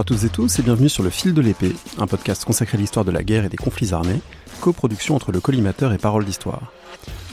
Bonjour 0.00 0.14
à 0.14 0.18
toutes 0.18 0.30
et 0.30 0.32
tous 0.32 0.58
et 0.58 0.62
bienvenue 0.62 0.88
sur 0.88 1.02
Le 1.02 1.10
Fil 1.10 1.34
de 1.34 1.42
l'épée, 1.42 1.74
un 1.98 2.06
podcast 2.06 2.46
consacré 2.46 2.78
à 2.78 2.80
l'histoire 2.80 3.04
de 3.04 3.10
la 3.10 3.22
guerre 3.22 3.44
et 3.44 3.50
des 3.50 3.58
conflits 3.58 3.92
armés, 3.92 4.22
coproduction 4.62 5.14
entre 5.14 5.30
le 5.30 5.40
collimateur 5.40 5.92
et 5.92 5.98
Parole 5.98 6.24
d'Histoire. 6.24 6.72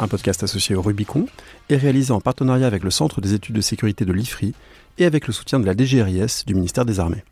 Un 0.01 0.09
podcast 0.09 0.43
associé 0.43 0.75
au 0.75 0.81
Rubicon 0.81 1.27
et 1.69 1.77
réalisé 1.77 2.11
en 2.11 2.19
partenariat 2.19 2.67
avec 2.67 2.83
le 2.83 2.91
Centre 2.91 3.21
des 3.21 3.33
études 3.33 3.55
de 3.55 3.61
sécurité 3.61 4.03
de 4.03 4.11
l'IFRI 4.11 4.53
et 4.97 5.05
avec 5.05 5.27
le 5.27 5.33
soutien 5.33 5.61
de 5.61 5.65
la 5.65 5.77
DGRIS 5.77 6.43
du 6.45 6.55
ministère 6.55 6.83
des 6.83 6.99
Armées. 6.99 7.23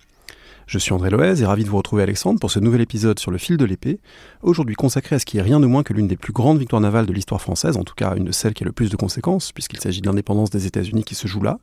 Je 0.68 0.80
suis 0.80 0.94
André 0.94 1.12
Loez 1.12 1.42
et 1.42 1.46
ravi 1.46 1.64
de 1.64 1.70
vous 1.70 1.78
retrouver 1.78 2.02
Alexandre 2.02 2.40
pour 2.40 2.50
ce 2.50 2.60
nouvel 2.60 2.82
épisode 2.82 3.20
sur 3.20 3.30
le 3.30 3.38
fil 3.38 3.56
de 3.56 3.66
l'épée, 3.66 4.00
aujourd'hui 4.42 4.74
consacré 4.74 5.16
à 5.16 5.20
ce 5.20 5.26
qui 5.26 5.38
est 5.38 5.42
rien 5.44 5.60
de 5.60 5.68
moins 5.68 5.84
que 5.84 5.94
l'une 5.94 6.08
des 6.08 6.18
plus 6.18 6.34
grandes 6.34 6.58
victoires 6.58 6.82
navales 6.82 7.06
de 7.06 7.14
l'histoire 7.14 7.40
française, 7.40 7.78
en 7.78 7.84
tout 7.84 7.94
cas 7.94 8.16
une 8.16 8.26
de 8.26 8.32
celles 8.32 8.56
qui 8.56 8.64
a 8.64 8.66
le 8.66 8.72
plus 8.72 8.90
de 8.90 8.96
conséquences, 8.96 9.52
puisqu'il 9.52 9.80
s'agit 9.80 10.02
de 10.02 10.08
l'indépendance 10.08 10.50
des 10.50 10.66
États-Unis 10.66 11.04
qui 11.04 11.14
se 11.14 11.28
joue 11.28 11.44
là, 11.44 11.60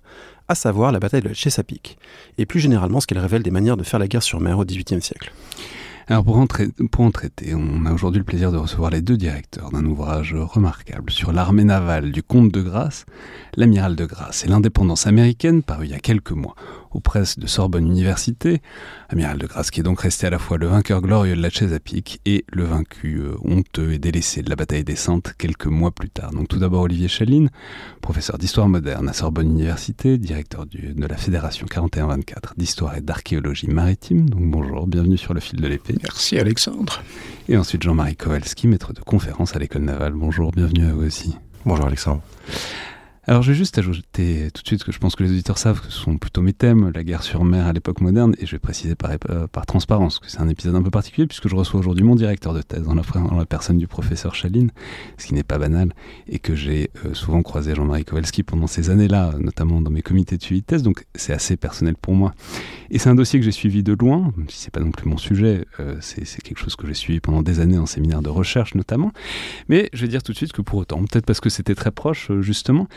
à 0.47 0.55
savoir 0.55 0.93
la 0.93 1.01
bataille 1.01 1.23
de 1.23 1.29
la 1.29 1.35
Chesapeake, 1.35 1.99
et 2.39 2.47
plus 2.47 2.61
généralement 2.61 3.01
ce 3.01 3.09
qu'elle 3.09 3.19
révèle 3.19 3.43
des 3.43 3.51
manières 3.51 3.77
de 3.77 3.83
faire 3.83 3.99
la 3.99 4.07
guerre 4.07 4.23
sur 4.23 4.41
mer 4.41 4.57
au 4.61 4.65
XVIIIe 4.65 5.03
siècle. 5.03 5.33
Alors 6.09 6.25
pour 6.25 6.37
en, 6.37 6.47
traiter, 6.47 7.55
on 7.55 7.87
a 7.87 7.93
aujourd'hui 7.93 8.19
le 8.19 8.25
plaisir 8.25 8.53
de 8.53 8.57
recevoir 8.57 8.91
les 8.91 9.01
deux 9.01 9.17
directeurs 9.17 9.71
d'un 9.71 9.85
ouvrage 9.87 10.35
remarquable 10.35 11.11
sur 11.11 11.33
l'armée 11.33 11.65
navale 11.65 12.11
du 12.11 12.23
comte 12.23 12.53
de 12.53 12.61
Grasse, 12.61 13.07
l'amiral 13.57 13.95
de 13.95 14.05
Grasse 14.05 14.45
et 14.45 14.49
l'indépendance 14.49 15.07
américaine 15.07 15.63
paru 15.63 15.87
il 15.87 15.93
y 15.93 15.95
a 15.95 16.01
quelques 16.01 16.33
mois 16.33 16.55
aux 16.95 17.01
presses 17.01 17.39
de 17.39 17.47
Sorbonne 17.47 17.87
Université. 17.87 18.63
Amiral 19.09 19.39
de 19.39 19.47
Grasse 19.47 19.71
qui 19.71 19.81
est 19.81 19.83
donc 19.83 20.01
resté 20.01 20.27
à 20.27 20.31
la 20.31 20.39
fois 20.39 20.59
le 20.59 20.67
vainqueur 20.67 21.01
glorieux 21.01 21.37
de 21.37 21.43
la 21.43 21.51
Chesapeake 21.51 22.21
et 22.25 22.45
le 22.53 22.65
vaincu 22.65 23.19
euh, 23.19 23.35
honteux 23.45 23.93
et 23.93 23.99
délaissé 23.99 24.43
de 24.43 24.51
la 24.51 24.57
bataille 24.57 24.85
des 24.85 24.97
Saintes 24.97 25.35
quelques 25.39 25.67
mois 25.67 25.91
plus 25.91 26.11
tard. 26.11 26.33
Donc 26.33 26.49
tout 26.49 26.59
d'abord 26.59 26.83
Olivier 26.83 27.09
Chaline, 27.09 27.51
professeur 28.01 28.39
d'histoire 28.39 28.69
moderne 28.69 29.09
à 29.09 29.13
Sorbonne 29.13 29.51
Université, 29.51 30.19
directeur 30.19 30.67
du, 30.67 30.95
de 30.95 31.07
la 31.07 31.17
Fédération 31.17 31.67
41-24 31.67 32.57
d'histoire 32.57 32.97
et 32.97 33.01
d'archéologie 33.01 33.69
maritime. 33.69 34.29
Donc 34.29 34.43
bonjour, 34.51 34.87
bienvenue 34.87 35.19
sur 35.19 35.35
le 35.35 35.41
fil 35.41 35.61
de 35.61 35.67
l'épée. 35.67 35.95
Merci 36.03 36.39
Alexandre. 36.39 37.03
Et 37.49 37.57
ensuite 37.57 37.83
Jean-Marie 37.83 38.17
Kowalski, 38.17 38.69
maître 38.69 38.93
de 38.93 39.01
conférence 39.01 39.57
à 39.57 39.59
l'école 39.59 39.83
navale. 39.83 40.13
Bonjour, 40.13 40.53
bienvenue 40.53 40.87
à 40.87 40.93
vous 40.93 41.05
aussi. 41.05 41.37
Bonjour 41.65 41.87
Alexandre. 41.87 42.23
Alors, 43.25 43.43
je 43.43 43.53
vais 43.53 43.57
juste 43.57 43.79
ajouter 43.79 44.49
tout 44.53 44.63
de 44.63 44.67
suite 44.67 44.83
que 44.83 44.91
je 44.91 44.99
pense 44.99 45.15
que 45.15 45.23
les 45.23 45.31
auditeurs 45.31 45.57
savent 45.57 45.81
que 45.81 45.87
ce 45.87 45.93
sont 45.93 46.19
plutôt 46.19 46.43
mes 46.43 46.53
thèmes, 46.53 46.91
la 46.93 47.05
guerre 47.05 47.23
sur 47.23 47.45
mer 47.45 47.69
à 47.69 47.73
l'époque 47.73 48.01
moderne, 48.01 48.35
et 48.41 48.47
je 48.47 48.51
vais 48.51 48.59
préciser 48.59 48.97
par, 48.97 49.13
euh, 49.31 49.47
par 49.47 49.65
transparence 49.65 50.19
que 50.19 50.29
c'est 50.29 50.41
un 50.41 50.49
épisode 50.49 50.75
un 50.75 50.83
peu 50.83 50.91
particulier 50.91 51.29
puisque 51.29 51.49
je 51.49 51.55
reçois 51.55 51.79
aujourd'hui 51.79 52.03
mon 52.03 52.17
directeur 52.17 52.53
de 52.53 52.63
thèse 52.63 52.83
dans 52.83 52.97
la, 52.97 53.47
personne 53.47 53.79
du 53.79 53.87
professeur 53.87 54.35
Chaline, 54.35 54.73
ce 55.19 55.29
qui 55.29 55.35
n'est 55.35 55.45
pas 55.45 55.59
banal, 55.59 55.95
et 56.27 56.41
que 56.41 56.57
j'ai 56.57 56.91
euh, 57.07 57.15
souvent 57.15 57.43
croisé 57.43 57.77
Jean-Marie 57.77 58.05
Kowalski 58.05 58.43
pendant 58.43 58.67
ces 58.67 58.91
années-là, 58.91 59.35
notamment 59.39 59.81
dans 59.81 59.93
mes 59.93 60.03
comités 60.03 60.37
de 60.37 60.43
suivi 60.43 60.63
de 60.63 60.67
thèse, 60.67 60.83
donc 60.83 61.07
c'est 61.15 61.33
assez 61.33 61.57
personnel 61.57 61.95
pour 61.95 62.15
moi. 62.15 62.35
Et 62.91 62.99
c'est 62.99 63.09
un 63.09 63.15
dossier 63.15 63.39
que 63.39 63.45
j'ai 63.45 63.53
suivi 63.53 63.85
de 63.85 63.93
loin, 63.93 64.33
même 64.37 64.49
si 64.49 64.59
c'est 64.59 64.73
pas 64.73 64.81
non 64.81 64.91
plus 64.91 65.09
mon 65.09 65.17
sujet, 65.17 65.65
euh, 65.79 65.95
c'est 66.01 66.43
quelque 66.43 66.59
chose 66.59 66.75
que 66.75 66.89
j'ai 66.89 66.95
suivi 66.95 67.21
pendant 67.21 67.43
des 67.43 67.61
années 67.61 67.79
en 67.79 67.87
séminaire 67.87 68.21
de 68.21 68.31
recherche 68.31 68.75
notamment, 68.75 69.13
mais 69.69 69.91
je 69.93 70.03
vais 70.03 70.09
dire 70.09 70.25
tout 70.25 70.33
de 70.33 70.37
suite 70.37 70.53
que 70.53 70.61
pour 70.61 70.81
autant, 70.81 70.99
peut-être 71.05 71.25
parce 71.25 71.39
que 71.39 71.51
c'était 71.51 71.77
très 71.77 71.93
proche 71.93 72.33
justement, 72.41 72.89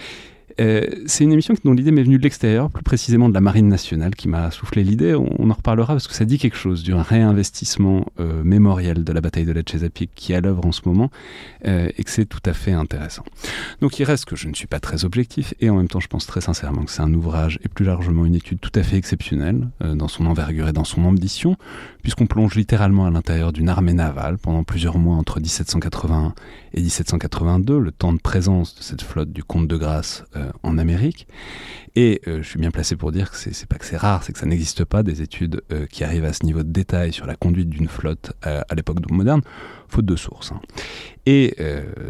euh, 0.59 0.85
c'est 1.05 1.23
une 1.23 1.31
émission 1.31 1.53
dont 1.63 1.73
l'idée 1.73 1.91
m'est 1.91 2.03
venue 2.03 2.17
de 2.17 2.23
l'extérieur, 2.23 2.69
plus 2.69 2.83
précisément 2.83 3.29
de 3.29 3.33
la 3.33 3.41
Marine 3.41 3.67
nationale, 3.67 4.15
qui 4.15 4.27
m'a 4.27 4.51
soufflé 4.51 4.83
l'idée. 4.83 5.15
On, 5.15 5.49
en 5.49 5.53
reparlera 5.53 5.93
parce 5.93 6.07
que 6.07 6.13
ça 6.13 6.25
dit 6.25 6.37
quelque 6.37 6.57
chose 6.57 6.83
du 6.83 6.93
réinvestissement 6.93 8.05
euh, 8.19 8.43
mémoriel 8.43 9.03
de 9.03 9.13
la 9.13 9.21
bataille 9.21 9.45
de 9.45 9.51
la 9.51 9.61
Chesapeake 9.61 10.11
qui 10.15 10.33
est 10.33 10.35
à 10.35 10.41
l'œuvre 10.41 10.65
en 10.65 10.71
ce 10.71 10.81
moment 10.85 11.11
euh, 11.67 11.89
et 11.97 12.03
que 12.03 12.09
c'est 12.09 12.25
tout 12.25 12.39
à 12.45 12.53
fait 12.53 12.71
intéressant. 12.71 13.23
Donc 13.81 13.99
il 13.99 14.03
reste 14.03 14.25
que 14.25 14.35
je 14.35 14.47
ne 14.47 14.53
suis 14.53 14.67
pas 14.67 14.79
très 14.79 15.05
objectif 15.05 15.53
et 15.59 15.69
en 15.69 15.75
même 15.75 15.87
temps 15.87 15.99
je 15.99 16.07
pense 16.07 16.25
très 16.25 16.41
sincèrement 16.41 16.83
que 16.83 16.91
c'est 16.91 17.01
un 17.01 17.13
ouvrage 17.13 17.59
et 17.63 17.69
plus 17.69 17.85
largement 17.85 18.25
une 18.25 18.35
étude 18.35 18.59
tout 18.59 18.71
à 18.75 18.83
fait 18.83 18.97
exceptionnelle 18.97 19.67
dans 19.81 20.07
son 20.07 20.25
envergure 20.25 20.67
et 20.67 20.73
dans 20.73 20.83
son 20.83 21.05
ambition, 21.05 21.57
puisqu'on 22.01 22.25
plonge 22.25 22.55
littéralement 22.55 23.05
à 23.05 23.11
l'intérieur 23.11 23.53
d'une 23.53 23.69
armée 23.69 23.93
navale 23.93 24.37
pendant 24.37 24.63
plusieurs 24.63 24.97
mois 24.97 25.15
entre 25.15 25.39
1781 25.39 26.33
et 26.73 26.81
1782, 26.81 27.79
le 27.79 27.91
temps 27.91 28.13
de 28.13 28.19
présence 28.19 28.75
de 28.75 28.81
cette 28.81 29.01
flotte 29.01 29.31
du 29.31 29.43
comte 29.43 29.67
de 29.67 29.77
euh, 30.35 30.44
en 30.63 30.77
Amérique. 30.77 31.27
Et 31.95 32.21
euh, 32.27 32.41
je 32.41 32.47
suis 32.47 32.59
bien 32.59 32.71
placé 32.71 32.95
pour 32.95 33.11
dire 33.11 33.31
que 33.31 33.37
c'est 33.37 33.67
pas 33.67 33.77
que 33.77 33.85
c'est 33.85 33.97
rare, 33.97 34.23
c'est 34.23 34.33
que 34.33 34.39
ça 34.39 34.45
n'existe 34.45 34.83
pas 34.83 35.03
des 35.03 35.21
études 35.21 35.61
euh, 35.71 35.85
qui 35.85 36.03
arrivent 36.03 36.25
à 36.25 36.33
ce 36.33 36.45
niveau 36.45 36.63
de 36.63 36.71
détail 36.71 37.13
sur 37.13 37.25
la 37.25 37.35
conduite 37.35 37.69
d'une 37.69 37.87
flotte 37.87 38.33
à 38.41 38.75
l'époque 38.75 38.97
moderne, 39.11 39.41
faute 39.87 40.05
de 40.05 40.15
sources. 40.15 40.51
Hein. 40.51 40.59
Et 41.25 41.55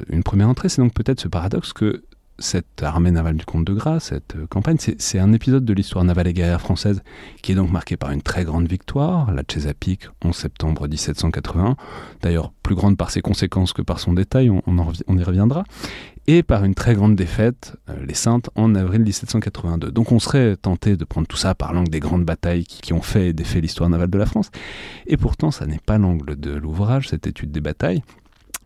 une 0.09 0.23
première 0.23 0.49
entrée, 0.49 0.69
c'est 0.69 0.81
donc 0.81 0.93
peut-être 0.93 1.19
ce 1.19 1.27
paradoxe 1.27 1.73
que 1.73 2.03
cette 2.39 2.83
armée 2.83 3.11
navale 3.11 3.37
du 3.37 3.45
comte 3.45 3.65
de 3.65 3.73
Gras, 3.73 3.99
cette 3.99 4.35
euh, 4.35 4.45
campagne, 4.47 4.77
c'est 4.79 5.19
un 5.19 5.31
épisode 5.33 5.63
de 5.63 5.73
l'histoire 5.73 6.03
navale 6.03 6.27
et 6.27 6.33
guerrière 6.33 6.59
française 6.59 7.01
qui 7.41 7.53
est 7.53 7.55
donc 7.55 7.71
marqué 7.71 7.95
par 7.97 8.11
une 8.11 8.21
très 8.21 8.43
grande 8.43 8.67
victoire, 8.67 9.31
la 9.31 9.43
Chesapeake, 9.47 10.09
en 10.23 10.33
septembre 10.33 10.87
1780, 10.87 11.77
d'ailleurs 12.21 12.51
plus 12.63 12.75
grande 12.75 12.97
par 12.97 13.11
ses 13.11 13.21
conséquences 13.21 13.73
que 13.73 13.81
par 13.81 13.99
son 13.99 14.13
détail, 14.13 14.49
on, 14.49 15.17
y 15.17 15.23
reviendra, 15.23 15.63
et 16.27 16.43
par 16.43 16.65
une 16.65 16.73
très 16.73 16.95
grande 16.95 17.15
défaite, 17.15 17.75
euh, 17.89 18.05
les 18.05 18.13
Saintes, 18.13 18.49
en 18.55 18.73
avril 18.75 19.01
1782. 19.01 19.91
Donc 19.91 20.11
on 20.11 20.19
serait 20.19 20.55
tenté 20.57 20.97
de 20.97 21.05
prendre 21.05 21.27
tout 21.27 21.37
ça 21.37 21.53
par 21.55 21.73
l'angle 21.73 21.89
des 21.89 21.99
grandes 21.99 22.25
batailles 22.25 22.65
qui, 22.65 22.93
ont 22.93 23.01
fait 23.01 23.29
et 23.29 23.33
défait 23.33 23.61
l'histoire 23.61 23.89
navale 23.89 24.09
de 24.09 24.17
la 24.17 24.25
France, 24.25 24.49
et 25.07 25.17
pourtant 25.17 25.51
ça 25.51 25.65
n'est 25.65 25.79
pas 25.79 25.97
l'angle 25.97 26.39
de 26.39 26.51
l'ouvrage, 26.51 27.09
cette 27.09 27.27
étude 27.27 27.51
des 27.51 27.61
batailles, 27.61 28.03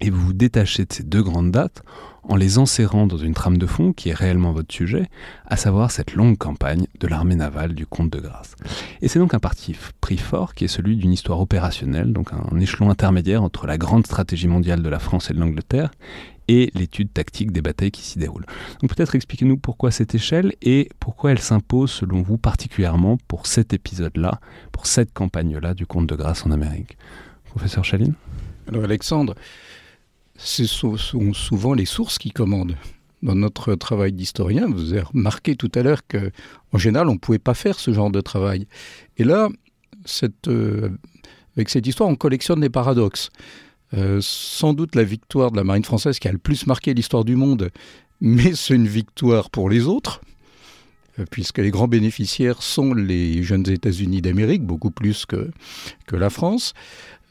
et 0.01 0.09
vous 0.09 0.27
vous 0.27 0.33
détachez 0.33 0.85
de 0.85 0.93
ces 0.93 1.03
deux 1.03 1.21
grandes 1.21 1.51
dates 1.51 1.83
en 2.23 2.35
les 2.35 2.57
enserrant 2.57 3.07
dans 3.07 3.17
une 3.17 3.33
trame 3.33 3.57
de 3.57 3.65
fond 3.65 3.91
qui 3.91 4.09
est 4.09 4.13
réellement 4.13 4.51
votre 4.51 4.73
sujet, 4.73 5.09
à 5.45 5.57
savoir 5.57 5.91
cette 5.91 6.13
longue 6.13 6.37
campagne 6.37 6.85
de 6.99 7.07
l'armée 7.07 7.35
navale 7.35 7.73
du 7.73 7.85
comte 7.85 8.11
de 8.11 8.19
Grasse. 8.19 8.55
Et 9.01 9.07
c'est 9.07 9.19
donc 9.19 9.33
un 9.33 9.39
parti 9.39 9.75
pris 9.99 10.17
fort 10.17 10.53
qui 10.53 10.65
est 10.65 10.69
celui 10.69 10.95
d'une 10.95 11.11
histoire 11.11 11.39
opérationnelle, 11.39 12.13
donc 12.13 12.29
un 12.33 12.59
échelon 12.59 12.89
intermédiaire 12.89 13.43
entre 13.43 13.67
la 13.67 13.77
grande 13.77 14.05
stratégie 14.05 14.47
mondiale 14.47 14.83
de 14.83 14.89
la 14.89 14.99
France 14.99 15.31
et 15.31 15.33
de 15.33 15.39
l'Angleterre 15.39 15.91
et 16.49 16.71
l'étude 16.73 17.13
tactique 17.13 17.51
des 17.51 17.61
batailles 17.61 17.91
qui 17.91 18.01
s'y 18.01 18.17
déroulent. 18.17 18.45
Donc 18.81 18.93
peut-être 18.93 19.13
expliquez-nous 19.13 19.57
pourquoi 19.57 19.91
cette 19.91 20.15
échelle 20.15 20.53
et 20.63 20.89
pourquoi 20.99 21.31
elle 21.31 21.39
s'impose 21.39 21.91
selon 21.91 22.23
vous 22.23 22.39
particulièrement 22.39 23.17
pour 23.27 23.45
cet 23.45 23.71
épisode-là, 23.71 24.41
pour 24.71 24.87
cette 24.87 25.13
campagne-là 25.13 25.75
du 25.75 25.85
comte 25.85 26.07
de 26.07 26.15
Grasse 26.15 26.45
en 26.47 26.51
Amérique. 26.51 26.97
Professeur 27.45 27.85
Chaline 27.85 28.15
Alors 28.67 28.83
Alexandre, 28.83 29.35
ce 30.35 30.65
sont 30.65 30.97
souvent 31.33 31.73
les 31.73 31.85
sources 31.85 32.17
qui 32.17 32.31
commandent. 32.31 32.75
Dans 33.21 33.35
notre 33.35 33.75
travail 33.75 34.13
d'historien, 34.13 34.67
vous 34.67 34.93
avez 34.93 35.01
remarqué 35.01 35.55
tout 35.55 35.71
à 35.75 35.83
l'heure 35.83 36.01
qu'en 36.07 36.77
général, 36.77 37.09
on 37.09 37.13
ne 37.13 37.19
pouvait 37.19 37.37
pas 37.37 37.53
faire 37.53 37.77
ce 37.77 37.91
genre 37.91 38.09
de 38.09 38.21
travail. 38.21 38.65
Et 39.17 39.23
là, 39.23 39.49
euh, 40.47 40.89
avec 41.55 41.69
cette 41.69 41.85
histoire, 41.85 42.09
on 42.09 42.15
collectionne 42.15 42.61
des 42.61 42.69
paradoxes. 42.69 43.29
Euh, 43.95 44.19
sans 44.21 44.73
doute 44.73 44.95
la 44.95 45.03
victoire 45.03 45.51
de 45.51 45.55
la 45.55 45.63
marine 45.63 45.83
française 45.83 46.19
qui 46.19 46.27
a 46.27 46.31
le 46.31 46.37
plus 46.37 46.67
marqué 46.67 46.93
l'histoire 46.93 47.25
du 47.25 47.35
monde, 47.35 47.71
mais 48.21 48.53
c'est 48.53 48.75
une 48.75 48.87
victoire 48.87 49.49
pour 49.49 49.69
les 49.69 49.87
autres, 49.87 50.21
euh, 51.17 51.25
puisque 51.31 51.57
les 51.57 51.71
grands 51.71 51.87
bénéficiaires 51.87 52.61
sont 52.61 52.93
les 52.93 53.41
jeunes 53.41 53.67
États-Unis 53.67 54.21
d'Amérique, 54.21 54.63
beaucoup 54.63 54.91
plus 54.91 55.25
que, 55.25 55.49
que 56.05 56.15
la 56.15 56.29
France. 56.29 56.73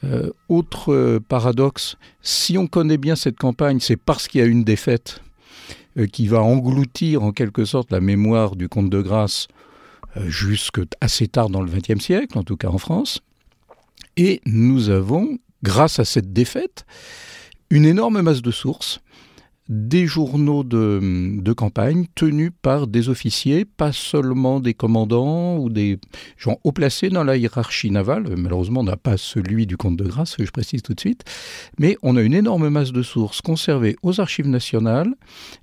Euh, 0.03 0.31
autre 0.49 1.19
paradoxe, 1.27 1.97
si 2.21 2.57
on 2.57 2.67
connaît 2.67 2.97
bien 2.97 3.15
cette 3.15 3.37
campagne, 3.37 3.79
c'est 3.79 3.97
parce 3.97 4.27
qu'il 4.27 4.41
y 4.41 4.43
a 4.43 4.47
une 4.47 4.63
défaite 4.63 5.21
qui 6.13 6.27
va 6.27 6.41
engloutir 6.41 7.23
en 7.23 7.31
quelque 7.31 7.65
sorte 7.65 7.91
la 7.91 7.99
mémoire 7.99 8.55
du 8.55 8.69
comte 8.69 8.89
de 8.89 9.01
Grasse 9.01 9.47
jusque 10.27 10.79
assez 11.01 11.27
tard 11.27 11.49
dans 11.49 11.61
le 11.61 11.69
XXe 11.69 12.01
siècle, 12.01 12.37
en 12.37 12.43
tout 12.43 12.55
cas 12.55 12.69
en 12.69 12.77
France. 12.77 13.19
Et 14.15 14.39
nous 14.45 14.89
avons, 14.89 15.39
grâce 15.63 15.99
à 15.99 16.05
cette 16.05 16.33
défaite, 16.33 16.85
une 17.69 17.85
énorme 17.85 18.21
masse 18.21 18.41
de 18.41 18.51
sources 18.51 18.99
des 19.69 20.07
journaux 20.07 20.63
de, 20.63 21.53
campagne 21.53 22.07
tenus 22.15 22.51
par 22.63 22.87
des 22.87 23.09
officiers, 23.09 23.65
pas 23.65 23.91
seulement 23.91 24.59
des 24.59 24.73
commandants 24.73 25.57
ou 25.57 25.69
des 25.69 25.99
gens 26.37 26.57
haut 26.63 26.71
placés 26.71 27.09
dans 27.09 27.23
la 27.23 27.37
hiérarchie 27.37 27.91
navale. 27.91 28.35
Malheureusement, 28.35 28.81
on 28.81 28.85
n'a 28.85 28.97
pas 28.97 29.17
celui 29.17 29.67
du 29.67 29.77
comte 29.77 29.97
de 29.97 30.05
Grasse, 30.05 30.35
je 30.39 30.49
précise 30.51 30.81
tout 30.81 30.95
de 30.95 30.99
suite. 30.99 31.23
Mais 31.77 31.97
on 32.01 32.17
a 32.17 32.21
une 32.21 32.33
énorme 32.33 32.69
masse 32.69 32.91
de 32.91 33.03
sources 33.03 33.41
conservées 33.41 33.95
aux 34.01 34.19
archives 34.19 34.47
nationales, 34.47 35.13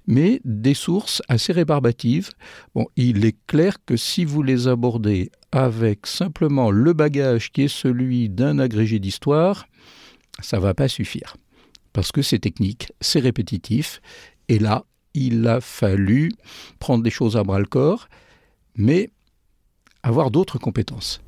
mais 0.07 0.41
des 0.45 0.75
sources 0.75 1.21
assez 1.29 1.53
rébarbatives. 1.53 2.31
Bon, 2.75 2.87
il 2.97 3.25
est 3.25 3.37
clair 3.49 3.79
que 3.85 3.97
si 3.97 4.25
vous 4.25 4.43
les 4.43 4.69
abordez 4.69 5.31
avec 5.51 6.07
simplement 6.07 6.71
le 6.71 6.93
bagage 6.93 7.51
qui 7.51 7.63
est 7.63 7.69
celui 7.69 8.29
d'un 8.29 8.61
agrégé 8.61 9.01
d'histoire, 9.01 9.67
ça 10.41 10.61
va 10.61 10.75
pas 10.75 10.87
suffire 10.87 11.37
parce 11.97 12.13
que 12.13 12.21
c'est 12.21 12.39
technique, 12.39 12.93
c'est 13.01 13.21
répétitif, 13.21 14.03
et 14.51 14.59
là, 14.59 14.85
il 15.15 15.49
a 15.49 15.63
fallu 15.63 16.31
prendre 16.79 17.03
des 17.03 17.09
choses 17.09 17.39
à 17.39 17.43
bras 17.43 17.59
le 17.59 17.65
corps, 17.65 18.11
mais 18.77 19.09
avoir 20.03 20.31
d'autres 20.31 20.59
compétences. 20.59 21.23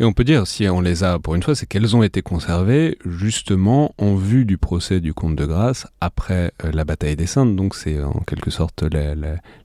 Et 0.00 0.04
on 0.04 0.12
peut 0.12 0.24
dire, 0.24 0.44
si 0.48 0.66
on 0.68 0.80
les 0.80 1.04
a 1.04 1.20
pour 1.20 1.36
une 1.36 1.42
fois, 1.44 1.54
c'est 1.54 1.66
qu'elles 1.66 1.94
ont 1.94 2.02
été 2.02 2.20
conservées 2.20 2.98
justement 3.06 3.94
en 3.96 4.16
vue 4.16 4.44
du 4.44 4.58
procès 4.58 4.98
du 4.98 5.14
comte 5.14 5.36
de 5.36 5.46
Grasse 5.46 5.86
après 6.00 6.50
euh, 6.64 6.72
la 6.72 6.84
bataille 6.84 7.14
des 7.14 7.26
Saintes. 7.26 7.54
Donc 7.54 7.76
c'est 7.76 8.02
en 8.02 8.20
quelque 8.26 8.50
sorte 8.50 8.82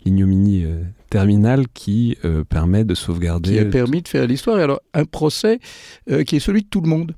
l'ignominie 0.06 0.66
euh, 0.66 0.84
terminale 1.10 1.66
qui 1.74 2.16
euh, 2.26 2.44
permet 2.44 2.84
de 2.84 2.94
sauvegarder. 2.94 3.54
Qui 3.54 3.60
a 3.60 3.66
permis 3.66 4.04
de 4.04 4.08
faire 4.08 4.28
l'histoire. 4.28 4.60
Et 4.60 4.64
alors 4.64 4.82
un 4.94 5.06
procès 5.06 5.60
qui 6.28 6.36
est 6.36 6.40
celui 6.40 6.62
de 6.62 6.68
tout 6.68 6.82
le 6.82 6.90
monde. 6.90 7.16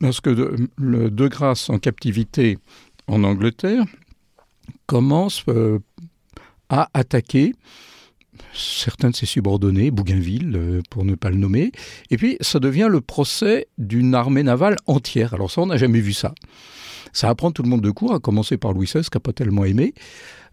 Parce 0.00 0.20
de, 0.22 0.68
le 0.76 1.08
Grasse 1.28 1.70
en 1.70 1.78
captivité 1.78 2.58
en 3.06 3.24
Angleterre 3.24 3.84
commence 4.86 5.44
à 6.68 6.88
attaquer 6.92 7.54
certains 8.52 9.10
de 9.10 9.16
ses 9.16 9.26
subordonnés, 9.26 9.90
Bougainville, 9.90 10.52
euh, 10.56 10.82
pour 10.90 11.04
ne 11.04 11.14
pas 11.14 11.30
le 11.30 11.36
nommer. 11.36 11.72
Et 12.10 12.16
puis, 12.16 12.36
ça 12.40 12.58
devient 12.58 12.88
le 12.90 13.00
procès 13.00 13.68
d'une 13.78 14.14
armée 14.14 14.42
navale 14.42 14.76
entière. 14.86 15.34
Alors 15.34 15.50
ça, 15.50 15.62
on 15.62 15.66
n'a 15.66 15.76
jamais 15.76 16.00
vu 16.00 16.12
ça. 16.12 16.34
Ça 17.12 17.28
apprend 17.28 17.50
tout 17.50 17.62
le 17.62 17.68
monde 17.68 17.82
de 17.82 17.90
court, 17.90 18.14
à 18.14 18.20
commencer 18.20 18.56
par 18.56 18.72
Louis 18.72 18.86
XVI, 18.86 19.02
qui 19.02 19.16
n'a 19.16 19.20
pas 19.20 19.32
tellement 19.32 19.64
aimé. 19.64 19.94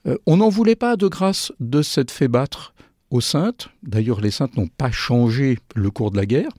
Euh, 0.07 0.17
on 0.25 0.37
n'en 0.37 0.49
voulait 0.49 0.75
pas 0.75 0.95
de 0.95 1.07
grâce 1.07 1.51
de 1.59 1.81
cette 1.81 2.11
fait 2.11 2.27
battre 2.27 2.73
aux 3.09 3.21
Saintes. 3.21 3.69
D'ailleurs, 3.83 4.21
les 4.21 4.31
Saintes 4.31 4.55
n'ont 4.57 4.67
pas 4.67 4.91
changé 4.91 5.57
le 5.75 5.91
cours 5.91 6.11
de 6.11 6.17
la 6.17 6.25
guerre, 6.25 6.51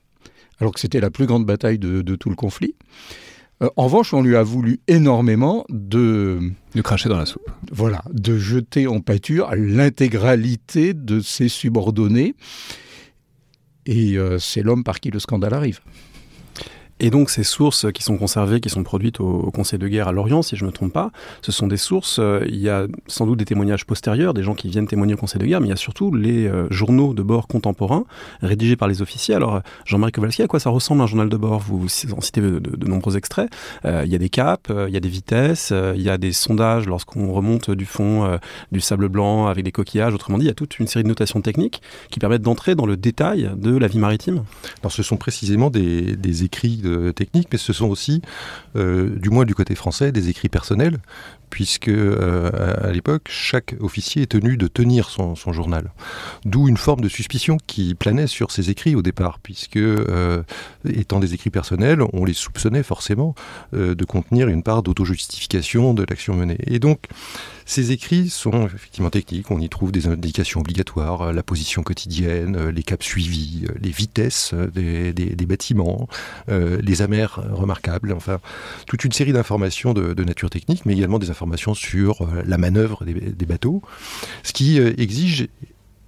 alors 0.59 0.73
que 0.73 0.79
c'était 0.79 0.99
la 0.99 1.09
plus 1.09 1.25
grande 1.25 1.45
bataille 1.45 1.79
de 1.79 2.15
tout 2.15 2.29
le 2.29 2.35
conflit. 2.35 2.75
Euh, 3.63 3.69
en 3.77 3.85
revanche, 3.85 4.13
on 4.13 4.21
lui 4.21 4.35
a 4.35 4.43
voulu 4.43 4.79
énormément 4.87 5.65
de... 5.69 6.39
De 6.73 6.81
cracher 6.81 7.09
dans 7.09 7.17
la 7.17 7.25
soupe. 7.25 7.49
Voilà, 7.71 8.03
de 8.11 8.37
jeter 8.37 8.87
en 8.87 8.99
pâture 8.99 9.49
l'intégralité 9.55 10.93
de 10.93 11.21
ses 11.21 11.47
subordonnés. 11.47 12.35
Et 13.85 14.17
euh, 14.17 14.39
c'est 14.39 14.61
l'homme 14.61 14.83
par 14.83 14.99
qui 14.99 15.09
le 15.09 15.19
scandale 15.19 15.53
arrive. 15.53 15.79
Et 17.01 17.09
donc 17.09 17.29
ces 17.29 17.43
sources 17.43 17.91
qui 17.91 18.03
sont 18.03 18.17
conservées, 18.17 18.61
qui 18.61 18.69
sont 18.69 18.83
produites 18.83 19.19
au, 19.19 19.51
Conseil 19.55 19.79
de 19.79 19.87
guerre 19.87 20.07
à 20.07 20.11
Lorient, 20.11 20.41
si 20.41 20.55
je 20.55 20.63
ne 20.63 20.69
me 20.69 20.73
trompe 20.73 20.93
pas, 20.93 21.11
ce 21.41 21.51
sont 21.51 21.67
des 21.67 21.77
sources, 21.77 22.17
euh, 22.19 22.43
il 22.47 22.57
y 22.57 22.69
a 22.69 22.87
sans 23.07 23.25
doute 23.25 23.39
des 23.39 23.45
témoignages 23.45 23.85
postérieurs, 23.85 24.33
des 24.33 24.43
gens 24.43 24.53
qui 24.53 24.69
viennent 24.69 24.87
témoigner 24.87 25.13
au 25.13 25.17
Conseil 25.17 25.39
de 25.39 25.45
guerre, 25.45 25.61
mais 25.61 25.67
il 25.67 25.69
y 25.69 25.73
a 25.73 25.77
surtout 25.77 26.13
les 26.13 26.47
euh, 26.47 26.67
journaux 26.71 27.13
de 27.13 27.21
bord 27.21 27.47
contemporains 27.47 28.05
rédigés 28.41 28.75
par 28.75 28.87
les 28.87 29.01
officiers. 29.01 29.35
Alors 29.35 29.61
Jean-Marie 29.85 30.11
Kowalski, 30.11 30.41
à 30.41 30.47
quoi 30.47 30.59
ça 30.59 30.69
ressemble 30.69 31.01
un 31.01 31.07
journal 31.07 31.29
de 31.29 31.37
bord? 31.37 31.59
Vous, 31.59 31.85
en 31.85 32.21
citez 32.21 32.41
de, 32.41 32.85
nombreux 32.85 33.17
extraits. 33.17 33.49
Euh, 33.85 34.03
il 34.05 34.11
y 34.11 34.15
a 34.15 34.17
des 34.17 34.29
caps, 34.29 34.69
il 34.69 34.93
y 34.93 34.97
a 34.97 34.99
des 34.99 35.09
vitesses, 35.09 35.73
il 35.95 36.01
y 36.01 36.09
a 36.09 36.17
des 36.17 36.33
sondages 36.33 36.87
lorsqu'on 36.87 37.31
remonte 37.31 37.71
du 37.71 37.85
fond 37.85 38.39
du 38.71 38.81
sable 38.81 39.09
blanc 39.09 39.47
avec 39.47 39.63
des 39.63 39.71
coquillages. 39.71 40.13
Autrement 40.13 40.37
dit, 40.37 40.45
il 40.45 40.47
y 40.47 40.51
a 40.51 40.55
toute 40.55 40.79
une 40.79 40.87
série 40.87 41.03
de 41.03 41.09
notations 41.09 41.41
techniques 41.41 41.81
qui 42.09 42.19
permettent 42.19 42.41
d'entrer 42.41 42.75
dans 42.75 42.85
le 42.85 42.97
détail 42.97 43.51
de 43.55 43.75
la 43.77 43.87
vie 43.87 43.99
maritime. 43.99 44.43
Alors 44.81 44.91
ce 44.91 45.03
sont 45.03 45.17
précisément 45.17 45.69
des, 45.69 46.15
des 46.15 46.43
écrits 46.43 46.81
techniques, 47.13 47.49
mais 47.51 47.57
ce 47.57 47.73
sont 47.73 47.87
aussi, 47.87 48.21
euh, 48.75 49.09
du 49.17 49.29
moins 49.29 49.45
du 49.45 49.55
côté 49.55 49.75
français, 49.75 50.11
des 50.11 50.29
écrits 50.29 50.49
personnels, 50.49 50.99
puisque 51.49 51.87
euh, 51.87 52.49
à, 52.81 52.91
l'époque, 52.91 53.27
chaque 53.29 53.75
officier 53.79 54.23
est 54.23 54.31
tenu 54.31 54.57
de 54.57 54.67
tenir 54.67 55.09
son, 55.09 55.35
journal. 55.35 55.91
D'où 56.43 56.67
une 56.67 56.77
forme 56.77 57.01
de 57.01 57.09
suspicion 57.09 57.57
qui 57.65 57.95
planait 57.95 58.27
sur 58.27 58.51
ces 58.51 58.69
écrits 58.69 58.95
au 58.95 59.01
départ, 59.01 59.39
puisque, 59.39 59.77
euh, 59.77 60.43
étant 60.85 61.19
des 61.19 61.33
écrits 61.33 61.49
personnels, 61.49 62.01
on 62.13 62.25
les 62.25 62.33
soupçonnait 62.33 62.83
forcément 62.83 63.35
de 63.73 64.05
contenir 64.05 64.47
une 64.47 64.63
part 64.63 64.83
d'auto-justification 64.83 65.93
de 65.93 66.05
l'action 66.07 66.35
menée. 66.35 66.57
Et 66.65 66.79
donc, 66.79 67.07
ces 67.65 67.91
écrits 67.91 68.29
sont 68.29 68.67
effectivement 68.67 69.09
techniques, 69.09 69.49
on 69.49 69.59
y 69.59 69.69
trouve 69.69 69.91
des 69.91 70.07
indications 70.07 70.59
obligatoires, 70.59 71.23
euh, 71.23 71.33
la 71.33 71.41
position 71.41 71.81
quotidienne, 71.81 72.55
euh, 72.55 72.71
les 72.71 72.83
caps 72.83 73.03
suivis, 73.03 73.65
euh, 73.67 73.73
les 73.81 73.89
vitesses 73.89 74.53
des, 74.53 75.35
bâtiments, 75.45 76.07
les 76.47 77.01
amers 77.03 77.39
remarquables, 77.51 78.11
enfin 78.11 78.39
toute 78.87 79.03
une 79.03 79.11
série 79.11 79.31
d'informations 79.31 79.93
de, 79.93 80.23
nature 80.23 80.49
technique, 80.49 80.85
mais 80.85 80.93
également 80.93 81.19
des 81.19 81.29
informations 81.29 81.75
sur 81.75 82.27
la 82.45 82.57
manœuvre 82.57 83.05
des, 83.05 83.13
des 83.13 83.45
bateaux, 83.45 83.83
ce 84.41 84.53
qui 84.53 84.77
exige 84.79 85.47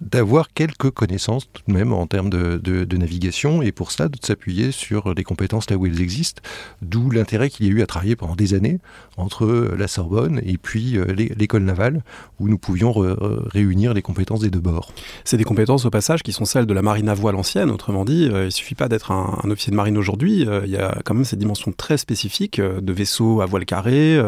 d'avoir 0.01 0.53
quelques 0.53 0.91
connaissances 0.91 1.51
tout 1.51 1.63
de 1.67 1.73
même 1.73 1.91
en 1.91 2.05
termes 2.07 2.29
de, 2.29 2.57
de, 2.57 2.97
navigation 2.97 3.61
et 3.61 3.71
pour 3.71 3.91
ça 3.91 4.07
de 4.07 4.17
s'appuyer 4.21 4.71
sur 4.71 5.13
les 5.13 5.23
compétences 5.23 5.69
là 5.69 5.77
où 5.77 5.85
elles 5.85 6.01
existent, 6.01 6.41
d'où 6.81 7.09
l'intérêt 7.09 7.49
qu'il 7.49 7.67
y 7.67 7.69
a 7.69 7.71
eu 7.71 7.81
à 7.81 7.85
travailler 7.85 8.15
pendant 8.15 8.35
des 8.35 8.53
années 8.53 8.79
entre 9.17 9.45
la 9.77 9.87
Sorbonne 9.87 10.41
et 10.43 10.57
puis 10.57 10.97
euh, 10.97 11.05
l'école 11.13 11.63
navale 11.63 12.03
où 12.39 12.47
nous 12.47 12.57
pouvions 12.57 12.91
réunir 12.91 13.93
les 13.93 14.01
compétences 14.01 14.41
des 14.41 14.49
deux 14.49 14.59
bords. 14.59 14.91
C'est 15.23 15.37
des 15.37 15.43
compétences 15.43 15.85
au 15.85 15.89
passage 15.89 16.23
qui 16.23 16.31
sont 16.31 16.45
celles 16.45 16.65
de 16.65 16.73
la 16.73 16.81
marine 16.81 17.09
à 17.09 17.13
voile 17.13 17.35
ancienne, 17.35 17.69
autrement 17.69 18.05
dit, 18.05 18.29
euh, 18.31 18.45
il 18.45 18.51
suffit 18.51 18.75
pas 18.75 18.87
d'être 18.87 19.11
un, 19.11 19.49
officier 19.49 19.71
de 19.71 19.75
marine 19.75 19.97
aujourd'hui, 19.97 20.47
euh, 20.47 20.61
il 20.65 20.71
y 20.71 20.77
a 20.77 20.99
quand 21.05 21.13
même 21.13 21.25
cette 21.25 21.39
dimension 21.39 21.71
très 21.71 21.97
spécifique 21.97 22.59
de 22.59 22.93
vaisseaux 22.93 23.41
à 23.41 23.45
voile 23.45 23.65
carré, 23.65 24.19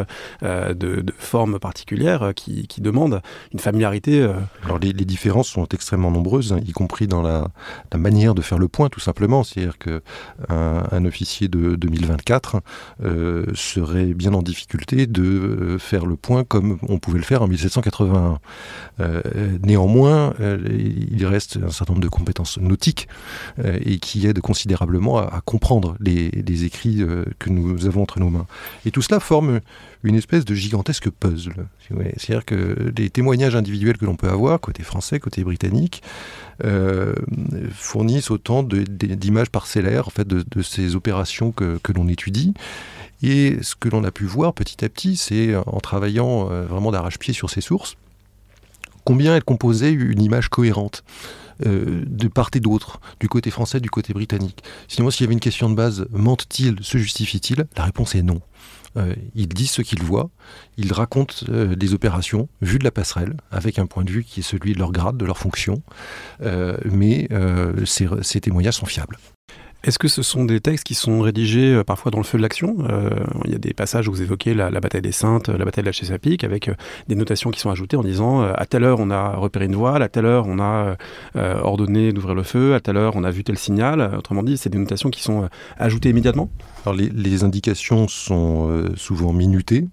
de, 0.41 0.73
de, 0.73 1.13
formes 1.17 1.59
particulières 1.59 2.31
qui, 2.35 2.67
qui 2.67 2.81
demandent 2.81 3.21
une 3.53 3.59
familiarité. 3.59 4.27
Alors 4.63 4.79
les, 4.79 4.93
les 4.93 5.05
différences 5.05 5.49
sont 5.49 5.58
extrêmement 5.71 6.11
nombreuses, 6.11 6.55
y 6.65 6.71
compris 6.71 7.07
dans 7.07 7.21
la, 7.21 7.47
manière 7.95 8.33
de 8.33 8.41
faire 8.41 8.57
le 8.57 8.67
point, 8.67 8.89
tout 8.89 8.99
simplement. 8.99 9.43
C'est-à-dire 9.43 9.77
qu'un 9.77 10.01
un 10.49 11.05
officier 11.05 11.47
de 11.47 11.75
2024 11.75 12.61
euh, 13.03 13.45
serait 13.53 14.13
bien 14.13 14.33
en 14.33 14.41
difficulté 14.41 15.07
de 15.07 15.23
euh, 15.23 15.79
faire 15.79 16.05
le 16.05 16.15
point 16.15 16.43
comme 16.43 16.77
on 16.87 16.99
pouvait 16.99 17.19
le 17.19 17.25
faire 17.25 17.41
en 17.41 17.47
1781. 17.47 18.39
Euh, 18.99 19.21
néanmoins, 19.63 20.33
il 20.39 21.25
reste 21.25 21.57
un 21.57 21.71
certain 21.71 21.93
nombre 21.93 22.03
de 22.03 22.09
compétences 22.09 22.57
nautiques 22.57 23.07
et 23.63 23.99
qui 23.99 24.27
aident 24.27 24.41
considérablement 24.41 25.17
à, 25.17 25.41
comprendre 25.43 25.95
les, 25.99 26.29
les 26.29 26.63
écrits 26.63 27.03
que 27.39 27.49
nous 27.49 27.85
avons 27.85 28.03
entre 28.03 28.19
nos 28.19 28.29
mains. 28.29 28.47
Et 28.85 28.91
tout 28.91 29.01
cela 29.01 29.19
forme 29.19 29.59
une 30.03 30.15
espèce 30.15 30.45
de 30.45 30.55
gigantesque 30.55 31.09
puzzle. 31.09 31.67
C'est-à-dire 32.17 32.45
que 32.45 32.91
les 32.95 33.09
témoignages 33.09 33.55
individuels 33.55 33.97
que 33.97 34.05
l'on 34.05 34.15
peut 34.15 34.29
avoir, 34.29 34.59
côté 34.59 34.83
français, 34.83 35.19
côté 35.19 35.43
britannique, 35.43 35.48
euh, 36.65 37.13
fournissent 37.71 38.31
autant 38.31 38.63
d'images 38.63 39.49
parcellaires 39.49 40.07
en 40.07 40.23
de, 40.23 40.61
ces 40.61 40.95
opérations 40.95 41.51
que, 41.51 41.79
l'on 41.93 42.07
étudie. 42.07 42.53
Et 43.21 43.57
ce 43.61 43.75
que 43.75 43.89
l'on 43.89 44.03
a 44.03 44.11
pu 44.11 44.25
voir 44.25 44.53
petit 44.53 44.83
à 44.83 44.89
petit, 44.89 45.15
c'est 45.15 45.55
en 45.55 45.79
travaillant 45.79 46.49
euh, 46.51 46.65
vraiment 46.65 46.91
d'arrache-pied 46.91 47.33
sur 47.33 47.49
ces 47.49 47.61
sources, 47.61 47.95
combien 49.03 49.35
elles 49.35 49.43
composaient 49.43 49.91
une 49.91 50.21
image 50.21 50.49
cohérente. 50.49 51.03
Euh, 51.65 52.05
de 52.07 52.29
part 52.29 52.51
et 52.53 52.61
d'autre, 52.61 53.01
du 53.19 53.27
côté 53.27 53.51
français, 53.51 53.81
du 53.81 53.89
côté 53.89 54.13
britannique. 54.13 54.63
Sinon, 54.87 55.11
s'il 55.11 55.21
y 55.21 55.23
avait 55.25 55.33
une 55.33 55.41
question 55.41 55.69
de 55.69 55.75
base, 55.75 56.07
ment-il, 56.11 56.77
se 56.81 56.97
justifie-t-il 56.97 57.65
La 57.75 57.83
réponse 57.83 58.15
est 58.15 58.21
non. 58.21 58.39
Euh, 58.97 59.13
ils 59.35 59.47
disent 59.47 59.71
ce 59.71 59.81
qu'ils 59.81 60.01
voient, 60.01 60.29
ils 60.77 60.93
racontent 60.93 61.35
euh, 61.49 61.75
des 61.75 61.93
opérations 61.93 62.49
vues 62.61 62.79
de 62.79 62.83
la 62.83 62.91
passerelle, 62.91 63.35
avec 63.51 63.79
un 63.79 63.85
point 63.85 64.03
de 64.03 64.11
vue 64.11 64.23
qui 64.23 64.39
est 64.39 64.43
celui 64.43 64.73
de 64.73 64.79
leur 64.79 64.91
grade, 64.91 65.17
de 65.17 65.25
leur 65.25 65.37
fonction, 65.37 65.81
euh, 66.41 66.77
mais 66.85 67.27
ces 67.85 68.41
témoignages 68.41 68.75
sont 68.75 68.85
fiables. 68.85 69.17
Est-ce 69.81 69.97
que 69.97 70.09
ce 70.09 70.21
sont 70.23 70.43
des 70.43 70.59
textes 70.59 70.85
qui 70.85 70.93
sont 70.93 71.21
rédigés 71.21 71.73
euh, 71.73 71.83
parfois 71.85 72.11
dans 72.11 72.17
le 72.17 72.25
feu 72.25 72.37
de 72.37 72.43
l'action? 72.43 72.75
Euh, 72.89 73.09
Il 73.45 73.51
y 73.51 73.55
a 73.55 73.57
des 73.57 73.73
passages 73.73 74.09
où 74.09 74.11
vous 74.11 74.21
évoquez 74.21 74.53
la, 74.53 74.69
bataille 74.71 75.01
des 75.01 75.13
Saintes, 75.13 75.47
la 75.47 75.63
bataille 75.63 75.83
de 75.83 75.87
la 75.87 75.93
Chesapeake, 75.93 76.43
avec 76.43 76.67
euh, 76.67 76.73
des 77.07 77.15
notations 77.15 77.49
qui 77.49 77.61
sont 77.61 77.69
ajoutées 77.69 77.95
en 77.95 78.03
disant 78.03 78.41
à 78.41 78.65
telle 78.65 78.83
heure 78.83 78.99
on 78.99 79.09
a 79.09 79.37
repéré 79.37 79.65
une 79.65 79.75
voile, 79.75 80.03
à 80.03 80.09
telle 80.09 80.25
heure 80.25 80.45
on 80.47 80.59
a 80.59 80.97
ordonné 81.35 82.11
d'ouvrir 82.11 82.35
le 82.35 82.43
feu, 82.43 82.73
à 82.73 82.79
telle 82.79 82.97
heure 82.97 83.15
on 83.15 83.23
a 83.23 83.31
vu 83.31 83.43
tel 83.43 83.57
signal. 83.57 84.15
Autrement 84.17 84.43
dit, 84.43 84.57
c'est 84.57 84.69
des 84.69 84.77
notations 84.77 85.09
qui 85.09 85.21
sont 85.21 85.47
ajoutées 85.77 86.09
immédiatement? 86.09 86.49
Alors 86.85 86.97
les, 86.97 87.09
les 87.09 87.43
indications 87.43 88.07
sont 88.07 88.85
souvent 88.95 89.33
minutées. 89.33 89.87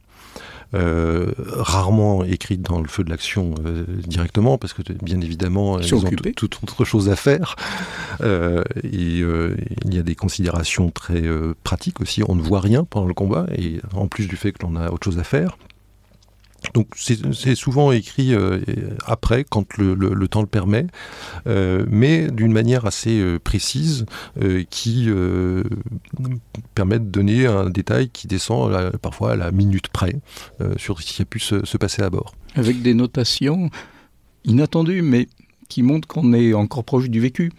Euh, 0.74 1.32
rarement 1.38 2.24
écrites 2.24 2.62
dans 2.62 2.80
le 2.80 2.88
feu 2.88 3.04
de 3.04 3.10
l'action 3.10 3.54
euh, 3.64 3.84
directement, 4.06 4.58
parce 4.58 4.72
que 4.72 4.82
bien 5.02 5.20
évidemment, 5.20 5.78
ils 5.78 5.94
ont 5.94 6.02
toute 6.36 6.58
autre 6.62 6.84
chose 6.84 7.08
à 7.08 7.16
faire. 7.16 7.56
Euh, 8.20 8.62
et 8.82 9.20
il 9.20 9.94
y 9.94 9.98
a 9.98 10.02
des 10.02 10.14
considérations 10.14 10.90
très 10.90 11.22
pratiques 11.62 12.00
aussi. 12.00 12.22
On 12.28 12.34
ne 12.34 12.42
voit 12.42 12.60
rien 12.60 12.84
pendant 12.84 13.06
le 13.06 13.14
combat, 13.14 13.46
et 13.56 13.80
en 13.94 14.08
plus 14.08 14.26
du 14.26 14.36
fait 14.36 14.52
que 14.52 14.66
l'on 14.66 14.76
a 14.76 14.90
autre 14.90 15.04
chose 15.04 15.18
à 15.18 15.24
faire. 15.24 15.56
Donc 16.74 16.88
c'est 16.96 17.54
souvent 17.54 17.92
écrit 17.92 18.34
euh, 18.34 18.60
après, 19.04 19.44
quand 19.48 19.76
le, 19.78 20.28
temps 20.28 20.40
le 20.40 20.46
permet, 20.46 20.86
euh, 21.46 21.84
mais 21.88 22.30
d'une 22.30 22.52
manière 22.52 22.86
assez 22.86 23.20
euh, 23.20 23.38
précise 23.38 24.06
qui 24.70 25.08
permet 26.74 26.98
de 26.98 27.04
donner 27.04 27.46
un 27.46 27.70
détail 27.70 28.08
qui 28.10 28.26
descend 28.26 28.96
parfois 28.98 29.32
à 29.32 29.36
la 29.36 29.50
minute 29.50 29.88
près 29.88 30.16
sur 30.76 31.00
ce 31.00 31.06
qui 31.06 31.22
a 31.22 31.24
pu 31.24 31.38
se, 31.40 31.76
passer 31.76 32.02
à 32.02 32.10
bord. 32.10 32.34
Avec 32.54 32.82
des 32.82 32.94
notations 32.94 33.70
inattendues, 34.44 35.02
mais 35.02 35.28
qui 35.68 35.82
montrent 35.82 36.06
qu'on 36.06 36.32
est 36.32 36.54
encore 36.54 36.84
proche 36.84 37.10
du 37.10 37.20
vécu. 37.20 37.52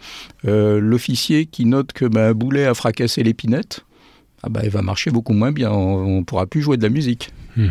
L'officier 0.44 1.46
qui 1.46 1.64
note 1.64 1.92
que 1.92 2.04
bah, 2.04 2.28
un 2.28 2.34
boulet 2.34 2.66
a 2.66 2.74
fracassé 2.74 3.22
l'épinette, 3.22 3.84
ah 4.42 4.48
bah, 4.48 4.60
il 4.64 4.70
va 4.70 4.82
marcher 4.82 5.10
beaucoup 5.10 5.32
moins 5.32 5.52
bien, 5.52 5.70
on 5.70 6.18
ne 6.18 6.24
pourra 6.24 6.46
plus 6.46 6.62
jouer 6.62 6.76
de 6.76 6.82
la 6.82 6.90
musique. 6.90 7.30
Hmm. 7.56 7.68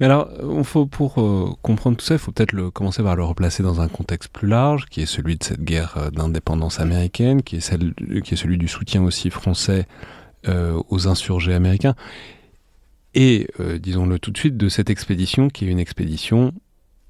Mais 0.00 0.06
alors, 0.06 0.30
on 0.42 0.62
faut, 0.62 0.86
pour 0.86 1.20
euh, 1.20 1.50
comprendre 1.62 1.96
tout 1.96 2.04
ça, 2.04 2.14
il 2.14 2.18
faut 2.18 2.30
peut-être 2.30 2.52
le, 2.52 2.70
commencer 2.70 3.02
par 3.02 3.16
le 3.16 3.24
replacer 3.24 3.62
dans 3.62 3.80
un 3.80 3.88
contexte 3.88 4.30
plus 4.30 4.46
large, 4.46 4.86
qui 4.86 5.02
est 5.02 5.06
celui 5.06 5.36
de 5.36 5.44
cette 5.44 5.62
guerre 5.62 5.96
euh, 5.96 6.10
d'indépendance 6.10 6.78
américaine, 6.78 7.42
qui 7.42 7.56
est, 7.56 7.60
celle, 7.60 7.94
qui 8.22 8.34
est 8.34 8.36
celui 8.36 8.58
du 8.58 8.68
soutien 8.68 9.02
aussi 9.02 9.30
français 9.30 9.86
euh, 10.46 10.80
aux 10.88 11.08
insurgés 11.08 11.54
américains, 11.54 11.94
et, 13.14 13.48
disons-le 13.80 14.20
tout 14.20 14.30
de 14.30 14.38
suite, 14.38 14.56
de 14.56 14.68
cette 14.68 14.90
expédition 14.90 15.48
qui 15.48 15.64
est 15.64 15.68
une 15.68 15.80
expédition 15.80 16.52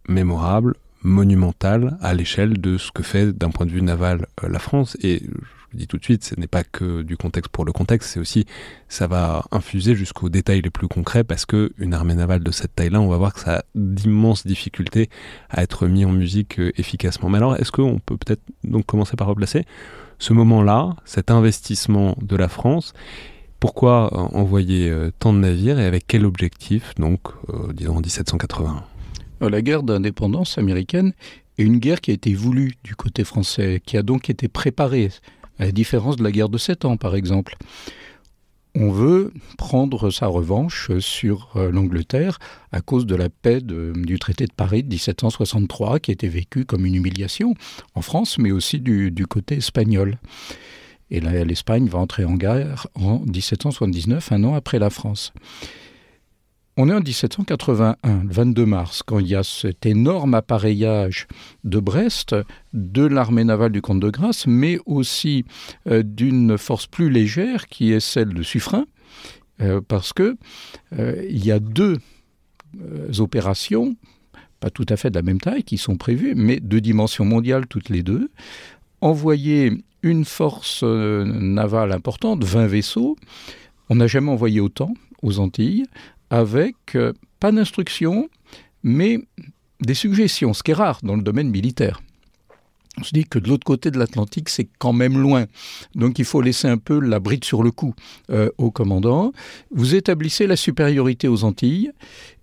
mémorable, 0.08 0.74
monumentale, 1.02 1.98
à 2.00 2.14
l'échelle 2.14 2.58
de 2.58 2.78
ce 2.78 2.92
que 2.92 3.02
fait 3.02 3.36
d'un 3.36 3.50
point 3.50 3.66
de 3.66 3.72
vue 3.72 3.82
naval 3.82 4.26
la 4.42 4.58
France. 4.58 4.96
Et 5.02 5.22
je 5.68 5.74
vous 5.74 5.78
dis 5.80 5.86
tout 5.86 5.98
de 5.98 6.04
suite, 6.04 6.24
ce 6.24 6.34
n'est 6.40 6.46
pas 6.46 6.64
que 6.64 7.02
du 7.02 7.18
contexte 7.18 7.50
pour 7.50 7.66
le 7.66 7.72
contexte, 7.72 8.10
c'est 8.10 8.20
aussi, 8.20 8.46
ça 8.88 9.06
va 9.06 9.44
infuser 9.50 9.94
jusqu'aux 9.94 10.30
détails 10.30 10.62
les 10.62 10.70
plus 10.70 10.88
concrets 10.88 11.24
parce 11.24 11.44
que 11.44 11.72
une 11.76 11.92
armée 11.92 12.14
navale 12.14 12.42
de 12.42 12.50
cette 12.50 12.74
taille-là, 12.74 13.02
on 13.02 13.08
va 13.08 13.18
voir 13.18 13.34
que 13.34 13.40
ça 13.40 13.58
a 13.58 13.62
d'immenses 13.74 14.46
difficultés 14.46 15.10
à 15.50 15.62
être 15.62 15.86
mis 15.86 16.06
en 16.06 16.10
musique 16.10 16.58
euh, 16.58 16.72
efficacement. 16.78 17.28
Mais 17.28 17.36
alors, 17.36 17.56
est-ce 17.56 17.70
qu'on 17.70 17.98
peut 17.98 18.16
peut-être 18.16 18.40
donc 18.64 18.86
commencer 18.86 19.14
par 19.16 19.26
replacer 19.26 19.66
ce 20.18 20.32
moment-là, 20.32 20.96
cet 21.04 21.30
investissement 21.30 22.16
de 22.22 22.36
la 22.36 22.48
France? 22.48 22.94
Pourquoi 23.60 24.10
euh, 24.14 24.38
envoyer 24.38 24.88
euh, 24.88 25.10
tant 25.18 25.34
de 25.34 25.38
navires 25.38 25.78
et 25.78 25.84
avec 25.84 26.06
quel 26.06 26.24
objectif, 26.24 26.94
donc, 26.94 27.20
disons 27.74 27.96
en 27.96 28.00
1781 28.00 28.84
La 29.50 29.60
guerre 29.60 29.82
d'indépendance 29.82 30.56
américaine 30.56 31.12
est 31.58 31.64
une 31.64 31.78
guerre 31.78 32.00
qui 32.00 32.10
a 32.10 32.14
été 32.14 32.32
voulue 32.32 32.72
du 32.84 32.96
côté 32.96 33.22
français, 33.24 33.82
qui 33.84 33.98
a 33.98 34.02
donc 34.02 34.30
été 34.30 34.48
préparée 34.48 35.10
à 35.58 35.66
la 35.66 35.72
différence 35.72 36.16
de 36.16 36.24
la 36.24 36.30
guerre 36.30 36.48
de 36.48 36.58
Sept 36.58 36.84
Ans, 36.84 36.96
par 36.96 37.14
exemple. 37.14 37.56
On 38.74 38.90
veut 38.90 39.32
prendre 39.56 40.10
sa 40.10 40.26
revanche 40.26 40.90
sur 41.00 41.50
euh, 41.56 41.70
l'Angleterre 41.72 42.38
à 42.70 42.80
cause 42.80 43.06
de 43.06 43.16
la 43.16 43.28
paix 43.28 43.60
du 43.60 44.18
traité 44.18 44.46
de 44.46 44.52
Paris 44.52 44.82
de 44.82 44.88
1763, 44.88 45.98
qui 45.98 46.12
était 46.12 46.28
vécu 46.28 46.64
comme 46.64 46.86
une 46.86 46.94
humiliation 46.94 47.54
en 47.94 48.02
France, 48.02 48.38
mais 48.38 48.52
aussi 48.52 48.78
du, 48.78 49.10
du 49.10 49.26
côté 49.26 49.56
espagnol. 49.56 50.18
Et 51.10 51.20
l'Espagne 51.20 51.88
va 51.88 51.98
entrer 51.98 52.24
en 52.24 52.34
guerre 52.34 52.86
en 52.94 53.20
1779, 53.20 54.32
un 54.32 54.44
an 54.44 54.54
après 54.54 54.78
la 54.78 54.90
France. 54.90 55.32
On 56.80 56.88
est 56.88 56.94
en 56.94 57.00
1781, 57.00 58.22
le 58.22 58.32
22 58.32 58.64
mars, 58.64 59.02
quand 59.04 59.18
il 59.18 59.26
y 59.26 59.34
a 59.34 59.42
cet 59.42 59.84
énorme 59.84 60.34
appareillage 60.34 61.26
de 61.64 61.80
Brest, 61.80 62.36
de 62.72 63.04
l'armée 63.04 63.42
navale 63.42 63.72
du 63.72 63.82
comte 63.82 63.98
de 63.98 64.10
Grasse, 64.10 64.46
mais 64.46 64.78
aussi 64.86 65.44
euh, 65.88 66.04
d'une 66.04 66.56
force 66.56 66.86
plus 66.86 67.10
légère 67.10 67.66
qui 67.66 67.90
est 67.90 67.98
celle 67.98 68.32
de 68.32 68.44
Suffren, 68.44 68.84
euh, 69.60 69.80
parce 69.80 70.12
que 70.12 70.36
euh, 70.96 71.26
il 71.28 71.44
y 71.44 71.50
a 71.50 71.58
deux 71.58 71.98
opérations, 73.18 73.96
pas 74.60 74.70
tout 74.70 74.86
à 74.88 74.96
fait 74.96 75.10
de 75.10 75.16
la 75.16 75.22
même 75.22 75.40
taille, 75.40 75.64
qui 75.64 75.78
sont 75.78 75.96
prévues, 75.96 76.34
mais 76.36 76.60
de 76.60 76.78
dimension 76.78 77.24
mondiale 77.24 77.66
toutes 77.66 77.88
les 77.88 78.04
deux. 78.04 78.30
Envoyer 79.00 79.72
une 80.04 80.24
force 80.24 80.84
navale 80.84 81.90
importante, 81.90 82.44
20 82.44 82.68
vaisseaux, 82.68 83.16
on 83.88 83.96
n'a 83.96 84.06
jamais 84.06 84.30
envoyé 84.30 84.60
autant 84.60 84.94
aux 85.22 85.40
Antilles, 85.40 85.86
avec 86.30 86.76
euh, 86.94 87.12
pas 87.40 87.52
d'instruction, 87.52 88.28
mais 88.82 89.18
des 89.80 89.94
suggestions, 89.94 90.54
ce 90.54 90.62
qui 90.62 90.72
est 90.72 90.74
rare 90.74 91.00
dans 91.02 91.16
le 91.16 91.22
domaine 91.22 91.50
militaire. 91.50 92.00
On 93.00 93.04
se 93.04 93.14
dit 93.14 93.24
que 93.24 93.38
de 93.38 93.48
l'autre 93.48 93.64
côté 93.64 93.92
de 93.92 93.98
l'Atlantique, 93.98 94.48
c'est 94.48 94.68
quand 94.78 94.92
même 94.92 95.18
loin. 95.18 95.46
Donc 95.94 96.18
il 96.18 96.24
faut 96.24 96.40
laisser 96.40 96.66
un 96.66 96.78
peu 96.78 96.98
la 96.98 97.20
bride 97.20 97.44
sur 97.44 97.62
le 97.62 97.70
cou 97.70 97.94
euh, 98.30 98.50
au 98.58 98.72
commandant. 98.72 99.32
Vous 99.70 99.94
établissez 99.94 100.48
la 100.48 100.56
supériorité 100.56 101.28
aux 101.28 101.44
Antilles, 101.44 101.92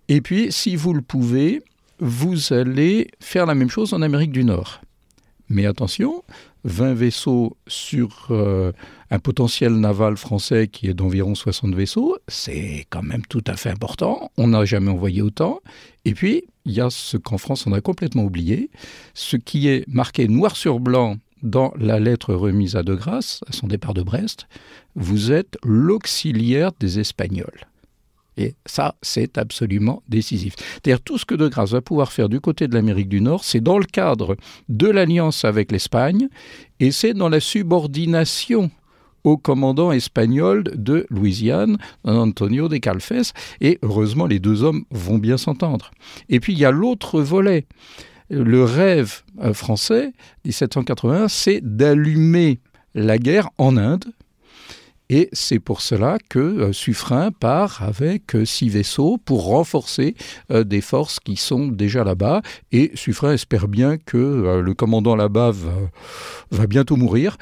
et 0.07 0.21
puis, 0.21 0.51
si 0.51 0.75
vous 0.75 0.93
le 0.93 1.01
pouvez, 1.01 1.61
vous 1.99 2.53
allez 2.53 3.09
faire 3.19 3.45
la 3.45 3.55
même 3.55 3.69
chose 3.69 3.93
en 3.93 4.01
Amérique 4.01 4.31
du 4.31 4.43
Nord. 4.43 4.81
Mais 5.49 5.65
attention, 5.65 6.23
20 6.63 6.93
vaisseaux 6.93 7.55
sur 7.67 8.27
euh, 8.31 8.71
un 9.11 9.19
potentiel 9.19 9.73
naval 9.73 10.17
français 10.17 10.67
qui 10.67 10.87
est 10.87 10.93
d'environ 10.93 11.35
60 11.35 11.75
vaisseaux, 11.75 12.17
c'est 12.27 12.87
quand 12.89 13.03
même 13.03 13.25
tout 13.27 13.43
à 13.45 13.55
fait 13.55 13.69
important. 13.69 14.31
On 14.37 14.47
n'a 14.47 14.65
jamais 14.65 14.89
envoyé 14.89 15.21
autant. 15.21 15.59
Et 16.05 16.13
puis, 16.13 16.43
il 16.65 16.73
y 16.73 16.81
a 16.81 16.89
ce 16.89 17.17
qu'en 17.17 17.37
France 17.37 17.67
on 17.67 17.73
a 17.73 17.81
complètement 17.81 18.23
oublié, 18.23 18.71
ce 19.13 19.37
qui 19.37 19.67
est 19.67 19.87
marqué 19.87 20.27
noir 20.27 20.55
sur 20.55 20.79
blanc 20.79 21.17
dans 21.43 21.71
la 21.77 21.99
lettre 21.99 22.33
remise 22.33 22.75
à 22.75 22.81
De 22.81 22.95
Grasse, 22.95 23.41
à 23.47 23.51
son 23.51 23.67
départ 23.67 23.93
de 23.93 24.01
Brest, 24.01 24.47
vous 24.95 25.31
êtes 25.31 25.57
l'auxiliaire 25.63 26.71
des 26.79 26.99
Espagnols. 26.99 27.67
Et 28.37 28.55
ça, 28.65 28.95
c'est 29.01 29.37
absolument 29.37 30.03
décisif. 30.09 30.55
C'est-à-dire 30.57 31.01
tout 31.01 31.17
ce 31.17 31.25
que 31.25 31.35
De 31.35 31.47
Grasse 31.47 31.71
va 31.71 31.81
pouvoir 31.81 32.11
faire 32.11 32.29
du 32.29 32.41
côté 32.41 32.67
de 32.67 32.73
l'Amérique 32.73 33.09
du 33.09 33.21
Nord, 33.21 33.43
c'est 33.43 33.61
dans 33.61 33.77
le 33.77 33.85
cadre 33.85 34.35
de 34.69 34.87
l'alliance 34.87 35.45
avec 35.45 35.71
l'Espagne 35.71 36.27
et 36.79 36.91
c'est 36.91 37.13
dans 37.13 37.29
la 37.29 37.39
subordination 37.39 38.69
au 39.23 39.37
commandant 39.37 39.91
espagnol 39.91 40.63
de 40.75 41.07
Louisiane, 41.09 41.77
Antonio 42.03 42.69
de 42.69 42.77
Calfes, 42.77 43.33
et 43.59 43.79
heureusement 43.81 44.27
les 44.27 44.39
deux 44.39 44.63
hommes 44.63 44.85
vont 44.91 45.17
bien 45.17 45.37
s'entendre. 45.37 45.91
Et 46.29 46.39
puis 46.39 46.53
il 46.53 46.59
y 46.59 46.65
a 46.65 46.71
l'autre 46.71 47.21
volet. 47.21 47.65
Le 48.29 48.63
rêve 48.63 49.23
euh, 49.41 49.53
français, 49.53 50.13
1781, 50.45 51.27
c'est 51.27 51.59
d'allumer 51.61 52.59
la 52.93 53.17
guerre 53.17 53.49
en 53.57 53.77
Inde, 53.77 54.05
et 55.09 55.29
c'est 55.33 55.59
pour 55.59 55.81
cela 55.81 56.17
que 56.29 56.39
euh, 56.39 56.73
Suffren 56.73 57.31
part 57.31 57.83
avec 57.83 58.35
euh, 58.35 58.43
six 58.43 58.69
vaisseaux 58.69 59.17
pour 59.23 59.45
renforcer 59.45 60.15
euh, 60.51 60.63
des 60.63 60.81
forces 60.81 61.19
qui 61.19 61.35
sont 61.35 61.67
déjà 61.67 62.03
là-bas. 62.03 62.41
Et 62.71 62.91
Suffren 62.95 63.33
espère 63.33 63.67
bien 63.67 63.97
que 63.97 64.61
le 64.63 64.73
commandant 64.73 65.15
là-bas 65.15 65.51
va, 66.51 66.67
bientôt 66.67 66.95
mourir 66.95 67.37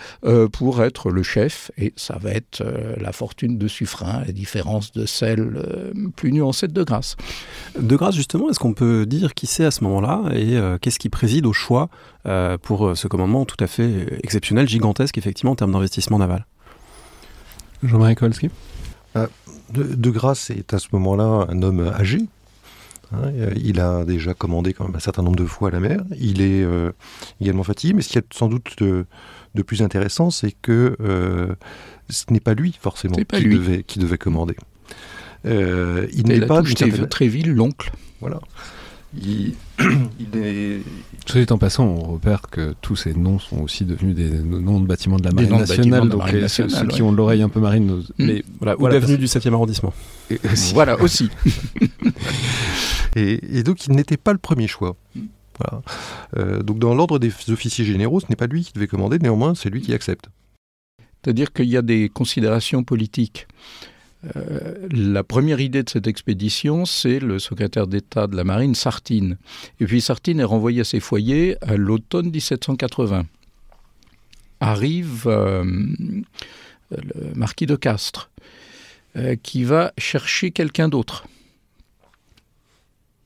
pour 0.51 0.83
être 0.83 1.09
le 1.09 1.23
chef. 1.23 1.71
Et 1.77 1.93
ça 1.95 2.17
va 2.19 2.31
être 2.31 2.63
la 2.99 3.11
fortune 3.11 3.57
de 3.57 3.67
Suffren, 3.67 4.21
à 4.21 4.25
la 4.25 4.31
différence 4.31 4.91
de 4.91 5.05
celle 5.05 5.91
plus 6.15 6.31
nuancée 6.31 6.67
de 6.67 6.73
De 6.73 6.83
Grasse. 6.83 7.15
De 7.79 7.95
Grasse, 7.95 8.15
justement, 8.15 8.49
est-ce 8.49 8.59
qu'on 8.59 8.73
peut 8.73 9.05
dire 9.05 9.33
qui 9.33 9.47
c'est 9.47 9.65
à 9.65 9.71
ce 9.71 9.83
moment-là 9.83 10.23
et 10.33 10.59
qu'est-ce 10.81 10.99
qui 10.99 11.09
préside 11.09 11.45
au 11.45 11.53
choix 11.53 11.89
pour 12.61 12.95
ce 12.95 13.07
commandement 13.07 13.45
tout 13.45 13.61
à 13.61 13.67
fait 13.67 14.19
exceptionnel, 14.23 14.67
gigantesque, 14.67 15.17
effectivement, 15.17 15.51
en 15.51 15.55
termes 15.55 15.71
d'investissement 15.71 16.19
naval? 16.19 16.45
Jean-Marie 17.83 18.15
Kowalski 18.15 18.49
euh, 19.15 19.27
de, 19.71 20.09
Grasse 20.09 20.49
est 20.49 20.73
à 20.73 20.79
ce 20.79 20.87
moment-là 20.93 21.47
un 21.49 21.61
homme 21.61 21.91
âgé. 21.95 22.19
Hein, 23.11 23.31
il 23.55 23.79
a 23.79 24.05
déjà 24.05 24.33
commandé 24.33 24.73
quand 24.73 24.85
même 24.85 24.95
un 24.95 24.99
certain 24.99 25.21
nombre 25.21 25.35
de 25.35 25.45
fois 25.45 25.69
à 25.69 25.71
la 25.71 25.79
mer. 25.79 26.03
Il 26.19 26.41
est 26.41 26.63
euh, 26.63 26.91
également 27.41 27.63
fatigué, 27.63 27.93
mais 27.93 28.01
ce 28.01 28.09
qui 28.09 28.17
est 28.17 28.33
sans 28.33 28.47
doute 28.47 28.81
de, 28.81 29.05
plus 29.63 29.81
intéressant, 29.81 30.31
c'est 30.31 30.53
que 30.61 30.95
euh, 30.99 31.53
ce 32.09 32.25
n'est 32.31 32.39
pas 32.39 32.53
lui 32.53 32.75
forcément 32.79 33.15
qui, 33.15 33.23
Devait, 33.23 33.83
qui, 33.83 33.99
Devait, 33.99 34.17
commander. 34.17 34.55
il 35.45 36.23
n'est 36.25 36.45
pas 36.45 36.63
très 37.09 37.27
ville 37.27 37.53
l'oncle. 37.53 37.91
Voilà. 38.19 38.39
Il, 39.21 40.83
est... 41.37 41.51
en 41.51 41.57
passant, 41.57 41.85
on 41.85 42.13
repère 42.13 42.41
que 42.49 42.73
tous 42.81 42.95
ces 42.95 43.13
noms 43.13 43.39
sont 43.39 43.61
aussi 43.61 43.85
devenus 43.85 44.15
des 44.15 44.29
noms 44.29 44.79
de 44.79 44.87
bâtiments 44.87 45.17
de 45.17 45.23
la 45.23 45.31
Marine 45.31 45.57
nationale. 45.57 46.09
donc 46.09 46.23
ceux, 46.47 46.67
qui 46.87 47.01
ont 47.01 47.11
l'oreille 47.11 47.41
un 47.41 47.49
peu 47.49 47.59
marine, 47.59 47.97
mm. 47.97 48.03
mais 48.17 48.43
voilà, 48.59 48.79
ou 48.79 48.87
l'avenue 48.87 49.17
du 49.17 49.25
7e 49.25 49.53
arrondissement. 49.53 49.93
voilà 50.73 50.99
aussi. 51.01 51.29
et, 53.15 53.63
donc 53.63 53.85
il 53.85 53.95
n'était 53.95 54.17
pas 54.17 54.33
le 54.33 54.39
premier 54.39 54.67
choix. 54.67 54.95
Voilà. 55.59 55.83
Euh, 56.37 56.63
donc 56.63 56.79
dans 56.79 56.95
l'ordre 56.95 57.19
des 57.19 57.31
officiers 57.49 57.85
généraux, 57.85 58.19
ce 58.19 58.25
n'est 58.29 58.35
pas 58.35 58.47
lui 58.47 58.63
qui 58.63 58.73
devait 58.73 58.87
commander, 58.87 59.19
néanmoins 59.19 59.53
c'est 59.53 59.69
lui 59.69 59.81
qui 59.81 59.93
accepte. 59.93 60.25
C'est-à-dire 61.23 61.53
qu'il 61.53 61.69
y 61.69 61.77
a 61.77 61.81
des 61.81 62.09
considérations 62.09 62.83
politiques. 62.83 63.47
Euh, 64.35 64.87
la 64.89 65.23
première 65.23 65.59
idée 65.59 65.83
de 65.83 65.89
cette 65.89 66.07
expédition, 66.07 66.85
c'est 66.85 67.19
le 67.19 67.39
secrétaire 67.39 67.87
d'État 67.87 68.27
de 68.27 68.35
la 68.35 68.43
Marine, 68.43 68.75
Sartine. 68.75 69.37
Et 69.79 69.85
puis 69.85 70.01
Sartine 70.01 70.39
est 70.39 70.45
renvoyé 70.45 70.81
à 70.81 70.83
ses 70.83 70.99
foyers 70.99 71.57
à 71.61 71.75
l'automne 71.75 72.29
1780. 72.29 73.25
Arrive 74.59 75.23
euh, 75.27 75.63
le 76.91 77.33
marquis 77.35 77.65
de 77.65 77.75
Castres, 77.75 78.29
euh, 79.17 79.35
qui 79.41 79.63
va 79.63 79.93
chercher 79.97 80.51
quelqu'un 80.51 80.87
d'autre. 80.87 81.25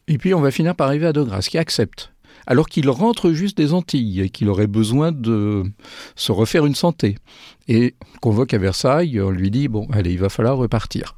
Et 0.08 0.18
puis 0.18 0.34
on 0.34 0.42
va 0.42 0.52
finir 0.52 0.76
par 0.76 0.88
arriver 0.88 1.06
à 1.06 1.14
De 1.14 1.22
Grasse, 1.22 1.50
qui 1.50 1.58
accepte 1.58 2.12
alors 2.46 2.68
qu'il 2.68 2.90
rentre 2.90 3.32
juste 3.32 3.58
des 3.58 3.74
Antilles 3.74 4.22
et 4.22 4.30
qu'il 4.30 4.50
aurait 4.50 4.68
besoin 4.68 5.12
de 5.12 5.64
se 6.16 6.32
refaire 6.32 6.66
une 6.66 6.76
santé. 6.76 7.18
Et 7.68 7.96
convoque 8.22 8.54
à 8.54 8.58
Versailles, 8.58 9.20
on 9.22 9.32
lui 9.32 9.52
dit, 9.52 9.68
bon, 9.68 9.88
allez, 9.92 10.14
il 10.14 10.20
va 10.20 10.30
falloir 10.30 10.58
repartir. 10.58 11.16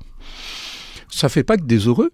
Ça 1.09 1.29
fait 1.29 1.43
pas 1.43 1.57
que 1.57 1.63
des 1.63 1.87
heureux. 1.87 2.11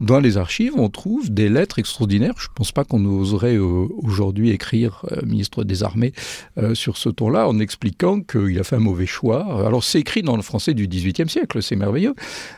Dans 0.00 0.18
les 0.18 0.36
archives, 0.36 0.72
on 0.76 0.88
trouve 0.88 1.32
des 1.32 1.48
lettres 1.48 1.78
extraordinaires. 1.78 2.34
Je 2.36 2.48
ne 2.48 2.54
pense 2.54 2.72
pas 2.72 2.84
qu'on 2.84 3.04
oserait 3.04 3.56
euh, 3.56 3.86
aujourd'hui 4.02 4.50
écrire, 4.50 5.06
euh, 5.12 5.24
ministre 5.24 5.62
des 5.62 5.82
Armées, 5.82 6.12
euh, 6.58 6.74
sur 6.74 6.96
ce 6.96 7.08
ton-là, 7.08 7.48
en 7.48 7.58
expliquant 7.60 8.20
qu'il 8.20 8.58
a 8.58 8.64
fait 8.64 8.76
un 8.76 8.80
mauvais 8.80 9.06
choix. 9.06 9.64
Alors, 9.66 9.84
c'est 9.84 10.00
écrit 10.00 10.22
dans 10.22 10.36
le 10.36 10.42
français 10.42 10.74
du 10.74 10.88
XVIIIe 10.88 11.28
siècle, 11.28 11.62
c'est 11.62 11.76
merveilleux. 11.76 12.14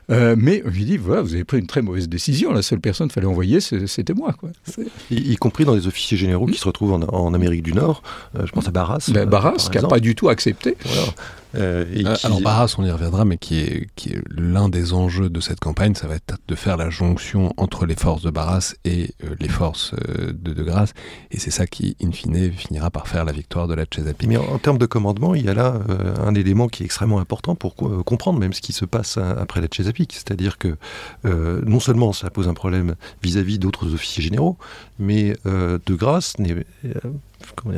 mais 0.08 0.62
il 0.74 0.86
dit, 0.86 0.96
voilà, 0.96 1.22
vous 1.22 1.34
avez 1.34 1.44
pris 1.44 1.58
une 1.58 1.66
très 1.66 1.82
mauvaise 1.82 2.08
décision. 2.08 2.52
La 2.52 2.62
seule 2.62 2.80
personne 2.80 3.08
qu'il 3.08 3.14
fallait 3.14 3.26
envoyer, 3.26 3.60
c'était 3.60 4.14
moi. 4.14 4.32
Quoi. 4.32 4.50
Y, 5.10 5.36
compris 5.36 5.64
dans 5.64 5.74
les 5.74 5.86
officiers 5.86 6.16
généraux 6.16 6.46
qui 6.46 6.58
se 6.58 6.64
retrouvent 6.64 6.92
en, 6.92 7.34
Amérique 7.34 7.62
du 7.62 7.74
Nord. 7.74 8.02
je 8.34 8.50
pense 8.50 8.66
à 8.68 8.70
Barras. 8.70 9.10
Ben, 9.12 9.28
Barras, 9.28 9.68
qui 9.70 9.78
n'a 9.78 9.88
pas 9.88 10.00
du 10.00 10.14
tout 10.14 10.28
accepté. 10.28 10.76
Voilà. 10.84 11.12
Euh, 11.54 11.84
euh, 12.04 12.16
alors 12.24 12.40
Barras, 12.40 12.74
on 12.78 12.84
y 12.84 12.90
reviendra, 12.90 13.24
mais 13.24 13.38
qui 13.38 13.58
est, 13.58 13.88
qui 13.96 14.10
est 14.10 14.22
l'un 14.30 14.68
des 14.68 14.92
enjeux 14.92 15.30
de 15.30 15.40
cette 15.40 15.60
campagne, 15.60 15.94
ça 15.94 16.06
va 16.06 16.16
être 16.16 16.36
de 16.46 16.54
faire 16.54 16.76
la 16.76 16.90
jonction 16.90 17.52
entre 17.56 17.86
les 17.86 17.94
forces 17.94 18.22
de 18.22 18.30
Barras 18.30 18.74
et 18.84 19.14
euh, 19.24 19.34
les 19.40 19.48
forces 19.48 19.94
de 19.94 20.52
De 20.52 20.62
Grasse, 20.62 20.92
et 21.30 21.38
c'est 21.38 21.50
ça 21.50 21.66
qui, 21.66 21.96
in 22.02 22.12
fine, 22.12 22.52
finira 22.52 22.90
par 22.90 23.08
faire 23.08 23.24
la 23.24 23.32
victoire 23.32 23.68
de 23.68 23.74
la 23.74 23.84
Chesapeake. 23.84 24.28
Mais 24.28 24.36
en, 24.36 24.58
termes 24.58 24.78
de 24.78 24.86
commandement, 24.86 25.34
il 25.34 25.44
y 25.44 25.48
a 25.48 25.54
là 25.54 25.80
un 26.22 26.34
élément 26.34 26.68
qui 26.68 26.82
est 26.82 26.86
extrêmement 26.86 27.18
important 27.18 27.54
pour 27.54 27.74
comprendre 27.74 28.38
même 28.38 28.52
ce 28.52 28.60
qui 28.60 28.72
se 28.72 28.84
passe 28.84 29.18
après 29.18 29.60
la 29.60 29.68
Chesapeake, 29.70 30.12
c'est-à-dire 30.12 30.58
que 30.58 30.76
non 31.24 31.80
seulement 31.80 32.12
ça 32.12 32.30
pose 32.30 32.48
un 32.48 32.54
problème 32.54 32.94
vis-à-vis 33.22 33.58
d'autres 33.58 33.92
officiers 33.94 34.22
généraux, 34.22 34.56
mais 34.98 35.36
De 35.44 35.94
Grasse 35.94 36.38
n'est 36.38 36.64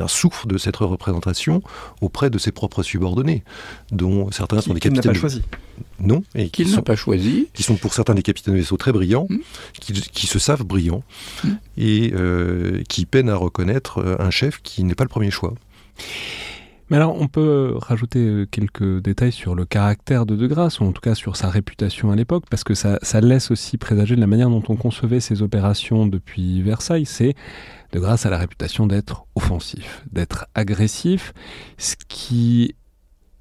souffre 0.07 0.47
de 0.47 0.57
cette 0.57 0.77
représentation 0.77 1.61
auprès 2.01 2.29
de 2.29 2.37
ses 2.37 2.51
propres 2.51 2.83
subordonnés, 2.83 3.43
dont 3.91 4.31
certains 4.31 4.61
sont 4.61 4.73
des 4.73 4.79
capitaines. 4.79 5.11
N'a 5.11 5.13
pas 5.13 5.19
choisi. 5.19 5.41
Non, 5.99 6.23
et 6.35 6.49
qui 6.49 6.65
n'ont 6.65 6.81
pas 6.81 6.95
choisi. 6.95 7.47
Qui 7.53 7.63
sont 7.63 7.75
pour 7.75 7.93
certains 7.93 8.13
des 8.13 8.21
capitaines 8.21 8.53
de 8.53 8.59
vaisseaux 8.59 8.77
très 8.77 8.91
brillants, 8.91 9.27
hmm. 9.29 9.37
qui, 9.79 10.27
se 10.27 10.39
savent 10.39 10.63
brillants, 10.63 11.03
hmm. 11.43 11.49
et 11.77 12.11
euh, 12.13 12.81
qui 12.89 13.05
peinent 13.05 13.29
à 13.29 13.35
reconnaître 13.35 13.99
euh, 13.99 14.15
un 14.19 14.29
chef 14.29 14.61
qui 14.61 14.83
n'est 14.83 14.95
pas 14.95 15.03
le 15.03 15.09
premier 15.09 15.31
choix. 15.31 15.53
Mais 16.89 16.97
alors, 16.97 17.15
on 17.21 17.27
peut 17.27 17.75
rajouter 17.77 18.19
euh, 18.19 18.47
quelques 18.49 19.01
détails 19.01 19.31
sur 19.31 19.53
le 19.53 19.63
caractère 19.65 20.25
de 20.25 20.35
De 20.35 20.47
Grasse, 20.47 20.79
ou 20.79 20.85
en 20.85 20.91
tout 20.91 21.01
cas 21.01 21.13
sur 21.13 21.35
sa 21.35 21.49
réputation 21.49 22.09
à 22.09 22.15
l'époque, 22.15 22.45
parce 22.49 22.63
que 22.63 22.73
ça, 22.73 22.97
ça 23.03 23.21
laisse 23.21 23.51
aussi 23.51 23.77
présager 23.77 24.15
de 24.15 24.21
la 24.21 24.27
manière 24.27 24.49
dont 24.49 24.63
on 24.69 24.75
concevait 24.75 25.19
ces 25.19 25.43
opérations 25.43 26.07
depuis 26.07 26.63
Versailles. 26.63 27.05
C'est 27.05 27.35
de 27.91 27.99
grâce 27.99 28.25
à 28.25 28.29
la 28.29 28.37
réputation 28.37 28.87
d'être 28.87 29.25
offensif, 29.35 30.03
d'être 30.11 30.47
agressif, 30.53 31.33
ce 31.77 31.95
qui 32.07 32.75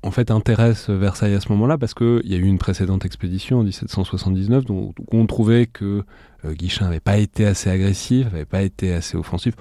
en 0.02 0.10
fait 0.10 0.30
intéresse 0.30 0.90
Versailles 0.90 1.34
à 1.34 1.40
ce 1.40 1.50
moment-là 1.50 1.76
parce 1.76 1.94
qu'il 1.94 2.22
y 2.24 2.34
a 2.34 2.38
eu 2.38 2.44
une 2.44 2.58
précédente 2.58 3.04
expédition 3.04 3.58
en 3.58 3.62
1779 3.64 4.64
où 4.68 4.94
on 5.10 5.26
trouvait 5.26 5.66
que 5.66 6.04
euh, 6.44 6.52
Guichin 6.52 6.86
n'avait 6.86 7.00
pas 7.00 7.18
été 7.18 7.44
assez 7.46 7.68
agressif, 7.68 8.26
n'avait 8.26 8.44
pas 8.44 8.62
été 8.62 8.92
assez 8.92 9.16
offensif. 9.16 9.54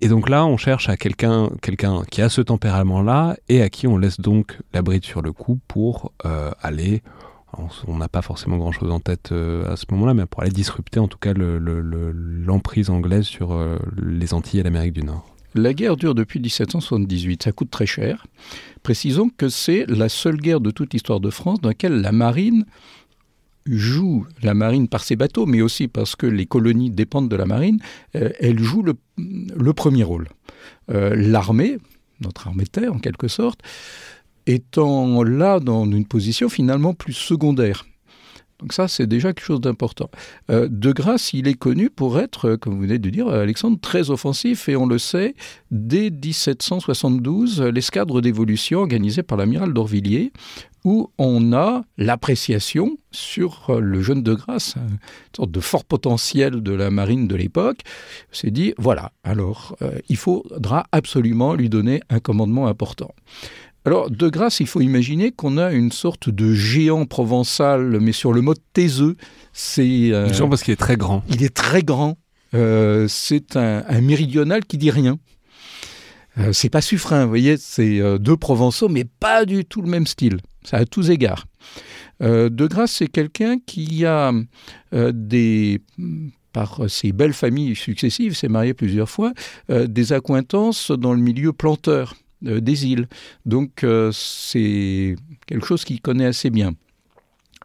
Et 0.00 0.08
donc 0.08 0.28
là, 0.28 0.46
on 0.46 0.56
cherche 0.56 0.88
à 0.88 0.96
quelqu'un 0.96 1.50
quelqu'un 1.60 2.02
qui 2.10 2.22
a 2.22 2.28
ce 2.28 2.40
tempérament-là 2.40 3.36
et 3.48 3.62
à 3.62 3.68
qui 3.68 3.86
on 3.86 3.98
laisse 3.98 4.20
donc 4.20 4.58
la 4.72 4.82
bride 4.82 5.04
sur 5.04 5.22
le 5.22 5.32
cou 5.32 5.58
pour 5.66 6.12
euh, 6.24 6.50
aller 6.60 7.02
on 7.86 7.96
n'a 7.96 8.08
pas 8.08 8.22
forcément 8.22 8.56
grand-chose 8.56 8.90
en 8.90 9.00
tête 9.00 9.32
euh, 9.32 9.70
à 9.70 9.76
ce 9.76 9.86
moment-là, 9.90 10.14
mais 10.14 10.26
pour 10.26 10.42
aller 10.42 10.50
disrupter 10.50 11.00
en 11.00 11.08
tout 11.08 11.18
cas 11.18 11.32
l'emprise 11.34 12.90
anglaise 12.90 13.24
sur 13.24 13.52
euh, 13.52 13.78
les 13.96 14.34
Antilles 14.34 14.60
et 14.60 14.62
l'Amérique 14.62 14.92
du 14.92 15.02
Nord. 15.02 15.26
La 15.54 15.72
guerre 15.72 15.96
dure 15.96 16.14
depuis 16.14 16.40
1778, 16.40 17.44
ça 17.44 17.52
coûte 17.52 17.70
très 17.70 17.86
cher. 17.86 18.26
Précisons 18.82 19.30
que 19.30 19.48
c'est 19.48 19.86
la 19.88 20.08
seule 20.08 20.36
guerre 20.36 20.60
de 20.60 20.70
toute 20.70 20.92
l'histoire 20.92 21.20
de 21.20 21.30
France 21.30 21.60
dans 21.60 21.70
laquelle 21.70 22.00
la 22.00 22.12
marine 22.12 22.66
joue, 23.66 24.26
la 24.42 24.54
marine 24.54 24.88
par 24.88 25.02
ses 25.02 25.16
bateaux, 25.16 25.46
mais 25.46 25.62
aussi 25.62 25.88
parce 25.88 26.16
que 26.16 26.26
les 26.26 26.46
colonies 26.46 26.90
dépendent 26.90 27.30
de 27.30 27.36
la 27.36 27.46
marine, 27.46 27.80
euh, 28.14 28.30
elle 28.40 28.60
joue 28.60 28.82
le, 28.82 29.72
premier 29.72 30.04
rôle. 30.04 30.28
L'armée, 30.88 31.78
notre 32.20 32.48
armée 32.48 32.64
de 32.64 32.70
terre 32.70 32.94
en 32.94 32.98
quelque 32.98 33.28
sorte, 33.28 33.62
étant 34.48 35.22
là 35.22 35.60
dans 35.60 35.84
une 35.84 36.06
position 36.06 36.48
finalement 36.48 36.94
plus 36.94 37.12
secondaire. 37.12 37.84
Donc 38.58 38.72
ça, 38.72 38.88
c'est 38.88 39.06
déjà 39.06 39.32
quelque 39.32 39.44
chose 39.44 39.60
d'important. 39.60 40.10
Euh, 40.50 40.66
de 40.68 40.90
grâce, 40.90 41.32
il 41.32 41.46
est 41.46 41.54
connu 41.54 41.90
pour 41.90 42.18
être, 42.18 42.56
comme 42.56 42.74
vous 42.74 42.82
venez 42.82 42.98
de 42.98 43.08
dire, 43.08 43.28
Alexandre, 43.28 43.78
très 43.80 44.10
offensif, 44.10 44.68
et 44.68 44.74
on 44.74 44.86
le 44.86 44.98
sait, 44.98 45.36
dès 45.70 46.10
1772, 46.10 47.62
l'escadre 47.62 48.20
d'évolution 48.20 48.80
organisée 48.80 49.22
par 49.22 49.38
l'amiral 49.38 49.72
d'Orvilliers, 49.72 50.32
où 50.84 51.10
on 51.18 51.52
a 51.52 51.82
l'appréciation 51.98 52.96
sur 53.10 53.78
le 53.78 54.00
jeune 54.00 54.22
de 54.22 54.34
grâce, 54.34 54.74
une 54.76 54.98
sorte 55.36 55.50
de 55.50 55.60
fort 55.60 55.84
potentiel 55.84 56.62
de 56.62 56.72
la 56.72 56.90
marine 56.90 57.28
de 57.28 57.36
l'époque, 57.36 57.80
s'est 58.32 58.50
dit, 58.50 58.74
voilà, 58.78 59.12
alors 59.22 59.76
euh, 59.82 59.98
il 60.08 60.16
faudra 60.16 60.86
absolument 60.90 61.54
lui 61.54 61.68
donner 61.68 62.00
un 62.10 62.20
commandement 62.20 62.66
important. 62.66 63.14
Alors, 63.88 64.10
de 64.10 64.28
grâce, 64.28 64.60
il 64.60 64.66
faut 64.66 64.82
imaginer 64.82 65.32
qu'on 65.32 65.56
a 65.56 65.72
une 65.72 65.92
sorte 65.92 66.28
de 66.28 66.52
géant 66.52 67.06
provençal, 67.06 68.00
mais 68.00 68.12
sur 68.12 68.34
le 68.34 68.42
mode 68.42 68.58
taiseux. 68.74 69.16
C'est 69.54 70.10
euh, 70.12 70.28
parce 70.50 70.62
qu'il 70.62 70.74
est 70.74 70.76
très 70.76 70.98
grand. 70.98 71.24
Il 71.30 71.42
est 71.42 71.56
très 71.56 71.82
grand. 71.82 72.18
Euh, 72.52 73.06
c'est 73.08 73.56
un, 73.56 74.00
méridional 74.02 74.66
qui 74.66 74.76
dit 74.76 74.90
rien. 74.90 75.18
Euh, 76.36 76.52
c'est 76.52 76.68
pas 76.68 76.82
suffrain, 76.82 77.22
vous 77.22 77.30
voyez, 77.30 77.56
c'est 77.56 78.02
deux 78.18 78.36
provençaux, 78.36 78.90
mais 78.90 79.04
pas 79.04 79.46
du 79.46 79.64
tout 79.64 79.80
le 79.80 79.88
même 79.88 80.06
style. 80.06 80.36
Ça 80.64 80.76
à 80.76 80.84
tous 80.84 81.08
égards. 81.08 81.46
de 82.20 82.66
grâce, 82.66 82.92
c'est 82.92 83.08
quelqu'un 83.08 83.56
qui 83.58 84.04
a 84.04 84.32
des 84.92 85.80
par 86.52 86.90
ses 86.90 87.12
belles 87.12 87.32
familles 87.32 87.74
successives, 87.74 88.36
s'est 88.36 88.48
marié 88.48 88.74
plusieurs 88.74 89.08
fois, 89.08 89.32
des 89.70 90.12
accointances 90.12 90.90
dans 90.90 91.14
le 91.14 91.20
milieu 91.20 91.54
planteur. 91.54 92.14
Euh, 92.46 92.60
des 92.60 92.86
îles. 92.86 93.08
Donc 93.46 93.82
euh, 93.82 94.10
c'est 94.12 95.16
quelque 95.46 95.66
chose 95.66 95.84
qu'il 95.84 96.00
connaît 96.00 96.26
assez 96.26 96.50
bien. 96.50 96.72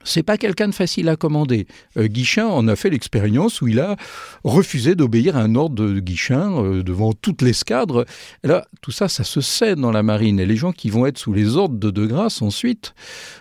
C'est 0.03 0.23
pas 0.23 0.37
quelqu'un 0.37 0.67
de 0.67 0.73
facile 0.73 1.07
à 1.09 1.15
commander. 1.15 1.65
Euh, 1.95 2.07
Guichin 2.07 2.47
en 2.47 2.67
a 2.67 2.75
fait 2.75 2.89
l'expérience 2.89 3.61
où 3.61 3.67
il 3.67 3.79
a 3.79 3.95
refusé 4.43 4.95
d'obéir 4.95 5.37
à 5.37 5.41
un 5.41 5.55
ordre 5.55 5.75
de 5.75 5.99
Guichin 5.99 6.81
devant 6.83 7.13
toute 7.13 7.41
l'escadre. 7.43 8.05
Là, 8.43 8.65
tout 8.81 8.91
ça, 8.91 9.07
ça 9.07 9.23
se 9.23 9.39
sait 9.41 9.75
dans 9.75 9.91
la 9.91 10.01
marine. 10.01 10.39
Et 10.39 10.45
les 10.45 10.57
gens 10.57 10.71
qui 10.73 10.89
vont 10.89 11.05
être 11.05 11.19
sous 11.19 11.31
les 11.31 11.55
ordres 11.55 11.77
de 11.77 11.91
De 11.91 12.05
Grasse 12.07 12.41
ensuite 12.41 12.95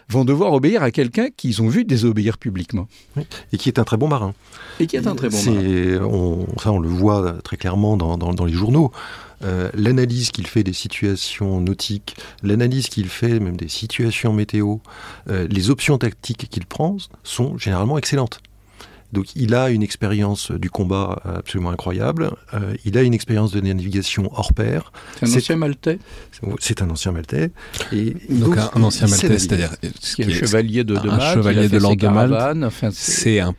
vont 0.08 0.24
devoir 0.24 0.52
obéir 0.52 0.82
à 0.82 0.90
quelqu'un 0.90 1.28
qu'ils 1.34 1.62
ont 1.62 1.68
vu 1.68 1.84
désobéir 1.84 2.36
publiquement. 2.36 2.86
Et 3.52 3.56
qui 3.56 3.70
est 3.70 3.78
un 3.80 3.84
très 3.84 3.96
bon 3.96 4.06
marin. 4.06 4.34
Et 4.78 4.86
qui 4.86 4.96
est 4.96 5.06
un 5.06 5.16
très 5.16 5.30
bon 5.30 5.42
marin. 5.42 6.04
On, 6.04 6.46
ça, 6.58 6.70
on 6.70 6.78
le 6.78 6.88
voit 6.88 7.38
très 7.42 7.56
clairement 7.56 7.96
dans, 7.96 8.16
dans 8.18 8.44
les 8.44 8.52
journaux. 8.52 8.92
Euh, 9.44 9.70
l'analyse 9.74 10.30
qu'il 10.30 10.46
fait 10.46 10.62
des 10.62 10.72
situations 10.72 11.60
nautiques, 11.60 12.16
l'analyse 12.42 12.88
qu'il 12.88 13.08
fait 13.08 13.40
même 13.40 13.56
des 13.56 13.68
situations 13.68 14.32
météo, 14.32 14.76
euh, 15.28 15.46
les 15.48 15.70
options 15.70 15.98
tactiques 15.98 16.48
qu'il 16.48 16.66
prend 16.66 16.96
sont 17.24 17.58
généralement 17.58 17.98
excellentes. 17.98 18.40
Donc 19.12 19.36
il 19.36 19.54
a 19.54 19.70
une 19.70 19.82
expérience 19.82 20.50
du 20.50 20.70
combat 20.70 21.20
absolument 21.24 21.70
incroyable. 21.70 22.30
Euh, 22.54 22.74
il 22.84 22.96
a 22.96 23.02
une 23.02 23.12
expérience 23.12 23.52
de 23.52 23.60
navigation 23.60 24.30
hors 24.32 24.54
pair. 24.54 24.92
C'est 25.22 25.26
un 25.26 25.36
ancien 25.36 25.56
maltais 25.56 25.98
C'est 26.60 26.82
un 26.82 26.90
ancien 26.90 27.12
maltais. 27.12 27.50
Et 27.92 28.16
donc, 28.30 28.56
un, 28.56 28.82
ancien 28.82 29.06
maltais, 29.06 29.38
c'est-à-dire 29.38 29.74
est, 29.82 30.30
chevalier 30.30 30.84
de, 30.84 30.96
de 30.96 31.08
un 31.10 31.34
chevalier 31.34 31.68
de 31.68 31.78
l'ordre 31.78 31.96
de 31.96 32.08
Malte. 32.08 32.92
c'est 32.92 33.40
un 33.40 33.54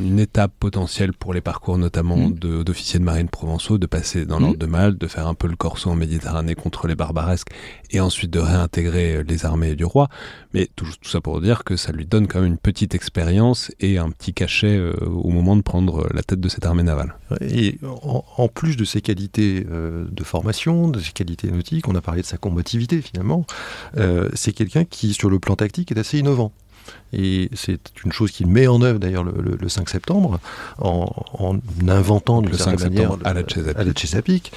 une 0.00 0.18
étape 0.18 0.52
potentielle 0.58 1.12
pour 1.12 1.34
les 1.34 1.40
parcours 1.40 1.76
notamment 1.76 2.16
mm. 2.16 2.62
d'officiers 2.64 2.98
de, 2.98 3.04
marine 3.04 3.28
provençaux 3.28 3.78
de 3.78 3.86
passer 3.86 4.24
dans 4.24 4.38
l'ordre 4.38 4.56
mm. 4.56 4.58
de 4.58 4.66
Malte, 4.66 4.98
de 4.98 5.06
faire 5.06 5.26
un 5.26 5.34
peu 5.34 5.46
le 5.46 5.56
corso 5.56 5.90
en 5.90 5.94
Méditerranée 5.94 6.54
contre 6.54 6.86
les 6.86 6.94
barbaresques 6.94 7.48
et 7.90 8.00
ensuite 8.00 8.30
de 8.30 8.38
réintégrer 8.38 9.22
les 9.24 9.44
armées 9.44 9.74
du 9.74 9.84
roi. 9.84 10.08
Mais 10.54 10.68
tout, 10.74 10.86
tout 11.00 11.10
ça 11.10 11.20
pour 11.20 11.40
dire 11.40 11.64
que 11.64 11.76
ça 11.76 11.92
lui 11.92 12.06
donne 12.06 12.26
quand 12.26 12.40
même 12.40 12.48
une 12.48 12.58
petite 12.58 12.94
expérience 12.94 13.70
et 13.80 13.98
un 13.98 14.10
petit 14.10 14.32
cachet 14.32 14.53
euh, 14.62 14.94
au 15.06 15.30
moment 15.30 15.56
de 15.56 15.62
prendre 15.62 16.08
la 16.12 16.22
tête 16.22 16.40
de 16.40 16.48
cette 16.48 16.66
armée 16.66 16.82
navale. 16.82 17.16
Et 17.40 17.78
en, 17.82 18.48
plus 18.48 18.76
de 18.76 18.84
ses 18.84 19.00
qualités 19.00 19.66
euh, 19.70 20.06
de 20.10 20.24
formation, 20.24 20.88
de 20.88 21.00
ses 21.00 21.12
qualités 21.12 21.50
nautiques, 21.50 21.88
on 21.88 21.94
a 21.94 22.00
parlé 22.00 22.22
de 22.22 22.26
sa 22.26 22.36
combativité 22.36 23.00
finalement, 23.02 23.46
euh, 23.96 24.28
c'est 24.34 24.52
quelqu'un 24.52 24.84
qui, 24.84 25.14
sur 25.14 25.30
le 25.30 25.38
plan 25.38 25.56
tactique, 25.56 25.90
est 25.92 25.98
assez 25.98 26.18
innovant. 26.18 26.52
Et 27.12 27.48
c'est 27.54 27.80
une 28.04 28.12
chose 28.12 28.32
qu'il 28.32 28.48
met 28.48 28.66
en 28.66 28.82
œuvre 28.82 28.98
d'ailleurs 28.98 29.24
le, 29.24 29.68
5 29.68 29.88
septembre, 29.88 30.40
en, 30.78 31.58
inventant 31.86 32.42
d'une 32.42 32.54
certaine 32.54 32.90
manière 32.90 33.16
à 33.24 33.34
la 33.34 33.42
Chesapeake, 33.94 34.52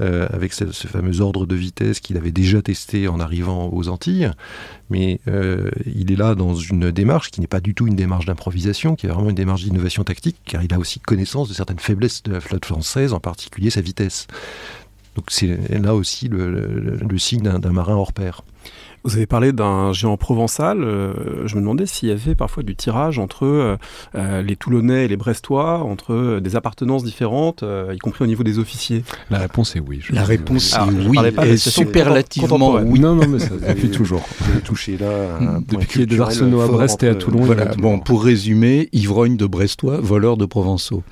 euh, 0.00 0.26
avec 0.30 0.52
ce, 0.52 0.66
fameux 0.66 1.20
ordre 1.20 1.46
de 1.46 1.54
vitesse 1.54 2.00
qu'il 2.00 2.16
avait 2.16 2.32
déjà 2.32 2.60
testé 2.60 3.08
en 3.08 3.18
arrivant 3.18 3.70
aux 3.72 3.88
Antilles. 3.88 4.30
Mais 4.90 5.20
euh, 5.26 5.70
il 5.86 6.12
est 6.12 6.16
là 6.16 6.34
dans 6.34 6.54
une 6.54 6.90
démarche 6.90 7.30
qui 7.30 7.40
n'est 7.40 7.46
pas 7.46 7.60
du 7.60 7.74
tout 7.74 7.86
une 7.86 7.96
démarche 7.96 8.26
d'improvisation, 8.26 8.94
qui 8.94 9.06
est 9.06 9.08
vraiment 9.08 9.30
une 9.30 9.36
démarche 9.36 9.62
d'innovation 9.62 10.04
tactique, 10.04 10.36
car 10.44 10.62
il 10.62 10.74
a 10.74 10.78
aussi 10.78 11.00
connaissance 11.00 11.48
de 11.48 11.54
certaines 11.54 11.78
faiblesses 11.78 12.22
de 12.24 12.32
la 12.32 12.40
flotte 12.40 12.66
française, 12.66 13.14
en 13.14 13.20
particulier 13.20 13.70
sa 13.70 13.80
vitesse. 13.80 14.26
Donc 15.16 15.26
c'est 15.28 15.58
là 15.70 15.94
aussi 15.94 16.28
le, 16.28 16.50
le 16.50 17.18
signe 17.18 17.42
d'un 17.42 17.72
marin 17.72 17.94
hors 17.94 18.12
pair. 18.12 18.42
Vous 19.04 19.16
avez 19.16 19.26
parlé 19.26 19.52
d'un 19.52 19.92
géant 19.92 20.16
provençal. 20.16 20.82
Euh, 20.84 21.46
je 21.46 21.56
me 21.56 21.60
demandais 21.60 21.86
s'il 21.86 22.08
y 22.08 22.12
avait 22.12 22.36
parfois 22.36 22.62
du 22.62 22.76
tirage 22.76 23.18
entre 23.18 23.44
euh, 23.44 23.76
euh, 24.14 24.42
les 24.42 24.54
Toulonnais 24.54 25.06
et 25.06 25.08
les 25.08 25.16
Brestois, 25.16 25.80
entre 25.80 26.38
des 26.40 26.54
appartenances 26.56 27.02
différentes, 27.02 27.64
y 27.92 27.98
compris 27.98 28.22
au 28.22 28.26
niveau 28.28 28.44
des 28.44 28.58
officiers. 28.58 29.02
La 29.30 29.38
réponse 29.38 29.74
est 29.74 29.80
oui. 29.80 30.00
La 30.10 30.22
réponse 30.22 30.74
est 30.74 31.08
oui, 31.08 31.18
et 31.44 31.56
superlativement 31.56 32.74
oui. 32.74 33.00
Non, 33.00 33.16
non, 33.16 33.26
mais 33.26 33.40
ça 33.40 33.50
depuis 33.68 33.90
toujours. 33.90 34.22
Vous 34.40 34.60
touché 34.60 34.96
là. 34.96 35.60
Depuis 35.68 35.86
qu'il 35.86 36.00
y 36.00 36.04
a 36.04 36.06
des 36.06 36.20
arsenaux 36.20 36.60
à 36.60 36.68
Brest 36.68 37.02
et 37.02 37.08
à 37.08 37.14
Toulon. 37.14 37.42
Voilà. 37.42 37.74
Bon, 37.76 37.98
pour 37.98 38.22
résumer, 38.22 38.88
ivrogne 38.92 39.36
de 39.36 39.46
Brestois, 39.46 39.98
voleur 40.00 40.36
de 40.36 40.46
Provençaux. 40.46 41.02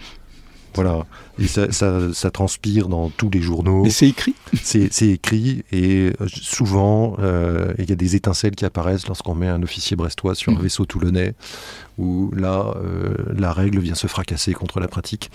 Voilà, 0.74 1.04
et 1.40 1.46
ça, 1.46 1.72
ça, 1.72 2.30
transpire 2.30 2.88
dans 2.88 3.10
tous 3.10 3.28
les 3.30 3.40
journaux. 3.40 3.84
Et 3.86 3.90
c'est 3.90 4.08
écrit 4.08 4.34
C'est 4.62 5.08
écrit, 5.08 5.64
et 5.72 6.12
euh, 6.20 6.26
souvent, 6.28 7.16
euh, 7.18 7.72
il 7.78 7.88
y 7.88 7.92
a 7.92 7.96
des 7.96 8.14
étincelles 8.14 8.54
qui 8.54 8.64
apparaissent 8.64 9.06
lorsqu'on 9.08 9.34
met 9.34 9.48
un 9.48 9.62
officier 9.62 9.96
brestois 9.96 10.34
sur 10.34 10.52
un 10.52 10.56
mmh. 10.56 10.62
vaisseau 10.62 10.84
toulonnais, 10.84 11.34
où 11.98 12.30
là, 12.36 12.72
euh, 12.76 13.14
la 13.36 13.52
règle 13.52 13.80
vient 13.80 13.94
se 13.94 14.06
fracasser 14.06 14.52
contre 14.52 14.80
la 14.80 14.88
pratique. 14.88 15.30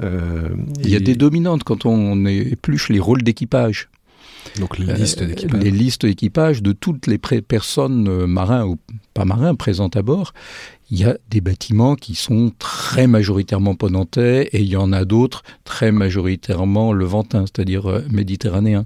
il 0.00 0.88
y 0.88 0.96
a 0.96 1.00
des 1.00 1.16
dominantes 1.16 1.64
quand 1.64 1.84
on 1.84 2.24
épluche 2.24 2.88
les 2.88 3.00
rôles 3.00 3.22
d'équipage. 3.22 3.88
Donc 4.58 4.78
les 4.78 4.92
listes 4.92 5.22
d'équipage. 5.22 5.62
Les 5.62 5.70
listes 5.70 6.06
d'équipage 6.06 6.62
de 6.62 6.72
toutes 6.72 7.06
les 7.06 7.18
personnes 7.18 8.26
marins 8.26 8.64
ou 8.64 8.78
pas 9.14 9.24
marins 9.24 9.54
présentes 9.54 9.96
à 9.96 10.02
bord 10.02 10.32
il 10.92 11.00
y 11.00 11.04
a 11.04 11.16
des 11.30 11.40
bâtiments 11.40 11.96
qui 11.96 12.14
sont 12.14 12.52
très 12.58 13.06
majoritairement 13.06 13.74
ponantais 13.74 14.50
et 14.52 14.60
il 14.60 14.68
y 14.68 14.76
en 14.76 14.92
a 14.92 15.06
d'autres 15.06 15.42
très 15.64 15.90
majoritairement 15.90 16.92
levantins, 16.92 17.46
c'est-à-dire 17.46 17.90
euh, 17.90 18.02
méditerranéens. 18.10 18.84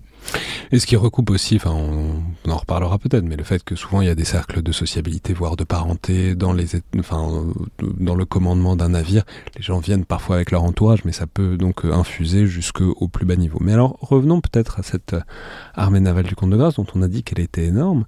Et 0.72 0.78
ce 0.78 0.86
qui 0.86 0.96
recoupe 0.96 1.30
aussi, 1.30 1.56
enfin, 1.56 1.72
on, 1.72 2.50
en 2.50 2.56
reparlera 2.56 2.98
peut-être, 2.98 3.24
mais 3.24 3.36
le 3.36 3.44
fait 3.44 3.62
que 3.62 3.76
souvent 3.76 4.00
il 4.00 4.08
y 4.08 4.10
a 4.10 4.14
des 4.14 4.24
cercles 4.24 4.62
de 4.62 4.72
sociabilité, 4.72 5.32
voire 5.32 5.56
de 5.56 5.64
parenté 5.64 6.34
dans 6.34 6.52
les, 6.52 6.66
enfin, 6.98 7.44
dans 7.80 8.14
le 8.14 8.24
commandement 8.24 8.76
d'un 8.76 8.90
navire. 8.90 9.24
Les 9.56 9.62
gens 9.62 9.78
viennent 9.78 10.04
parfois 10.04 10.36
avec 10.36 10.50
leur 10.50 10.64
entourage, 10.64 11.04
mais 11.04 11.12
ça 11.12 11.26
peut 11.26 11.56
donc 11.56 11.84
infuser 11.84 12.46
jusqu'au 12.46 13.08
plus 13.08 13.26
bas 13.26 13.36
niveau. 13.36 13.58
Mais 13.60 13.72
alors, 13.72 13.96
revenons 14.00 14.40
peut-être 14.40 14.80
à 14.80 14.82
cette 14.82 15.16
armée 15.74 16.00
navale 16.00 16.24
du 16.24 16.34
Comte 16.34 16.50
de 16.50 16.56
Grâce, 16.56 16.74
dont 16.74 16.86
on 16.94 17.02
a 17.02 17.08
dit 17.08 17.22
qu'elle 17.22 17.40
était 17.40 17.64
énorme. 17.64 18.04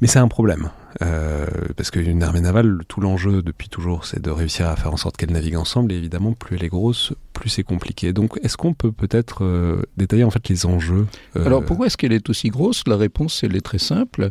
Mais 0.00 0.08
c'est 0.08 0.18
un 0.18 0.28
problème. 0.28 0.70
Euh, 1.00 1.46
parce 1.76 1.90
qu'une 1.90 2.22
armée 2.22 2.40
navale, 2.40 2.80
tout 2.88 3.00
l'enjeu 3.00 3.40
depuis 3.40 3.68
toujours, 3.68 4.04
c'est 4.04 4.20
de 4.20 4.30
réussir 4.30 4.68
à 4.68 4.76
faire 4.76 4.92
en 4.92 4.96
sorte 4.96 5.16
qu'elle 5.16 5.30
navigue 5.30 5.56
ensemble. 5.56 5.92
Et 5.92 5.96
évidemment, 5.96 6.32
plus 6.32 6.56
elle 6.56 6.64
est 6.64 6.68
grosse, 6.68 7.14
plus 7.32 7.50
c'est 7.50 7.62
compliqué. 7.62 8.12
Donc, 8.12 8.38
est-ce 8.42 8.56
qu'on 8.56 8.74
peut 8.74 8.92
peut-être 8.92 9.44
euh, 9.44 9.82
détailler 9.96 10.24
en 10.24 10.30
fait 10.30 10.48
les 10.48 10.66
enjeux 10.66 11.06
euh, 11.36 11.44
Alors, 11.44 11.64
pourquoi 11.64 11.86
est-ce 11.86 11.96
qu'elle 11.96 12.12
est 12.12 12.28
aussi 12.30 12.48
grosse? 12.48 12.82
La 12.86 12.96
réponse, 12.96 13.42
elle 13.42 13.56
est 13.56 13.62
très 13.62 13.78
simple. 13.78 14.30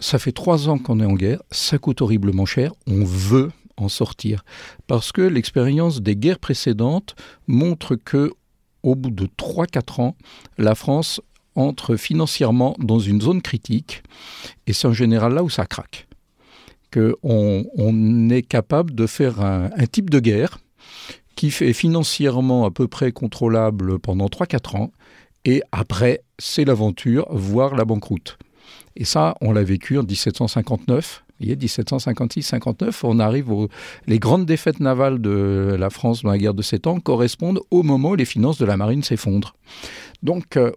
Ça 0.00 0.18
fait 0.18 0.32
trois 0.32 0.68
ans 0.68 0.78
qu'on 0.78 1.00
est 1.00 1.06
en 1.06 1.14
guerre. 1.14 1.42
Ça 1.50 1.78
coûte 1.78 2.02
horriblement 2.02 2.46
cher. 2.46 2.72
On 2.86 3.04
veut 3.04 3.50
en 3.76 3.88
sortir 3.88 4.44
parce 4.86 5.12
que 5.12 5.22
l'expérience 5.22 6.00
des 6.00 6.16
guerres 6.16 6.38
précédentes 6.38 7.14
montre 7.46 7.94
que 7.94 8.32
au 8.82 8.94
bout 8.94 9.10
de 9.10 9.26
3-4 9.26 10.00
ans, 10.00 10.16
la 10.56 10.74
France 10.74 11.20
entre 11.54 11.96
financièrement 11.96 12.76
dans 12.78 13.00
une 13.00 13.20
zone 13.20 13.42
critique, 13.42 14.02
et 14.66 14.72
c'est 14.72 14.86
en 14.86 14.92
général 14.92 15.34
là 15.34 15.42
où 15.42 15.50
ça 15.50 15.66
craque. 15.66 16.06
Qu'on 16.92 17.64
on 17.76 18.30
est 18.30 18.42
capable 18.42 18.94
de 18.94 19.06
faire 19.06 19.40
un, 19.40 19.68
type 19.90 20.08
de 20.08 20.20
guerre 20.20 20.58
qui 21.38 21.52
fait 21.52 21.72
financièrement 21.72 22.64
à 22.64 22.72
peu 22.72 22.88
près 22.88 23.12
contrôlable 23.12 24.00
pendant 24.00 24.26
3-4 24.26 24.76
ans, 24.76 24.90
et 25.44 25.62
après, 25.70 26.24
c'est 26.40 26.64
l'aventure, 26.64 27.28
voire 27.30 27.76
la 27.76 27.84
banqueroute. 27.84 28.38
Et 28.96 29.04
ça, 29.04 29.36
on 29.40 29.52
l'a 29.52 29.62
vécu 29.62 29.98
en 29.98 30.02
1759. 30.02 31.22
Vous 31.28 31.46
voyez, 31.46 31.54
1756-59, 31.54 33.02
on 33.04 33.20
arrive 33.20 33.52
aux... 33.52 33.68
Les 34.08 34.18
grandes 34.18 34.46
défaites 34.46 34.80
navales 34.80 35.20
de 35.20 35.76
la 35.78 35.90
France 35.90 36.24
dans 36.24 36.30
la 36.30 36.38
guerre 36.38 36.54
de 36.54 36.62
Sept 36.62 36.88
Ans 36.88 36.98
correspondent 36.98 37.60
au 37.70 37.84
moment 37.84 38.10
où 38.10 38.16
les 38.16 38.24
finances 38.24 38.58
de 38.58 38.66
la 38.66 38.76
marine 38.76 39.04
s'effondrent. 39.04 39.54
Donc, 40.24 40.56
euh, 40.56 40.72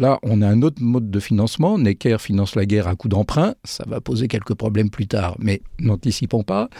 Là, 0.00 0.18
on 0.22 0.40
a 0.40 0.48
un 0.48 0.62
autre 0.62 0.80
mode 0.80 1.10
de 1.10 1.20
financement. 1.20 1.76
Necker 1.76 2.16
finance 2.20 2.54
la 2.54 2.64
guerre 2.64 2.88
à 2.88 2.96
coup 2.96 3.08
d'emprunt. 3.08 3.54
Ça 3.64 3.84
va 3.86 4.00
poser 4.00 4.28
quelques 4.28 4.54
problèmes 4.54 4.88
plus 4.88 5.06
tard, 5.06 5.36
mais 5.38 5.60
n'anticipons 5.78 6.42
pas. 6.42 6.70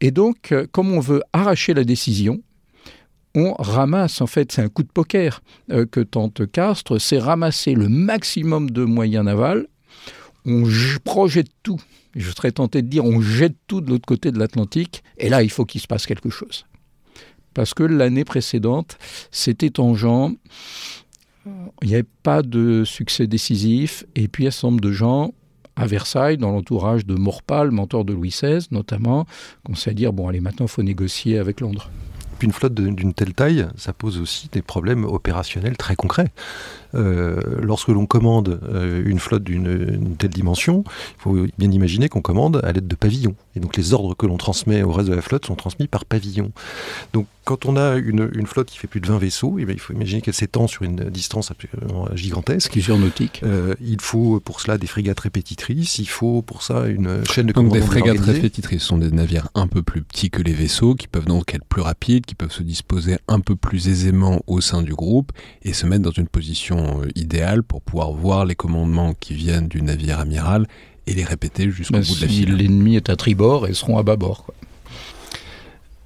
Et 0.00 0.10
donc, 0.10 0.52
euh, 0.52 0.66
comme 0.70 0.92
on 0.92 1.00
veut 1.00 1.22
arracher 1.32 1.74
la 1.74 1.84
décision, 1.84 2.42
on 3.34 3.54
ramasse, 3.54 4.20
en 4.20 4.26
fait, 4.26 4.52
c'est 4.52 4.62
un 4.62 4.68
coup 4.68 4.82
de 4.82 4.88
poker 4.88 5.42
euh, 5.70 5.86
que 5.86 6.00
tente 6.00 6.50
Castres, 6.50 7.00
c'est 7.00 7.18
ramasser 7.18 7.74
le 7.74 7.88
maximum 7.88 8.70
de 8.70 8.84
moyens 8.84 9.24
navals, 9.24 9.66
on 10.44 10.64
projette 11.04 11.50
tout, 11.62 11.80
je 12.16 12.30
serais 12.30 12.52
tenté 12.52 12.80
de 12.82 12.88
dire 12.88 13.04
on 13.04 13.20
jette 13.20 13.56
tout 13.66 13.80
de 13.80 13.90
l'autre 13.90 14.06
côté 14.06 14.32
de 14.32 14.38
l'Atlantique, 14.38 15.02
et 15.18 15.28
là 15.28 15.42
il 15.42 15.50
faut 15.50 15.66
qu'il 15.66 15.80
se 15.80 15.86
passe 15.86 16.06
quelque 16.06 16.30
chose. 16.30 16.64
Parce 17.54 17.74
que 17.74 17.82
l'année 17.82 18.24
précédente, 18.24 18.98
c'était 19.30 19.80
en 19.80 19.94
genre, 19.94 20.30
il 21.82 21.88
n'y 21.88 21.94
avait 21.94 22.06
pas 22.22 22.42
de 22.42 22.84
succès 22.84 23.26
décisif. 23.26 24.04
Et 24.14 24.28
puis, 24.28 24.46
un 24.46 24.50
certain 24.50 24.68
nombre 24.68 24.80
de 24.80 24.92
gens 24.92 25.32
à 25.78 25.86
Versailles, 25.86 26.36
dans 26.36 26.50
l'entourage 26.50 27.06
de 27.06 27.14
Morpal, 27.14 27.70
mentor 27.70 28.04
de 28.04 28.12
Louis 28.12 28.30
XVI 28.30 28.66
notamment, 28.70 29.26
commençaient 29.64 29.90
à 29.90 29.94
dire 29.94 30.12
bon, 30.12 30.28
allez, 30.28 30.40
maintenant, 30.40 30.66
il 30.66 30.70
faut 30.70 30.82
négocier 30.82 31.38
avec 31.38 31.60
Londres. 31.60 31.90
Puis 32.38 32.46
une 32.46 32.52
flotte 32.52 32.74
d'une 32.74 33.14
telle 33.14 33.34
taille, 33.34 33.66
ça 33.76 33.92
pose 33.92 34.20
aussi 34.20 34.48
des 34.52 34.62
problèmes 34.62 35.04
opérationnels 35.04 35.76
très 35.76 35.96
concrets. 35.96 36.30
Euh, 36.94 37.40
lorsque 37.60 37.88
l'on 37.88 38.06
commande 38.06 38.60
euh, 38.68 39.02
une 39.04 39.18
flotte 39.18 39.44
d'une 39.44 40.16
telle 40.16 40.30
dimension, 40.30 40.84
il 40.86 41.22
faut 41.22 41.46
bien 41.58 41.70
imaginer 41.70 42.08
qu'on 42.08 42.22
commande 42.22 42.60
à 42.64 42.72
l'aide 42.72 42.88
de 42.88 42.94
pavillons. 42.94 43.34
Et 43.56 43.60
donc 43.60 43.76
les 43.76 43.92
ordres 43.92 44.14
que 44.14 44.26
l'on 44.26 44.36
transmet 44.36 44.82
au 44.82 44.92
reste 44.92 45.08
de 45.08 45.14
la 45.14 45.22
flotte 45.22 45.46
sont 45.46 45.56
transmis 45.56 45.86
par 45.86 46.04
pavillon. 46.04 46.50
Donc 47.12 47.26
quand 47.48 47.64
on 47.64 47.76
a 47.76 47.96
une, 47.96 48.46
flotte 48.46 48.68
qui 48.68 48.76
fait 48.76 48.88
plus 48.88 49.00
de 49.00 49.06
20 49.06 49.16
vaisseaux, 49.16 49.56
eh 49.58 49.62
il 49.62 49.80
faut 49.80 49.94
imaginer 49.94 50.20
qu'elle 50.20 50.34
s'étend 50.34 50.66
sur 50.66 50.82
une 50.82 51.04
distance 51.04 51.50
absolument 51.50 52.06
gigantesque. 52.14 52.72
Plusieurs 52.72 52.98
nautiques. 52.98 53.40
Euh, 53.42 53.74
il 53.80 54.02
faut 54.02 54.38
pour 54.40 54.60
cela 54.60 54.76
des 54.76 54.86
frégates 54.86 55.20
répétitrices, 55.20 55.98
il 55.98 56.08
faut 56.08 56.42
pour 56.42 56.62
ça 56.62 56.86
une 56.88 57.24
chaîne 57.24 57.46
de 57.46 57.52
commandement. 57.52 57.80
Donc 57.80 57.82
des 57.82 58.00
frégates 58.00 58.20
répétitrices 58.20 58.82
sont 58.82 58.98
des 58.98 59.10
navires 59.10 59.48
un 59.54 59.66
peu 59.66 59.82
plus 59.82 60.02
petits 60.02 60.28
que 60.30 60.42
les 60.42 60.52
vaisseaux, 60.52 60.94
qui 60.94 61.08
peuvent 61.08 61.24
donc 61.24 61.54
être 61.54 61.64
plus 61.64 61.80
rapides, 61.80 62.26
qui 62.26 62.34
peuvent 62.34 62.52
se 62.52 62.62
disposer 62.62 63.16
un 63.28 63.40
peu 63.40 63.56
plus 63.56 63.88
aisément 63.88 64.42
au 64.46 64.60
sein 64.60 64.82
du 64.82 64.92
groupe 64.92 65.32
et 65.62 65.72
se 65.72 65.86
mettre 65.86 66.02
dans 66.02 66.10
une 66.10 66.28
position 66.28 66.77
euh, 66.78 67.08
idéale 67.14 67.62
pour 67.62 67.82
pouvoir 67.82 68.12
voir 68.12 68.44
les 68.44 68.54
commandements 68.54 69.14
qui 69.14 69.34
viennent 69.34 69.68
du 69.68 69.82
navire 69.82 70.20
amiral 70.20 70.66
et 71.06 71.14
les 71.14 71.24
répéter 71.24 71.70
jusqu'au 71.70 71.94
ben, 71.94 72.02
bout 72.02 72.16
de 72.16 72.20
la 72.22 72.28
file. 72.28 72.56
L'ennemi 72.56 72.96
est 72.96 73.10
à 73.10 73.16
tribord 73.16 73.66
et 73.66 73.74
seront 73.74 73.98
à 73.98 74.02
bâbord. 74.02 74.44
Quoi. 74.44 74.54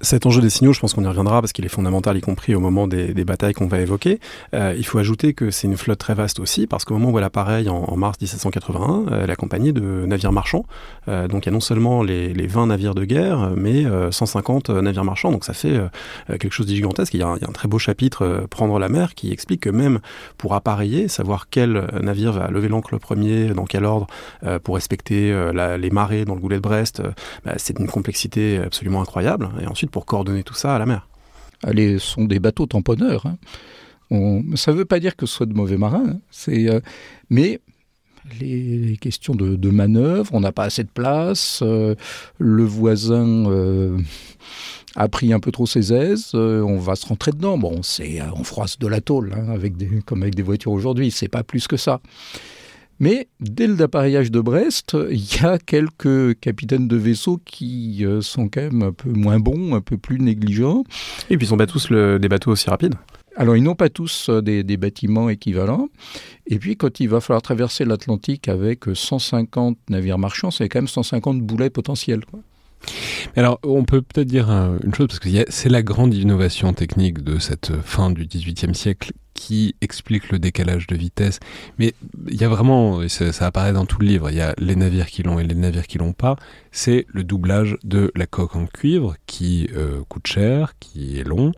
Cet 0.03 0.25
enjeu 0.25 0.41
des 0.41 0.49
signaux, 0.49 0.73
je 0.73 0.81
pense 0.81 0.93
qu'on 0.93 1.03
y 1.05 1.07
reviendra 1.07 1.39
parce 1.39 1.53
qu'il 1.53 1.63
est 1.63 1.69
fondamental, 1.69 2.17
y 2.17 2.21
compris 2.21 2.53
au 2.55 2.59
moment 2.59 2.87
des, 2.87 3.13
batailles 3.23 3.53
qu'on 3.53 3.67
va 3.67 3.79
évoquer. 3.79 4.19
Euh, 4.53 4.75
il 4.77 4.85
faut 4.85 4.97
ajouter 4.97 5.33
que 5.33 5.49
c'est 5.49 5.65
une 5.65 5.77
flotte 5.77 5.99
très 5.99 6.13
vaste 6.13 6.41
aussi, 6.41 6.67
parce 6.67 6.83
qu'au 6.83 6.95
moment 6.95 7.11
où 7.11 7.17
elle 7.19 7.23
apparaît 7.23 7.65
en, 7.69 7.85
en 7.85 7.95
mars 7.95 8.19
1781, 8.19 9.05
elle 9.21 9.29
est 9.29 9.31
accompagnée 9.31 9.71
de 9.71 9.81
navires 9.81 10.33
marchands. 10.33 10.65
Euh, 11.07 11.29
donc 11.29 11.45
il 11.45 11.49
y 11.49 11.51
a 11.51 11.53
non 11.53 11.61
seulement 11.61 12.03
les, 12.03 12.33
20 12.33 12.67
navires 12.67 12.95
de 12.95 13.05
guerre, 13.05 13.53
mais 13.55 13.85
150 14.11 14.71
euh, 14.71 14.81
navires 14.81 15.05
marchands. 15.05 15.31
Donc 15.31 15.45
ça 15.45 15.53
fait 15.53 15.79
quelque 16.27 16.51
chose 16.51 16.65
de 16.65 16.75
gigantesque. 16.75 17.13
Il 17.13 17.21
y, 17.21 17.23
a 17.23 17.29
un, 17.29 17.37
très 17.37 17.69
beau 17.69 17.79
chapitre, 17.79 18.45
Prendre 18.49 18.77
la 18.79 18.89
mer, 18.89 19.15
qui 19.15 19.31
explique 19.31 19.61
que 19.61 19.69
même 19.69 20.01
pour 20.37 20.53
appareiller, 20.53 21.07
savoir 21.07 21.47
quel 21.49 21.87
navire 22.01 22.33
va 22.33 22.49
lever 22.49 22.67
l'ancre 22.67 22.89
le 22.91 22.99
premier, 22.99 23.53
dans 23.53 23.65
quel 23.65 23.85
ordre, 23.85 24.07
pour 24.63 24.75
respecter 24.75 25.33
les 25.53 25.89
marées 25.91 26.25
dans 26.25 26.35
le 26.35 26.41
goulet 26.41 26.57
de 26.57 26.61
Brest, 26.61 27.01
bah, 27.45 27.53
c'est 27.55 27.79
une 27.79 27.87
complexité 27.87 28.59
absolument 28.59 29.01
incroyable. 29.01 29.49
Et 29.61 29.67
ensuite, 29.67 29.92
pour 29.93 30.05
coordonner 30.05 30.43
tout 30.43 30.55
ça 30.55 30.75
à 30.75 30.79
la 30.79 30.85
mer. 30.85 31.07
Ce 31.63 31.97
sont 31.99 32.25
des 32.25 32.39
bateaux 32.39 32.65
tamponneurs. 32.65 33.25
Hein. 33.25 33.37
ça 34.55 34.73
ne 34.73 34.77
veut 34.77 34.85
pas 34.85 34.99
dire 34.99 35.15
que 35.15 35.25
ce 35.25 35.35
soit 35.37 35.45
de 35.45 35.53
mauvais 35.53 35.77
marins, 35.77 36.03
hein. 36.09 36.19
euh, 36.49 36.81
mais 37.29 37.61
les, 38.41 38.97
questions 38.99 39.35
de, 39.35 39.69
manœuvre, 39.69 40.33
on 40.33 40.41
n'a 40.41 40.51
pas 40.51 40.65
assez 40.65 40.83
de 40.83 40.89
place, 40.89 41.59
euh, 41.61 41.95
le 42.39 42.63
voisin 42.63 43.49
euh, 43.49 43.97
a 44.95 45.07
pris 45.07 45.31
un 45.31 45.39
peu 45.39 45.51
trop 45.51 45.67
ses 45.67 45.93
aises, 45.93 46.33
on 46.33 46.77
va 46.77 46.95
se 46.95 47.05
rentrer 47.05 47.31
dedans. 47.31 47.57
Bon, 47.57 47.83
c'est, 47.83 48.19
on 48.35 48.43
froisse 48.43 48.79
de 48.79 48.87
la 48.87 48.99
tôle, 48.99 49.33
hein, 49.33 49.55
comme 50.05 50.23
avec 50.23 50.35
des 50.35 50.43
voitures 50.43 50.71
aujourd'hui, 50.71 51.11
c'est 51.11 51.29
pas 51.29 51.43
plus 51.43 51.67
que 51.67 51.77
ça. 51.77 52.01
Mais 52.99 53.27
dès 53.39 53.67
le 53.67 53.75
d'appareillage 53.75 54.31
de 54.31 54.39
Brest, 54.39 54.95
il 55.09 55.35
y 55.35 55.45
a 55.45 55.57
quelques 55.57 56.39
capitaines 56.39 56.87
de 56.87 56.95
vaisseaux 56.95 57.39
qui 57.43 58.05
euh, 58.05 58.21
sont 58.21 58.47
quand 58.47 58.61
même 58.61 58.83
un 58.83 58.91
peu 58.91 59.09
moins 59.09 59.39
bons, 59.39 59.75
un 59.75 59.81
peu 59.81 59.97
plus 59.97 60.19
négligents. 60.19 60.83
Et 61.29 61.37
puis 61.37 61.47
ils 61.47 61.51
n'ont 61.51 61.57
pas 61.57 61.67
tous 61.67 61.91
des 61.91 62.29
bateaux 62.29 62.51
aussi 62.51 62.69
rapides 62.69 62.95
alors, 63.35 63.57
ils 63.57 63.63
n'ont 63.63 63.73
pas 63.73 63.89
tous 63.89 64.29
euh, 64.29 64.41
des, 64.41 64.77
bâtiments 64.77 65.27
équivalents. 65.27 65.89
Et 66.45 66.59
puis, 66.59 66.77
quand 66.77 66.99
il 66.99 67.09
va 67.09 67.19
falloir 67.19 67.41
traverser 67.41 67.83
l'Atlantique 67.83 68.47
avec 68.47 68.83
150 68.93 69.77
navires 69.89 70.19
marchands, 70.19 70.51
c'est 70.51 70.69
quand 70.69 70.79
même 70.79 70.87
150 70.87 71.41
boulets 71.41 71.71
potentiels. 71.71 72.21
Alors, 73.35 73.59
on 73.63 73.83
peut 73.83 74.01
peut-être 74.01 74.27
dire 74.27 74.49
une 74.49 74.93
chose, 74.93 75.07
parce 75.07 75.19
que 75.19 75.29
c'est 75.49 75.69
la 75.69 75.81
grande 75.81 76.13
innovation 76.13 76.73
technique 76.73 77.23
de 77.23 77.39
cette 77.39 77.71
fin 77.81 78.11
du 78.11 78.25
XVIIIe 78.25 78.75
siècle 78.75 79.11
qui 79.33 79.75
explique 79.81 80.31
le 80.31 80.39
décalage 80.39 80.87
de 80.87 80.95
vitesse. 80.95 81.39
Mais 81.79 81.93
il 82.29 82.39
y 82.39 82.43
a 82.43 82.49
vraiment, 82.49 83.07
ça, 83.07 83.45
apparaît 83.45 83.73
dans 83.73 83.85
tout 83.85 83.99
le 83.99 84.07
livre, 84.07 84.29
il 84.29 84.37
y 84.37 84.41
a 84.41 84.53
les 84.57 84.75
navires 84.75 85.07
qui 85.07 85.23
l'ont 85.23 85.39
et 85.39 85.43
les 85.43 85.55
navires 85.55 85.87
qui 85.87 85.97
l'ont 85.97 86.13
pas. 86.13 86.35
C'est 86.71 87.05
le 87.09 87.23
doublage 87.23 87.77
de 87.83 88.11
la 88.15 88.25
coque 88.25 88.55
en 88.55 88.65
cuivre 88.67 89.15
qui 89.25 89.69
euh, 89.75 90.01
coûte 90.07 90.27
cher, 90.27 90.73
qui 90.79 91.19
est 91.19 91.23
long, 91.23 91.51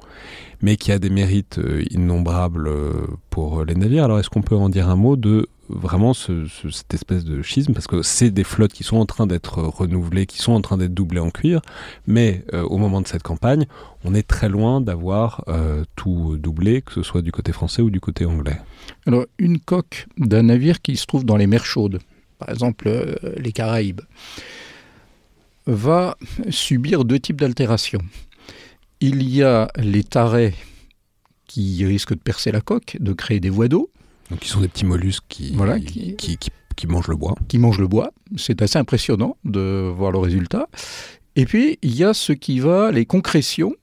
mais 0.62 0.78
qui 0.78 0.92
a 0.92 1.00
des 1.00 1.10
mérites 1.10 1.60
euh, 1.60 1.84
innombrables 1.92 2.68
euh, 2.68 3.08
pour 3.30 3.66
les 3.66 3.76
navires. 3.76 4.06
Alors 4.06 4.20
est-ce 4.20 4.30
qu'on 4.30 4.42
peut 4.42 4.56
en 4.56 4.70
dire 4.70 4.90
un 4.90 4.96
mot 4.96 5.16
de 5.16 5.48
vraiment 5.70 6.14
ce, 6.14 6.48
ce, 6.48 6.70
cette 6.70 6.94
espèce 6.94 7.24
de 7.24 7.42
schisme 7.42 7.74
parce 7.74 7.88
que 7.88 8.02
c'est 8.02 8.30
des 8.30 8.44
flottes 8.44 8.74
qui 8.74 8.84
sont 8.84 8.98
en 8.98 9.06
train 9.06 9.28
d'être 9.28 9.60
renouvelées, 9.60 10.26
qui 10.26 10.40
sont 10.40 10.54
en 10.54 10.62
train 10.62 10.78
d'être 10.78 10.94
doublées 10.94 11.20
en 11.20 11.32
cuir, 11.32 11.62
mais 12.08 12.44
euh, 12.54 12.64
au 12.64 12.78
moment 12.78 13.02
de 13.02 13.08
cette 13.08 13.24
campagne, 13.24 13.66
on 14.04 14.14
est 14.14 14.28
très 14.28 14.50
loin 14.50 14.82
d'avoir 14.82 15.44
euh, 15.48 15.84
tout 15.96 16.38
doublé, 16.38 16.82
que 16.82 16.94
ce 16.94 17.04
soit 17.04 17.22
du 17.22 17.32
côté 17.32 17.52
français 17.52 17.82
ou 17.82 17.90
du 17.90 18.00
côté 18.00 18.26
anglais. 18.26 18.58
Alors 19.06 19.26
une 19.40 19.60
coque 19.60 20.08
d'un 20.18 20.44
navire 20.44 20.82
qui 20.82 20.98
se 20.98 21.06
trouve 21.06 21.26
dans 21.26 21.38
les 21.38 21.48
mers 21.48 21.66
chaudes, 21.66 22.00
par 22.40 22.50
exemple 22.50 22.88
euh, 22.88 23.16
les 23.38 23.52
Caraïbes, 23.52 24.02
va 25.68 26.16
subir 26.50 27.06
deux 27.06 27.20
types 27.20 27.42
d'altérations. 27.42 28.02
Il 29.02 29.28
y 29.28 29.44
a 29.44 29.70
les 29.78 30.04
tarets 30.04 30.54
qui 31.48 31.86
risquent 31.86 32.14
de 32.14 32.20
percer 32.20 32.52
la 32.52 32.62
coque, 32.62 32.98
de 33.00 33.14
créer 33.14 33.40
des 33.40 33.50
voies 33.50 33.68
d'eau, 33.68 33.90
donc, 34.30 34.40
qui 34.40 34.50
sont 34.50 34.62
des 34.62 34.68
petits 34.68 34.86
mollusques 34.86 35.26
qui, 35.28 35.54
voilà, 35.54 35.80
qui, 35.80 36.16
qui, 36.16 36.38
qui, 36.38 36.50
qui 36.76 36.88
mangent 36.88 37.08
le 37.08 37.16
bois. 37.16 37.36
Qui 37.48 37.58
mangent 37.58 37.80
le 37.80 37.88
bois. 37.88 38.12
C'est 38.38 38.62
assez 38.62 38.80
impressionnant 38.80 39.38
de 39.46 39.92
voir 39.96 40.12
le 40.12 40.20
résultat. 40.20 40.68
Et 41.36 41.46
puis, 41.46 41.80
il 41.82 41.96
y 41.96 42.04
a 42.04 42.14
ce 42.14 42.34
qui 42.34 42.60
va, 42.60 42.92
les 42.92 43.06
concrétions, 43.06 43.74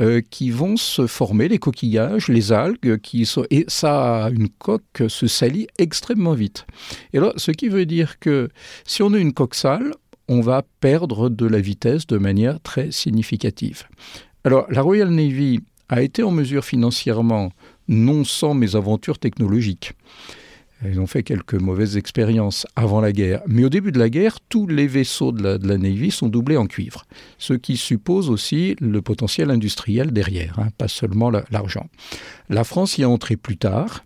euh, 0.00 0.20
qui 0.28 0.50
vont 0.50 0.76
se 0.76 1.06
former, 1.06 1.48
les 1.48 1.58
coquillages, 1.58 2.28
les 2.28 2.52
algues, 2.52 2.98
qui 3.00 3.26
sont, 3.26 3.44
et 3.50 3.64
ça, 3.68 4.28
une 4.32 4.48
coque 4.48 5.04
se 5.08 5.26
salit 5.26 5.66
extrêmement 5.78 6.34
vite. 6.34 6.66
Et 7.12 7.20
là, 7.20 7.32
ce 7.36 7.50
qui 7.50 7.68
veut 7.68 7.86
dire 7.86 8.18
que 8.18 8.48
si 8.84 9.02
on 9.02 9.12
a 9.12 9.18
une 9.18 9.32
coque 9.32 9.54
sale, 9.54 9.94
on 10.28 10.40
va 10.40 10.62
perdre 10.80 11.28
de 11.28 11.46
la 11.46 11.60
vitesse 11.60 12.06
de 12.06 12.18
manière 12.18 12.60
très 12.60 12.90
significative. 12.90 13.84
Alors, 14.44 14.66
la 14.70 14.82
Royal 14.82 15.10
Navy 15.10 15.60
a 15.88 16.02
été 16.02 16.22
en 16.22 16.30
mesure 16.30 16.64
financièrement 16.64 17.52
non 17.88 18.24
sans 18.24 18.54
mésaventures 18.54 19.18
technologiques. 19.18 19.92
Ils 20.86 21.00
ont 21.00 21.06
fait 21.06 21.22
quelques 21.22 21.54
mauvaises 21.54 21.96
expériences 21.96 22.66
avant 22.76 23.00
la 23.00 23.12
guerre. 23.12 23.40
Mais 23.46 23.64
au 23.64 23.68
début 23.68 23.92
de 23.92 23.98
la 23.98 24.10
guerre, 24.10 24.38
tous 24.48 24.66
les 24.66 24.86
vaisseaux 24.86 25.32
de 25.32 25.42
la, 25.42 25.78
Navy 25.78 26.10
sont 26.10 26.28
doublés 26.28 26.56
en 26.56 26.66
cuivre. 26.66 27.04
Ce 27.38 27.54
qui 27.54 27.76
suppose 27.76 28.28
aussi 28.28 28.76
le 28.80 29.00
potentiel 29.00 29.50
industriel 29.50 30.12
derrière, 30.12 30.58
hein, 30.58 30.68
pas 30.76 30.88
seulement 30.88 31.30
l'argent. 31.50 31.88
La 32.50 32.64
France 32.64 32.98
y 32.98 33.02
est 33.02 33.06
entrée 33.06 33.36
plus 33.36 33.56
tard. 33.56 34.04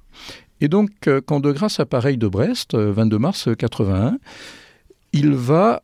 Et 0.60 0.68
donc, 0.68 0.90
euh, 1.06 1.20
quand 1.24 1.40
De 1.40 1.52
Grasse 1.52 1.80
appareille 1.80 2.18
de 2.18 2.28
Brest, 2.28 2.74
22 2.74 3.16
euh, 3.16 3.18
mars 3.18 3.48
81, 3.56 4.18
il 5.12 5.32
va 5.32 5.82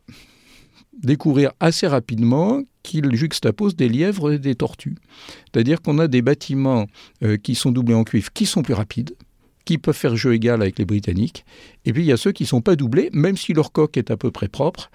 découvrir 1.01 1.51
assez 1.59 1.87
rapidement 1.87 2.61
qu'il 2.85 3.13
juxtapose 3.15 3.75
des 3.75 3.89
lièvres 3.89 4.31
et 4.31 4.39
des 4.39 4.55
tortues. 4.55 4.95
C'est-à-dire 5.45 5.81
qu'on 5.81 5.99
a 5.99 6.07
des 6.07 6.21
bâtiments 6.21 6.85
euh, 7.23 7.37
qui 7.37 7.55
sont 7.55 7.71
doublés 7.71 7.95
en 7.95 8.03
cuivre, 8.03 8.31
qui 8.31 8.45
sont 8.45 8.61
plus 8.61 8.75
rapides, 8.75 9.15
qui 9.65 9.77
peuvent 9.77 9.95
faire 9.95 10.15
jeu 10.15 10.33
égal 10.33 10.61
avec 10.61 10.77
les 10.77 10.85
Britanniques, 10.85 11.43
et 11.85 11.91
puis 11.91 12.03
il 12.03 12.05
y 12.05 12.11
a 12.11 12.17
ceux 12.17 12.31
qui 12.31 12.43
ne 12.43 12.47
sont 12.47 12.61
pas 12.61 12.75
doublés, 12.75 13.09
même 13.13 13.35
si 13.35 13.53
leur 13.53 13.71
coque 13.71 13.97
est 13.97 14.11
à 14.11 14.17
peu 14.17 14.29
près 14.29 14.47
propre, 14.47 14.91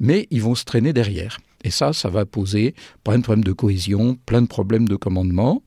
mais 0.00 0.26
ils 0.30 0.42
vont 0.42 0.54
se 0.54 0.64
traîner 0.64 0.92
derrière. 0.92 1.38
Et 1.62 1.70
ça, 1.70 1.92
ça 1.92 2.08
va 2.08 2.24
poser 2.24 2.74
plein 3.04 3.18
de 3.18 3.22
problèmes 3.22 3.44
de 3.44 3.52
cohésion, 3.52 4.16
plein 4.26 4.42
de 4.42 4.46
problèmes 4.46 4.88
de 4.88 4.96
commandement. 4.96 5.62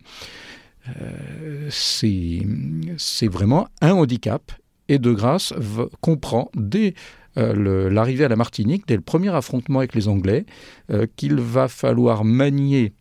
Euh, 1.01 1.67
c'est 1.69 3.27
vraiment 3.27 3.67
un 3.81 3.91
handicap. 3.91 4.51
Et 4.89 4.99
De 4.99 5.11
Grasse 5.11 5.53
comprend 5.99 6.49
dès 6.55 6.93
euh, 7.37 7.89
l'arrivée 7.89 8.25
à 8.25 8.29
la 8.29 8.35
Martinique, 8.35 8.83
dès 8.87 8.95
le 8.95 9.01
premier 9.01 9.29
affrontement 9.29 9.79
avec 9.79 9.95
les 9.95 10.07
Anglais, 10.07 10.45
euh, 10.91 11.05
qu'il 11.15 11.39
va 11.39 11.67
falloir 11.67 12.23
manier 12.23 12.93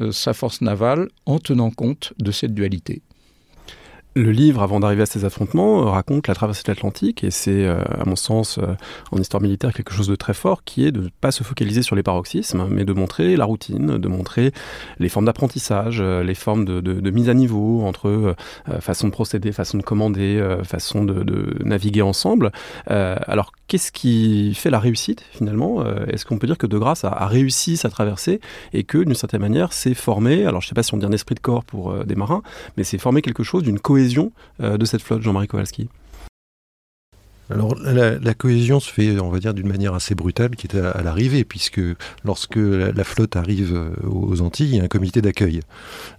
euh, 0.00 0.12
sa 0.12 0.32
force 0.32 0.60
navale 0.60 1.08
en 1.24 1.38
tenant 1.38 1.70
compte 1.70 2.12
de 2.18 2.32
cette 2.32 2.54
dualité. 2.54 3.02
Le 4.14 4.32
livre, 4.32 4.62
avant 4.62 4.80
d'arriver 4.80 5.02
à 5.02 5.06
ces 5.06 5.26
affrontements, 5.26 5.90
raconte 5.90 6.26
la 6.26 6.34
traversée 6.34 6.62
de 6.64 6.70
l'Atlantique 6.70 7.22
et 7.22 7.30
c'est, 7.30 7.66
à 7.66 8.02
mon 8.06 8.16
sens, 8.16 8.58
en 9.12 9.18
histoire 9.18 9.42
militaire, 9.42 9.74
quelque 9.74 9.92
chose 9.92 10.06
de 10.06 10.16
très 10.16 10.32
fort 10.32 10.64
qui 10.64 10.86
est 10.86 10.90
de 10.90 11.02
ne 11.02 11.08
pas 11.20 11.30
se 11.30 11.44
focaliser 11.44 11.82
sur 11.82 11.96
les 11.96 12.02
paroxysmes, 12.02 12.66
mais 12.70 12.86
de 12.86 12.94
montrer 12.94 13.36
la 13.36 13.44
routine, 13.44 13.98
de 13.98 14.08
montrer 14.08 14.52
les 14.98 15.10
formes 15.10 15.26
d'apprentissage, 15.26 16.00
les 16.00 16.34
formes 16.34 16.64
de, 16.64 17.10
mise 17.10 17.28
à 17.28 17.34
niveau 17.34 17.82
entre 17.82 18.34
façon 18.80 19.08
de 19.08 19.12
procéder, 19.12 19.52
façon 19.52 19.76
de 19.76 19.82
commander, 19.82 20.42
façon 20.64 21.04
de, 21.04 21.22
de, 21.22 21.58
naviguer 21.62 22.00
ensemble. 22.00 22.52
Alors, 22.86 23.52
qu'est-ce 23.68 23.92
qui 23.92 24.54
fait 24.54 24.70
la 24.70 24.78
réussite 24.78 25.24
finalement 25.32 25.84
Est-ce 26.06 26.24
qu'on 26.24 26.38
peut 26.38 26.46
dire 26.46 26.58
que 26.58 26.66
De 26.66 26.78
Grasse 26.78 27.04
a, 27.04 27.08
a, 27.08 27.26
réussi 27.26 27.76
sa 27.76 27.90
traversée 27.90 28.40
et 28.72 28.84
que, 28.84 28.98
d'une 28.98 29.14
certaine 29.14 29.40
manière, 29.40 29.72
s'est 29.72 29.94
formé, 29.94 30.46
alors 30.46 30.60
je 30.60 30.66
ne 30.66 30.68
sais 30.68 30.74
pas 30.74 30.82
si 30.82 30.94
on 30.94 30.98
dit 30.98 31.06
un 31.06 31.12
esprit 31.12 31.34
de 31.34 31.40
corps 31.40 31.64
pour 31.64 32.04
des 32.04 32.14
marins, 32.14 32.42
mais 32.76 32.84
c'est 32.84 32.98
formé 32.98 33.22
quelque 33.22 33.42
chose 33.42 33.62
d'une 33.62 33.80
cohésion 33.80 34.32
euh, 34.60 34.76
de 34.76 34.84
cette 34.84 35.02
flotte, 35.02 35.22
Jean-Marie 35.22 35.48
Kowalski? 35.48 35.88
Alors 37.48 37.76
la, 37.76 38.18
la, 38.18 38.34
cohésion 38.34 38.80
se 38.80 38.90
fait, 38.90 39.20
on 39.20 39.30
va 39.30 39.38
dire, 39.38 39.54
d'une 39.54 39.68
manière 39.68 39.94
assez 39.94 40.16
brutale 40.16 40.56
qui 40.56 40.66
est 40.66 40.76
à, 40.76 40.90
à 40.90 41.02
l'arrivée, 41.04 41.44
puisque 41.44 41.80
lorsque 42.24 42.56
la, 42.56 42.90
la, 42.90 43.04
flotte 43.04 43.36
arrive 43.36 43.72
euh, 43.72 43.90
aux 44.04 44.40
Antilles, 44.40 44.70
il 44.70 44.76
y 44.76 44.80
a 44.80 44.82
un 44.82 44.88
comité 44.88 45.22
d'accueil. 45.22 45.60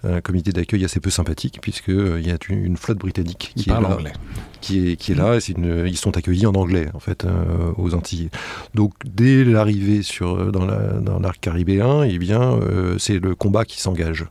Un 0.05 0.21
comité 0.21 0.53
d'accueil 0.53 0.85
assez 0.85 1.01
peu 1.01 1.09
sympathique, 1.09 1.59
puisqu'il 1.61 1.99
euh, 1.99 2.21
y 2.21 2.31
a 2.31 2.37
une, 2.47 2.63
une, 2.63 2.77
flotte 2.77 2.99
britannique 2.99 3.51
qui 3.57 3.69
est, 3.69 3.73
là, 3.73 3.97
qui 4.61 4.89
est, 4.89 4.95
qui 4.95 5.11
est 5.11 5.15
là. 5.15 5.39
Une, 5.47 5.85
ils 5.87 5.97
sont 5.97 6.17
accueillis 6.17 6.45
en 6.45 6.53
anglais, 6.53 6.89
en 6.93 6.99
fait, 6.99 7.25
euh, 7.25 7.71
aux 7.77 7.93
Antilles. 7.93 8.29
Donc 8.73 8.93
dès 9.05 9.43
l'arrivée 9.43 10.01
sur, 10.01 10.51
dans, 10.51 10.65
la, 10.65 10.99
l'arc 11.21 11.39
caribéen, 11.39 12.03
eh 12.03 12.17
bien, 12.17 12.41
euh, 12.41 12.97
c'est 12.97 13.19
le 13.19 13.35
combat 13.35 13.65
qui 13.65 13.79
s'engage. 13.81 14.25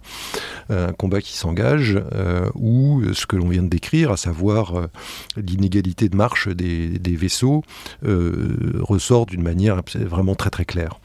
Un 0.68 0.92
combat 0.92 1.20
qui 1.20 1.36
s'engage, 1.36 2.00
euh, 2.14 2.50
où 2.54 3.02
ce 3.12 3.26
que 3.26 3.36
l'on 3.36 3.48
vient 3.48 3.62
de 3.62 3.68
décrire, 3.68 4.10
à 4.10 4.16
savoir 4.16 4.88
l'inégalité 5.36 6.08
de 6.08 6.16
marche 6.16 6.48
des 6.48 6.76
des, 6.98 7.16
vaisseaux 7.16 7.62
euh, 8.04 8.56
ressort 8.80 9.26
d'une 9.26 9.42
manière 9.42 9.80
vraiment 9.94 10.34
très 10.34 10.50
très 10.50 10.64
claire. 10.64 11.00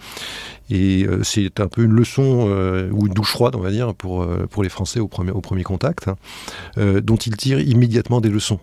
Et 0.69 1.05
euh, 1.05 1.23
c'est 1.23 1.59
un 1.59 1.67
peu 1.67 1.83
une 1.83 1.91
leçon 1.91 2.47
euh, 2.49 2.89
ou 2.91 3.07
une 3.07 3.13
douche 3.13 3.31
froide, 3.31 3.55
on 3.55 3.59
va 3.59 3.71
dire, 3.71 3.93
pour, 3.93 4.23
euh, 4.23 4.47
pour 4.49 4.63
les 4.63 4.69
Français 4.69 4.99
au 4.99 5.07
premier, 5.07 5.31
au 5.31 5.41
premier 5.41 5.63
contact, 5.63 6.07
hein, 6.07 6.15
euh, 6.77 7.01
dont 7.01 7.17
ils 7.17 7.35
tirent 7.35 7.59
immédiatement 7.59 8.21
des 8.21 8.29
leçons. 8.29 8.59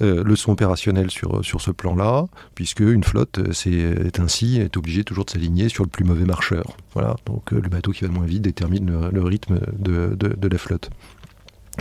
Euh, 0.00 0.22
leçon 0.22 0.52
opérationnelle 0.52 1.10
sur, 1.10 1.44
sur 1.44 1.60
ce 1.60 1.72
plan-là, 1.72 2.26
puisque 2.54 2.80
une 2.80 3.02
flotte 3.02 3.38
est, 3.38 3.66
est, 3.66 4.20
ainsi 4.20 4.58
est 4.58 4.76
obligée 4.76 5.02
toujours 5.02 5.24
de 5.24 5.30
s'aligner 5.30 5.68
sur 5.68 5.82
le 5.82 5.90
plus 5.90 6.04
mauvais 6.04 6.24
marcheur. 6.24 6.76
Voilà, 6.94 7.16
donc 7.26 7.52
euh, 7.52 7.60
le 7.60 7.68
bateau 7.68 7.90
qui 7.90 8.02
va 8.02 8.08
le 8.08 8.14
moins 8.14 8.26
vite 8.26 8.42
détermine 8.42 9.10
le, 9.12 9.22
rythme 9.24 9.58
de, 9.76 10.14
de, 10.14 10.48
la 10.48 10.58
flotte. 10.58 10.90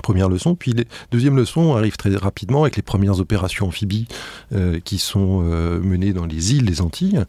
Première 0.01 0.29
leçon, 0.29 0.55
puis 0.55 0.73
deuxième 1.11 1.35
leçon 1.35 1.75
arrive 1.75 1.97
très 1.97 2.15
rapidement 2.15 2.63
avec 2.63 2.75
les 2.75 2.81
premières 2.81 3.19
opérations 3.19 3.67
amphibies 3.67 4.07
euh, 4.53 4.79
qui 4.83 4.99
sont 4.99 5.43
euh, 5.43 5.79
menées 5.79 6.13
dans 6.13 6.25
les 6.25 6.53
îles 6.53 6.65
des 6.65 6.81
Antilles. 6.81 7.23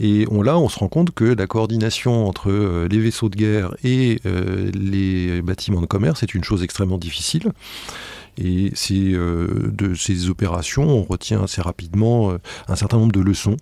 Et 0.00 0.26
on, 0.30 0.42
là, 0.42 0.58
on 0.58 0.68
se 0.68 0.78
rend 0.78 0.88
compte 0.88 1.12
que 1.12 1.24
la 1.24 1.46
coordination 1.46 2.26
entre 2.26 2.50
euh, 2.50 2.88
les 2.88 2.98
vaisseaux 2.98 3.28
de 3.28 3.36
guerre 3.36 3.74
et 3.84 4.20
euh, 4.26 4.70
les 4.74 5.42
bâtiments 5.42 5.80
de 5.80 5.86
commerce 5.86 6.22
est 6.22 6.34
une 6.34 6.44
chose 6.44 6.62
extrêmement 6.62 6.98
difficile. 6.98 7.52
Et 8.38 8.70
c'est 8.74 8.94
euh, 8.94 9.70
de 9.72 9.94
ces 9.94 10.30
opérations, 10.30 10.84
on 10.84 11.02
retient 11.02 11.42
assez 11.42 11.60
rapidement 11.60 12.30
euh, 12.30 12.38
un 12.68 12.76
certain 12.76 12.98
nombre 12.98 13.12
de 13.12 13.20
leçons 13.20 13.56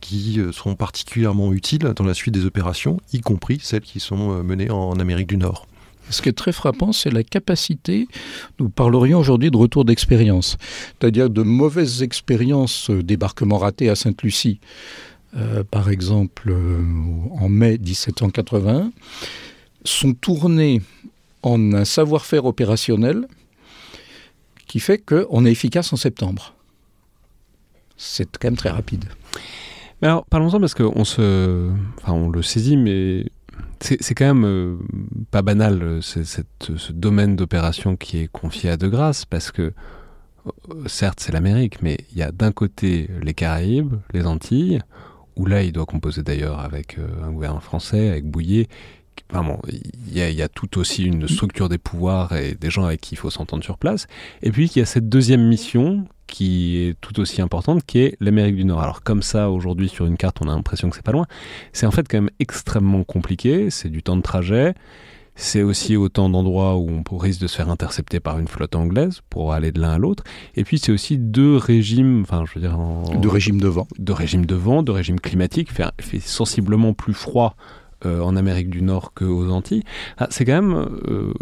qui 0.00 0.38
euh, 0.38 0.52
seront 0.52 0.76
particulièrement 0.76 1.52
utiles 1.52 1.80
dans 1.80 2.04
la 2.04 2.14
suite 2.14 2.32
des 2.32 2.46
opérations, 2.46 2.98
y 3.12 3.20
compris 3.20 3.58
celles 3.60 3.80
qui 3.80 3.98
sont 3.98 4.42
menées 4.44 4.70
en 4.70 4.92
Amérique 5.00 5.26
du 5.26 5.36
Nord. 5.36 5.66
Ce 6.10 6.22
qui 6.22 6.28
est 6.28 6.36
très 6.36 6.52
frappant, 6.52 6.92
c'est 6.92 7.10
la 7.10 7.24
capacité, 7.24 8.06
nous 8.58 8.68
parlerions 8.68 9.18
aujourd'hui 9.18 9.50
de 9.50 9.56
retour 9.56 9.84
d'expérience, 9.84 10.56
c'est-à-dire 10.98 11.28
de 11.28 11.42
mauvaises 11.42 12.02
expériences, 12.02 12.90
débarquement 12.90 13.58
raté 13.58 13.88
à 13.90 13.94
Sainte-Lucie, 13.94 14.58
par 15.70 15.88
exemple 15.88 16.52
en 17.38 17.48
mai 17.48 17.78
1781, 17.78 18.90
sont 19.84 20.14
tournées 20.14 20.82
en 21.42 21.74
un 21.74 21.84
savoir-faire 21.84 22.44
opérationnel 22.44 23.26
qui 24.70 24.78
fait 24.78 24.98
qu'on 24.98 25.44
est 25.44 25.50
efficace 25.50 25.92
en 25.92 25.96
septembre. 25.96 26.54
C'est 27.96 28.38
quand 28.38 28.46
même 28.46 28.56
très 28.56 28.70
rapide. 28.70 29.04
Mais 30.00 30.06
alors, 30.06 30.24
parlons-en 30.26 30.60
parce 30.60 30.74
qu'on 30.74 31.04
se... 31.04 31.72
Enfin, 31.98 32.12
on 32.12 32.28
le 32.30 32.40
saisit, 32.40 32.76
mais 32.76 33.26
c'est 33.80 34.14
quand 34.14 34.26
même 34.26 34.44
euh, 34.44 34.76
pas 35.32 35.42
banal 35.42 35.82
euh, 35.82 36.00
ce 36.00 36.92
domaine 36.92 37.34
d'opération 37.34 37.96
qui 37.96 38.18
est 38.18 38.28
confié 38.28 38.70
à 38.70 38.76
De 38.76 38.86
Grasse 38.86 39.24
parce 39.24 39.50
que 39.50 39.62
euh, 39.62 40.50
certes 40.86 41.18
c'est 41.20 41.32
l'Amérique 41.32 41.82
mais 41.82 41.96
il 42.12 42.18
y 42.18 42.22
a 42.22 42.30
d'un 42.30 42.52
côté 42.52 43.08
les 43.22 43.34
Caraïbes, 43.34 43.94
les 44.12 44.26
Antilles 44.26 44.80
où 45.36 45.46
là 45.46 45.62
il 45.62 45.72
doit 45.72 45.86
composer 45.86 46.22
d'ailleurs 46.22 46.60
avec 46.60 46.98
un 47.22 47.30
gouvernement 47.32 47.60
français, 47.60 48.10
avec 48.10 48.26
Bouillet 48.26 48.68
il 49.68 50.12
y, 50.12 50.20
a, 50.20 50.30
y 50.30 50.42
a 50.42 50.48
tout 50.48 50.78
aussi 50.78 51.04
une 51.04 51.28
structure 51.28 51.68
des 51.68 51.78
pouvoirs 51.78 52.34
et 52.34 52.54
des 52.54 52.70
gens 52.70 52.84
avec 52.84 53.00
qui 53.00 53.14
il 53.14 53.18
faut 53.18 53.30
s'entendre 53.30 53.64
sur 53.64 53.78
place. 53.78 54.06
Et 54.42 54.50
puis, 54.50 54.66
il 54.74 54.78
y 54.78 54.82
a 54.82 54.86
cette 54.86 55.08
deuxième 55.08 55.46
mission 55.46 56.06
qui 56.30 56.76
est 56.76 56.96
tout 57.00 57.20
aussi 57.20 57.42
importante, 57.42 57.84
qui 57.84 57.98
est 57.98 58.16
l'Amérique 58.20 58.56
du 58.56 58.64
Nord. 58.64 58.80
Alors 58.80 59.02
comme 59.02 59.22
ça, 59.22 59.50
aujourd'hui, 59.50 59.88
sur 59.88 60.06
une 60.06 60.16
carte, 60.16 60.38
on 60.40 60.48
a 60.48 60.54
l'impression 60.54 60.88
que 60.88 60.96
c'est 60.96 61.04
pas 61.04 61.12
loin. 61.12 61.26
C'est 61.72 61.86
en 61.86 61.90
fait 61.90 62.06
quand 62.08 62.18
même 62.18 62.30
extrêmement 62.38 63.04
compliqué, 63.04 63.68
c'est 63.70 63.88
du 63.88 64.02
temps 64.02 64.16
de 64.16 64.22
trajet, 64.22 64.74
c'est 65.34 65.62
aussi 65.62 65.96
autant 65.96 66.28
d'endroits 66.28 66.76
où 66.76 67.02
on 67.10 67.16
risque 67.16 67.40
de 67.40 67.46
se 67.46 67.56
faire 67.56 67.70
intercepter 67.70 68.20
par 68.20 68.38
une 68.38 68.46
flotte 68.46 68.76
anglaise 68.76 69.20
pour 69.28 69.52
aller 69.52 69.72
de 69.72 69.80
l'un 69.80 69.90
à 69.90 69.98
l'autre. 69.98 70.22
Et 70.54 70.64
puis 70.64 70.78
c'est 70.78 70.92
aussi 70.92 71.18
deux 71.18 71.56
régimes, 71.56 72.22
enfin 72.22 72.44
je 72.46 72.58
veux 72.58 72.66
dire... 72.66 72.78
De 73.18 73.28
régime 73.28 73.60
de 73.60 73.68
vent. 73.68 73.88
De 73.98 74.12
régime 74.12 74.46
de 74.46 74.54
vent, 74.54 74.82
de 74.82 74.92
régime 74.92 75.18
climatique, 75.18 75.70
il 75.98 76.04
fait 76.04 76.20
sensiblement 76.20 76.92
plus 76.92 77.14
froid 77.14 77.56
euh, 78.06 78.20
en 78.20 78.36
Amérique 78.36 78.70
du 78.70 78.82
Nord 78.82 79.12
qu'aux 79.12 79.50
Antilles. 79.50 79.82
Ah, 80.16 80.26
c'est 80.30 80.44
quand 80.44 80.60
même, 80.62 80.88
euh, 81.08 81.34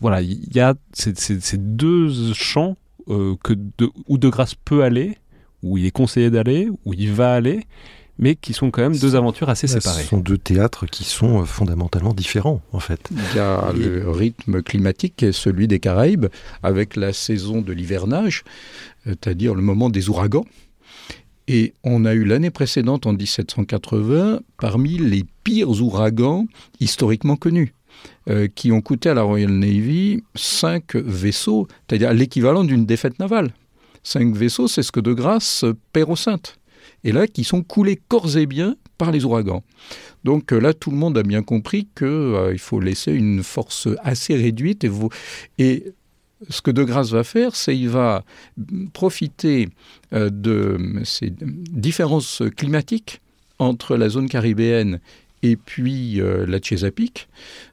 voilà, 0.00 0.22
il 0.22 0.52
y 0.52 0.58
a 0.58 0.74
ces, 0.92 1.12
deux 1.56 2.32
champs 2.32 2.76
euh, 3.08 3.36
que 3.44 3.52
de, 3.52 3.88
où 4.08 4.18
De 4.18 4.28
Grasse 4.28 4.54
peut 4.56 4.82
aller, 4.82 5.18
où 5.62 5.78
il 5.78 5.86
est 5.86 5.92
conseillé 5.92 6.30
d'aller, 6.30 6.68
où 6.84 6.94
il 6.94 7.12
va 7.12 7.32
aller, 7.34 7.66
mais 8.18 8.34
qui 8.34 8.52
sont 8.52 8.70
quand 8.70 8.82
même 8.82 8.96
deux 8.96 9.14
aventures 9.14 9.48
assez 9.48 9.66
séparées. 9.66 10.02
Ce 10.02 10.08
sont 10.08 10.18
deux 10.18 10.36
théâtres 10.36 10.86
qui 10.86 11.04
sont 11.04 11.44
fondamentalement 11.46 12.12
différents, 12.12 12.60
en 12.72 12.80
fait. 12.80 13.08
Il 13.10 13.36
y 13.36 13.38
a 13.38 13.72
le 13.72 14.10
rythme 14.10 14.62
climatique 14.62 15.14
qui 15.16 15.26
est 15.26 15.32
celui 15.32 15.68
des 15.68 15.78
Caraïbes, 15.78 16.26
avec 16.62 16.96
la 16.96 17.12
saison 17.12 17.62
de 17.62 17.72
l'hivernage, 17.72 18.44
c'est-à-dire 19.04 19.54
le 19.54 19.62
moment 19.62 19.90
des 19.90 20.08
ouragans. 20.08 20.44
Et 21.52 21.74
on 21.82 22.04
a 22.04 22.14
eu 22.14 22.22
l'année 22.22 22.50
précédente, 22.50 23.06
en 23.06 23.12
1780, 23.12 24.38
parmi 24.56 24.98
les 24.98 25.24
pires 25.42 25.82
ouragans 25.82 26.46
historiquement 26.78 27.34
connus. 27.34 27.74
Euh, 28.30 28.46
qui 28.46 28.70
ont 28.70 28.80
coûté 28.80 29.08
à 29.08 29.14
la 29.14 29.22
Royal 29.22 29.50
Navy 29.50 30.22
cinq 30.36 30.94
vaisseaux, 30.94 31.66
c'est-à-dire 31.88 32.14
l'équivalent 32.14 32.62
d'une 32.62 32.86
défaite 32.86 33.18
navale. 33.18 33.50
Cinq 34.04 34.34
vaisseaux, 34.34 34.68
c'est 34.68 34.84
ce 34.84 34.92
que 34.92 35.00
de 35.00 35.12
grâce 35.12 35.64
perd 35.92 36.10
au 36.10 36.16
Sainte. 36.16 36.56
Et 37.02 37.10
là, 37.10 37.26
qui 37.26 37.42
sont 37.42 37.62
coulés 37.62 38.00
corps 38.08 38.36
et 38.36 38.46
bien 38.46 38.76
par 38.96 39.10
les 39.10 39.24
ouragans. 39.24 39.64
Donc 40.22 40.52
euh, 40.52 40.60
là, 40.60 40.72
tout 40.72 40.90
le 40.92 40.96
monde 40.96 41.18
a 41.18 41.24
bien 41.24 41.42
compris 41.42 41.88
qu'il 41.96 42.06
euh, 42.06 42.56
faut 42.58 42.78
laisser 42.78 43.12
une 43.12 43.42
force 43.42 43.88
assez 44.04 44.36
réduite. 44.36 44.84
Et, 44.84 44.88
vous, 44.88 45.10
et 45.58 45.92
ce 46.48 46.62
que 46.62 46.70
De 46.70 46.84
Grasse 46.84 47.10
va 47.10 47.24
faire, 47.24 47.54
c'est 47.54 47.74
qu'il 47.74 47.90
va 47.90 48.24
profiter 48.92 49.68
euh, 50.12 50.30
de 50.30 50.78
ces 51.04 51.32
différences 51.38 52.42
climatiques 52.56 53.20
entre 53.58 53.96
la 53.96 54.08
zone 54.08 54.28
caribéenne 54.28 55.00
et 55.42 55.56
puis 55.56 56.20
euh, 56.20 56.44
la 56.46 56.60
Chesapeake, 56.60 57.28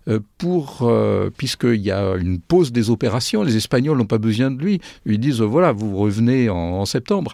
euh, 0.07 0.19
pour, 0.37 0.91
puisqu'il 1.37 1.81
y 1.81 1.91
a 1.91 2.15
une 2.15 2.39
pause 2.39 2.71
des 2.71 2.89
opérations, 2.89 3.43
les 3.43 3.55
Espagnols 3.57 3.97
n'ont 3.97 4.05
pas 4.05 4.17
besoin 4.17 4.51
de 4.51 4.61
lui, 4.61 4.81
ils 5.05 5.19
disent 5.19 5.41
voilà, 5.41 5.71
vous 5.71 5.97
revenez 5.97 6.49
en, 6.49 6.85
septembre. 6.85 7.33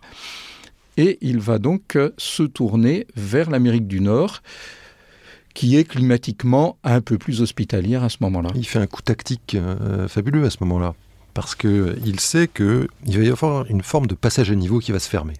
Et 0.95 1.17
il 1.21 1.39
va 1.39 1.57
donc 1.57 1.97
se 2.17 2.43
tourner 2.43 3.07
vers 3.15 3.49
l'Amérique 3.49 3.87
du 3.87 3.99
Nord, 3.99 4.43
qui 5.55 5.75
est 5.75 5.85
climatiquement 5.85 6.77
un 6.83 7.01
peu 7.01 7.17
plus 7.17 7.41
hospitalière 7.41 8.03
à 8.03 8.09
ce 8.09 8.17
moment-là. 8.21 8.51
Il 8.53 8.65
fait 8.65 8.77
un 8.77 8.85
coup 8.85 9.01
tactique 9.01 9.57
fabuleux 10.07 10.45
à 10.45 10.51
ce 10.51 10.57
moment-là 10.61 10.93
parce 11.33 11.55
qu'il 11.55 12.19
sait 12.19 12.47
qu'il 12.47 12.87
va 13.05 13.23
y 13.23 13.29
avoir 13.29 13.65
une 13.69 13.81
forme 13.81 14.07
de 14.07 14.15
passage 14.15 14.51
à 14.51 14.55
niveau 14.55 14.79
qui 14.79 14.91
va 14.91 14.99
se 14.99 15.09
fermer. 15.09 15.33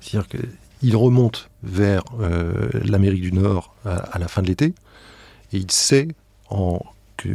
C'est-à-dire 0.00 0.28
qu'il 0.28 0.96
remonte 0.96 1.50
vers 1.62 2.02
euh, 2.20 2.68
l'Amérique 2.84 3.22
du 3.22 3.32
Nord 3.32 3.74
à, 3.84 4.18
la 4.18 4.28
fin 4.28 4.42
de 4.42 4.48
l'été, 4.48 4.74
et 5.52 5.58
il 5.58 5.70
sait, 5.70 6.08
en, 6.50 6.80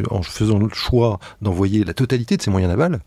en 0.10 0.22
faisant 0.22 0.60
le 0.60 0.70
choix 0.70 1.20
d'envoyer 1.42 1.84
la 1.84 1.94
totalité 1.94 2.38
de 2.38 2.42
ses 2.42 2.52
moyens 2.52 2.70
navals, 2.70 3.00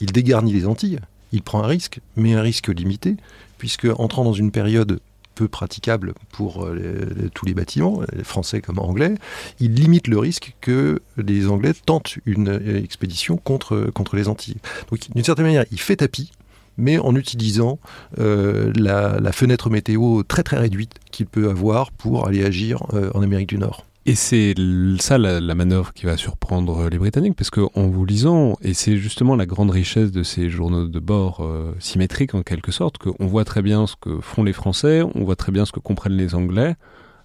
il 0.00 0.12
dégarnit 0.12 0.52
les 0.52 0.66
Antilles, 0.66 1.00
il 1.32 1.42
prend 1.42 1.62
un 1.62 1.66
risque, 1.66 2.00
mais 2.16 2.34
un 2.34 2.42
risque 2.42 2.68
limité, 2.68 3.16
puisque 3.58 3.86
entrant 3.98 4.24
dans 4.24 4.32
une 4.32 4.50
période 4.50 5.00
peu 5.38 5.46
praticable 5.46 6.14
pour 6.32 6.64
euh, 6.64 7.30
tous 7.32 7.46
les 7.46 7.54
bâtiments, 7.54 8.02
français 8.24 8.60
comme 8.60 8.80
anglais, 8.80 9.14
il 9.60 9.72
limite 9.74 10.08
le 10.08 10.18
risque 10.18 10.56
que 10.60 11.00
les 11.16 11.46
Anglais 11.46 11.74
tentent 11.86 12.16
une 12.26 12.48
euh, 12.48 12.82
expédition 12.82 13.36
contre, 13.36 13.90
contre 13.94 14.16
les 14.16 14.26
Antilles. 14.26 14.56
Donc 14.90 14.98
d'une 15.14 15.22
certaine 15.22 15.46
manière, 15.46 15.64
il 15.70 15.78
fait 15.78 15.94
tapis, 15.94 16.32
mais 16.76 16.98
en 16.98 17.14
utilisant 17.14 17.78
euh, 18.18 18.72
la, 18.74 19.30
fenêtre 19.30 19.70
météo 19.70 20.24
très 20.24 20.42
très 20.42 20.58
réduite 20.58 20.94
qu'il 21.12 21.26
peut 21.26 21.48
avoir 21.48 21.92
pour 21.92 22.26
aller 22.26 22.44
agir 22.44 22.82
en 23.14 23.22
Amérique 23.22 23.48
du 23.48 23.58
Nord. 23.58 23.84
Et 24.08 24.14
c'est 24.14 24.54
ça 25.00 25.18
la, 25.18 25.54
manœuvre 25.54 25.92
qui 25.92 26.06
va 26.06 26.16
surprendre 26.16 26.88
les 26.88 26.96
Britanniques, 26.96 27.34
parce 27.36 27.50
qu'en 27.50 27.88
vous 27.88 28.06
lisant, 28.06 28.56
et 28.62 28.72
c'est 28.72 28.96
justement 28.96 29.36
la 29.36 29.44
grande 29.44 29.70
richesse 29.70 30.12
de 30.12 30.22
ces 30.22 30.48
journaux 30.48 30.86
de 30.86 30.98
bord 30.98 31.40
euh, 31.42 31.74
symétriques 31.78 32.34
en 32.34 32.40
quelque 32.40 32.72
sorte, 32.72 32.96
qu'on 32.96 33.26
voit 33.26 33.44
très 33.44 33.60
bien 33.60 33.86
ce 33.86 33.96
que 34.00 34.18
font 34.22 34.44
les 34.44 34.54
Français, 34.54 35.02
on 35.14 35.24
voit 35.24 35.36
très 35.36 35.52
bien 35.52 35.66
ce 35.66 35.72
que 35.72 35.80
comprennent 35.80 36.16
les 36.16 36.34
Anglais. 36.34 36.74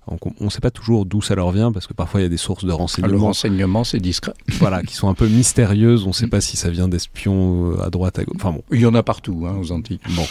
On 0.07 0.17
ne 0.41 0.49
sait 0.49 0.59
pas 0.59 0.71
toujours 0.71 1.05
d'où 1.05 1.21
ça 1.21 1.35
leur 1.35 1.51
vient, 1.51 1.71
parce 1.71 1.87
que 1.87 1.93
parfois 1.93 2.19
il 2.19 2.23
y 2.23 2.25
a 2.25 2.29
des 2.29 2.35
sources 2.35 2.65
de 2.65 2.73
renseignements. 2.73 3.13
Le 3.13 3.21
renseignement, 3.21 3.85
c'est 3.85 3.99
discret. 3.99 4.33
Voilà, 4.59 4.83
qui 4.83 4.95
sont 4.95 5.07
un 5.07 5.13
peu 5.13 5.29
mystérieuses. 5.29 6.03
On 6.03 6.09
ne 6.09 6.13
sait 6.13 6.27
pas 6.27 6.41
si 6.41 6.57
ça 6.57 6.69
vient 6.69 6.89
d'espions 6.89 7.71
euh, 7.71 7.81
à 7.81 7.91
droite, 7.91 8.19
à 8.19 8.25
gauche. 8.25 8.35
Enfin 8.35 8.51
bon. 8.51 8.63
Il 8.73 8.81
y 8.81 8.85
en 8.85 8.93
a 8.93 9.03
partout, 9.03 9.45
hein, 9.47 9.55
aux 9.57 9.71
Antilles. 9.71 10.01
Bon. 10.17 10.25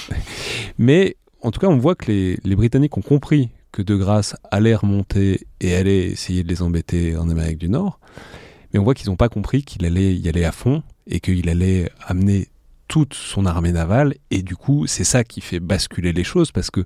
Mais 0.77 1.17
en 1.41 1.51
tout 1.51 1.61
cas, 1.61 1.69
on 1.69 1.79
voit 1.79 1.95
que 1.95 2.12
les, 2.12 2.38
les 2.45 2.57
Britanniques 2.57 2.99
ont 2.99 3.03
compris 3.03 3.49
que 3.73 3.83
De 3.83 3.97
Grasse 3.97 4.37
allait 4.51 4.75
remonter 4.75 5.47
et 5.61 5.75
allait 5.75 6.07
essayer 6.07 6.43
de 6.43 6.49
les 6.49 6.63
embêter 6.63 7.17
en 7.17 7.29
Amérique 7.29 7.59
du 7.59 7.69
Nord. 7.69 7.99
Mais 8.73 8.79
on 8.79 8.85
voit 8.85 8.95
qu'ils 8.95 9.11
n'ont 9.11 9.17
pas 9.17 9.29
compris 9.29 9.65
qu'il 9.65 9.85
allait 9.85 10.15
y 10.15 10.29
aller 10.29 10.45
à 10.45 10.53
fond 10.53 10.83
et 11.07 11.21
qu'il 11.21 11.49
allait 11.49 11.91
amener 12.07 12.49
toute 12.89 13.15
son 13.15 13.47
armée 13.47 13.73
navale. 13.73 14.15
Et 14.31 14.43
du 14.43 14.57
coup, 14.57 14.87
c'est 14.87 15.05
ça 15.05 15.25
qui 15.25 15.41
fait 15.41 15.61
basculer 15.61 16.13
les 16.13 16.25
choses 16.25 16.53
parce 16.53 16.71
que 16.71 16.81
euh, 16.81 16.85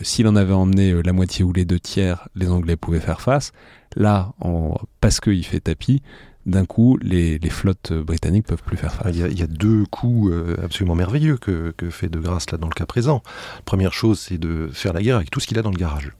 s'il 0.00 0.26
en 0.26 0.36
avait 0.36 0.54
emmené 0.54 0.92
euh, 0.92 1.02
la 1.04 1.12
moitié 1.12 1.44
ou 1.44 1.52
les 1.52 1.64
deux 1.64 1.80
tiers, 1.80 2.28
les 2.34 2.48
Anglais 2.50 2.76
pouvaient 2.76 3.00
faire 3.00 3.20
face. 3.20 3.52
Là, 3.96 4.32
en, 4.40 4.74
parce 5.00 5.20
qu'il 5.20 5.44
fait 5.44 5.60
tapis, 5.60 6.02
d'un 6.46 6.64
coup, 6.64 6.98
les, 7.02 7.38
flottes 7.50 7.92
britanniques 7.92 8.46
peuvent 8.46 8.62
plus 8.62 8.76
faire 8.76 8.92
face. 8.92 9.14
Il 9.14 9.38
y 9.38 9.42
a, 9.42 9.46
deux 9.46 9.84
coups 9.90 10.30
euh, 10.32 10.56
absolument 10.62 10.94
merveilleux 10.94 11.36
que, 11.36 11.72
fait 11.90 12.08
De 12.08 12.18
Grasse 12.18 12.50
là 12.50 12.58
dans 12.58 12.68
le 12.68 12.74
cas 12.74 12.86
présent. 12.86 13.22
première 13.64 13.92
chose, 13.92 14.18
c'est 14.18 14.38
de 14.38 14.68
faire 14.72 14.92
la 14.92 15.02
guerre 15.02 15.16
avec 15.16 15.30
tout 15.30 15.40
ce 15.40 15.46
qu'il 15.46 15.58
a 15.58 15.62
dans 15.62 15.70
le 15.70 15.76
garage. 15.76 16.12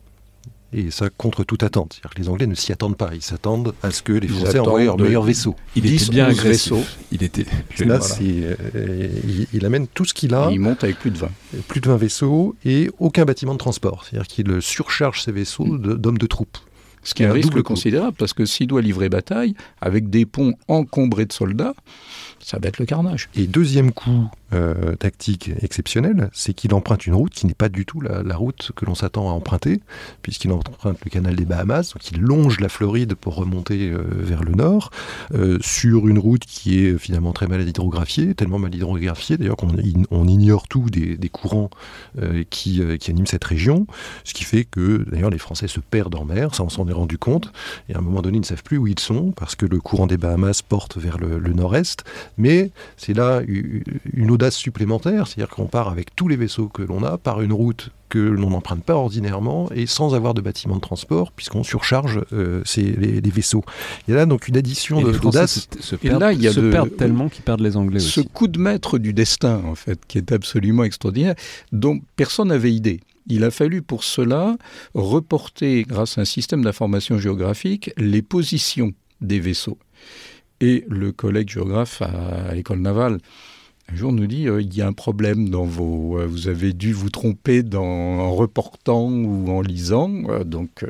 Et 0.76 0.90
ça 0.90 1.08
contre 1.08 1.44
toute 1.44 1.62
attente. 1.62 1.92
C'est-à-dire 1.92 2.14
que 2.14 2.20
les 2.20 2.28
Anglais 2.28 2.46
ne 2.48 2.54
s'y 2.56 2.72
attendent 2.72 2.96
pas. 2.96 3.10
Ils 3.14 3.22
s'attendent 3.22 3.74
à 3.84 3.92
ce 3.92 4.02
que 4.02 4.12
les 4.12 4.26
Français 4.26 4.58
envoient 4.58 4.82
leur 4.82 4.98
meilleur 4.98 5.22
vaisseau. 5.22 5.54
Il 5.76 5.86
était 5.86 6.10
bien 6.10 6.26
agressif. 6.26 6.98
Il 7.12 7.22
était. 7.22 7.46
Là, 7.78 8.00
euh, 8.20 9.08
il, 9.52 9.64
amène 9.64 9.86
tout 9.86 10.04
ce 10.04 10.12
qu'il 10.12 10.34
a. 10.34 10.48
il 10.50 10.58
monte 10.58 10.82
avec 10.82 10.98
plus 10.98 11.12
de 11.12 11.18
20. 11.18 11.28
Plus 11.68 11.80
de 11.80 11.88
20 11.88 11.96
vaisseaux 11.96 12.56
et 12.64 12.90
aucun 12.98 13.24
bâtiment 13.24 13.52
de 13.52 13.58
transport. 13.58 14.04
C'est-à-dire 14.04 14.26
qu'il 14.26 14.60
surcharge 14.60 15.22
ses 15.22 15.30
vaisseaux 15.30 15.78
d'hommes 15.78 16.18
de 16.18 16.26
troupes. 16.26 16.58
Ce 17.04 17.14
qui 17.14 17.22
est 17.22 17.26
un 17.26 17.32
risque 17.32 17.62
considérable, 17.62 18.16
parce 18.18 18.32
que 18.32 18.44
s'il 18.46 18.66
doit 18.66 18.82
livrer 18.82 19.08
bataille, 19.08 19.54
avec 19.80 20.10
des 20.10 20.26
ponts 20.26 20.54
encombrés 20.68 21.26
de 21.26 21.32
soldats, 21.32 21.74
ça 22.40 22.58
va 22.58 22.68
être 22.68 22.78
le 22.78 22.86
carnage. 22.86 23.28
Et 23.36 23.46
deuxième 23.46 23.92
coup 23.92 24.28
euh, 24.54 24.94
tactique 24.96 25.50
exceptionnel, 25.62 26.30
c'est 26.32 26.54
qu'il 26.54 26.74
emprunte 26.74 27.06
une 27.06 27.14
route 27.14 27.32
qui 27.32 27.46
n'est 27.46 27.54
pas 27.54 27.68
du 27.68 27.84
tout 27.84 28.00
la, 28.00 28.36
route 28.36 28.72
que 28.74 28.84
l'on 28.84 28.94
s'attend 28.94 29.28
à 29.28 29.32
emprunter, 29.32 29.80
puisqu'il 30.22 30.52
emprunte 30.52 30.98
le 31.04 31.10
canal 31.10 31.36
des 31.36 31.44
Bahamas, 31.44 31.92
donc 31.92 32.10
il 32.10 32.20
longe 32.20 32.60
la 32.60 32.68
Floride 32.68 33.14
pour 33.14 33.34
remonter 33.36 33.90
euh, 33.90 34.02
vers 34.08 34.44
le 34.44 34.52
nord, 34.52 34.90
euh, 35.34 35.58
sur 35.60 36.08
une 36.08 36.18
route 36.18 36.44
qui 36.44 36.84
est 36.84 36.98
finalement 36.98 37.32
très 37.32 37.46
mal 37.46 37.66
hydrographiée, 37.66 38.34
tellement 38.34 38.58
mal 38.58 38.74
hydrographiée 38.74 39.36
d'ailleurs 39.36 39.56
qu'on 39.56 39.68
on 40.10 40.28
ignore 40.28 40.68
tout 40.68 40.88
des, 40.90 41.16
courants 41.28 41.70
qui, 42.50 42.80
qui, 42.98 43.10
animent 43.10 43.26
cette 43.26 43.44
région, 43.44 43.86
ce 44.24 44.34
qui 44.34 44.44
fait 44.44 44.64
que 44.64 45.04
d'ailleurs 45.10 45.30
les 45.30 45.38
Français 45.38 45.68
se 45.68 45.80
perdent 45.80 46.14
en 46.14 46.24
mer, 46.24 46.54
ça 46.54 46.62
on 46.62 46.68
s'en 46.68 46.86
est 46.88 46.92
rendu 46.92 47.18
compte, 47.18 47.52
et 47.88 47.94
à 47.94 47.98
un 47.98 48.02
moment 48.02 48.22
donné 48.22 48.38
ils 48.38 48.42
ne 48.42 48.46
savent 48.46 48.62
plus 48.62 48.78
où 48.78 48.86
ils 48.86 48.98
sont, 48.98 49.32
parce 49.32 49.54
que 49.56 49.66
le 49.66 49.80
courant 49.80 50.06
des 50.06 50.16
Bahamas 50.16 50.62
porte 50.62 50.96
vers 50.96 51.18
le, 51.18 51.38
le 51.38 51.52
nord-est, 51.52 52.04
mais 52.38 52.70
c'est 52.96 53.14
là 53.14 53.42
une 53.46 54.30
audace 54.30 54.43
supplémentaire, 54.50 55.26
c'est-à-dire 55.26 55.54
qu'on 55.54 55.66
part 55.66 55.88
avec 55.88 56.14
tous 56.14 56.28
les 56.28 56.36
vaisseaux 56.36 56.68
que 56.68 56.82
l'on 56.82 57.02
a 57.02 57.18
par 57.18 57.40
une 57.40 57.52
route 57.52 57.90
que 58.08 58.18
l'on 58.18 58.50
n'emprunte 58.50 58.84
pas 58.84 58.94
ordinairement 58.94 59.68
et 59.74 59.86
sans 59.86 60.14
avoir 60.14 60.34
de 60.34 60.40
bâtiment 60.40 60.76
de 60.76 60.80
transport 60.80 61.32
puisqu'on 61.32 61.64
surcharge 61.64 62.20
euh, 62.32 62.62
les, 62.76 63.20
vaisseaux. 63.30 63.64
Il 64.06 64.12
y 64.12 64.14
a 64.14 64.18
là 64.18 64.26
donc 64.26 64.46
une 64.46 64.56
addition 64.56 65.00
d'audace. 65.00 65.68
Et 66.02 66.10
là, 66.10 66.32
il 66.32 66.40
y 66.40 66.46
a 66.46 66.52
se 66.52 66.60
perdent 66.60 66.96
tellement 66.96 67.28
qu'ils 67.28 67.42
perdent 67.42 67.62
les 67.62 67.76
Anglais 67.76 67.98
ce 67.98 68.20
aussi. 68.20 68.28
coup 68.28 68.46
de 68.46 68.60
maître 68.60 68.98
du 68.98 69.12
destin, 69.12 69.62
en 69.64 69.74
fait, 69.74 69.98
qui 70.06 70.18
est 70.18 70.30
absolument 70.30 70.84
extraordinaire, 70.84 71.34
dont 71.72 72.00
personne 72.14 72.48
n'avait 72.48 72.72
idée. 72.72 73.00
Il 73.26 73.42
a 73.42 73.50
fallu 73.50 73.82
pour 73.82 74.04
cela 74.04 74.56
reporter, 74.94 75.82
grâce 75.82 76.18
à 76.18 76.20
un 76.20 76.26
système 76.26 76.62
d'information 76.62 77.18
géographique, 77.18 77.90
les 77.96 78.22
positions 78.22 78.92
des 79.20 79.40
vaisseaux. 79.40 79.78
Et 80.60 80.84
le 80.88 81.12
collègue 81.12 81.48
géographe 81.48 82.00
à, 82.02 82.54
l'école 82.54 82.80
navale 82.80 83.18
un 83.92 83.96
jour 83.96 84.12
nous 84.12 84.26
dit 84.26 84.48
euh, 84.48 84.62
il 84.62 84.74
y 84.74 84.80
a 84.80 84.86
un 84.86 84.92
problème 84.92 85.50
dans 85.50 85.64
vos. 85.64 86.18
Euh, 86.18 86.26
vous 86.26 86.48
avez 86.48 86.72
dû 86.72 86.92
vous 86.92 87.10
tromper 87.10 87.62
en 87.74 88.34
reportant 88.34 89.10
ou 89.10 89.50
en 89.50 89.60
lisant. 89.60 90.10
Euh, 90.30 90.42
donc, 90.42 90.86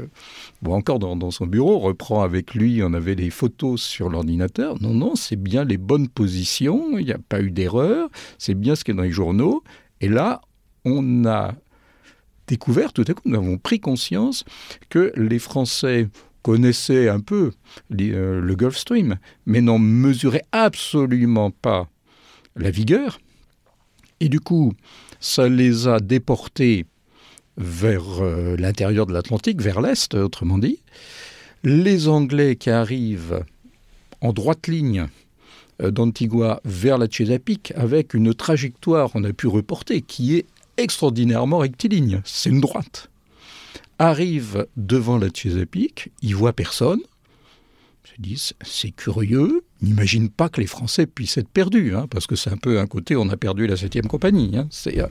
bon, 0.62 0.74
encore 0.74 1.01
dans, 1.01 1.30
son 1.30 1.47
bureau, 1.47 1.78
reprend 1.78 2.22
avec 2.22 2.55
lui, 2.55 2.82
on 2.82 2.95
avait 2.95 3.16
des 3.16 3.30
photos 3.30 3.82
sur 3.82 4.11
l'ordinateur. 4.11 4.80
Non, 4.80 4.95
non, 4.95 5.16
c'est 5.16 5.36
bien 5.36 5.64
les 5.64 5.76
bonnes 5.76 6.09
positions, 6.09 6.97
il 6.99 7.07
n'y 7.07 7.12
a 7.12 7.18
pas 7.18 7.40
eu 7.40 7.51
d'erreur, 7.51 8.09
c'est 8.38 8.55
bien 8.55 8.76
ce 8.76 8.84
qui 8.84 8.92
est 8.92 8.95
dans 8.95 9.03
les 9.03 9.11
journaux. 9.11 9.64
Et 10.01 10.09
là, 10.09 10.40
on 10.84 11.24
a 11.24 11.55
découvert, 12.47 12.92
tout 12.92 13.05
à 13.09 13.14
coup, 13.14 13.22
nous 13.24 13.36
avons 13.36 13.59
pris 13.59 13.80
conscience 13.80 14.45
que 14.88 15.12
les 15.16 15.38
Français 15.38 16.09
connaissaient 16.42 17.09
un 17.09 17.20
peu 17.20 17.53
le 17.90 18.55
Gulf 18.55 18.76
Stream, 18.76 19.16
mais 19.47 19.62
n'en 19.62 19.78
mesuraient 19.78 20.45
absolument 20.53 21.51
pas 21.51 21.88
la 22.57 22.71
vigueur. 22.71 23.19
Et 24.21 24.29
du 24.29 24.41
coup, 24.41 24.73
ça 25.21 25.49
les 25.49 25.89
a 25.89 26.01
déportés 26.01 26.87
vers 27.57 28.23
euh, 28.23 28.57
l'intérieur 28.57 29.07
de 29.07 29.13
l'Atlantique, 29.13 29.61
vers 29.61 29.81
l'Est, 29.81 30.15
autrement 30.15 30.59
dit. 30.59 30.81
Les 31.63 32.09
Anglais 32.09 32.57
qui 32.57 32.71
arrivent 32.71 33.45
en 34.21 34.33
droite 34.33 34.67
ligne 34.67 35.07
euh, 35.83 35.91
d'Antigua 35.91 36.61
vers 36.65 36.99
la 36.99 37.09
Chesapeake 37.09 37.73
avec 37.77 38.15
une 38.15 38.35
trajectoire, 38.35 39.11
on 39.15 39.25
a 39.25 39.33
pu 39.33 39.47
reporter, 39.47 40.03
qui 40.03 40.37
est 40.37 40.47
extraordinairement 40.77 41.59
rectiligne. 41.59 42.21
C'est 42.25 42.51
une 42.51 42.61
droite. 42.61 43.11
Arrivent 43.99 44.67
devant 44.77 45.19
la 45.19 45.29
Chesapeake, 45.33 46.11
ils 46.23 46.35
voient 46.35 46.53
personne, 46.53 47.01
se 48.05 48.21
disent 48.21 48.53
c'est 48.63 48.91
curieux, 48.91 49.65
n'imagine 49.85 50.28
pas 50.28 50.49
que 50.49 50.61
les 50.61 50.66
Français 50.66 51.07
puissent 51.07 51.39
être 51.39 51.49
perdus, 51.49 51.95
hein, 51.95 52.07
parce 52.11 52.26
que 52.26 52.37
c'est 52.37 52.51
un 52.51 52.57
peu 52.57 52.78
un 52.78 52.87
côté 52.87 53.16
on 53.16 53.28
a 53.28 53.37
perdu 53.37 53.66
la 53.66 53.76
7 53.76 54.07
compagnie. 54.07 54.57
Hein, 54.57 54.68
euh, 54.87 55.07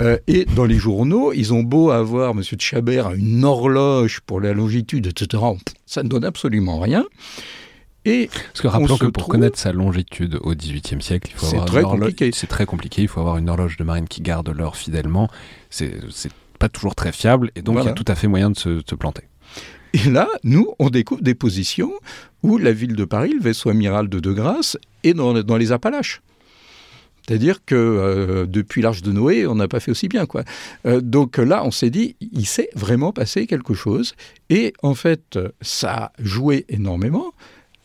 euh, 0.00 0.18
et 0.26 0.44
dans 0.44 0.64
les 0.64 0.78
journaux, 0.78 1.32
ils 1.32 1.52
ont 1.52 1.62
beau 1.62 1.90
avoir 1.90 2.30
M. 2.30 2.42
de 2.50 2.60
Chabert 2.60 3.12
une 3.12 3.44
horloge 3.44 4.20
pour 4.20 4.40
la 4.40 4.52
longitude, 4.52 5.06
etc. 5.06 5.42
Ça 5.86 6.02
ne 6.02 6.08
donne 6.08 6.24
absolument 6.24 6.80
rien. 6.80 7.04
Et 8.06 8.28
Parce 8.28 8.60
que 8.60 8.68
rappelons 8.68 8.98
que 8.98 9.06
pour 9.06 9.28
connaître 9.28 9.58
sa 9.58 9.72
longitude 9.72 10.38
au 10.42 10.54
XVIIIe 10.54 11.00
siècle, 11.00 11.30
il 11.32 11.38
faut 11.38 11.46
avoir 11.46 11.64
très 11.64 11.82
compliqué. 11.82 12.30
C'est 12.34 12.46
très 12.46 12.66
compliqué. 12.66 13.02
Il 13.02 13.08
faut 13.08 13.20
avoir 13.20 13.38
une 13.38 13.48
horloge 13.48 13.78
de 13.78 13.84
marine 13.84 14.08
qui 14.08 14.20
garde 14.20 14.48
l'heure 14.50 14.76
fidèlement. 14.76 15.30
C'est 15.70 15.92
pas 16.58 16.68
toujours 16.68 16.94
très 16.94 17.12
fiable, 17.12 17.50
et 17.56 17.62
donc 17.62 17.78
il 17.80 17.86
y 17.86 17.88
a 17.88 17.92
tout 17.92 18.04
à 18.06 18.14
fait 18.14 18.28
moyen 18.28 18.50
de 18.50 18.58
se 18.58 18.94
planter. 18.94 19.24
Et 19.94 20.10
là, 20.10 20.28
nous, 20.42 20.74
on 20.80 20.90
découvre 20.90 21.22
des 21.22 21.36
positions 21.36 21.92
où 22.42 22.58
la 22.58 22.72
ville 22.72 22.96
de 22.96 23.04
Paris, 23.04 23.32
le 23.32 23.40
vaisseau 23.40 23.70
amiral 23.70 24.08
de 24.08 24.18
De 24.18 24.32
Grasse, 24.32 24.76
est 25.04 25.14
dans, 25.14 25.56
les 25.56 25.70
Appalaches. 25.70 26.20
C'est-à-dire 27.24 27.64
que 27.64 27.76
euh, 27.76 28.44
depuis 28.44 28.82
l'Arche 28.82 29.02
de 29.02 29.12
Noé, 29.12 29.46
on 29.46 29.54
n'a 29.54 29.68
pas 29.68 29.78
fait 29.78 29.92
aussi 29.92 30.08
bien. 30.08 30.26
quoi. 30.26 30.42
Euh, 30.84 31.00
donc 31.00 31.38
là, 31.38 31.64
on 31.64 31.70
s'est 31.70 31.90
dit, 31.90 32.16
il 32.20 32.44
s'est 32.44 32.70
vraiment 32.74 33.12
passé 33.12 33.46
quelque 33.46 33.72
chose. 33.72 34.14
Et 34.50 34.72
en 34.82 34.94
fait, 34.94 35.38
ça 35.60 35.92
a 35.92 36.12
joué 36.18 36.64
énormément. 36.68 37.32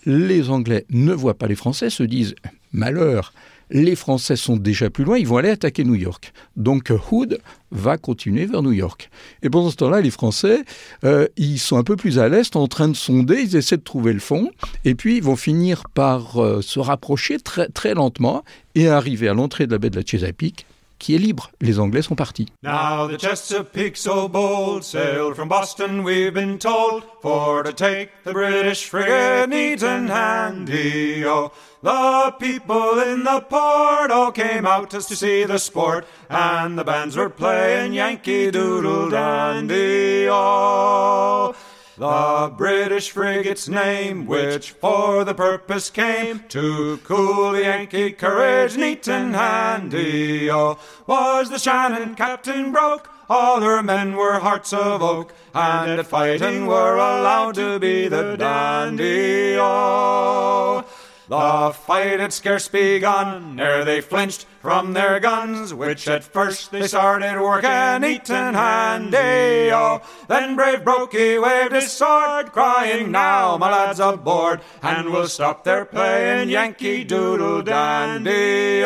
Les 0.07 0.49
Anglais 0.49 0.87
ne 0.89 1.13
voient 1.13 1.37
pas 1.37 1.47
les 1.47 1.55
Français, 1.55 1.91
se 1.91 2.01
disent, 2.01 2.33
malheur, 2.73 3.33
les 3.69 3.95
Français 3.95 4.35
sont 4.35 4.57
déjà 4.57 4.89
plus 4.89 5.03
loin, 5.03 5.17
ils 5.17 5.27
vont 5.27 5.37
aller 5.37 5.49
attaquer 5.49 5.83
New 5.83 5.95
York. 5.95 6.33
Donc 6.55 6.91
Hood 7.11 7.39
va 7.71 7.97
continuer 7.97 8.45
vers 8.45 8.63
New 8.63 8.71
York. 8.71 9.09
Et 9.43 9.49
pendant 9.49 9.69
ce 9.69 9.75
temps-là, 9.77 10.01
les 10.01 10.11
Français, 10.11 10.63
euh, 11.03 11.27
ils 11.37 11.59
sont 11.59 11.77
un 11.77 11.83
peu 11.83 11.95
plus 11.95 12.19
à 12.19 12.29
l'est, 12.29 12.55
en 12.55 12.67
train 12.67 12.87
de 12.87 12.95
sonder, 12.95 13.41
ils 13.41 13.55
essaient 13.55 13.77
de 13.77 13.83
trouver 13.83 14.13
le 14.13 14.19
fond, 14.19 14.51
et 14.85 14.95
puis 14.95 15.17
ils 15.17 15.23
vont 15.23 15.35
finir 15.35 15.83
par 15.93 16.41
euh, 16.41 16.61
se 16.61 16.79
rapprocher 16.79 17.39
très, 17.39 17.67
très 17.67 17.93
lentement 17.93 18.43
et 18.75 18.87
arriver 18.87 19.27
à 19.27 19.33
l'entrée 19.33 19.67
de 19.67 19.71
la 19.71 19.77
baie 19.77 19.89
de 19.89 19.97
la 19.97 20.05
Chesapeake, 20.05 20.65
qui 20.99 21.15
est 21.15 21.17
libre. 21.17 21.49
Les 21.61 21.79
Anglais 21.79 22.01
sont 22.01 22.15
partis. 22.15 22.47
Now 22.63 23.07
the 23.07 23.17
Chesapeake 23.17 23.97
so 23.97 24.27
bold 24.27 24.83
sailed 24.83 25.35
from 25.35 25.47
Boston, 25.47 26.03
we've 26.03 26.33
been 26.33 26.59
told, 26.59 27.03
for 27.21 27.63
to 27.63 27.73
take 27.73 28.09
the 28.23 28.33
British 28.33 28.85
frigate 28.85 29.49
neat 29.49 29.81
and 29.81 30.09
handy. 30.09 31.25
Oh, 31.25 31.51
the 31.81 32.33
people 32.39 32.99
in 32.99 33.23
the 33.23 33.39
port 33.49 34.11
all 34.11 34.31
came 34.31 34.67
out 34.67 34.91
just 34.91 35.07
to 35.09 35.15
see 35.15 35.45
the 35.45 35.57
sport, 35.57 36.05
and 36.29 36.77
the 36.77 36.83
bands 36.83 37.15
were 37.15 37.29
playing 37.29 37.93
Yankee 37.93 38.51
Doodle 38.51 39.09
Dandy. 39.09 40.27
Oh. 40.29 41.55
The 41.99 42.53
British 42.55 43.11
frigate's 43.11 43.67
name, 43.67 44.25
which 44.25 44.71
for 44.71 45.25
the 45.25 45.33
purpose 45.33 45.89
came 45.89 46.45
to 46.47 46.97
cool 47.03 47.51
the 47.51 47.63
Yankee 47.63 48.13
courage, 48.13 48.77
neat 48.77 49.05
and 49.09 49.35
handy. 49.35 50.49
Oh, 50.49 50.79
was 51.07 51.49
the 51.49 51.59
Shannon 51.59 52.15
Captain 52.15 52.71
broke? 52.71 53.09
All 53.29 53.59
her 53.59 53.83
men 53.83 54.15
were 54.15 54.39
hearts 54.39 54.71
of 54.71 55.01
oak, 55.01 55.33
and 55.53 55.99
at 55.99 56.07
fighting 56.07 56.67
were 56.67 56.95
allowed 56.95 57.55
to 57.55 57.79
be 57.79 58.07
the 58.07 58.37
dandy. 58.37 59.57
Oh. 59.59 60.85
The 61.29 61.75
fight 61.85 62.19
had 62.19 62.33
scarce 62.33 62.67
begun 62.67 63.59
ere 63.59 63.85
they 63.85 64.01
flinched 64.01 64.47
from 64.63 64.93
their 64.93 65.19
guns, 65.19 65.71
which 65.75 66.07
at 66.07 66.23
first 66.23 66.71
they 66.71 66.87
started 66.87 67.39
working 67.39 68.01
neat 68.01 68.31
and 68.31 68.55
handy. 68.55 69.71
Oh, 69.71 70.01
then 70.27 70.55
brave 70.55 70.79
Brokey 70.79 71.39
waved 71.39 71.73
his 71.73 71.91
sword, 71.91 72.51
crying, 72.51 73.11
Now, 73.11 73.57
my 73.57 73.69
lads 73.69 73.99
aboard, 73.99 74.61
and 74.81 75.11
we'll 75.11 75.27
stop 75.27 75.63
their 75.63 75.85
playing 75.85 76.49
Yankee 76.49 77.03
Doodle 77.03 77.61
Dandy. 77.61 78.83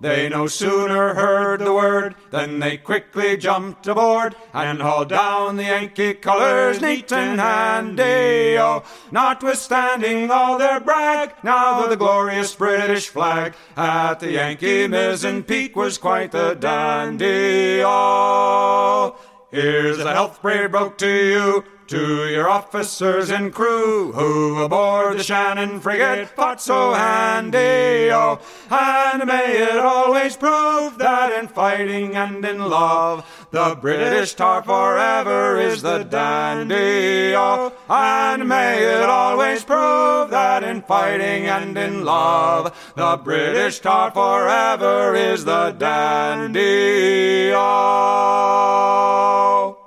They 0.00 0.28
no 0.28 0.46
sooner 0.46 1.14
heard 1.14 1.58
the 1.58 1.74
word 1.74 2.14
than 2.30 2.60
they 2.60 2.76
quickly 2.76 3.36
jumped 3.36 3.88
aboard 3.88 4.36
and 4.54 4.80
hauled 4.80 5.08
down 5.08 5.56
the 5.56 5.64
Yankee 5.64 6.14
colors 6.14 6.80
neat 6.80 7.12
and 7.12 7.40
handy. 7.40 8.56
Oh, 8.58 8.84
notwithstanding 9.10 10.30
all 10.30 10.56
their 10.56 10.78
brag, 10.78 11.32
now 11.42 11.84
the 11.88 11.96
glorious 11.96 12.54
British 12.54 13.08
flag 13.08 13.54
at 13.76 14.20
the 14.20 14.32
Yankee 14.32 14.86
mizzen 14.86 15.42
peak 15.44 15.74
was 15.74 15.98
quite 15.98 16.30
the 16.30 16.54
dandy. 16.54 17.82
Oh, 17.84 19.16
here's 19.50 19.98
a 19.98 20.12
health 20.12 20.40
brave 20.40 20.70
broke 20.70 20.96
to 20.98 21.08
you 21.08 21.64
to 21.88 22.28
your 22.28 22.50
officers 22.50 23.30
and 23.30 23.54
crew 23.54 24.12
who 24.12 24.62
aboard 24.62 25.18
the 25.18 25.22
Shannon 25.22 25.80
frigate 25.80 26.28
fought 26.28 26.60
so 26.60 26.92
handy, 26.92 28.10
oh, 28.12 28.38
and 28.70 29.24
may 29.24 29.56
it 29.56 29.78
always 29.78 30.36
prove 30.36 30.98
that 30.98 31.32
in 31.32 31.48
fighting 31.48 32.14
and 32.14 32.44
in 32.44 32.58
love 32.58 33.24
the 33.52 33.74
British 33.80 34.34
tar 34.34 34.62
forever 34.62 35.58
is 35.58 35.80
the 35.80 36.02
dandy, 36.02 37.34
oh, 37.34 37.72
and 37.88 38.46
may 38.46 38.82
it 38.82 39.08
always 39.08 39.64
prove 39.64 40.28
that 40.28 40.62
in 40.62 40.82
fighting 40.82 41.46
and 41.46 41.78
in 41.78 42.04
love 42.04 42.92
the 42.96 43.16
British 43.16 43.80
tar 43.80 44.10
forever 44.10 45.14
is 45.14 45.46
the 45.46 45.70
dandy, 45.70 47.50
oh. 47.54 49.77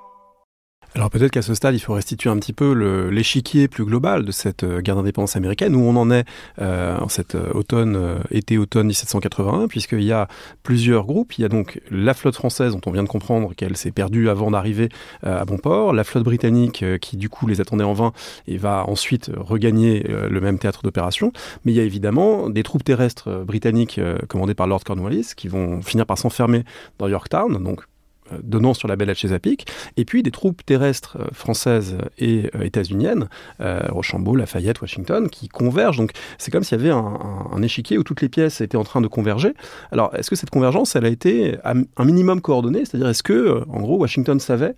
Alors 0.94 1.10
peut-être 1.10 1.32
qu'à 1.32 1.42
ce 1.42 1.54
stade, 1.54 1.74
il 1.74 1.80
faut 1.80 1.94
restituer 1.94 2.30
un 2.30 2.38
petit 2.38 2.52
peu 2.52 2.74
l'échiquier 3.10 3.70
plus 3.70 3.86
global 3.86 4.26
de 4.26 4.32
cette 4.34 4.64
euh, 4.64 4.82
guerre 4.82 4.98
d'indépendance 4.98 5.38
américaine, 5.38 5.74
où 5.74 5.80
on 5.80 5.96
en 5.96 6.12
est 6.12 6.26
euh, 6.62 6.98
en 7.00 7.08
cet 7.08 7.36
euh, 7.36 7.50
automne, 7.54 8.20
été-automne 8.30 8.88
1781, 8.88 9.70
puisqu'il 9.70 10.04
y 10.04 10.12
a 10.12 10.28
plusieurs 10.64 11.06
groupes. 11.06 11.38
Il 11.38 11.44
y 11.44 11.46
a 11.46 11.48
donc 11.48 11.80
la 11.90 12.14
flotte 12.14 12.36
française, 12.36 12.74
dont 12.74 12.82
on 12.86 12.92
vient 12.92 13.04
de 13.04 13.08
comprendre 13.08 13.54
qu'elle 13.56 13.78
s'est 13.78 13.92
perdue 13.92 14.28
avant 14.28 14.52
d'arriver 14.52 14.90
à 15.24 15.46
bon 15.46 15.58
port, 15.58 15.94
la 15.94 16.04
flotte 16.04 16.26
britannique 16.26 16.84
qui 17.00 17.16
du 17.16 17.30
coup 17.30 17.48
les 17.48 17.62
attendait 17.62 17.86
en 17.86 17.94
vain 17.94 18.12
et 18.48 18.58
va 18.58 18.84
ensuite 18.88 19.32
regagner 19.36 20.04
le 20.04 20.42
même 20.42 20.60
théâtre 20.60 20.84
d'opération. 20.84 21.32
Mais 21.64 21.72
il 21.72 21.76
y 21.76 21.80
a 21.80 21.84
évidemment 21.84 22.50
des 22.50 22.64
troupes 22.64 22.84
terrestres 22.84 23.44
britanniques 23.46 24.00
commandées 24.28 24.56
par 24.56 24.68
Lord 24.68 24.84
Cornwallis 24.84 25.34
qui 25.36 25.48
vont 25.48 25.82
finir 25.82 26.06
par 26.06 26.18
s'enfermer 26.18 26.64
dans 27.00 27.08
Yorktown, 27.08 27.64
donc 27.64 27.82
euh, 27.82 27.86
donnant 28.44 28.74
sur 28.74 28.88
la 28.88 28.96
belle 28.96 29.14
Chesapeake, 29.14 29.68
et 29.98 30.06
puis 30.06 30.24
des 30.24 30.32
troupes 30.32 30.66
terrestres 30.66 31.18
euh, 31.20 31.28
françaises 31.34 31.98
et 32.18 32.50
euh, 32.56 32.64
états-uniennes, 32.64 33.28
Rochambeau, 33.60 34.36
Lafayette, 34.36 34.82
Washington, 34.82 35.30
qui 35.30 35.48
convergent. 35.48 35.98
Donc 35.98 36.12
c'est 36.38 36.52
comme 36.52 36.64
s'il 36.64 36.80
y 36.80 36.82
avait 36.82 36.92
un, 36.92 37.62
échiquier 37.62 37.98
où 37.98 38.04
toutes 38.04 38.22
les 38.22 38.30
pièces 38.30 38.62
étaient 38.62 38.78
en 38.78 38.84
train 38.84 39.02
de 39.02 39.08
converger. 39.08 39.54
Alors 39.92 40.14
est-ce 40.16 40.30
que 40.30 40.36
cette 40.36 40.50
convergence, 40.50 40.96
elle 40.96 41.06
a 41.06 41.10
été 41.10 41.58
un 41.64 42.04
minimum 42.04 42.42
coordonnée? 42.42 42.86
C'est-à-dire 42.86 43.10
est-ce 43.10 43.24
que, 43.24 43.64
en 43.70 43.82
gros, 43.82 43.98
Washington 43.98 44.40
savait 44.40 44.76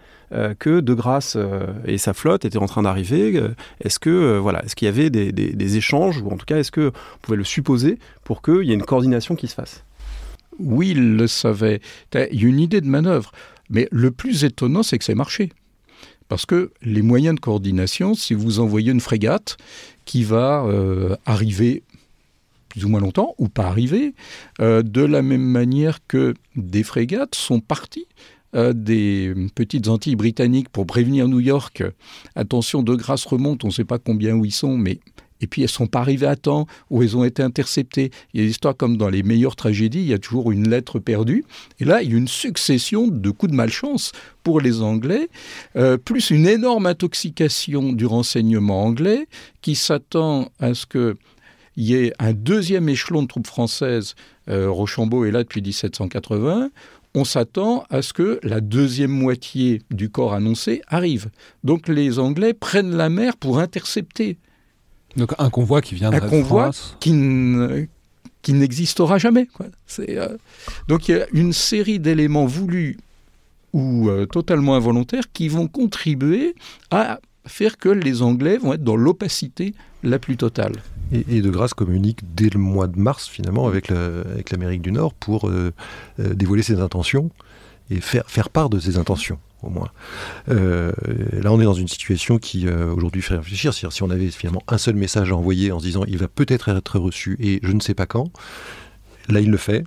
que 0.60 0.80
De 0.82 0.93
Grasse 0.93 1.38
et 1.86 1.97
sa 1.97 2.14
flotte 2.14 2.45
étaient 2.45 2.58
en 2.58 2.66
train 2.66 2.82
d'arriver? 2.82 3.41
Est-ce 3.82 3.99
que 3.99 4.38
voilà, 4.38 4.64
est-ce 4.66 4.76
qu'il 4.76 4.86
y 4.88 4.89
avait 4.89 5.10
des, 5.10 5.32
des 5.32 5.78
échanges, 5.78 6.22
ou 6.22 6.30
en 6.30 6.38
tout 6.38 6.45
cas 6.45 6.58
est-ce 6.58 6.72
vous 6.80 6.91
pouvez 7.22 7.38
le 7.38 7.43
supposer 7.43 7.99
pour 8.24 8.41
qu'il 8.41 8.64
y 8.64 8.72
ait 8.72 8.76
une 8.76 8.84
coordination 8.84 9.36
qui 9.36 9.47
se 9.47 9.56
fasse? 9.56 9.84
Oui, 10.60 10.89
il 10.91 11.16
le 11.16 11.28
savait. 11.28 11.82
Il 12.14 12.41
y 12.41 12.45
a 12.45 12.47
une 12.47 12.60
idée 12.60 12.82
de 12.82 12.88
manœuvre. 12.88 13.32
Mais 13.70 13.88
le 13.91 14.12
plus 14.12 14.43
étonnant, 14.43 14.84
c'est 14.84 14.97
que 14.97 15.06
c'est 15.06 15.16
marché. 15.16 15.49
Parce 16.28 16.45
que 16.45 16.72
les 16.82 17.01
moyens 17.01 17.36
de 17.36 17.39
coordination, 17.39 18.14
si 18.14 18.34
vous 18.34 18.60
envoyez 18.60 18.91
une 18.91 18.99
frégate 18.99 19.58
qui 20.06 20.24
va 20.24 20.64
euh, 20.66 21.16
arriver 21.26 21.84
plus 22.70 22.86
ou 22.86 22.89
moins 22.89 23.01
longtemps 23.01 23.36
ou 23.38 23.49
pas 23.49 23.66
arrivé, 23.66 24.16
de 24.60 25.01
la 25.04 25.22
même 25.22 25.43
manière 25.43 25.99
que 26.08 26.34
des 26.56 26.82
frégates 26.82 27.36
sont 27.36 27.60
parties 27.60 28.08
des 28.56 29.34
petites 29.54 29.88
Antilles 29.89 30.16
britanniques 30.16 30.70
pour 30.70 30.88
prévenir 30.88 31.28
New 31.28 31.39
York. 31.39 31.84
Attention, 32.36 32.82
de 32.82 32.95
grâce 32.95 33.26
remonte, 33.26 33.64
on 33.64 33.68
ne 33.68 33.74
sait 33.74 33.86
pas 33.86 33.99
combien 33.99 34.34
où 34.34 34.43
ils 34.43 34.51
sont, 34.51 34.76
mais 34.76 34.99
et 35.44 35.48
puis 35.48 35.62
elles 35.62 35.70
sont 35.70 35.88
pas 35.88 36.00
arrivées 36.00 36.28
à 36.28 36.36
temps, 36.36 36.68
ou 36.89 37.04
elles 37.04 37.18
ont 37.18 37.24
été 37.24 37.44
interceptées. 37.44 38.12
Il 38.34 38.39
y 38.39 38.44
a 38.44 38.46
des 38.46 38.52
histoires 38.52 38.76
comme 38.76 38.98
dans 38.98 39.10
les 39.10 39.24
meilleures 39.24 39.56
tragédies, 39.56 40.00
il 40.00 40.08
y 40.08 40.14
a 40.14 40.20
toujours 40.20 40.52
une 40.52 40.70
lettre 40.70 41.00
perdue. 41.00 41.44
Et 41.80 41.86
là, 41.86 42.02
il 42.02 42.12
y 42.12 42.16
a 42.16 42.18
une 42.18 42.28
succession 42.28 43.08
de 43.08 43.30
coups 43.30 43.52
de 43.52 43.56
malchance 43.56 44.12
pour 44.44 44.62
les 44.62 44.82
Anglais, 44.82 45.30
euh, 45.76 45.98
plus 45.98 46.30
une 46.30 46.48
énorme 46.48 46.86
intoxication 46.86 47.91
du 47.94 48.06
renseignement 48.06 48.84
anglais 48.84 49.28
qui 49.62 49.76
s'attend 49.76 50.50
à 50.60 50.74
ce 50.74 50.86
que 50.86 51.16
il 51.76 51.86
y 51.86 51.96
ait 51.96 52.14
un 52.20 52.34
deuxième 52.34 52.88
échelon 52.88 53.24
de 53.24 53.28
troupes 53.28 53.48
françaises. 53.48 54.14
Euh, 54.48 54.70
Rochambeau 54.70 55.26
est 55.26 55.32
là 55.32 55.41
depuis 55.41 55.62
1780 55.62 56.70
on 57.16 57.26
s'attend 57.26 57.84
à 57.89 58.02
ce 58.02 58.12
que 58.12 58.39
la 58.41 58.60
deuxième 58.60 59.12
moitié 59.12 59.82
du 59.91 60.10
corps 60.10 60.34
annoncé 60.34 60.82
arrive. 60.88 61.30
Donc 61.64 61.88
les 61.88 62.18
Anglais 62.18 62.54
prennent 62.54 62.96
la 62.96 63.10
mer 63.10 63.38
pour 63.38 63.60
intercepter 63.60 64.38
donc 65.16 65.34
un 65.38 65.49
convoi 65.49 65.82
qui 65.82 65.95
vient 65.95 66.11
un 66.11 66.20
convoi 66.20 66.72
qui 66.99 67.11
qui 68.43 68.53
n'existera 68.53 69.18
jamais. 69.18 69.47
Euh, 69.99 70.38
donc 70.88 71.07
il 71.07 71.16
y 71.16 71.20
a 71.20 71.26
une 71.32 71.53
série 71.53 71.97
d'éléments 71.97 72.45
voulus 72.45 72.97
ou 73.72 74.09
euh, 74.09 74.28
totalement 74.28 74.76
involontaires 74.76 75.24
qui 75.32 75.47
vont 75.47 75.68
contribuer 75.68 76.53
à 76.91 77.20
faire 77.47 77.78
que 77.78 77.89
les 77.89 78.22
Anglais 78.22 78.57
vont 78.57 78.74
être 78.74 78.84
dans 78.84 78.95
l'opacité 78.95 79.74
la 80.03 80.20
plus 80.20 80.38
totale. 80.38 80.74
Et, 81.11 81.41
De 81.41 81.49
Grâce 81.49 81.74
communique 81.74 82.20
dès 82.36 82.49
le 82.49 82.59
mois 82.59 82.88
de 82.88 82.99
mars 82.99 83.28
finalement 83.28 83.68
avec 83.68 83.89
l'Amérique 84.51 84.82
du 84.82 84.91
Nord 84.91 85.14
pour 85.14 85.47
euh, 85.49 85.72
dévoiler 86.18 86.64
ses 86.64 86.80
intentions 86.80 87.32
et 87.89 88.01
faire, 88.01 88.24
faire 88.28 88.49
part 88.49 88.70
de 88.70 88.80
ses 88.80 88.97
intentions 88.97 89.39
au 89.64 89.70
moins. 89.70 89.89
Euh, 90.49 90.91
là, 91.32 91.51
on 91.51 91.59
est 91.59 91.66
dans 91.66 91.74
une 91.74 91.88
situation 91.88 92.38
qui, 92.38 92.68
euh, 92.68 92.93
aujourd'hui, 92.93 93.22
fait 93.22 93.36
réfléchir. 93.36 93.74
si 93.74 94.03
on 94.03 94.09
avait 94.09 94.30
finalement 94.30 94.64
un 94.68 94.78
seul 94.78 94.95
message 94.95 95.32
à 95.32 95.36
envoyer 95.36 95.72
en 95.72 95.80
se 95.80 95.86
disant 95.86 96.03
il 96.07 96.18
va 96.18 96.28
peut-être 96.28 96.70
être 96.70 96.99
reçu 96.99 97.38
et 97.39 97.59
je 97.64 97.72
ne 97.72 97.80
sais 97.80 97.93
pas 97.93 98.05
quand, 98.05 98.32
là, 99.30 99.39
il 99.39 99.49
le 99.49 99.57
fait. 99.57 99.84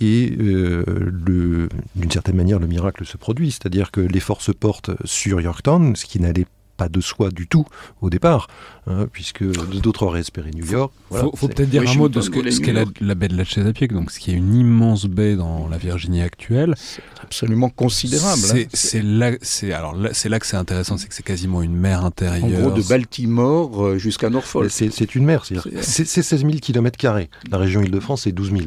Et 0.00 0.36
euh, 0.40 0.84
d'une 1.94 2.10
certaine 2.10 2.36
manière, 2.36 2.58
le 2.58 2.66
miracle 2.66 3.06
se 3.06 3.16
produit. 3.16 3.52
C'est-à-dire 3.52 3.92
que 3.92 4.00
les 4.00 4.20
forces 4.20 4.52
portent 4.52 4.90
sur 5.04 5.40
Yorktown, 5.40 5.94
ce 5.94 6.04
qui 6.04 6.18
n'allait 6.18 6.46
pas 6.84 6.88
de 6.88 7.00
soi 7.00 7.30
du 7.30 7.46
tout 7.46 7.64
au 8.02 8.10
départ, 8.10 8.48
hein, 8.86 9.06
puisque 9.10 9.44
d'autres 9.44 10.04
auraient 10.04 10.20
espéré 10.20 10.50
New 10.54 10.66
York. 10.66 10.92
Il 11.12 11.18
faut, 11.18 11.48
peut-être 11.48 11.70
dire 11.70 11.88
un 11.88 11.94
mot 11.94 12.08
de 12.08 12.20
ce 12.20 12.30
qu'est 12.30 12.72
la, 12.72 13.14
baie 13.14 13.28
de 13.28 13.36
la 13.36 13.44
Chesapeake, 13.44 13.92
donc 13.92 14.10
ce 14.10 14.20
qui 14.20 14.30
est 14.30 14.34
une 14.34 14.54
immense 14.54 15.06
baie 15.06 15.36
dans 15.36 15.68
la 15.68 15.78
Virginie 15.78 16.22
actuelle. 16.22 16.74
C'est 16.76 17.02
absolument 17.22 17.70
considérable. 17.70 18.42
C'est 18.72 18.98
hein. 18.98 19.02
là, 19.02 19.30
alors 19.76 19.96
c'est 20.12 20.28
là 20.28 20.38
que 20.38 20.46
c'est 20.46 20.56
intéressant, 20.56 20.98
c'est 20.98 21.08
que 21.08 21.14
c'est 21.14 21.22
quasiment 21.22 21.62
une 21.62 21.76
mer 21.76 22.04
intérieure. 22.04 22.44
En 22.44 22.68
gros, 22.68 22.76
de 22.76 22.86
Baltimore 22.86 23.84
euh, 23.84 23.98
jusqu'à 23.98 24.30
Norfolk. 24.30 24.70
C'est 24.70 25.14
une 25.14 25.24
mer, 25.24 25.44
c'est 25.80 26.04
16 26.04 26.40
000 26.40 26.52
km. 26.60 26.98
La 27.50 27.58
région 27.58 27.82
Île-de-France, 27.82 28.22
c'est 28.22 28.32
12 28.32 28.50
000. 28.50 28.62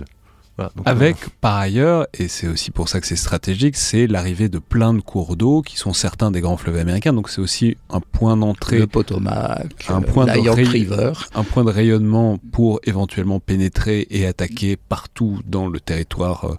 Avec, 0.86 1.18
par 1.40 1.56
ailleurs, 1.56 2.08
et 2.14 2.28
c'est 2.28 2.48
aussi 2.48 2.72
pour 2.72 2.90
ça 2.90 3.00
que 3.00 3.06
c'est 3.06 3.16
stratégique, 3.16 3.76
c'est 3.76 4.08
l'arrivée 4.08 4.50
de 4.50 4.58
plein 4.58 4.94
de 4.94 5.02
cours 5.02 5.36
d'eau 5.36 5.62
qui 5.62 5.78
sont 5.78 5.94
certains 5.94 6.32
des 6.32 6.42
grands 6.42 6.58
fleuves 6.58 6.78
américains. 6.78 7.14
Donc 7.14 7.30
c'est 7.30 7.42
aussi 7.42 7.78
un 7.90 8.00
point 8.00 8.36
d'entrée. 8.38 8.80
Le 8.80 8.88
Potomac, 8.88 9.86
un 9.90 10.02
point 10.02 10.26
de 10.26 10.50
River. 10.50 11.14
Un 11.36 11.44
point 11.44 11.64
de 11.64 11.70
rayonnement 11.70 12.40
pour 12.52 12.80
éventuellement 12.86 13.40
pénétrer 13.40 14.08
et 14.10 14.26
attaquer 14.26 14.78
partout 14.78 15.40
dans 15.46 15.68
le 15.68 15.80
territoire 15.80 16.46
euh, 16.46 16.56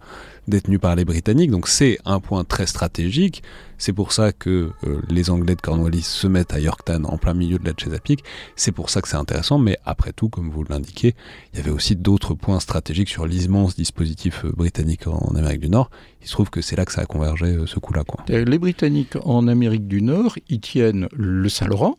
détenu 0.48 0.78
par 0.78 0.96
les 0.96 1.04
Britanniques. 1.04 1.50
Donc 1.50 1.68
c'est 1.68 1.98
un 2.04 2.20
point 2.20 2.44
très 2.44 2.66
stratégique. 2.66 3.42
C'est 3.76 3.92
pour 3.92 4.12
ça 4.12 4.32
que 4.32 4.70
euh, 4.84 5.00
les 5.08 5.30
Anglais 5.30 5.54
de 5.54 5.60
Cornwallis 5.60 6.02
se 6.02 6.26
mettent 6.26 6.52
à 6.52 6.58
Yorktown 6.58 7.06
en 7.06 7.16
plein 7.16 7.34
milieu 7.34 7.58
de 7.58 7.64
la 7.64 7.72
Chesapeake. 7.76 8.24
C'est 8.56 8.72
pour 8.72 8.90
ça 8.90 9.00
que 9.00 9.08
c'est 9.08 9.16
intéressant. 9.16 9.58
Mais 9.58 9.78
après 9.84 10.12
tout, 10.12 10.28
comme 10.28 10.50
vous 10.50 10.64
l'indiquez, 10.64 11.14
il 11.52 11.58
y 11.58 11.62
avait 11.62 11.70
aussi 11.70 11.94
d'autres 11.94 12.34
points 12.34 12.60
stratégiques 12.60 13.08
sur 13.08 13.26
l'immense 13.26 13.76
dispositif 13.76 14.44
euh, 14.44 14.52
britannique 14.52 15.06
en 15.06 15.34
Amérique 15.36 15.60
du 15.60 15.70
Nord. 15.70 15.90
Il 16.22 16.26
se 16.26 16.32
trouve 16.32 16.50
que 16.50 16.60
c'est 16.60 16.76
là 16.76 16.84
que 16.84 16.92
ça 16.92 17.02
a 17.02 17.06
convergé 17.06 17.46
euh, 17.46 17.66
ce 17.66 17.78
coup-là. 17.78 18.02
Les 18.28 18.58
Britanniques 18.58 19.16
en 19.24 19.46
Amérique 19.46 19.86
du 19.86 20.02
Nord, 20.02 20.36
ils 20.48 20.60
tiennent 20.60 21.08
le 21.12 21.48
Saint-Laurent 21.48 21.96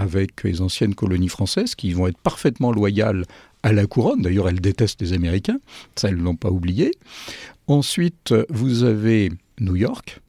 avec 0.00 0.44
les 0.44 0.62
anciennes 0.62 0.94
colonies 0.94 1.28
françaises 1.28 1.74
qui 1.74 1.92
vont 1.92 2.06
être 2.06 2.18
parfaitement 2.18 2.72
loyales 2.72 3.24
à 3.62 3.72
la 3.72 3.86
couronne. 3.86 4.22
D'ailleurs, 4.22 4.48
elles 4.48 4.60
détestent 4.60 5.00
les 5.00 5.12
Américains, 5.12 5.60
ça, 5.96 6.08
elles 6.08 6.16
ne 6.16 6.22
l'ont 6.22 6.36
pas 6.36 6.50
oublié. 6.50 6.92
Ensuite, 7.66 8.34
vous 8.48 8.82
avez 8.82 9.30
New 9.60 9.76
York, 9.76 10.20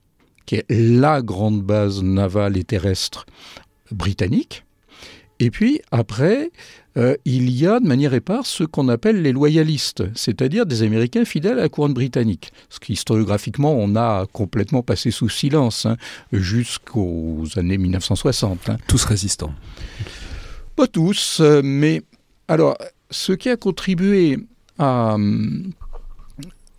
qui 0.46 0.56
est 0.56 0.66
la 0.70 1.22
grande 1.22 1.62
base 1.62 2.04
navale 2.04 2.58
et 2.58 2.64
terrestre 2.64 3.26
britannique. 3.92 4.64
Et 5.40 5.50
puis 5.50 5.82
après, 5.92 6.52
euh, 6.98 7.16
il 7.26 7.50
y 7.50 7.66
a 7.66 7.80
de 7.80 7.88
manière 7.88 8.14
éparse 8.14 8.50
ce 8.50 8.64
qu'on 8.64 8.90
appelle 8.90 9.24
les 9.24 9.32
loyalistes, 9.32 10.04
c'est-à-dire 10.14 10.68
des 10.68 10.84
Américains 10.84 11.26
fidèles 11.26 11.58
à 11.58 11.64
la 11.64 11.70
couronne 11.70 11.96
britannique. 11.96 12.52
Ce 12.70 12.80
qui 12.80 12.94
historiographiquement, 12.94 13.74
on 13.74 13.96
a 13.96 14.28
complètement 14.32 14.84
passé 14.84 15.10
sous 15.10 15.30
silence 15.30 15.88
hein, 15.88 15.98
jusqu'aux 16.32 17.46
années 17.56 17.80
1960. 17.80 18.70
Hein. 18.70 18.78
Tous 18.88 19.04
résistants. 19.04 19.54
Pas 20.76 20.88
tous, 20.88 21.40
euh, 21.40 21.62
mais 21.64 22.04
alors, 22.48 22.78
ce 23.12 23.34
qui 23.34 23.50
a 23.50 23.58
contribué 23.58 24.40
à 24.80 25.14
hum, 25.14 25.72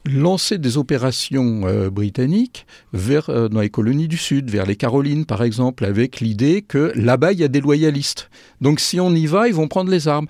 lancer 0.05 0.59
des 0.59 0.79
opérations 0.79 1.63
euh, 1.67 1.91
britanniques 1.91 2.67
vers, 2.93 3.31
euh, 3.31 3.49
dans 3.49 3.61
les 3.61 3.71
colonies 3.71 4.09
du 4.09 4.17
Sud, 4.17 4.51
vers 4.51 4.67
les 4.67 4.77
Carolines 4.77 5.27
par 5.27 5.43
exemple, 5.43 5.85
avec 5.85 6.21
l'idée 6.21 6.63
que 6.63 6.93
là-bas 6.97 7.33
il 7.33 7.39
y 7.39 7.45
a 7.45 7.49
des 7.49 7.61
loyalistes. 7.61 8.31
Donc 8.61 8.81
si 8.81 8.99
on 8.99 9.15
y 9.15 9.27
va, 9.27 9.49
ils 9.49 9.55
vont 9.55 9.69
prendre 9.69 9.91
les 9.91 10.09
armes. 10.09 10.27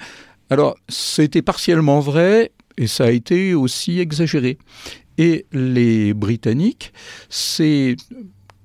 Alors 0.51 0.77
c'était 0.89 1.43
partiellement 1.43 2.01
vrai 2.01 2.53
et 2.77 2.87
ça 2.87 3.05
a 3.05 3.11
été 3.11 3.55
aussi 3.55 4.01
exagéré. 4.01 4.59
Et 5.19 5.47
les 5.53 6.15
Britanniques, 6.15 6.93
c'est 7.29 7.97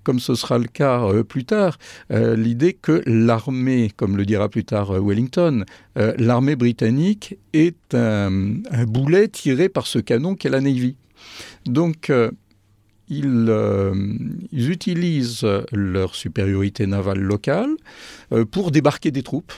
comme 0.08 0.22
ce 0.22 0.36
sera 0.36 0.58
le 0.58 0.68
cas 0.68 1.04
euh, 1.04 1.26
plus 1.26 1.44
tard, 1.44 1.78
euh, 2.14 2.38
l'idée 2.38 2.72
que 2.72 3.04
l'armée, 3.06 3.92
comme 3.94 4.16
le 4.16 4.26
dira 4.26 4.48
plus 4.48 4.64
tard 4.64 4.92
euh, 4.92 5.02
Wellington, 5.02 5.66
l'armée 6.18 6.56
britannique 6.56 7.36
est 7.52 7.94
un, 7.94 8.40
boulet 8.88 9.28
tiré 9.28 9.68
par 9.68 9.86
ce 9.86 10.00
canon 10.00 10.36
qu'est 10.36 10.48
la 10.48 10.62
Navy. 10.62 10.96
Donc, 11.66 12.10
ils, 13.10 13.54
ils, 14.52 14.70
utilisent 14.72 15.46
leur 15.74 16.16
supériorité 16.16 16.88
navale 16.88 17.20
locale 17.20 17.72
pour 18.52 18.72
débarquer 18.72 19.12
des 19.12 19.24
troupes, 19.24 19.54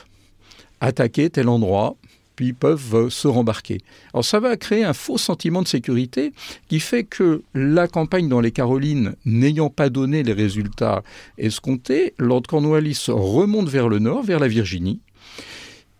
attaquer 0.80 1.30
tel 1.30 1.48
endroit, 1.48 1.96
puis 2.40 2.54
peuvent 2.54 2.94
euh, 2.94 3.10
se 3.10 3.28
rembarquer. 3.28 3.82
Alors 4.14 4.24
ça 4.24 4.40
va 4.40 4.56
créer 4.56 4.82
un 4.82 4.94
faux 4.94 5.18
sentiment 5.18 5.60
de 5.60 5.68
sécurité 5.68 6.32
qui 6.70 6.80
fait 6.80 7.04
que 7.04 7.42
la 7.52 7.86
campagne 7.86 8.30
dans 8.30 8.40
les 8.40 8.50
Carolines 8.50 9.14
n'ayant 9.26 9.68
pas 9.68 9.90
donné 9.90 10.22
les 10.22 10.32
résultats 10.32 11.02
escomptés, 11.36 12.14
Lord 12.16 12.44
Cornwallis 12.48 13.08
remonte 13.08 13.68
vers 13.68 13.90
le 13.90 13.98
nord, 13.98 14.22
vers 14.22 14.38
la 14.38 14.48
Virginie. 14.48 15.00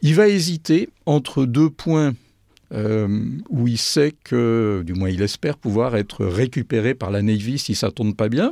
Il 0.01 0.15
va 0.15 0.29
hésiter 0.29 0.89
entre 1.05 1.45
deux 1.45 1.69
points 1.69 2.15
euh, 2.73 3.09
où 3.49 3.67
il 3.67 3.79
sait 3.79 4.15
que, 4.25 4.83
du 4.87 4.95
moins 4.95 5.11
il 5.11 5.23
espère 5.23 5.57
pouvoir 5.57 5.97
être 5.97 6.25
récupéré 6.25 6.95
par 6.95 7.11
la 7.11 7.21
Navy 7.21 7.59
si 7.59 7.75
ça 7.75 7.91
tourne 7.91 8.15
pas 8.15 8.29
bien, 8.29 8.51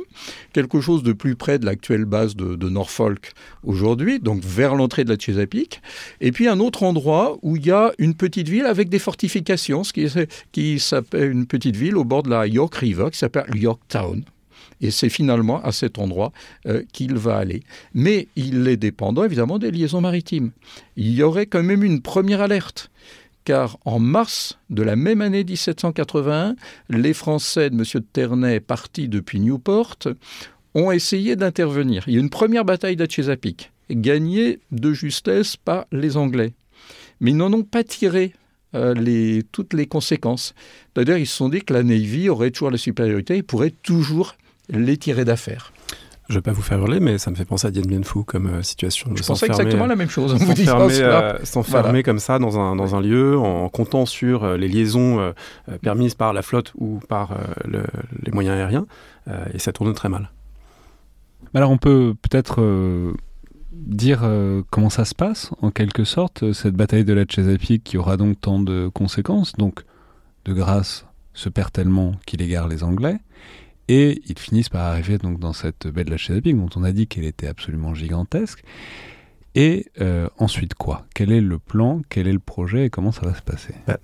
quelque 0.53 0.81
chose 0.81 1.03
de 1.03 1.13
plus 1.13 1.35
près 1.35 1.57
de 1.57 1.65
l'actuelle 1.65 2.05
base 2.05 2.35
de, 2.35 2.69
Norfolk 2.69 3.31
aujourd'hui, 3.63 4.19
donc 4.19 4.43
vers 4.43 4.75
l'entrée 4.75 5.03
de 5.03 5.09
la 5.09 5.17
Chesapeake, 5.17 5.81
et 6.21 6.31
puis 6.31 6.47
un 6.47 6.59
autre 6.59 6.83
endroit 6.83 7.39
où 7.41 7.55
il 7.55 7.65
y 7.65 7.71
a 7.71 7.93
une 7.97 8.13
petite 8.13 8.49
ville 8.49 8.65
avec 8.65 8.89
des 8.89 8.99
fortifications, 8.99 9.83
ce 9.83 9.93
qui, 10.51 10.79
s'appelle 10.79 11.31
une 11.31 11.45
petite 11.45 11.75
ville 11.75 11.97
au 11.97 12.03
bord 12.03 12.23
de 12.23 12.29
la 12.29 12.45
York 12.45 12.75
River 12.75 13.07
qui 13.11 13.17
s'appelle 13.17 13.45
Yorktown. 13.55 14.23
Et 14.81 14.91
c'est 14.91 15.09
finalement 15.09 15.61
à 15.63 15.71
cet 15.71 15.99
endroit 15.99 16.31
euh, 16.67 16.83
qu'il 16.93 17.15
va 17.15 17.37
aller. 17.37 17.63
Mais 17.93 18.27
il 18.35 18.67
est 18.67 18.77
dépendant 18.77 19.23
évidemment 19.23 19.59
des 19.59 19.71
liaisons 19.71 20.01
maritimes. 20.01 20.51
Il 20.95 21.11
y 21.11 21.23
aurait 21.23 21.47
quand 21.47 21.63
même 21.63 21.83
une 21.83 22.01
première 22.01 22.41
alerte 22.41 22.89
car 23.45 23.77
en 23.85 23.99
mars 23.99 24.59
de 24.69 24.83
la 24.83 24.95
même 24.95 25.21
année 25.21 25.43
1781, 25.43 26.55
les 26.89 27.13
Français 27.13 27.69
de 27.69 27.75
M. 27.75 27.83
de 27.93 27.99
Ternay, 27.99 28.59
partis 28.59 29.07
depuis 29.07 29.39
Newport, 29.39 29.97
ont 30.75 30.91
essayé 30.91 31.35
d'intervenir. 31.35 32.03
Il 32.07 32.13
y 32.13 32.17
a 32.17 32.19
une 32.19 32.29
première 32.29 32.65
bataille 32.65 32.95
de 32.95 33.09
Chesapeake, 33.09 33.71
gagnée 33.89 34.59
de 34.71 34.93
justesse 34.93 35.57
par 35.57 35.85
les 35.91 36.17
Anglais. 36.17 36.53
Mais 37.19 37.31
ils 37.31 37.37
n'en 37.37 37.51
ont 37.53 37.63
pas 37.63 37.83
tiré 37.83 38.33
euh, 38.75 39.41
toutes 39.51 39.73
les 39.73 39.87
conséquences. 39.87 40.53
D'ailleurs, 40.95 41.17
ils 41.17 41.27
se 41.27 41.35
sont 41.35 41.49
dit 41.49 41.61
que 41.61 41.73
la 41.73 41.83
Navy 41.83 42.29
aurait 42.29 42.51
toujours 42.51 42.71
la 42.71 42.77
supériorité 42.77 43.37
et 43.37 43.43
pourrait 43.43 43.73
toujours 43.81 44.35
les 44.69 44.97
tirer 44.97 45.25
d'affaire. 45.25 45.73
Je 46.29 46.35
vais 46.35 46.41
pas 46.41 46.51
vous 46.51 46.61
faire 46.61 46.79
hurler, 46.79 46.99
mais 46.99 47.17
ça 47.17 47.31
me 47.31 47.35
fait 47.35 47.45
penser 47.45 47.67
à 47.67 47.71
Dien 47.71 47.81
Bien 47.81 48.03
Phu 48.03 48.23
comme 48.23 48.47
euh, 48.47 48.61
situation. 48.61 49.11
Je 49.15 49.23
pensais 49.23 49.47
exactement 49.47 49.87
la 49.87 49.95
même 49.95 50.09
chose. 50.09 50.37
S'enfermer 51.43 52.03
comme 52.03 52.19
ça 52.19 52.39
dans 52.39 52.59
un, 52.59 52.75
dans 52.75 52.95
un 52.95 53.01
lieu 53.01 53.37
en 53.37 53.67
comptant 53.69 54.05
sur 54.05 54.57
les 54.57 54.67
liaisons 54.67 55.33
permises 55.81 56.15
par 56.15 56.33
la 56.33 56.41
flotte 56.41 56.73
ou 56.77 56.99
par 57.07 57.31
les 57.65 58.31
moyens 58.31 58.57
aériens. 58.57 58.85
et 59.53 59.59
ça 59.59 59.71
tourne 59.71 59.93
très 59.93 60.09
mal. 60.09 60.29
Alors 61.53 61.71
on 61.71 61.77
peut 61.77 62.13
peut-être 62.21 62.61
dire 63.71 64.21
comment 64.69 64.89
ça 64.89 65.05
se 65.05 65.15
passe, 65.15 65.51
en 65.61 65.71
quelque 65.71 66.03
sorte, 66.03 66.51
cette 66.53 66.75
bataille 66.75 67.05
de 67.05 67.13
la 67.13 67.25
Chesapeake 67.27 67.83
qui 67.83 67.97
aura 67.97 68.17
donc 68.17 68.39
tant 68.39 68.59
de 68.59 68.89
conséquences. 68.93 69.53
Donc, 69.53 69.83
de 70.45 70.53
grâce, 70.53 71.05
se 71.33 71.49
perd 71.49 71.71
tellement 71.71 72.13
qu'il 72.25 72.41
égare 72.41 72.67
les 72.67 72.83
Anglais. 72.83 73.17
Et 73.89 74.21
ils 74.27 74.37
finissent 74.37 74.69
par 74.69 74.85
arriver 74.85 75.17
donc 75.17 75.39
dans 75.39 75.51
cette 75.51 75.87
baie 75.87 76.03
de 76.03 76.11
la 76.11 76.17
Chesapeake 76.17 76.55
dont 76.55 76.69
on 76.75 76.83
a 76.83 76.91
dit 76.91 77.07
qu'elle 77.07 77.25
était 77.25 77.47
absolument 77.47 77.95
gigantesque. 77.95 78.63
Et 79.55 79.87
euh, 79.99 80.29
ensuite 80.37 80.75
quoi? 80.75 81.07
Quel 81.15 81.31
est 81.31 81.41
le 81.41 81.57
plan? 81.57 82.01
Quel 82.07 82.27
est 82.27 82.33
le 82.33 82.39
projet? 82.39 82.85
Et 82.85 82.89
comment 82.91 83.11
ça 83.11 83.25
va 83.25 83.33
se 83.33 83.41
passer? 83.41 83.73
Bah, 83.87 83.97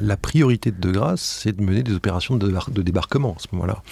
la, 0.00 0.16
priorité 0.16 0.70
de 0.70 0.78
De 0.78 0.90
Grasse, 0.90 1.40
c'est 1.42 1.54
de 1.54 1.62
mener 1.62 1.82
des 1.82 1.92
opérations 1.92 2.36
de, 2.36 2.48
de 2.48 2.82
débarquement 2.82 3.34
à 3.36 3.40
ce 3.40 3.48
moment-là. 3.52 3.82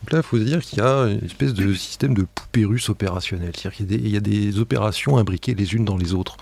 Donc 0.00 0.12
là, 0.12 0.18
il 0.18 0.22
faut 0.22 0.38
se 0.38 0.42
dire 0.42 0.62
qu'il 0.62 0.78
y 0.78 0.82
a 0.82 1.04
une 1.04 1.24
espèce 1.24 1.54
de 1.54 1.72
système 1.74 2.14
de 2.14 2.22
poupée 2.22 2.64
russe 2.64 2.88
opérationnelle. 2.88 3.52
C'est-à-dire 3.54 3.86
qu'il 3.86 4.08
y, 4.08 4.16
a 4.16 4.20
des 4.20 4.58
opérations 4.58 5.18
imbriquées 5.18 5.54
les 5.54 5.74
unes 5.74 5.84
dans 5.84 5.96
les 5.96 6.14
autres. 6.14 6.36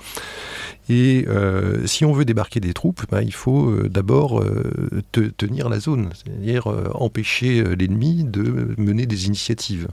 Et 0.89 1.24
euh, 1.26 1.87
si 1.87 2.05
on 2.05 2.12
veut 2.12 2.24
débarquer 2.24 2.61
des 2.61 2.72
troupes, 2.72 3.05
ben, 3.11 3.22
il 3.22 3.32
faut 3.32 3.70
euh, 3.70 3.89
d'abord 3.89 4.41
euh, 4.41 5.03
tenir 5.12 5.68
la 5.68 5.80
zone, 5.80 6.11
c'est-à-dire 6.14 6.66
empêcher 6.95 7.62
l'ennemi 7.76 8.24
de 8.24 8.74
mener 8.78 9.07
des 9.07 9.26
initiatives. 9.26 9.89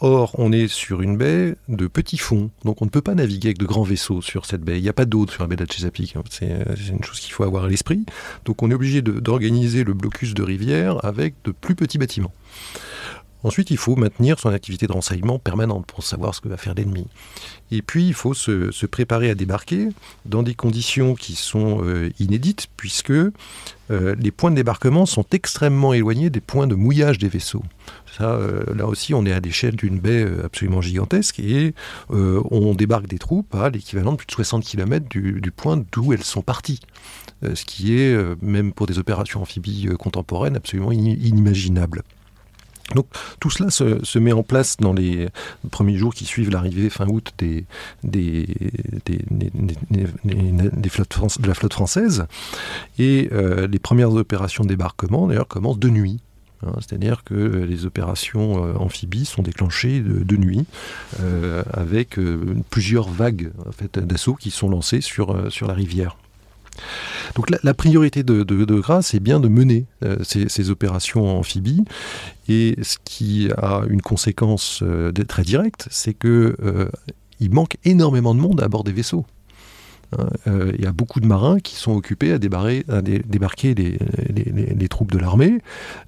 or, 0.00 0.34
on 0.38 0.52
est 0.52 0.68
sur 0.68 1.02
une 1.02 1.16
baie 1.16 1.56
de 1.68 1.86
petits 1.86 2.18
fonds, 2.18 2.50
donc 2.64 2.80
on 2.82 2.86
ne 2.86 2.90
peut 2.90 3.02
pas 3.02 3.14
naviguer 3.14 3.48
avec 3.48 3.58
de 3.58 3.66
grands 3.66 3.82
vaisseaux 3.82 4.22
sur 4.22 4.46
cette 4.46 4.62
baie. 4.62 4.78
Il 4.78 4.82
n'y 4.82 4.88
a 4.88 4.94
pas 4.94 5.04
d'eau 5.04 5.26
sur 5.28 5.42
la 5.42 5.48
baie 5.48 5.56
de 5.56 5.64
la 5.64 5.70
Chesapeake, 5.70 6.16
hein. 6.16 6.22
c'est 6.30 6.48
une 6.90 7.04
chose 7.04 7.20
qu'il 7.20 7.32
faut 7.32 7.44
avoir 7.44 7.64
à 7.64 7.68
l'esprit. 7.68 8.04
Donc 8.44 8.62
on 8.62 8.70
est 8.70 8.74
obligé 8.74 9.02
d'organiser 9.02 9.84
le 9.84 9.94
blocus 9.94 10.34
de 10.34 10.42
rivière 10.42 11.04
avec 11.04 11.34
de 11.44 11.52
plus 11.52 11.74
petits 11.74 11.98
bâtiments. 11.98 12.32
Ensuite, 13.44 13.70
il 13.70 13.76
faut 13.76 13.94
maintenir 13.94 14.38
son 14.40 14.48
activité 14.48 14.86
de 14.86 14.92
renseignement 14.92 15.38
permanente 15.38 15.84
pour 15.86 16.02
savoir 16.02 16.34
ce 16.34 16.40
que 16.40 16.48
va 16.48 16.56
faire 16.56 16.74
l'ennemi. 16.74 17.06
Et 17.70 17.82
puis, 17.82 18.08
il 18.08 18.14
faut 18.14 18.32
se, 18.32 18.86
préparer 18.86 19.28
à 19.28 19.34
débarquer 19.34 19.88
dans 20.24 20.42
des 20.42 20.54
conditions 20.54 21.14
qui 21.14 21.34
sont 21.34 21.84
euh, 21.84 22.10
inédites, 22.18 22.68
puisque 22.78 23.10
euh, 23.10 23.30
les 23.90 24.30
points 24.30 24.50
de 24.50 24.56
débarquement 24.56 25.04
sont 25.04 25.26
extrêmement 25.32 25.92
éloignés 25.92 26.30
des 26.30 26.40
points 26.40 26.66
de 26.66 26.74
mouillage 26.74 27.18
des 27.18 27.28
vaisseaux. 27.28 27.62
Euh, 28.22 28.64
là 28.74 28.86
aussi, 28.86 29.12
on 29.12 29.26
est 29.26 29.32
à 29.32 29.40
l'échelle 29.40 29.76
d'une 29.76 29.98
baie 29.98 30.26
absolument 30.42 30.80
gigantesque 30.80 31.38
et 31.38 31.74
on 32.08 32.74
débarque 32.74 33.08
des 33.08 33.18
troupes 33.18 33.54
à 33.54 33.68
l'équivalent 33.68 34.12
de 34.12 34.16
plus 34.16 34.26
de 34.26 34.32
60 34.32 34.64
km 34.64 35.06
du 35.10 35.50
point 35.50 35.82
d'où 35.92 36.14
elles 36.14 36.24
sont 36.24 36.42
parties. 36.42 36.80
ce 37.42 37.64
qui 37.64 37.98
est, 37.98 38.16
même 38.40 38.72
pour 38.72 38.86
des 38.86 38.98
opérations 38.98 39.42
amphibies 39.42 39.88
contemporaines, 39.98 40.56
absolument 40.56 40.92
inimaginable. 40.92 42.04
Donc 42.94 43.06
tout 43.40 43.50
cela 43.50 43.70
se, 43.70 44.18
met 44.18 44.32
en 44.32 44.42
place 44.42 44.76
dans 44.76 44.92
les 44.92 45.28
premiers 45.70 45.96
jours 45.96 46.14
qui 46.14 46.24
suivent 46.26 46.50
l'arrivée 46.50 46.90
fin 46.90 47.08
août 47.08 47.32
des, 47.38 47.64
de 51.40 51.46
la 51.46 51.54
flotte 51.54 51.72
française. 51.72 52.26
Et 52.98 53.28
euh, 53.32 53.66
les 53.66 53.78
premières 53.78 54.12
opérations 54.12 54.64
de 54.64 54.68
débarquement, 54.68 55.28
d'ailleurs, 55.28 55.48
commencent 55.48 55.78
de 55.78 55.88
nuit. 55.88 56.20
Hein. 56.66 56.72
C'est-à-dire 56.80 57.24
que 57.24 57.34
les 57.34 57.86
opérations 57.86 58.64
euh, 58.64 58.74
amphibies 58.74 59.24
sont 59.24 59.42
déclenchées 59.42 60.00
de, 60.00 60.36
nuit, 60.36 60.66
euh, 61.20 61.62
avec 61.72 62.18
plusieurs 62.70 63.08
vagues 63.08 63.50
en 63.66 64.00
d'assaut 64.00 64.34
qui 64.34 64.50
sont 64.50 64.68
lancées 64.68 65.00
sur 65.00 65.34
la 65.34 65.74
rivière. 65.74 66.16
Donc 67.34 67.50
la, 67.62 67.74
priorité 67.74 68.22
de, 68.22 68.42
de, 68.42 68.74
Grasse, 68.80 69.08
c'est 69.08 69.20
bien 69.20 69.40
de 69.40 69.48
mener 69.48 69.86
euh, 70.04 70.16
ces, 70.22 70.70
opérations 70.70 71.38
amphibies. 71.38 71.84
Et 72.48 72.76
ce 72.82 72.96
qui 73.04 73.48
a 73.56 73.82
une 73.88 74.02
conséquence 74.02 74.80
euh, 74.82 75.12
très 75.12 75.42
directe, 75.42 75.88
c'est 75.90 76.14
qu'il 76.14 76.54
euh, 76.62 76.88
manque 77.50 77.76
énormément 77.84 78.34
de 78.34 78.40
monde 78.40 78.62
à 78.62 78.68
bord 78.68 78.84
des 78.84 78.92
vaisseaux. 78.92 79.24
Hein, 80.18 80.28
euh, 80.46 80.72
il 80.76 80.84
y 80.84 80.86
a 80.86 80.92
beaucoup 80.92 81.20
de 81.20 81.26
marins 81.26 81.58
qui 81.60 81.76
sont 81.76 81.92
occupés 81.92 82.32
à, 82.32 82.38
débarquer 82.38 83.74
les, 83.74 84.88
troupes 84.88 85.10
de 85.10 85.18
l'armée. 85.18 85.58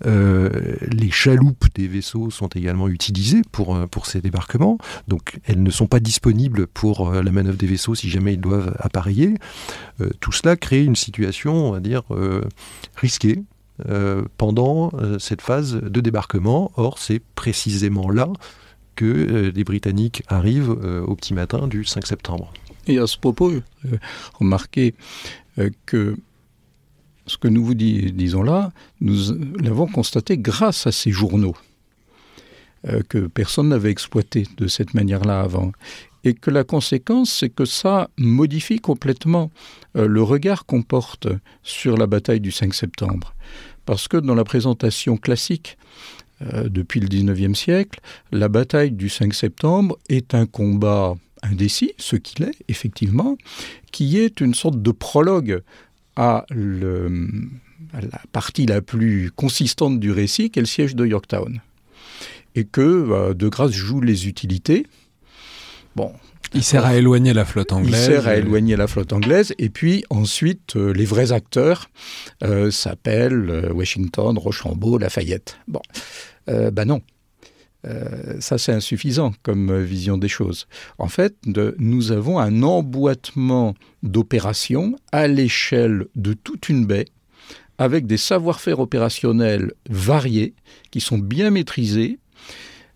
Euh, 0.06 0.50
les 0.90 1.10
chaloupes 1.10 1.66
des 1.74 1.88
vaisseaux 1.88 2.30
sont 2.30 2.48
également 2.48 2.88
utilisées 2.88 3.42
pour, 3.52 3.76
euh, 3.76 3.86
ces 4.04 4.20
débarquements. 4.20 4.78
Donc 5.08 5.40
elles 5.46 5.62
ne 5.62 5.70
sont 5.70 5.86
pas 5.86 6.00
disponibles 6.00 6.66
pour 6.66 7.10
la 7.10 7.30
manœuvre 7.32 7.56
des 7.56 7.66
vaisseaux 7.66 7.94
si 7.94 8.08
jamais 8.08 8.34
ils 8.34 8.40
doivent 8.40 8.76
appareiller. 8.78 9.34
tout 10.20 10.32
cela 10.32 10.54
crée 10.54 10.84
une 10.84 10.94
situation, 10.94 11.78
dire, 11.78 12.02
risquée. 12.94 13.42
pendant 14.36 14.92
cette 15.18 15.40
phase 15.40 15.74
de 15.74 16.00
débarquement. 16.00 16.70
Or, 16.76 16.98
c'est 16.98 17.20
précisément 17.34 18.10
là 18.10 18.28
que 18.94 19.50
les 19.52 19.64
Britanniques 19.64 20.22
arrivent 20.28 20.70
au 20.70 21.16
petit 21.16 21.34
matin 21.34 21.66
du 21.66 21.84
5 21.84 22.06
septembre. 22.06 22.52
Et 22.86 22.98
à 22.98 23.06
ce 23.06 23.18
propos, 23.18 23.50
euh, 23.50 23.62
remarquez 24.34 24.94
euh, 25.58 25.70
que 25.86 26.16
ce 27.26 27.36
que 27.36 27.48
nous 27.48 27.64
vous 27.64 27.74
disons 27.74 28.42
là, 28.42 28.70
nous 29.00 29.16
l'avons 29.58 29.88
constaté 29.88 30.38
grâce 30.38 30.86
à 30.86 30.92
ces 30.92 31.10
journaux 31.10 31.56
euh, 32.86 33.02
que 33.08 33.26
personne 33.26 33.70
n'avait 33.70 33.90
exploité 33.90 34.46
de 34.56 34.68
cette 34.68 34.94
manière-là 34.94 35.40
avant. 35.40 35.72
Et 36.22 36.34
que 36.34 36.50
la 36.50 36.62
conséquence, 36.62 37.32
c'est 37.32 37.50
que 37.50 37.64
ça 37.64 38.10
modifie 38.16 38.80
complètement 38.80 39.50
le 39.94 40.22
regard 40.22 40.66
qu'on 40.66 40.82
porte 40.82 41.28
sur 41.62 41.96
la 41.96 42.08
bataille 42.08 42.40
du 42.40 42.50
5 42.50 42.74
septembre. 42.74 43.32
Parce 43.84 44.08
que 44.08 44.16
dans 44.16 44.34
la 44.34 44.42
présentation 44.42 45.18
classique, 45.18 45.78
depuis 46.40 46.98
le 46.98 47.06
19e 47.06 47.54
siècle, 47.54 48.00
la 48.32 48.48
bataille 48.48 48.90
du 48.90 49.08
5 49.08 49.34
septembre 49.34 49.98
est 50.08 50.34
un 50.34 50.46
combat 50.46 51.14
indécis, 51.50 51.92
ce 51.98 52.16
qu'il 52.16 52.44
est, 52.44 52.56
effectivement, 52.68 53.36
qui 53.92 54.18
est 54.18 54.40
une 54.40 54.54
sorte 54.54 54.80
de 54.80 54.90
prologue 54.90 55.62
à, 56.16 56.46
la 56.50 58.20
partie 58.32 58.66
la 58.66 58.82
plus 58.82 59.30
consistante 59.34 60.00
du 60.00 60.10
récit, 60.10 60.50
qui 60.50 60.58
est 60.58 60.62
le 60.62 60.66
siège 60.66 60.96
de 60.96 61.06
Yorktown. 61.06 61.60
Et 62.54 62.64
que 62.64 62.80
euh, 62.80 63.34
De 63.34 63.48
Grasse 63.48 63.72
joue 63.72 64.00
les 64.00 64.28
utilités. 64.28 64.86
Bon, 65.94 66.12
il 66.54 66.62
sert 66.62 66.86
à 66.86 66.96
éloigner 66.96 67.34
la 67.34 67.44
flotte 67.44 67.72
anglaise. 67.72 68.06
Il 68.08 68.12
sert 68.12 68.28
à 68.28 68.36
éloigner 68.36 68.76
la 68.76 68.86
flotte 68.86 69.12
anglaise. 69.12 69.54
Et 69.58 69.68
puis 69.68 70.04
ensuite, 70.08 70.76
euh, 70.76 70.92
les 70.92 71.04
vrais 71.04 71.32
acteurs 71.32 71.90
euh, 72.42 72.70
s'appellent 72.70 73.70
Washington, 73.74 74.38
Rochambeau, 74.38 74.96
Lafayette. 74.98 75.58
Bon, 75.68 75.82
ben 76.46 76.84
non. 76.86 77.02
Euh, 77.86 78.36
ça, 78.40 78.58
c'est 78.58 78.72
insuffisant 78.72 79.32
comme 79.42 79.80
vision 79.82 80.18
des 80.18 80.28
choses. 80.28 80.66
En 80.98 81.08
fait, 81.08 81.36
nous 81.78 82.12
avons 82.12 82.38
un 82.38 82.62
emboîtement 82.62 83.74
d'opérations 84.02 84.96
à 85.12 85.28
l'échelle 85.28 86.06
de 86.16 86.32
toute 86.32 86.68
une 86.68 86.86
baie, 86.86 87.06
avec 87.78 88.06
des 88.06 88.16
savoir-faire 88.16 88.80
opérationnels 88.80 89.72
variés, 89.88 90.54
qui 90.90 91.00
sont 91.00 91.18
bien 91.18 91.50
maîtrisés. 91.50 92.18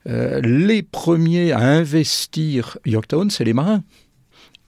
Euh, 0.09 0.41
les 0.41 0.83
premiers 0.83 1.53
à 1.53 1.61
investir 1.61 2.79
Yorktown, 2.87 3.31
c'est 3.31 3.45
les 3.45 3.53
marins. 3.53 3.83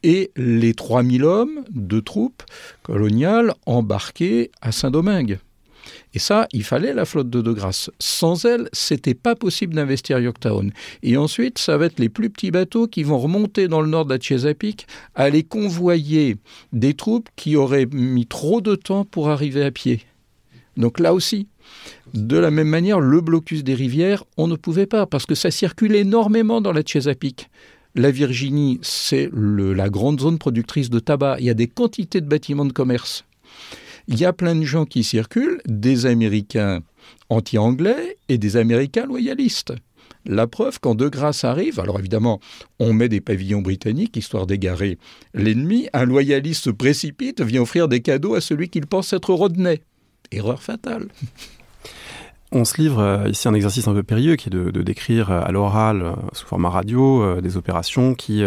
Et 0.04 0.32
les 0.36 0.74
3000 0.74 1.24
hommes 1.24 1.64
de 1.70 2.00
troupes 2.00 2.42
coloniales 2.82 3.54
embarqués 3.66 4.50
à 4.60 4.72
Saint-Domingue. 4.72 5.38
Et 6.14 6.18
ça, 6.18 6.46
il 6.52 6.62
fallait 6.62 6.92
la 6.92 7.04
flotte 7.04 7.30
de 7.30 7.40
De 7.40 7.52
Grasse. 7.52 7.90
Sans 7.98 8.44
elle, 8.44 8.68
c'était 8.72 9.14
pas 9.14 9.34
possible 9.34 9.74
d'investir 9.74 10.18
Yorktown. 10.18 10.72
Et 11.02 11.16
ensuite, 11.16 11.58
ça 11.58 11.76
va 11.76 11.86
être 11.86 11.98
les 11.98 12.08
plus 12.08 12.30
petits 12.30 12.50
bateaux 12.50 12.86
qui 12.86 13.02
vont 13.02 13.18
remonter 13.18 13.68
dans 13.68 13.80
le 13.80 13.88
nord 13.88 14.04
de 14.04 14.14
la 14.14 14.20
Chesapeake, 14.20 14.86
aller 15.14 15.42
convoyer 15.42 16.36
des 16.72 16.94
troupes 16.94 17.28
qui 17.36 17.56
auraient 17.56 17.88
mis 17.90 18.26
trop 18.26 18.60
de 18.60 18.74
temps 18.74 19.04
pour 19.04 19.30
arriver 19.30 19.64
à 19.64 19.70
pied. 19.70 20.02
Donc 20.76 21.00
là 21.00 21.14
aussi, 21.14 21.48
de 22.14 22.36
la 22.36 22.50
même 22.50 22.68
manière, 22.68 23.00
le 23.00 23.20
blocus 23.20 23.64
des 23.64 23.74
rivières, 23.74 24.24
on 24.36 24.46
ne 24.46 24.56
pouvait 24.56 24.86
pas, 24.86 25.06
parce 25.06 25.26
que 25.26 25.34
ça 25.34 25.50
circule 25.50 25.94
énormément 25.94 26.60
dans 26.60 26.72
la 26.72 26.82
Chesapeake. 26.82 27.48
La 27.94 28.10
Virginie, 28.10 28.78
c'est 28.82 29.30
la 29.32 29.90
grande 29.90 30.20
zone 30.20 30.38
productrice 30.38 30.88
de 30.88 30.98
tabac. 30.98 31.36
Il 31.40 31.44
y 31.44 31.50
a 31.50 31.54
des 31.54 31.68
quantités 31.68 32.22
de 32.22 32.26
bâtiments 32.26 32.64
de 32.64 32.72
commerce 32.72 33.24
il 34.12 34.20
y 34.20 34.26
a 34.26 34.34
plein 34.34 34.54
de 34.54 34.62
gens 34.62 34.84
qui 34.84 35.04
circulent, 35.04 35.62
des 35.66 36.04
Américains 36.04 36.80
anti-anglais 37.30 38.18
et 38.28 38.36
des 38.36 38.58
Américains 38.58 39.06
loyalistes. 39.06 39.72
La 40.26 40.46
preuve, 40.46 40.78
quand 40.80 40.94
De 40.94 41.08
Grasse 41.08 41.44
arrive, 41.44 41.80
alors 41.80 41.98
évidemment, 41.98 42.38
on 42.78 42.92
met 42.92 43.08
des 43.08 43.22
pavillons 43.22 43.62
britanniques 43.62 44.18
histoire 44.18 44.46
d'égarer 44.46 44.98
l'ennemi, 45.32 45.88
un 45.94 46.04
loyaliste 46.04 46.64
se 46.64 46.70
précipite, 46.70 47.40
vient 47.40 47.62
offrir 47.62 47.88
des 47.88 48.02
cadeaux 48.02 48.34
à 48.34 48.42
celui 48.42 48.68
qu'il 48.68 48.86
pense 48.86 49.14
être 49.14 49.32
Rodney. 49.32 49.80
Erreur 50.30 50.62
fatale. 50.62 51.08
On 52.52 52.64
se 52.64 52.80
livre 52.80 53.00
euh, 53.00 53.28
ici 53.28 53.48
un 53.48 53.54
exercice 53.54 53.88
un 53.88 53.94
peu 53.94 54.02
périlleux 54.02 54.36
qui 54.36 54.48
est 54.48 54.52
de, 54.52 54.82
décrire 54.82 55.30
euh, 55.30 55.40
à 55.42 55.50
l'oral, 55.52 56.02
euh, 56.02 56.12
sous 56.32 56.46
format 56.46 56.68
radio, 56.68 57.40
des 57.40 57.56
opérations 57.56 58.14
qui 58.14 58.42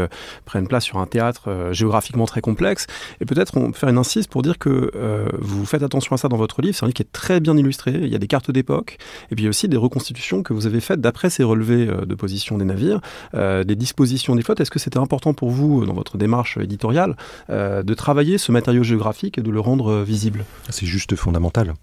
prennent 0.45 0.67
place 0.67 0.83
sur 0.83 0.97
un 0.97 1.05
théâtre 1.05 1.69
géographiquement 1.71 2.25
très 2.25 2.41
complexe. 2.41 2.87
Et 3.21 3.25
peut-être 3.25 3.57
on 3.57 3.71
peut 3.71 3.77
faire 3.77 3.89
une 3.89 3.97
insiste 3.97 4.29
pour 4.29 4.41
dire 4.41 4.57
que 4.57 4.91
vous 5.39 5.65
faites 5.65 5.83
attention 5.83 6.13
à 6.15 6.17
ça 6.17 6.27
dans 6.27 6.37
votre 6.37 6.61
livre. 6.61 6.75
C'est 6.75 6.83
un 6.83 6.87
livre 6.87 6.95
qui 6.95 7.01
est 7.01 7.11
très 7.11 7.39
bien 7.39 7.57
illustré. 7.57 7.91
Il 7.91 8.07
y 8.07 8.15
a 8.15 8.17
des 8.17 8.27
cartes 8.27 8.51
d'époque 8.51 8.97
et 9.31 9.35
puis 9.35 9.43
il 9.43 9.45
y 9.45 9.47
a 9.47 9.49
aussi 9.49 9.67
des 9.67 9.77
reconstitutions 9.77 10.43
que 10.43 10.53
vous 10.53 10.67
avez 10.67 10.79
faites 10.79 11.01
d'après 11.01 11.29
ces 11.29 11.43
relevés 11.43 11.85
de 11.85 12.15
position 12.15 12.57
des 12.57 12.65
navires, 12.65 13.01
des 13.33 13.75
dispositions 13.75 14.35
des 14.35 14.41
flottes. 14.41 14.59
Est-ce 14.61 14.71
que 14.71 14.79
c'était 14.79 14.99
important 14.99 15.33
pour 15.33 15.49
vous 15.49 15.85
dans 15.85 15.93
votre 15.93 16.17
démarche 16.17 16.57
éditoriale 16.57 17.15
de 17.49 17.93
travailler 17.93 18.37
ce 18.37 18.51
matériau 18.51 18.83
géographique 18.83 19.37
et 19.37 19.41
de 19.41 19.51
le 19.51 19.59
rendre 19.59 20.01
visible? 20.03 20.45
C'est 20.69 20.87
juste 20.87 21.15
fondamental. 21.15 21.73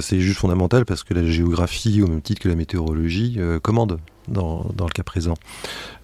c'est 0.00 0.20
juste 0.20 0.38
fondamental 0.38 0.84
parce 0.84 1.04
que 1.04 1.14
la 1.14 1.22
géographie, 1.32 2.02
au 2.02 2.06
même 2.06 2.22
titre 2.22 2.40
que 2.40 2.48
la 2.48 2.54
météorologie, 2.54 3.36
euh, 3.38 3.58
commande 3.58 3.98
dans, 4.28 4.64
le 4.78 4.92
cas 4.92 5.02
présent. 5.02 5.34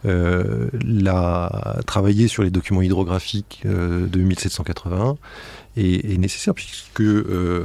Euh, 0.05 0.69
la, 0.85 1.79
travailler 1.87 2.29
sur 2.29 2.43
les 2.43 2.51
documents 2.51 2.83
hydrographiques 2.83 3.63
euh, 3.67 4.07
de 4.07 4.21
1781 4.21 5.17
est, 5.79 6.19
nécessaire 6.19 6.55
puisque 6.55 7.01
euh, 7.01 7.65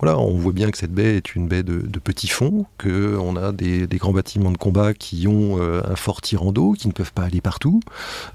voilà, 0.00 0.18
on 0.18 0.36
voit 0.36 0.52
bien 0.52 0.70
que 0.70 0.78
cette 0.78 0.92
baie 0.92 1.16
est 1.16 1.34
une 1.34 1.48
baie 1.48 1.62
de, 1.62 1.80
de 1.80 1.98
petit 1.98 2.28
fond, 2.28 2.66
qu'on 2.78 3.36
a 3.36 3.52
des, 3.52 3.86
grands 3.98 4.12
bâtiments 4.12 4.52
de 4.52 4.56
combat 4.56 4.94
qui 4.94 5.26
ont 5.26 5.60
euh, 5.60 5.82
un 5.84 5.96
fort 5.96 6.20
tirant 6.20 6.52
d'eau, 6.52 6.72
qui 6.72 6.88
ne 6.88 6.92
peuvent 6.92 7.12
pas 7.12 7.24
aller 7.24 7.40
partout. 7.40 7.80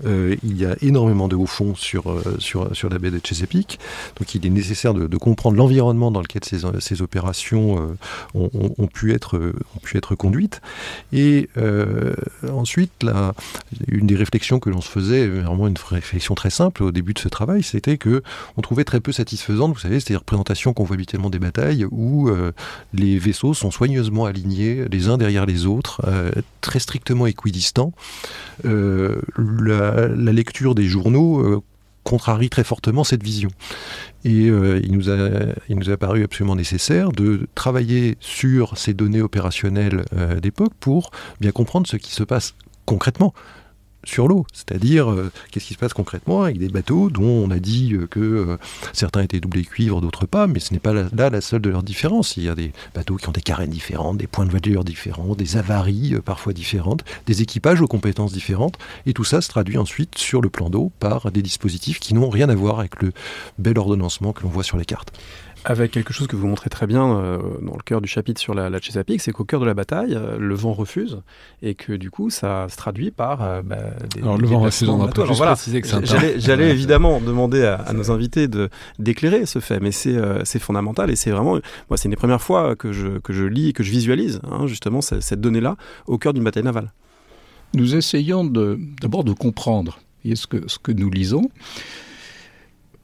Euh, 0.06 0.36
il 0.44 0.58
y 0.58 0.66
a 0.66 0.76
énormément 0.82 1.28
de 1.28 1.36
haut 1.36 1.46
fond 1.46 1.76
sur, 1.76 2.22
sur, 2.40 2.76
sur 2.76 2.90
la 2.90 3.00
baie 3.00 3.12
de 3.12 3.20
Chesapeake, 3.24 3.80
donc 4.20 4.36
il 4.36 4.46
est 4.46 4.50
nécessaire 4.50 4.94
de, 4.94 5.16
comprendre 5.16 5.58
l'environnement 5.58 6.12
dans 6.12 6.22
lequel 6.22 6.44
ces, 6.44 6.60
ces 6.80 7.02
opérations 7.02 7.96
ont, 8.34 8.88
pu 8.88 9.14
être, 9.14 9.38
ont 9.38 9.80
pu 9.82 9.98
être 9.98 10.14
conduites. 10.14 10.62
Et 11.14 11.50
ensuite, 12.52 12.92
la, 13.02 13.34
une 13.88 14.06
des 14.06 14.16
réflexions 14.16 14.60
que 14.60 14.70
l'on 14.70 14.82
se 14.82 14.90
faisait, 14.90 15.28
vraiment 15.28 15.68
une 15.68 15.78
réflexion 15.90 16.36
très 16.36 16.50
simple 16.50 16.84
au 16.84 16.92
début 16.92 17.14
de 17.14 17.20
ce 17.20 17.30
travail, 17.30 17.64
c'était 17.64 17.98
que 17.98 18.22
on 18.58 18.62
trouvait 18.62 18.84
très 18.84 19.00
peu 19.06 19.12
satisfaisante, 19.12 19.72
vous 19.72 19.80
savez, 19.80 20.00
c'est 20.00 20.16
représentations 20.16 20.74
qu'on 20.74 20.84
voit 20.84 20.96
habituellement 20.96 21.30
des 21.30 21.38
batailles 21.38 21.86
où 21.92 22.28
euh, 22.28 22.52
les 22.92 23.20
vaisseaux 23.20 23.54
sont 23.54 23.70
soigneusement 23.70 24.26
alignés 24.26 24.86
les 24.92 25.10
uns 25.10 25.20
derrière 25.20 25.46
les 25.46 25.68
autres, 25.68 26.02
euh, 26.08 26.32
très 26.62 26.80
strictement 26.80 27.28
équidistants. 27.28 27.94
Euh, 28.66 29.22
la, 29.38 30.08
lecture 30.34 30.74
des 30.74 30.86
journaux 30.86 31.64
contrarie 32.04 32.50
très 32.50 32.64
fortement 32.64 33.04
cette 33.04 33.24
vision. 33.24 33.50
Et 34.26 34.48
il 34.48 34.92
nous 34.92 35.90
a 35.90 35.98
paru 35.98 36.24
absolument 36.24 36.56
nécessaire 36.56 37.12
de 37.12 37.48
travailler 37.56 38.18
sur 38.20 38.78
ces 38.78 38.94
données 38.94 39.22
opérationnelles 39.22 40.04
d'époque 40.42 40.74
pour 40.80 41.12
bien 41.40 41.52
comprendre 41.52 41.88
ce 41.88 41.96
qui 41.96 42.12
se 42.12 42.24
passe 42.24 42.56
concrètement 42.86 43.34
sur 44.06 44.28
l'eau. 44.28 44.46
C'est-à-dire, 44.54 45.12
euh, 45.12 45.32
qu'est-ce 45.52 45.66
qui 45.66 45.74
se 45.74 45.80
passe 45.80 45.94
concrètement 45.94 46.44
avec 46.44 46.58
des 46.58 46.70
bateaux 46.70 47.10
dont 47.10 47.24
on 47.24 47.52
a 47.52 47.60
dit 47.60 47.94
euh, 47.94 48.08
que 48.08 48.20
euh, 48.20 48.58
certains 48.94 49.22
étaient 49.22 49.40
doublés 49.40 49.64
cuivre, 49.64 50.02
d'autres 50.02 50.26
pas, 50.26 50.48
mais 50.48 50.60
ce 50.60 50.74
n'est 50.74 50.80
pas 50.80 50.94
là 50.94 51.30
la 51.30 51.42
seule 51.42 51.62
de 51.62 51.70
leur 51.70 51.84
différence. 51.84 52.38
Il 52.38 52.44
y 52.44 52.50
a 52.50 52.56
des 52.56 52.72
bateaux 52.94 53.18
qui 53.18 53.28
ont 53.28 53.32
des 53.34 53.42
carènes 53.42 53.70
différentes, 53.70 54.18
des 54.18 54.28
points 54.28 54.46
de 54.46 54.52
voiture 54.52 54.84
différents, 54.84 55.36
des 55.36 55.58
avaries 55.58 56.16
parfois 56.24 56.54
différentes, 56.54 57.04
des 57.26 57.42
équipages 57.42 57.82
aux 57.82 57.88
compétences 57.88 58.34
différentes, 58.34 58.78
et 59.06 59.14
tout 59.14 59.24
ça 59.24 59.42
se 59.42 59.50
traduit 59.50 59.78
ensuite 59.78 60.18
sur 60.18 60.42
le 60.42 60.50
plan 60.50 60.70
d'eau 60.70 60.92
par 61.00 61.32
des 61.32 61.42
dispositifs 61.42 62.00
qui 62.00 62.14
n'ont 62.14 62.30
rien 62.30 62.50
à 62.50 62.56
voir 62.56 62.80
avec 62.80 63.02
le 63.02 63.12
bel 63.60 63.78
ordonnancement 63.78 64.34
que 64.34 64.44
l'on 64.44 64.50
voit 64.50 64.64
sur 64.64 64.78
les 64.78 64.86
cartes 64.86 65.12
avec 65.66 65.92
quelque 65.92 66.14
chose 66.14 66.28
que 66.28 66.36
vous 66.36 66.48
montrez 66.48 66.70
très 66.70 66.86
bien 66.86 67.18
euh, 67.18 67.40
dans 67.62 67.76
le 67.76 67.82
cœur 67.84 68.00
du 68.00 68.08
chapitre 68.08 68.40
sur 68.40 68.54
la, 68.54 68.70
la 68.70 68.80
Chesapeake, 68.80 69.20
c'est 69.20 69.32
qu'au 69.32 69.46
cœur 69.46 69.60
de 69.60 69.66
la 69.66 69.74
bataille, 69.74 70.14
euh, 70.16 70.38
le 70.38 70.54
vent 70.54 70.74
refuse 70.74 71.22
et 71.62 71.74
que 71.74 71.94
du 71.94 72.12
coup, 72.12 72.30
ça 72.30 72.68
se 72.70 72.78
traduit 72.78 73.10
par 73.10 73.42
euh, 73.42 73.62
bah, 73.64 73.78
des. 74.14 74.22
Alors 74.22 74.38
le 74.38 74.48
vent 74.48 74.60
refuse, 74.60 74.88
on 74.88 74.98
va 74.98 75.26
juste 75.26 75.42
préciser 75.42 75.82
que 75.82 75.88
c'est 75.88 76.40
J'allais 76.40 76.70
évidemment 76.70 77.20
demander 77.20 77.64
à, 77.64 77.92
nos 77.94 78.12
invités 78.12 78.48
de 78.48 78.70
d'éclairer 79.00 79.46
ce 79.46 79.60
fait, 79.60 79.80
mais 79.80 79.92
c'est 79.92 80.60
fondamental 80.60 81.10
et 81.10 81.16
c'est 81.16 81.32
vraiment, 81.32 81.54
moi, 81.90 81.98
c'est 81.98 82.06
une 82.06 82.12
des 82.12 82.16
premières 82.16 82.42
fois 82.42 82.76
que 82.76 82.92
je 82.92 83.20
que 83.20 83.34
je 83.34 83.44
lis 83.44 83.70
et 83.70 83.74
que 83.74 83.84
je 83.84 83.92
visualise 83.92 84.42
hein, 84.50 84.68
justement 84.68 85.02
cette, 85.02 85.22
cette 85.22 85.42
donnée-là 85.42 85.78
au 86.06 86.18
cœur 86.18 86.34
d'une 86.34 86.44
bataille 86.44 86.64
navale. 86.64 86.92
Nous 87.74 87.96
essayons 87.96 88.46
d'abord 88.46 89.24
de, 89.24 89.32
de 89.32 89.38
comprendre 89.38 90.00
ce 90.24 90.48
que 90.48 90.68
ce 90.68 90.78
que 90.78 90.92
nous 90.92 91.10
lisons 91.10 91.50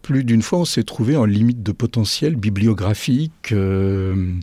plus 0.01 0.23
d'une 0.23 0.41
fois, 0.41 0.59
on 0.59 0.65
s'est 0.65 0.83
trouvé 0.83 1.15
en 1.15 1.25
limite 1.25 1.63
de 1.63 1.71
potentiel 1.71 2.35
bibliographique. 2.35 3.51
Euh, 3.51 4.33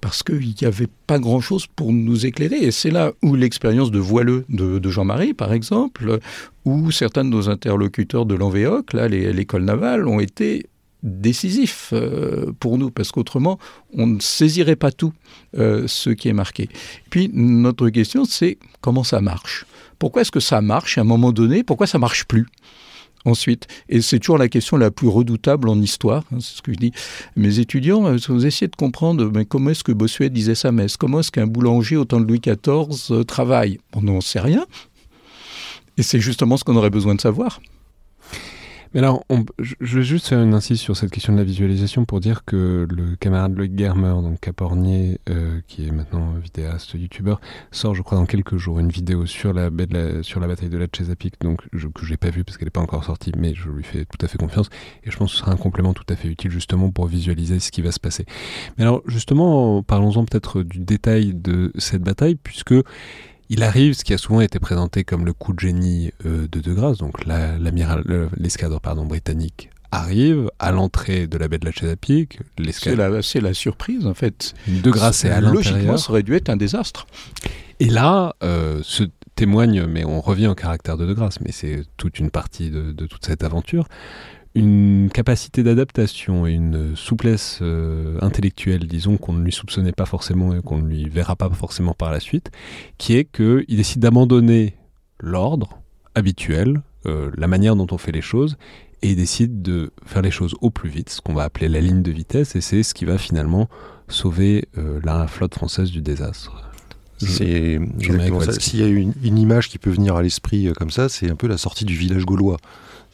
parce 0.00 0.22
qu'il 0.22 0.54
n'y 0.60 0.66
avait 0.66 0.88
pas 1.06 1.18
grand-chose 1.18 1.66
pour 1.66 1.92
nous 1.92 2.26
éclairer. 2.26 2.56
Et 2.56 2.70
c'est 2.70 2.90
là 2.90 3.12
où 3.22 3.34
l'expérience 3.34 3.90
de 3.90 3.98
voileux 3.98 4.44
de, 4.48 4.88
Jean-Marie, 4.88 5.34
par 5.34 5.52
exemple, 5.52 6.18
ou 6.64 6.90
certains 6.90 7.24
de 7.24 7.30
nos 7.30 7.48
interlocuteurs 7.48 8.26
de 8.26 8.34
l'Envéoc, 8.34 8.92
l'école 8.94 9.64
navale, 9.64 10.08
ont 10.08 10.20
été 10.20 10.66
décisifs 11.02 11.90
euh, 11.92 12.52
pour 12.60 12.76
nous, 12.76 12.90
parce 12.90 13.10
qu'autrement, 13.10 13.58
on 13.94 14.06
ne 14.06 14.20
saisirait 14.20 14.76
pas 14.76 14.90
tout 14.90 15.12
euh, 15.56 15.84
ce 15.86 16.10
qui 16.10 16.28
est 16.28 16.34
marqué. 16.34 16.68
Puis, 17.08 17.30
notre 17.32 17.88
question, 17.88 18.24
c'est 18.24 18.58
comment 18.80 19.04
ça 19.04 19.20
marche? 19.20 19.64
Pourquoi 19.98 20.22
est-ce 20.22 20.30
que 20.30 20.40
ça 20.40 20.60
marche 20.60 20.98
à 20.98 21.02
un 21.02 21.04
moment 21.04 21.32
donné? 21.32 21.62
Pourquoi 21.62 21.86
ça 21.86 21.98
marche 21.98 22.24
plus? 22.26 22.46
Ensuite. 23.24 23.66
Et 23.88 24.00
c'est 24.00 24.18
toujours 24.18 24.38
la 24.38 24.48
question 24.48 24.76
la 24.76 24.90
plus 24.90 25.08
redoutable 25.08 25.68
en 25.68 25.80
histoire, 25.80 26.24
hein, 26.32 26.38
c'est 26.40 26.56
ce 26.56 26.62
que 26.62 26.72
je 26.72 26.78
dis. 26.78 26.92
Mes 27.36 27.58
étudiants, 27.58 28.06
euh, 28.06 28.16
vous 28.28 28.46
essayez 28.46 28.68
de 28.68 28.76
comprendre 28.76 29.30
mais 29.32 29.44
comment 29.44 29.70
est-ce 29.70 29.84
que 29.84 29.92
Bossuet 29.92 30.30
disait 30.30 30.54
sa 30.54 30.72
messe, 30.72 30.96
comment 30.96 31.20
est-ce 31.20 31.30
qu'un 31.30 31.46
boulanger 31.46 31.96
au 31.96 32.04
temps 32.04 32.20
de 32.20 32.26
Louis 32.26 32.40
XIV 32.40 33.12
euh, 33.12 33.24
travaille? 33.24 33.78
On 33.94 34.02
n'en 34.02 34.20
sait 34.20 34.40
rien. 34.40 34.66
Et 35.96 36.02
c'est 36.02 36.20
justement 36.20 36.56
ce 36.56 36.64
qu'on 36.64 36.76
aurait 36.76 36.90
besoin 36.90 37.14
de 37.14 37.20
savoir. 37.20 37.60
Mais 38.92 38.98
alors, 38.98 39.24
je 39.58 39.98
vais 39.98 40.02
juste 40.02 40.26
faire 40.26 40.42
une 40.42 40.52
insiste 40.52 40.82
sur 40.82 40.96
cette 40.96 41.12
question 41.12 41.32
de 41.32 41.38
la 41.38 41.44
visualisation 41.44 42.04
pour 42.04 42.18
dire 42.18 42.44
que 42.44 42.88
le 42.90 43.14
camarade 43.14 43.56
Loïc 43.56 43.78
Germer, 43.78 44.14
donc 44.20 44.40
Capornier, 44.40 45.20
euh, 45.30 45.60
qui 45.68 45.86
est 45.86 45.92
maintenant 45.92 46.32
vidéaste, 46.42 46.94
youtubeur, 46.94 47.40
sort, 47.70 47.94
je 47.94 48.02
crois, 48.02 48.18
dans 48.18 48.26
quelques 48.26 48.56
jours 48.56 48.80
une 48.80 48.88
vidéo 48.88 49.26
sur 49.26 49.52
la, 49.52 49.70
sur 50.22 50.40
la 50.40 50.48
bataille 50.48 50.70
de 50.70 50.78
la 50.78 50.86
Chesapeake, 50.92 51.40
donc 51.40 51.60
je, 51.72 51.86
que 51.86 52.04
je 52.04 52.10
n'ai 52.10 52.16
pas 52.16 52.30
vue 52.30 52.42
parce 52.42 52.58
qu'elle 52.58 52.66
n'est 52.66 52.72
pas 52.72 52.80
encore 52.80 53.04
sortie, 53.04 53.30
mais 53.38 53.54
je 53.54 53.68
lui 53.68 53.84
fais 53.84 54.04
tout 54.06 54.24
à 54.24 54.28
fait 54.28 54.38
confiance. 54.38 54.70
Et 55.04 55.10
je 55.12 55.16
pense 55.16 55.30
que 55.30 55.36
ce 55.36 55.42
sera 55.44 55.52
un 55.52 55.56
complément 55.56 55.94
tout 55.94 56.04
à 56.08 56.16
fait 56.16 56.26
utile 56.26 56.50
justement 56.50 56.90
pour 56.90 57.06
visualiser 57.06 57.60
ce 57.60 57.70
qui 57.70 57.82
va 57.82 57.92
se 57.92 58.00
passer. 58.00 58.26
Mais 58.76 58.82
alors, 58.82 59.02
justement, 59.06 59.84
parlons-en 59.84 60.24
peut-être 60.24 60.62
du 60.62 60.80
détail 60.80 61.32
de 61.34 61.72
cette 61.78 62.02
bataille, 62.02 62.34
puisque 62.34 62.74
il 63.50 63.64
arrive 63.64 63.94
ce 63.94 64.04
qui 64.04 64.14
a 64.14 64.18
souvent 64.18 64.40
été 64.40 64.58
présenté 64.60 65.04
comme 65.04 65.26
le 65.26 65.32
coup 65.32 65.52
de 65.52 65.58
génie 65.58 66.12
euh, 66.24 66.46
de 66.50 66.60
De 66.60 66.72
Grasse, 66.72 66.98
donc 66.98 67.16
l'escadre 68.38 68.80
pardon 68.80 69.04
britannique 69.04 69.70
arrive 69.92 70.48
à 70.60 70.70
l'entrée 70.70 71.26
de 71.26 71.36
la 71.36 71.48
baie 71.48 71.58
de 71.58 71.64
la 71.64 71.72
Chesapeake. 71.72 72.38
C'est 72.70 72.94
la, 72.94 73.10
la, 73.10 73.54
surprise 73.54 74.06
en 74.06 74.14
fait. 74.14 74.54
De 74.68 74.88
Grasse 74.88 75.24
est 75.24 75.30
à 75.30 75.40
l'intérieur. 75.40 75.74
Logiquement, 75.74 75.96
ça 75.96 76.10
aurait 76.12 76.22
dû 76.22 76.36
être 76.36 76.48
un 76.48 76.56
désastre. 76.56 77.08
Et 77.80 77.86
là, 77.86 78.36
euh, 78.44 78.80
se 78.84 79.02
témoigne, 79.34 79.86
mais 79.86 80.04
on 80.04 80.20
revient 80.20 80.46
au 80.46 80.54
caractère 80.54 80.96
de 80.96 81.06
De 81.06 81.12
Grasse, 81.12 81.40
mais 81.40 81.50
c'est 81.50 81.82
toute 81.96 82.20
une 82.20 82.30
partie 82.30 82.70
de, 82.70 82.92
de 82.92 83.06
toute 83.06 83.24
cette 83.26 83.42
aventure 83.42 83.88
une 84.54 85.10
capacité 85.12 85.62
d'adaptation 85.62 86.46
et 86.46 86.52
une 86.52 86.96
souplesse 86.96 87.60
euh, 87.62 88.18
intellectuelle, 88.20 88.86
disons, 88.86 89.16
qu'on 89.16 89.32
ne 89.32 89.44
lui 89.44 89.52
soupçonnait 89.52 89.92
pas 89.92 90.06
forcément 90.06 90.54
et 90.54 90.60
qu'on 90.60 90.78
ne 90.78 90.88
lui 90.88 91.08
verra 91.08 91.36
pas 91.36 91.48
forcément 91.50 91.94
par 91.94 92.10
la 92.10 92.20
suite, 92.20 92.50
qui 92.98 93.16
est 93.16 93.24
qu'il 93.24 93.76
décide 93.76 94.00
d'abandonner 94.00 94.74
l'ordre 95.20 95.80
habituel, 96.14 96.82
euh, 97.06 97.30
la 97.36 97.46
manière 97.46 97.76
dont 97.76 97.86
on 97.92 97.98
fait 97.98 98.12
les 98.12 98.20
choses, 98.20 98.56
et 99.02 99.10
il 99.10 99.16
décide 99.16 99.62
de 99.62 99.92
faire 100.04 100.22
les 100.22 100.32
choses 100.32 100.56
au 100.60 100.70
plus 100.70 100.90
vite, 100.90 101.10
ce 101.10 101.20
qu'on 101.20 101.32
va 101.32 101.44
appeler 101.44 101.68
la 101.68 101.80
ligne 101.80 102.02
de 102.02 102.10
vitesse, 102.10 102.56
et 102.56 102.60
c'est 102.60 102.82
ce 102.82 102.92
qui 102.92 103.04
va 103.04 103.18
finalement 103.18 103.68
sauver 104.08 104.66
euh, 104.76 105.00
la 105.04 105.28
flotte 105.28 105.54
française 105.54 105.92
du 105.92 106.02
désastre. 106.02 106.66
C'est 107.18 107.78
S'il 108.58 108.80
y 108.80 108.82
a 108.82 108.86
une, 108.86 109.12
une, 109.22 109.38
image 109.38 109.68
qui 109.68 109.76
peut 109.76 109.90
venir 109.90 110.16
à 110.16 110.22
l'esprit 110.22 110.72
comme 110.72 110.90
ça, 110.90 111.10
c'est 111.10 111.30
un 111.30 111.36
peu 111.36 111.46
la 111.46 111.58
sortie 111.58 111.84
du 111.84 111.94
village 111.94 112.24
gaulois. 112.24 112.56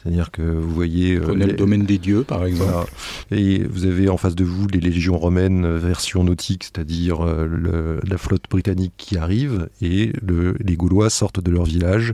C'est-à-dire 0.07 0.31
que 0.31 0.41
vous 0.41 0.73
voyez... 0.73 1.15
Euh, 1.15 1.35
le 1.35 1.51
domaine 1.51 1.83
des 1.83 1.97
dieux, 1.97 2.23
par 2.23 2.45
exemple. 2.45 2.89
Et 3.29 3.63
vous 3.69 3.85
avez 3.85 4.07
en 4.07 4.15
face 4.15 4.35
de 4.35 4.45
vous 4.45 4.65
les 4.67 4.79
légions 4.79 5.17
romaines 5.17 5.65
euh, 5.65 5.77
version 5.77 6.23
nautique, 6.23 6.63
c'est-à-dire 6.63 7.25
euh, 7.25 7.99
la 8.07 8.17
flotte 8.17 8.43
britannique 8.49 8.93
qui 8.95 9.17
arrive, 9.17 9.67
et 9.81 10.13
le, 10.25 10.55
les 10.61 10.77
Gaulois 10.77 11.09
sortent 11.09 11.41
de 11.41 11.51
leur 11.51 11.65
village 11.65 12.13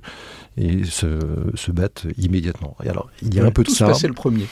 et 0.57 0.83
se, 0.85 1.19
se 1.55 1.71
battent 1.71 2.05
immédiatement. 2.17 2.75
Et 2.83 2.89
alors, 2.89 3.09
il 3.21 3.33
y 3.33 3.39
a 3.39 3.45
un 3.45 3.51
peu 3.51 3.63
de 3.63 3.69
ça. 3.69 3.93
C'est 3.93 4.07
le 4.07 4.13
premier. 4.13 4.45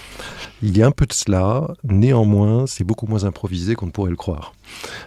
Il 0.63 0.77
y 0.77 0.83
a 0.83 0.87
un 0.87 0.91
peu 0.91 1.05
de 1.05 1.13
cela, 1.13 1.73
néanmoins, 1.83 2.67
c'est 2.67 2.83
beaucoup 2.83 3.07
moins 3.07 3.23
improvisé 3.23 3.75
qu'on 3.75 3.87
ne 3.87 3.91
pourrait 3.91 4.11
le 4.11 4.15
croire. 4.15 4.53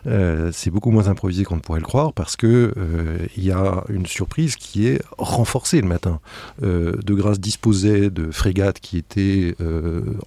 Euh, 0.07 0.51
c'est 0.53 0.70
beaucoup 0.70 0.90
moins 0.90 1.09
improvisé 1.09 1.45
qu'on 1.45 1.57
ne 1.57 1.61
pourrait 1.61 1.80
le 1.80 1.86
croire 1.86 2.12
parce 2.12 2.36
que 2.36 2.72
euh, 2.76 3.18
il 3.36 3.45
y 3.45 3.53
a 3.53 3.84
une 3.88 4.07
surprise 4.07 4.57
qui 4.57 4.88
est 4.88 5.01
renforcée 5.16 5.80
le 5.80 5.86
matin. 5.86 6.20
Euh, 6.62 6.97
de 7.05 7.14
Grasse 7.14 7.40
disposait 7.40 8.11
de 8.11 8.30
frégates 8.30 8.80
qui 8.80 8.99
étaient 8.99 9.55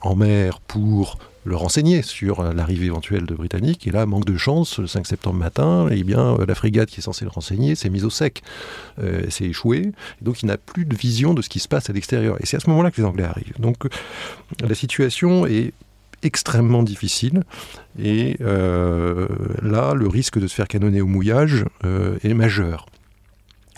en 0.02 0.16
mer 0.16 0.60
pour 0.62 1.18
le 1.48 1.56
renseigner 1.56 2.02
sur 2.02 2.44
l'arrivée 2.54 2.88
éventuelle 2.88 3.26
de 3.26 3.34
Britanniques. 3.34 3.88
Et 3.88 3.92
là, 3.92 4.06
manque 4.06 4.26
de 4.26 4.38
chance, 4.38 4.80
le 4.80 4.88
5 4.88 5.08
septembre 5.08 5.38
matin, 5.38 5.88
eh 5.90 6.04
bien, 6.04 6.38
la 6.46 6.56
frégate 6.56 6.90
qui 6.90 7.00
est 7.00 7.04
censée 7.04 7.24
le 7.24 7.32
renseigner 7.32 7.76
s'est 7.76 7.90
mise 7.90 8.04
au 8.04 8.10
sec, 8.10 8.44
euh, 9.00 9.30
s'est 9.30 9.46
échouée. 9.46 9.92
Donc, 10.22 10.44
il 10.44 10.48
n'a 10.48 10.58
plus 10.58 10.86
de 10.86 10.96
vision 10.96 11.34
de 11.34 11.42
ce 11.42 11.50
qui 11.50 11.60
se 11.60 11.68
passe 11.68 11.90
à 11.90 11.94
l'extérieur. 11.94 12.36
Et 12.42 12.46
c'est 12.46 12.58
à 12.58 12.60
ce 12.60 12.70
moment-là 12.70 12.92
que 12.92 13.02
les 13.02 13.08
Anglais 13.08 13.24
arrivent. 13.24 13.60
Donc, 13.60 13.78
la 14.60 14.76
situation 14.76 15.48
est 15.48 15.74
extrêmement 16.24 16.84
difficile. 16.84 17.44
Et 17.98 18.38
euh, 18.42 19.28
là, 19.62 19.94
le 19.94 20.08
risque 20.08 20.40
de 20.40 20.48
se 20.48 20.56
faire 20.56 20.68
canonner 20.68 21.02
au 21.02 21.08
mouillage 21.08 21.66
euh, 21.86 22.18
est 22.24 22.34
majeur. 22.34 22.88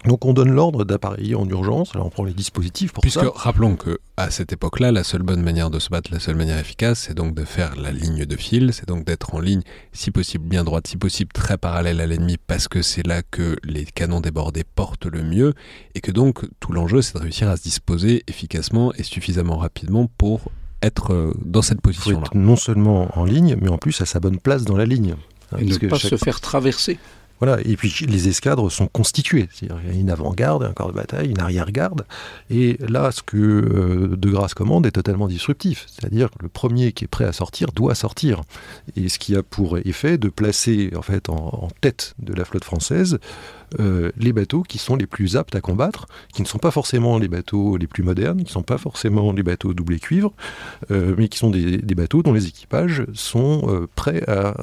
Donc 0.06 0.24
on 0.26 0.34
donne 0.34 0.52
l'ordre 0.52 0.86
d'appareiller 0.86 1.36
en 1.36 1.47
urgence, 1.50 1.91
alors 1.93 2.08
on 2.08 2.10
prend 2.10 2.24
les 2.24 2.34
dispositifs 2.34 2.93
pour 2.93 3.02
Puisque, 3.02 3.20
ça. 3.20 3.32
rappelons 3.36 3.76
que 3.76 4.00
à 4.16 4.32
cette 4.32 4.54
époque-là, 4.54 4.91
la 4.93 5.04
seule 5.04 5.24
bonne 5.24 5.41
manière 5.41 5.70
de 5.70 5.78
se 5.80 5.89
battre, 5.89 6.10
la 6.14 6.20
seule 6.20 6.36
manière 6.38 6.58
efficace, 6.58 7.06
c'est 7.08 7.14
donc 7.14 7.36
de 7.36 7.43
faire 7.43 7.76
la 7.76 7.91
ligne 7.91 8.26
de 8.26 8.36
fil, 8.38 8.72
c'est 8.74 8.88
donc 8.88 9.06
d'être 9.06 9.36
en 9.36 9.39
ligne, 9.39 9.62
si 9.91 10.12
possible 10.12 10.45
bien 10.47 10.64
droite, 10.64 10.88
si 10.88 10.95
possible 10.97 11.32
très 11.34 11.58
parallèle 11.58 12.00
à 12.00 12.08
l'ennemi, 12.08 12.38
parce 12.47 12.68
que 12.70 12.82
c'est 12.82 13.06
là 13.06 13.22
que 13.24 13.58
les 13.64 13.84
canons 13.86 14.22
débordés 14.22 14.64
portent 14.64 15.06
le 15.06 15.22
mieux, 15.22 15.54
et 15.95 16.02
que 16.02 16.12
donc 16.12 16.45
tout 16.62 16.72
l'enjeu, 16.72 17.02
c'est 17.02 17.16
de 17.16 17.20
réussir 17.24 17.50
à 17.50 17.58
se 17.58 17.64
disposer 17.64 18.24
efficacement 18.28 18.93
et 18.93 19.04
suffisamment 19.04 19.58
rapidement 19.58 20.10
pour 20.18 20.41
être 20.82 21.14
euh, 21.14 21.34
dans 21.43 21.62
cette 21.62 21.82
position-là. 21.82 22.28
être 22.28 22.36
non 22.36 22.56
seulement 22.56 23.10
en 23.20 23.26
ligne, 23.26 23.58
mais 23.60 23.68
en 23.70 23.78
plus 23.78 24.00
à 24.02 24.06
sa 24.06 24.22
bonne 24.22 24.39
place 24.39 24.64
dans 24.64 24.78
la 24.78 24.86
ligne. 24.86 25.16
Et 25.58 25.66
ne 25.66 25.76
pas 25.89 25.97
chaque- 25.97 26.12
se 26.12 26.16
faire 26.16 26.39
traverser. 26.39 27.00
Voilà, 27.39 27.57
et 27.63 27.77
puis 27.77 28.05
les 28.05 28.27
escadres 28.27 28.69
sont 28.69 28.87
constituées. 28.87 29.47
C'est-à-dire 29.51 29.79
qu'il 29.81 29.93
y 29.93 29.97
a 29.97 29.99
une 29.99 30.09
avant-garde, 30.09 30.63
un 30.63 30.73
corps 30.73 30.89
de 30.89 30.93
bataille, 30.93 31.29
une 31.29 31.39
arrière-garde. 31.39 32.05
Et 32.49 32.77
là, 32.87 33.11
ce 33.11 33.21
que 33.21 33.37
euh, 33.37 34.15
De 34.17 34.29
Grasse 34.29 34.53
commande 34.53 34.85
est 34.85 34.91
totalement 34.91 35.27
disruptif. 35.27 35.85
C'est-à-dire 35.87 36.29
que 36.31 36.37
le 36.41 36.49
premier 36.49 36.91
qui 36.91 37.05
est 37.05 37.07
prêt 37.07 37.25
à 37.25 37.31
sortir 37.31 37.71
doit 37.71 37.95
sortir. 37.95 38.41
Et 38.97 39.07
ce 39.07 39.19
qui 39.19 39.35
a 39.35 39.43
pour 39.43 39.77
effet 39.77 40.17
de 40.17 40.27
placer 40.27 40.91
en 40.95 41.01
fait 41.01 41.29
en, 41.29 41.69
tête 41.81 42.13
de 42.19 42.33
la 42.33 42.43
flotte 42.43 42.65
française 42.65 43.19
euh, 43.79 44.11
les 44.17 44.33
bateaux 44.33 44.63
qui 44.63 44.79
sont 44.79 44.95
les 44.95 45.05
plus 45.05 45.37
aptes 45.37 45.55
à 45.55 45.61
combattre, 45.61 46.07
qui 46.33 46.41
ne 46.41 46.47
sont 46.47 46.57
pas 46.57 46.71
forcément 46.71 47.19
les 47.19 47.27
bateaux 47.27 47.77
les 47.77 47.87
plus 47.87 48.03
modernes, 48.03 48.39
qui 48.39 48.45
ne 48.45 48.49
sont 48.49 48.63
pas 48.63 48.79
forcément 48.79 49.31
les 49.31 49.43
bateaux 49.43 49.73
doublés 49.73 49.99
cuivre, 49.99 50.33
euh, 50.91 51.13
mais 51.17 51.29
qui 51.29 51.37
sont 51.37 51.51
des, 51.51 51.77
bateaux 51.95 52.23
dont 52.23 52.33
les 52.33 52.47
équipages 52.47 53.05
sont 53.13 53.87
prêts 53.95 54.23
à 54.27 54.55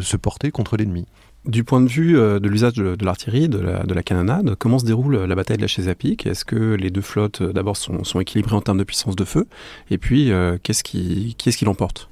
se 0.00 0.16
porter 0.16 0.50
contre 0.50 0.76
l'ennemi. 0.76 1.06
Du 1.48 1.64
point 1.64 1.80
de 1.80 1.88
vue 1.88 2.18
euh, 2.18 2.38
de 2.40 2.46
l'usage 2.46 2.74
de, 2.74 3.02
l'artillerie, 3.02 3.48
de 3.48 3.58
la, 3.58 3.84
de 3.84 3.98
canonnade, 4.02 4.54
comment 4.56 4.78
se 4.78 4.84
déroule 4.84 5.16
la 5.24 5.34
bataille 5.34 5.56
de 5.56 5.62
la 5.62 5.66
Chesapeake 5.66 6.26
Est-ce 6.26 6.44
que 6.44 6.74
les 6.74 6.90
deux 6.90 7.00
flottes, 7.00 7.40
euh, 7.40 7.54
d'abord, 7.54 7.74
sont, 7.78 8.20
équilibrées 8.20 8.54
en 8.54 8.60
termes 8.60 8.76
de 8.76 8.84
puissance 8.84 9.16
de 9.16 9.24
feu? 9.24 9.46
Et 9.90 9.96
puis, 9.96 10.30
euh, 10.30 10.58
qu'est-ce 10.62 10.84
qui, 10.84 11.34
qui 11.38 11.48
est-ce 11.48 11.56
qui 11.56 11.64
l'emporte? 11.64 12.10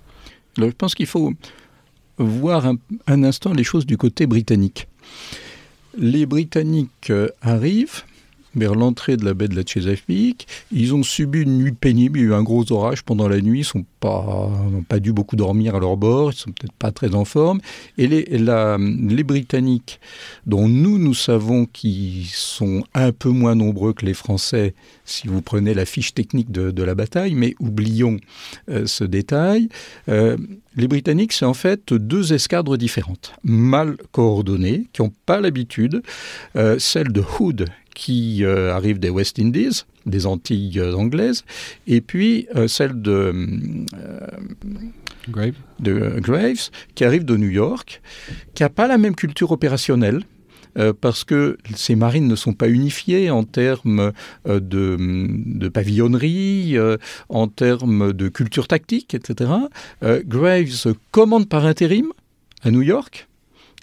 Je 0.57 0.65
pense 0.65 0.95
qu'il 0.95 1.05
faut 1.05 1.35
voir 2.17 2.67
un, 3.07 3.23
instant 3.25 3.53
les 3.53 3.63
choses 3.63 3.85
du 3.85 3.99
côté 3.99 4.27
britannique. 4.27 4.89
Les 5.99 6.25
Britanniques 6.25 7.13
arrivent 7.43 8.05
vers 8.57 8.75
l'entrée 8.75 9.17
de 9.17 9.25
la 9.25 9.35
baie 9.35 9.49
de 9.49 9.55
la 9.55 9.63
Chesapeake. 9.65 10.47
Ils 10.73 10.95
ont 10.95 11.03
subi 11.03 11.43
une 11.43 11.59
nuit 11.59 11.73
pénible. 11.73 12.19
Il 12.19 12.23
y 12.23 12.25
a 12.27 12.29
eu 12.31 12.35
un 12.35 12.43
gros 12.43 12.71
orage 12.73 13.03
pendant 13.03 13.29
la 13.29 13.41
nuit. 13.41 13.69
Ils 13.75 13.79
n'ont 13.79 13.85
pas, 14.89 14.99
dû 14.99 15.13
beaucoup 15.13 15.37
dormir 15.37 15.75
à 15.75 15.81
leur 15.81 15.97
bord. 15.97 16.33
Ils 16.33 16.37
sont 16.37 16.51
peut-être 16.51 16.73
pas 16.73 16.91
très 16.91 17.15
en 17.15 17.25
forme. 17.25 17.61
Et 17.99 18.07
les, 18.09 19.25
Britanniques, 19.25 20.01
dont 20.47 20.69
nous, 20.69 20.99
nous 20.99 21.15
savons 21.15 21.67
qu'ils 21.67 22.27
sont 22.27 22.85
un 22.95 23.13
peu 23.13 23.29
moins 23.29 23.55
nombreux 23.55 23.93
que 23.93 24.07
les 24.07 24.15
Français, 24.15 24.75
si 25.05 25.29
vous 25.29 25.43
prenez 25.43 25.75
la 25.75 25.85
fiche 25.85 26.15
technique 26.15 26.51
de, 26.51 26.71
de 26.71 26.83
la 26.83 26.95
bataille, 26.95 27.35
mais 27.35 27.55
oublions 27.61 28.19
euh, 28.71 28.87
ce 28.87 29.05
détail. 29.05 29.69
Euh, 30.09 30.37
les 30.77 30.89
Britanniques, 30.89 31.33
c'est 31.33 31.45
en 31.45 31.55
fait 31.55 31.93
deux 31.93 32.33
escadres 32.33 32.77
différentes, 32.77 33.33
mal 33.43 33.97
coordonnées, 34.13 34.87
qui 34.93 35.03
n'ont 35.03 35.13
pas 35.25 35.41
l'habitude. 35.41 36.03
Euh, 36.57 36.79
celle 36.79 37.13
de 37.13 37.23
Hood, 37.39 37.67
qui 37.97 38.45
euh, 38.45 38.75
arrive 38.75 38.99
des 38.99 39.09
West 39.09 39.39
Indies, 39.39 39.85
des 40.05 40.27
Antilles 40.27 40.79
euh, 40.79 40.95
anglaises, 40.95 41.45
et 41.87 42.03
puis 42.03 42.47
euh, 42.55 42.69
celle 42.69 43.01
de, 43.01 43.35
Grave 45.31 45.55
de 45.81 46.21
Graves, 46.21 46.69
qui 46.95 47.05
arrive 47.05 47.25
de 47.25 47.37
New 47.39 47.49
York, 47.49 48.03
qui 48.55 48.63
n'a 48.63 48.69
pas 48.69 48.87
la 48.87 48.99
même 48.99 49.17
culture 49.17 49.51
opérationnelle. 49.51 50.23
parce 51.01 51.25
que 51.25 51.57
ces 51.75 51.97
marines 51.97 52.29
ne 52.29 52.37
sont 52.37 52.53
pas 52.53 52.69
unifiées 52.69 53.31
en 53.31 53.45
termes 53.45 54.13
de, 54.45 54.97
de 55.01 55.69
pavillonnerie, 55.71 56.77
en 57.31 57.49
termes 57.49 58.13
de 58.13 58.29
culture 58.29 58.69
tactique, 58.69 59.15
etc. 59.15 59.51
Graves 60.03 60.95
commande 61.13 61.49
par 61.49 61.65
intérim 61.65 62.13
à 62.63 62.71
New 62.71 62.83
York. 62.83 63.27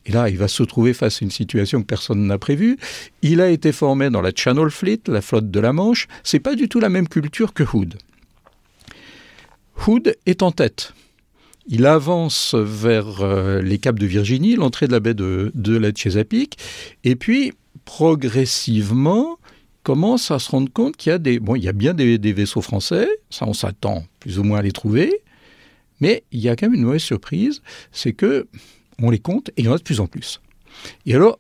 Et 0.06 0.12
là, 0.12 0.30
il 0.30 0.38
va 0.38 0.48
se 0.48 0.64
trouver 0.64 0.94
face 0.94 1.22
à 1.22 1.26
une 1.26 1.32
situation 1.32 1.82
que 1.82 1.86
personne 1.86 2.28
n'a 2.28 2.38
prévue. 2.38 2.78
Il 3.22 3.40
a 3.42 3.50
été 3.50 3.72
formé 3.72 4.10
dans 4.10 4.22
la 4.22 4.32
Channel 4.36 4.70
Fleet, 4.70 5.00
la 5.08 5.22
flotte 5.22 5.50
de 5.50 5.60
la 5.60 5.74
Manche. 5.74 6.08
C'est 6.24 6.40
pas 6.40 6.56
du 6.56 6.68
tout 6.68 6.80
la 6.80 6.90
même 6.90 7.08
culture 7.08 7.54
que 7.54 7.64
Hood. 7.64 7.96
Hood 9.88 10.16
est 10.26 10.44
en 10.44 10.52
tête. 10.52 10.94
Il 11.68 11.86
avance 11.86 12.56
vers 12.56 13.22
euh, 13.22 13.62
les 13.62 13.78
caps 13.78 14.00
de 14.00 14.06
Virginie, 14.06 14.56
l'entrée 14.56 14.88
de 14.88 14.92
la 14.92 15.00
baie 15.00 15.14
de, 15.14 15.52
de 15.56 15.78
la 15.78 15.94
Chesapeake, 15.94 16.58
et 17.06 17.16
puis 17.16 17.54
progressivement 17.86 19.38
commence 19.84 20.32
à 20.32 20.40
se 20.40 20.52
rendre 20.52 20.72
compte 20.72 20.98
qu'il 20.98 21.12
y 21.12 21.14
a 21.14 21.20
des 21.20 21.40
bon, 21.40 21.56
il 21.56 21.64
y 21.64 21.70
a 21.70 21.74
bien 21.74 21.94
des, 21.94 22.18
des 22.18 22.34
vaisseaux 22.34 22.62
français, 22.62 23.08
ça 23.30 23.46
on 23.48 23.54
s'attend 23.54 24.06
plus 24.20 24.40
ou 24.40 24.44
moins 24.44 24.60
à 24.60 24.62
les 24.62 24.72
trouver, 24.72 25.22
mais 26.00 26.24
il 26.32 26.40
y 26.42 26.50
a 26.50 26.56
quand 26.56 26.68
même 26.68 26.76
une 26.76 26.84
mauvaise 26.84 27.02
surprise, 27.02 27.62
c'est 27.92 28.14
que 28.14 28.48
on 29.04 29.10
les 29.10 29.20
compte 29.20 29.50
et 29.50 29.62
il 29.62 29.66
y 29.66 29.68
en 29.68 29.74
a 29.74 29.78
de 29.78 29.84
plus 29.84 30.00
en 30.00 30.08
plus. 30.08 30.42
Et 31.06 31.16
alors, 31.16 31.40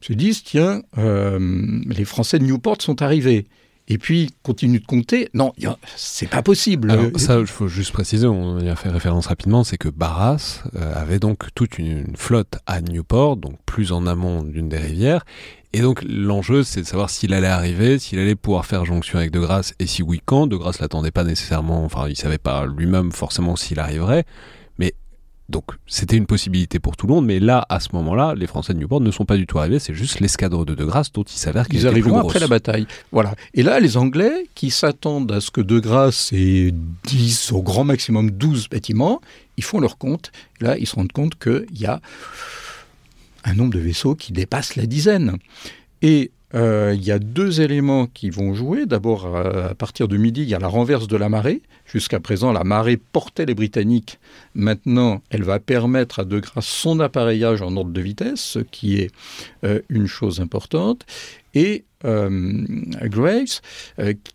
se 0.00 0.12
disent 0.12 0.42
tiens, 0.42 0.82
euh, 0.98 1.80
les 1.86 2.04
Français 2.04 2.38
de 2.38 2.44
Newport 2.44 2.80
sont 2.80 3.02
arrivés. 3.02 3.46
Et 3.88 3.98
puis, 3.98 4.30
continue 4.44 4.78
de 4.78 4.86
compter. 4.86 5.28
Non, 5.34 5.52
c'est 5.96 6.28
pas 6.28 6.42
possible. 6.42 6.92
Ça, 7.18 7.40
il 7.40 7.46
faut 7.46 7.66
juste 7.66 7.90
préciser, 7.90 8.28
on 8.28 8.60
y 8.60 8.68
a 8.68 8.76
fait 8.76 8.88
référence 8.88 9.26
rapidement, 9.26 9.64
c'est 9.64 9.78
que 9.78 9.88
Barras 9.88 10.62
euh, 10.76 10.94
avait 10.94 11.18
donc 11.18 11.48
toute 11.56 11.76
une, 11.76 12.04
une 12.06 12.16
flotte 12.16 12.58
à 12.66 12.80
Newport, 12.82 13.36
donc 13.36 13.58
plus 13.66 13.90
en 13.90 14.06
amont 14.06 14.44
d'une 14.44 14.68
des 14.68 14.78
rivières. 14.78 15.24
Et 15.72 15.80
donc, 15.80 16.04
l'enjeu, 16.08 16.62
c'est 16.62 16.82
de 16.82 16.86
savoir 16.86 17.10
s'il 17.10 17.34
allait 17.34 17.48
arriver, 17.48 17.98
s'il 17.98 18.20
allait 18.20 18.36
pouvoir 18.36 18.64
faire 18.64 18.84
jonction 18.84 19.18
avec 19.18 19.32
De 19.32 19.40
Grasse, 19.40 19.74
et 19.80 19.86
si 19.86 20.04
oui, 20.04 20.20
quand. 20.24 20.46
De 20.46 20.56
Grasse 20.56 20.78
l'attendait 20.78 21.10
pas 21.10 21.24
nécessairement, 21.24 21.84
enfin, 21.84 22.08
il 22.08 22.16
savait 22.16 22.38
pas 22.38 22.66
lui-même 22.66 23.10
forcément 23.10 23.56
s'il 23.56 23.80
arriverait. 23.80 24.24
Donc, 25.50 25.64
c'était 25.86 26.16
une 26.16 26.26
possibilité 26.26 26.78
pour 26.78 26.96
tout 26.96 27.06
le 27.06 27.14
monde. 27.14 27.26
Mais 27.26 27.40
là, 27.40 27.66
à 27.68 27.80
ce 27.80 27.88
moment-là, 27.94 28.34
les 28.36 28.46
Français 28.46 28.72
de 28.72 28.78
Newport 28.78 29.00
ne 29.00 29.10
sont 29.10 29.24
pas 29.24 29.36
du 29.36 29.46
tout 29.46 29.58
arrivés. 29.58 29.78
C'est 29.78 29.94
juste 29.94 30.20
l'escadre 30.20 30.64
de 30.64 30.74
De 30.74 30.84
Grasse 30.84 31.12
dont 31.12 31.24
il 31.24 31.36
s'avère 31.36 31.68
qu'ils 31.68 31.80
Ils 31.80 31.86
étaient 31.86 32.00
plus 32.00 32.14
après 32.14 32.38
la 32.38 32.46
bataille. 32.46 32.86
Voilà. 33.10 33.34
Et 33.54 33.62
là, 33.62 33.80
les 33.80 33.96
Anglais, 33.96 34.48
qui 34.54 34.70
s'attendent 34.70 35.32
à 35.32 35.40
ce 35.40 35.50
que 35.50 35.60
De 35.60 35.80
Grasse 35.80 36.32
ait 36.32 36.72
10, 37.04 37.52
au 37.52 37.62
grand 37.62 37.84
maximum 37.84 38.30
12 38.30 38.68
bâtiments, 38.68 39.20
ils 39.56 39.64
font 39.64 39.80
leur 39.80 39.98
compte. 39.98 40.30
Et 40.60 40.64
là, 40.64 40.78
ils 40.78 40.86
se 40.86 40.94
rendent 40.94 41.12
compte 41.12 41.38
qu'il 41.38 41.78
y 41.78 41.86
a 41.86 42.00
un 43.44 43.54
nombre 43.54 43.74
de 43.74 43.80
vaisseaux 43.80 44.14
qui 44.14 44.32
dépasse 44.32 44.76
la 44.76 44.86
dizaine. 44.86 45.36
Et 46.02 46.30
euh, 46.54 46.94
il 46.96 47.04
y 47.04 47.12
a 47.12 47.18
deux 47.18 47.60
éléments 47.60 48.06
qui 48.06 48.30
vont 48.30 48.54
jouer. 48.54 48.86
D'abord, 48.86 49.26
euh, 49.26 49.70
à 49.70 49.74
partir 49.74 50.08
de 50.08 50.16
midi, 50.16 50.42
il 50.42 50.48
y 50.48 50.54
a 50.54 50.58
la 50.58 50.68
renverse 50.68 51.06
de 51.06 51.16
la 51.16 51.28
marée. 51.28 51.62
Jusqu'à 51.86 52.20
présent, 52.20 52.52
la 52.52 52.64
marée 52.64 52.96
portait 52.96 53.46
les 53.46 53.54
Britanniques. 53.54 54.18
Maintenant, 54.54 55.22
elle 55.30 55.42
va 55.42 55.60
permettre 55.60 56.20
à 56.20 56.24
De 56.24 56.40
Grasse 56.40 56.66
son 56.66 57.00
appareillage 57.00 57.62
en 57.62 57.76
ordre 57.76 57.92
de 57.92 58.00
vitesse, 58.00 58.40
ce 58.40 58.58
qui 58.58 58.96
est 58.96 59.10
euh, 59.64 59.80
une 59.88 60.06
chose 60.06 60.40
importante. 60.40 61.06
Et 61.54 61.84
euh, 62.04 62.64
Graves, 63.04 63.60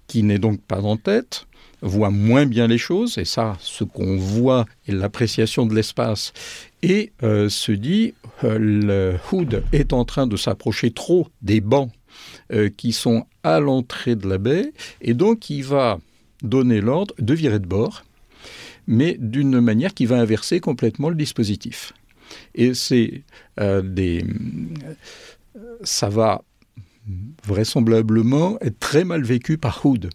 qui 0.07 0.23
n'est 0.23 0.39
donc 0.39 0.61
pas 0.61 0.81
en 0.81 0.97
tête, 0.97 1.47
voit 1.81 2.09
moins 2.09 2.45
bien 2.45 2.67
les 2.67 2.77
choses, 2.77 3.17
et 3.17 3.25
ça, 3.25 3.57
ce 3.59 3.83
qu'on 3.83 4.17
voit 4.17 4.65
est 4.87 4.91
l'appréciation 4.91 5.65
de 5.65 5.73
l'espace, 5.73 6.33
et 6.83 7.11
se 7.21 7.71
dit, 7.71 8.13
le 8.43 9.15
Hood 9.31 9.63
est 9.71 9.93
en 9.93 10.03
train 10.05 10.27
de 10.27 10.35
s'approcher 10.35 10.91
trop 10.91 11.27
des 11.41 11.61
bancs 11.61 11.91
euh, 12.51 12.69
qui 12.69 12.93
sont 12.93 13.25
à 13.43 13.59
l'entrée 13.59 14.15
de 14.15 14.27
la 14.27 14.37
baie, 14.37 14.73
et 15.01 15.13
donc 15.13 15.49
il 15.49 15.63
va 15.63 15.99
donner 16.41 16.81
l'ordre 16.81 17.15
de 17.19 17.33
virer 17.33 17.59
de 17.59 17.67
bord, 17.67 18.03
mais 18.87 19.17
d'une 19.19 19.59
manière 19.59 19.93
qui 19.93 20.05
va 20.05 20.17
inverser 20.17 20.59
complètement 20.59 21.09
le 21.09 21.15
dispositif. 21.15 21.93
Et 22.53 22.73
c'est 22.73 23.23
euh, 23.59 23.81
des... 23.81 24.25
Ça 25.83 26.09
va 26.09 26.43
vraisemblablement 27.45 28.57
être 28.61 28.79
très 28.79 29.03
mal 29.03 29.23
vécu 29.23 29.57
par 29.57 29.85
Hood, 29.85 30.09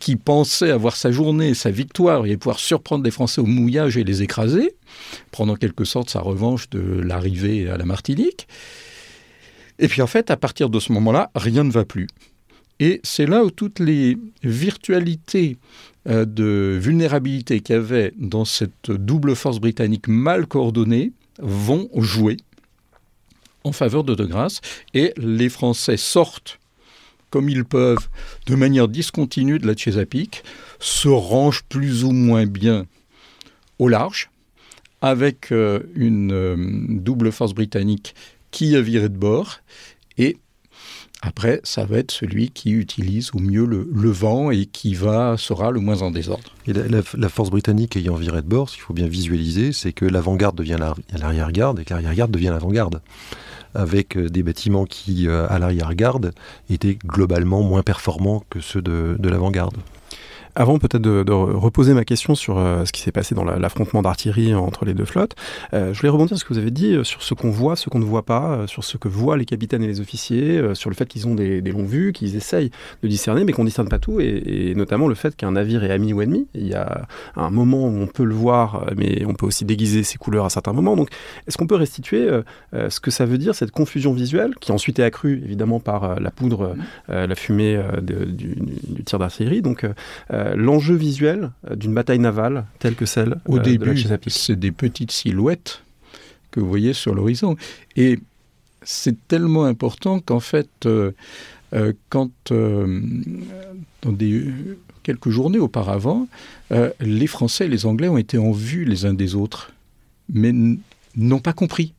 qui 0.00 0.16
pensait 0.16 0.70
avoir 0.70 0.96
sa 0.96 1.10
journée, 1.10 1.54
sa 1.54 1.70
victoire, 1.70 2.26
et 2.26 2.36
pouvoir 2.36 2.58
surprendre 2.58 3.04
les 3.04 3.10
Français 3.10 3.40
au 3.40 3.46
mouillage 3.46 3.96
et 3.96 4.04
les 4.04 4.22
écraser, 4.22 4.74
prendre 5.30 5.52
en 5.52 5.56
quelque 5.56 5.84
sorte 5.84 6.10
sa 6.10 6.20
revanche 6.20 6.70
de 6.70 6.80
l'arrivée 6.80 7.68
à 7.68 7.76
la 7.76 7.84
Martinique. 7.84 8.48
Et 9.78 9.88
puis 9.88 10.02
en 10.02 10.06
fait, 10.06 10.30
à 10.30 10.36
partir 10.36 10.70
de 10.70 10.80
ce 10.80 10.92
moment-là, 10.92 11.30
rien 11.34 11.64
ne 11.64 11.70
va 11.70 11.84
plus. 11.84 12.06
Et 12.80 13.00
c'est 13.04 13.26
là 13.26 13.44
où 13.44 13.50
toutes 13.50 13.78
les 13.78 14.18
virtualités 14.42 15.56
de 16.06 16.78
vulnérabilité 16.80 17.60
qu'il 17.60 17.74
y 17.74 17.78
avait 17.78 18.12
dans 18.16 18.44
cette 18.44 18.90
double 18.90 19.34
force 19.34 19.58
britannique 19.58 20.08
mal 20.08 20.46
coordonnée 20.46 21.12
vont 21.38 21.88
jouer 21.96 22.36
en 23.64 23.72
faveur 23.72 24.04
de 24.04 24.14
De 24.14 24.24
Grasse 24.24 24.60
et 24.94 25.12
les 25.16 25.48
Français 25.48 25.96
sortent 25.96 26.60
comme 27.30 27.48
ils 27.48 27.64
peuvent 27.64 28.08
de 28.46 28.54
manière 28.54 28.88
discontinue 28.88 29.58
de 29.58 29.66
la 29.66 29.76
Chesapeake, 29.76 30.42
se 30.78 31.08
rangent 31.08 31.64
plus 31.68 32.04
ou 32.04 32.12
moins 32.12 32.46
bien 32.46 32.86
au 33.78 33.88
large 33.88 34.30
avec 35.02 35.52
euh, 35.52 35.80
une 35.94 36.32
euh, 36.32 36.56
double 36.88 37.30
force 37.30 37.52
britannique 37.52 38.14
qui 38.50 38.76
a 38.76 38.80
viré 38.80 39.08
de 39.08 39.16
bord 39.16 39.58
et 40.18 40.38
après, 41.22 41.60
ça 41.64 41.84
va 41.84 41.98
être 41.98 42.12
celui 42.12 42.50
qui 42.50 42.70
utilise 42.70 43.30
au 43.34 43.38
mieux 43.38 43.64
le, 43.64 44.10
vent 44.10 44.50
et 44.50 44.66
qui 44.66 44.94
va 44.94 45.36
sera 45.36 45.70
le 45.70 45.80
moins 45.80 46.02
en 46.02 46.10
désordre. 46.10 46.54
Et 46.66 46.72
la, 46.72 47.28
force 47.28 47.50
britannique 47.50 47.96
ayant 47.96 48.14
viré 48.14 48.42
de 48.42 48.46
bord, 48.46 48.68
ce 48.68 48.74
qu'il 48.74 48.84
faut 48.84 48.94
bien 48.94 49.08
visualiser, 49.08 49.72
c'est 49.72 49.92
que 49.92 50.04
l'avant-garde 50.04 50.56
devient 50.56 50.78
l'arrière-garde 51.12 51.80
et 51.80 51.84
que 51.84 51.94
l'arrière-garde 51.94 52.30
devient 52.30 52.50
l'avant-garde 52.52 53.00
avec 53.74 54.16
euh, 54.16 54.28
des 54.28 54.42
bâtiments 54.42 54.84
qui, 54.84 55.28
à 55.28 55.58
l'arrière-garde, 55.58 56.32
étaient 56.70 56.96
globalement 57.04 57.62
moins 57.62 57.82
performants 57.82 58.44
que 58.48 58.60
ceux 58.60 58.80
de 58.80 59.28
l'avant-garde. 59.28 59.76
Avant 60.58 60.78
peut-être 60.78 61.02
de, 61.02 61.32
reposer 61.32 61.92
ma 61.92 62.06
question 62.06 62.34
sur 62.34 62.56
euh, 62.56 62.86
ce 62.86 62.92
qui 62.92 63.02
s'est 63.02 63.12
passé 63.12 63.34
dans 63.34 63.44
l'affrontement 63.44 64.00
d'artillerie 64.00 64.54
entre 64.54 64.86
les 64.86 64.94
deux 64.94 65.04
flottes, 65.04 65.34
euh, 65.74 65.92
je 65.92 66.00
voulais 66.00 66.08
rebondir 66.08 66.38
sur 66.38 66.38
ce 66.38 66.44
que 66.46 66.54
vous 66.54 66.58
avez 66.58 66.70
dit 66.70 66.94
euh, 66.94 67.04
sur 67.04 67.22
ce 67.22 67.34
qu'on 67.34 67.50
voit, 67.50 67.76
ce 67.76 67.90
qu'on 67.90 67.98
ne 67.98 68.06
voit 68.06 68.24
pas, 68.24 68.66
sur 68.66 68.82
ce 68.82 68.96
que 68.96 69.06
voient 69.06 69.36
les 69.36 69.44
capitaines 69.44 69.82
et 69.82 69.86
les 69.86 70.00
officiers, 70.00 70.74
sur 70.74 70.88
le 70.88 70.96
fait 70.96 71.04
qu'ils 71.04 71.28
ont 71.28 71.34
des, 71.34 71.60
des 71.60 71.72
longues 71.72 71.86
vues, 71.86 72.12
qu'ils 72.14 72.36
essayent 72.36 72.70
de 73.02 73.08
discerner, 73.08 73.44
mais 73.44 73.52
qu'on 73.52 73.64
ne 73.64 73.68
discerne 73.68 73.90
pas 73.90 73.98
tout, 73.98 74.18
et, 74.18 74.72
notamment 74.74 75.08
le 75.08 75.14
fait 75.14 75.36
qu'un 75.36 75.52
navire 75.52 75.84
est 75.84 75.90
ami 75.90 76.14
ou 76.14 76.22
ennemi. 76.22 76.46
Il 76.54 76.66
y 76.66 76.74
a 76.74 77.06
un 77.36 77.50
moment 77.50 77.88
où 77.88 78.00
on 78.00 78.06
peut 78.06 78.24
le 78.24 78.34
voir, 78.34 78.86
mais 78.96 79.26
on 79.26 79.34
peut 79.34 79.44
aussi 79.44 79.66
déguiser 79.66 80.04
ses 80.04 80.16
couleurs 80.16 80.46
à 80.46 80.50
certains 80.50 80.72
moments. 80.72 80.96
Donc, 80.96 81.10
est-ce 81.46 81.58
qu'on 81.58 81.66
peut 81.66 81.76
restituer 81.76 82.30
ce 82.72 82.98
que 83.00 83.10
ça 83.10 83.26
veut 83.26 83.38
dire, 83.38 83.54
cette 83.54 83.72
confusion 83.72 84.14
visuelle, 84.14 84.54
qui 84.58 84.72
ensuite 84.72 84.98
est 85.00 85.04
accrue 85.04 85.42
évidemment 85.44 85.80
par 85.80 86.18
la 86.18 86.30
poudre, 86.30 86.76
la 87.08 87.34
fumée 87.34 87.78
du, 88.00 88.56
du, 88.56 89.04
tir 89.04 89.18
d'artillerie 89.18 89.60
Donc, 89.60 89.84
euh, 90.45 90.45
l'enjeu 90.54 90.94
visuel 90.94 91.50
euh, 91.70 91.76
d'une 91.76 91.94
bataille 91.94 92.18
navale 92.18 92.66
telle 92.78 92.94
que 92.94 93.06
celle 93.06 93.36
Au 93.46 93.58
euh, 93.58 93.62
début, 93.62 93.96
c'est 94.28 94.58
des 94.58 94.72
petites 94.72 95.10
silhouettes 95.10 95.82
que 96.50 96.60
vous 96.60 96.68
voyez 96.68 96.92
sur 96.92 97.14
l'horizon. 97.14 97.56
Et 97.96 98.18
c'est 98.82 99.26
tellement 99.28 99.64
important 99.64 100.20
qu'en 100.20 100.40
fait, 100.40 100.88
quand 102.08 102.30
dans 102.50 104.12
des, 104.12 104.44
quelques 105.02 105.30
journées 105.30 105.58
auparavant, 105.58 106.28
les 107.00 107.26
Français 107.26 107.66
et 107.66 107.68
les 107.68 107.84
Anglais 107.84 108.08
ont 108.08 108.16
été 108.16 108.38
en 108.38 108.52
vue 108.52 108.84
les 108.84 109.04
uns 109.04 109.12
des 109.12 109.34
autres, 109.34 109.72
mais 110.32 110.52
n'ont 111.16 111.40
pas 111.40 111.52
compris. 111.52 111.94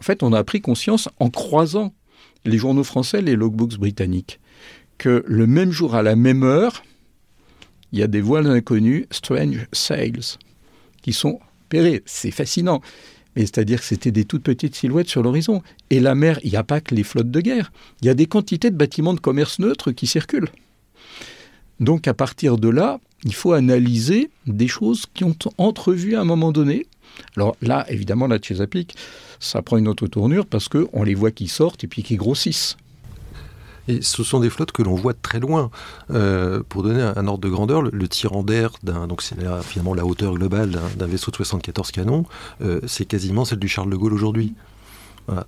En 0.00 0.02
fait, 0.04 0.22
on 0.22 0.32
a 0.32 0.44
pris 0.44 0.60
conscience 0.60 1.08
en 1.18 1.28
croisant 1.28 1.92
les 2.44 2.58
journaux 2.58 2.84
français, 2.84 3.20
les 3.20 3.36
logbooks 3.36 3.78
britanniques, 3.78 4.38
que 4.96 5.24
le 5.26 5.46
même 5.46 5.72
jour, 5.72 5.94
à 5.94 6.02
la 6.02 6.16
même 6.16 6.42
heure, 6.42 6.82
il 7.92 7.98
y 7.98 8.02
a 8.02 8.06
des 8.06 8.20
voiles 8.20 8.46
inconnues, 8.46 9.06
strange 9.10 9.66
sails, 9.72 10.36
qui 11.02 11.12
sont 11.12 11.40
pérés. 11.68 12.02
C'est 12.06 12.30
fascinant. 12.30 12.80
Mais 13.36 13.42
c'est-à-dire 13.42 13.80
que 13.80 13.86
c'était 13.86 14.10
des 14.10 14.24
toutes 14.24 14.42
petites 14.42 14.74
silhouettes 14.74 15.08
sur 15.08 15.22
l'horizon. 15.22 15.62
Et 15.90 16.00
la 16.00 16.14
mer, 16.14 16.38
il 16.42 16.50
n'y 16.50 16.56
a 16.56 16.64
pas 16.64 16.80
que 16.80 16.94
les 16.94 17.04
flottes 17.04 17.30
de 17.30 17.40
guerre. 17.40 17.72
Il 18.02 18.06
y 18.06 18.10
a 18.10 18.14
des 18.14 18.26
quantités 18.26 18.70
de 18.70 18.76
bâtiments 18.76 19.14
de 19.14 19.20
commerce 19.20 19.58
neutres 19.58 19.92
qui 19.92 20.06
circulent. 20.06 20.50
Donc 21.80 22.08
à 22.08 22.14
partir 22.14 22.58
de 22.58 22.68
là, 22.68 23.00
il 23.24 23.34
faut 23.34 23.52
analyser 23.52 24.30
des 24.46 24.68
choses 24.68 25.04
qui 25.14 25.24
ont 25.24 25.36
entrevues 25.58 26.16
à 26.16 26.20
un 26.20 26.24
moment 26.24 26.52
donné. 26.52 26.86
Alors 27.36 27.56
là, 27.62 27.86
évidemment, 27.88 28.26
la 28.26 28.38
Chesapeake, 28.40 28.94
ça 29.40 29.62
prend 29.62 29.76
une 29.76 29.88
autre 29.88 30.06
tournure 30.06 30.46
parce 30.46 30.68
qu'on 30.68 31.02
les 31.02 31.14
voit 31.14 31.30
qui 31.30 31.48
sortent 31.48 31.84
et 31.84 31.88
puis 31.88 32.02
qui 32.02 32.16
grossissent. 32.16 32.76
Et 33.88 34.02
ce 34.02 34.22
sont 34.22 34.40
des 34.40 34.50
flottes 34.50 34.72
que 34.72 34.82
l'on 34.82 34.94
voit 34.94 35.14
de 35.14 35.18
très 35.20 35.40
loin. 35.40 35.70
Euh, 36.10 36.62
pour 36.68 36.82
donner 36.82 37.02
un, 37.02 37.26
ordre 37.26 37.40
de 37.40 37.48
grandeur, 37.48 37.82
le, 37.82 38.08
tirant 38.08 38.42
d'air, 38.42 38.72
donc 38.82 39.22
c'est 39.22 39.36
finalement 39.62 39.94
la 39.94 40.04
hauteur 40.04 40.34
globale 40.34 40.78
d'un 40.96 41.06
vaisseau 41.06 41.30
de 41.30 41.36
74 41.36 41.90
canons, 41.90 42.24
euh, 42.62 42.80
c'est 42.86 43.06
quasiment 43.06 43.44
celle 43.44 43.58
du 43.58 43.68
Charles 43.68 43.90
de 43.90 43.96
Gaulle 43.96 44.12
aujourd'hui. 44.12 44.54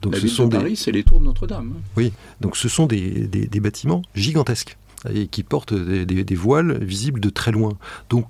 Donc 0.02 0.14
la 0.14 0.20
ce 0.20 0.28
sont 0.28 0.46
de 0.46 0.56
Paris, 0.56 0.76
c'est 0.76 0.92
les 0.92 1.02
tours 1.02 1.20
de 1.20 1.24
Notre-Dame. 1.24 1.74
Oui, 1.96 2.12
donc 2.40 2.56
ce 2.56 2.68
sont 2.68 2.86
des, 2.86 3.48
bâtiments 3.60 4.02
gigantesques 4.14 4.76
et 5.10 5.26
qui 5.26 5.42
portent 5.42 5.72
des, 5.72 6.34
voiles 6.34 6.84
visibles 6.84 7.20
de 7.20 7.30
très 7.30 7.50
loin. 7.50 7.72
Donc 8.10 8.26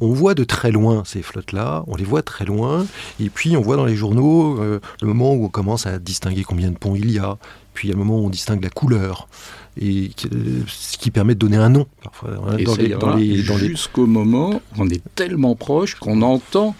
on, 0.00 0.12
voit 0.12 0.34
de 0.34 0.44
très 0.44 0.72
loin 0.72 1.04
ces 1.04 1.22
flottes-là, 1.22 1.84
on 1.86 1.96
les 1.96 2.04
voit 2.04 2.22
très 2.22 2.44
loin, 2.44 2.86
et 3.20 3.28
puis 3.28 3.56
on 3.56 3.60
voit 3.60 3.76
dans 3.76 3.84
les 3.84 3.96
journaux 3.96 4.60
euh, 4.60 4.80
le 5.00 5.08
moment 5.08 5.34
où 5.34 5.44
on 5.44 5.48
commence 5.48 5.86
à 5.86 5.98
distinguer 5.98 6.42
combien 6.42 6.70
de 6.70 6.76
ponts 6.76 6.94
il 6.96 7.10
y 7.10 7.18
a, 7.18 7.38
puis 7.74 7.88
il 7.88 7.90
y 7.90 7.94
a 7.94 7.96
le 7.96 8.02
moment 8.02 8.20
où 8.20 8.26
on 8.26 8.30
distingue 8.30 8.62
la 8.62 8.70
couleur, 8.70 9.28
et 9.80 10.10
ce 10.66 10.96
qui 10.96 11.10
permet 11.10 11.34
de 11.34 11.40
donner 11.40 11.56
un 11.56 11.68
nom. 11.68 11.86
Parfois, 12.02 12.30
Jusqu'au 13.58 14.06
moment 14.06 14.54
où 14.54 14.82
on 14.82 14.88
est 14.88 15.02
tellement 15.14 15.56
proche 15.56 15.96
qu'on 15.96 16.22
entend 16.22 16.74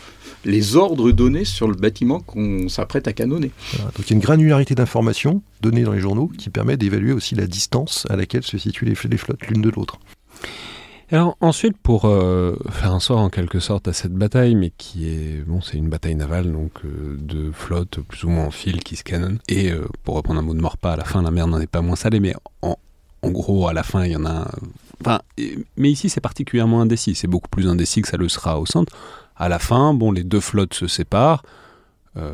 les 0.45 0.77
ordres 0.77 1.11
donnés 1.11 1.45
sur 1.45 1.69
le 1.69 1.75
bâtiment 1.75 2.21
qu'on 2.21 2.69
s'apprête 2.69 3.09
à 3.09 3.13
canonner. 3.13 3.51
Donc 3.97 4.07
il 4.07 4.11
y 4.11 4.13
a 4.13 4.17
une 4.17 4.21
granularité 4.21 4.75
d'informations 4.75 5.43
données 5.61 5.83
dans 5.83 5.93
les 5.93 6.01
journaux 6.01 6.31
qui 6.39 6.51
permet 6.51 6.77
d'évaluer 6.77 7.13
aussi 7.13 7.35
la 7.35 7.47
distance 7.47 8.07
à 8.11 8.17
laquelle 8.17 8.43
se 8.43 8.59
situent 8.59 8.85
les 8.85 8.95
flottes 8.95 9.47
l'une 9.49 9.63
de 9.63 9.71
l'autre. 9.71 9.99
Alors 11.13 11.37
ensuite, 11.41 11.77
pour 11.77 12.07
euh, 12.07 12.57
faire 12.71 12.93
un 12.93 13.01
sort 13.01 13.19
en 13.19 13.29
quelque 13.29 13.61
sorte 13.61 13.89
à 13.89 13.93
cette 13.93 14.15
bataille, 14.15 14.55
mais 14.55 14.73
qui 14.77 15.09
est 15.09 15.45
bon, 15.47 15.61
c'est 15.61 15.77
une 15.77 15.89
bataille 15.89 16.15
navale 16.15 16.51
donc 16.51 16.73
euh, 16.85 17.17
de 17.21 17.51
flottes 17.53 18.01
plus 18.01 18.25
ou 18.25 18.31
moins 18.31 18.47
en 18.47 18.51
fil 18.51 18.83
qui 18.83 18.97
se 18.97 19.05
canonnent. 19.05 19.39
Et 19.49 19.71
euh, 19.71 19.87
pour 20.03 20.15
reprendre 20.15 20.41
un 20.41 20.43
mot 20.43 20.55
de 20.55 20.61
Morpa, 20.61 20.93
à 20.93 20.97
la 20.97 21.05
fin 21.05 21.23
la 21.23 21.31
mer 21.31 21.47
n'en 21.47 21.61
est 21.61 21.67
pas 21.67 21.83
moins 21.83 21.97
salée, 21.97 22.21
mais 22.21 22.35
en, 22.63 22.77
en, 23.23 23.31
gros 23.31 23.69
à 23.69 23.73
la 23.73 23.83
fin 23.83 24.05
il 24.05 24.13
y 24.13 24.17
en 24.17 24.25
a. 24.25 24.51
Enfin, 25.01 25.21
mais 25.77 25.91
ici 25.91 26.09
c'est 26.09 26.23
particulièrement 26.23 26.81
indécis. 26.81 27.15
C'est 27.15 27.29
beaucoup 27.29 27.51
plus 27.51 27.69
indécis 27.69 28.01
que 28.01 28.09
ça 28.09 28.17
le 28.17 28.29
sera 28.29 28.59
au 28.59 28.65
centre. 28.65 28.93
À 29.37 29.49
la 29.49 29.59
fin, 29.59 29.93
bon, 29.93 30.11
les 30.11 30.25
deux 30.25 30.41
flottes 30.41 30.75
se 30.75 30.87
séparent. 30.87 31.43
Euh, 32.17 32.33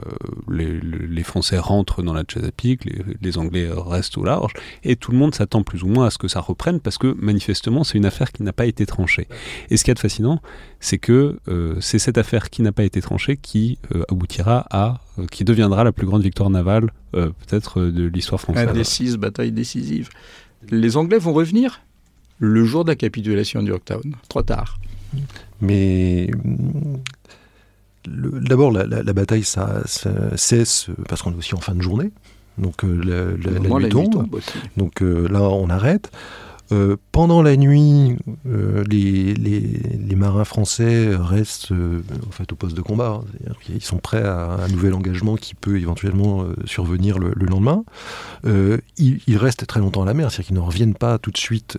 les, 0.51 1.22
Français 1.22 1.59
rentrent 1.59 2.03
dans 2.03 2.12
la 2.12 2.24
Chesapeake, 2.26 2.85
les, 3.20 3.39
Anglais 3.39 3.68
restent 3.72 4.18
au 4.18 4.24
large, 4.24 4.53
et 4.85 4.97
tout 4.97 5.12
le 5.12 5.18
monde 5.18 5.35
s'attend 5.35 5.62
plus 5.62 5.83
ou 5.83 5.87
moins 5.87 6.07
à 6.07 6.11
ce 6.11 6.18
que 6.18 6.28
ça 6.28 6.41
reprenne 6.41 6.81
parce 6.81 6.99
que 6.99 7.14
manifestement 7.18 7.85
c'est 7.85 7.97
une 7.97 8.07
affaire 8.07 8.33
qui 8.33 8.43
n'a 8.43 8.53
pas 8.53 8.66
été 8.66 8.85
tranchée. 8.85 9.28
Et 9.70 9.76
ce 9.76 9.85
qui 9.85 9.91
est 9.91 9.99
fascinant, 9.99 10.41
c'est 10.81 10.99
que 10.99 11.39
euh, 11.49 11.76
c'est 11.81 11.99
cette 11.99 12.18
affaire 12.18 12.51
qui 12.51 12.62
n'a 12.62 12.72
pas 12.72 12.85
été 12.85 13.01
tranchée 13.01 13.37
qui 13.37 13.78
euh, 13.95 14.03
aboutira 14.11 14.66
à, 14.70 15.01
qui 15.31 15.45
deviendra 15.45 15.85
la 15.85 15.93
plus 15.93 16.07
grande 16.07 16.22
victoire 16.22 16.51
navale 16.51 16.93
peut-être 17.12 17.81
de 17.83 18.05
l'histoire 18.05 18.41
française. 18.41 18.68
Indécise, 18.68 19.16
bataille 19.16 19.51
décisive. 19.51 20.11
Les 20.70 20.97
Anglais 20.97 21.18
vont 21.18 21.33
revenir 21.33 21.81
le 22.39 22.64
jour 22.64 22.85
de 22.85 22.91
la 22.91 22.97
capitulation 22.97 23.62
du 23.62 23.70
Yorktown, 23.70 24.14
trop 24.28 24.43
tard. 24.43 24.78
Mais 25.61 26.31
D'abord, 28.07 28.72
la, 28.72 29.12
bataille 29.12 29.44
ça, 29.44 29.82
cesse 30.36 30.86
parce 31.09 31.22
qu'on 31.22 31.32
est 31.32 31.36
aussi 31.36 31.55
en 31.55 31.61
fin 31.61 31.74
de 31.74 31.82
journée. 31.82 32.11
Donc 32.61 32.84
euh, 32.84 33.36
la, 33.42 33.59
nuit 33.59 33.88
tombe. 33.88 34.26
Donc 34.76 35.03
euh, 35.03 35.28
là, 35.28 35.42
on 35.42 35.70
arrête. 35.70 36.11
Euh, 36.72 36.96
pendant 37.11 37.42
la 37.42 37.57
nuit, 37.57 38.16
les, 38.44 39.34
les, 39.34 40.14
marins 40.14 40.44
français 40.44 41.16
restent 41.16 41.72
en 41.72 42.30
fait, 42.30 42.53
au 42.53 42.55
poste 42.55 42.76
de 42.76 42.80
combat. 42.80 43.22
Ils 43.68 43.82
sont 43.82 43.96
prêts 43.96 44.22
à 44.22 44.53
un 44.53 44.68
nouvel 44.68 44.94
engagement 44.94 45.34
qui 45.34 45.57
peut 45.57 45.78
éventuellement 45.78 46.44
survenir 46.66 47.18
le, 47.18 47.32
lendemain. 47.34 47.82
Ils, 48.44 49.20
ils, 49.26 49.36
restent 49.36 49.66
très 49.66 49.80
longtemps 49.80 50.03
à 50.03 50.07
la 50.07 50.14
mer, 50.14 50.30
c'est-à-dire 50.30 50.46
qu'ils 50.46 50.57
ne 50.57 50.61
reviennent 50.61 50.94
pas 50.94 51.18
tout 51.18 51.32
de 51.32 51.38
suite 51.38 51.78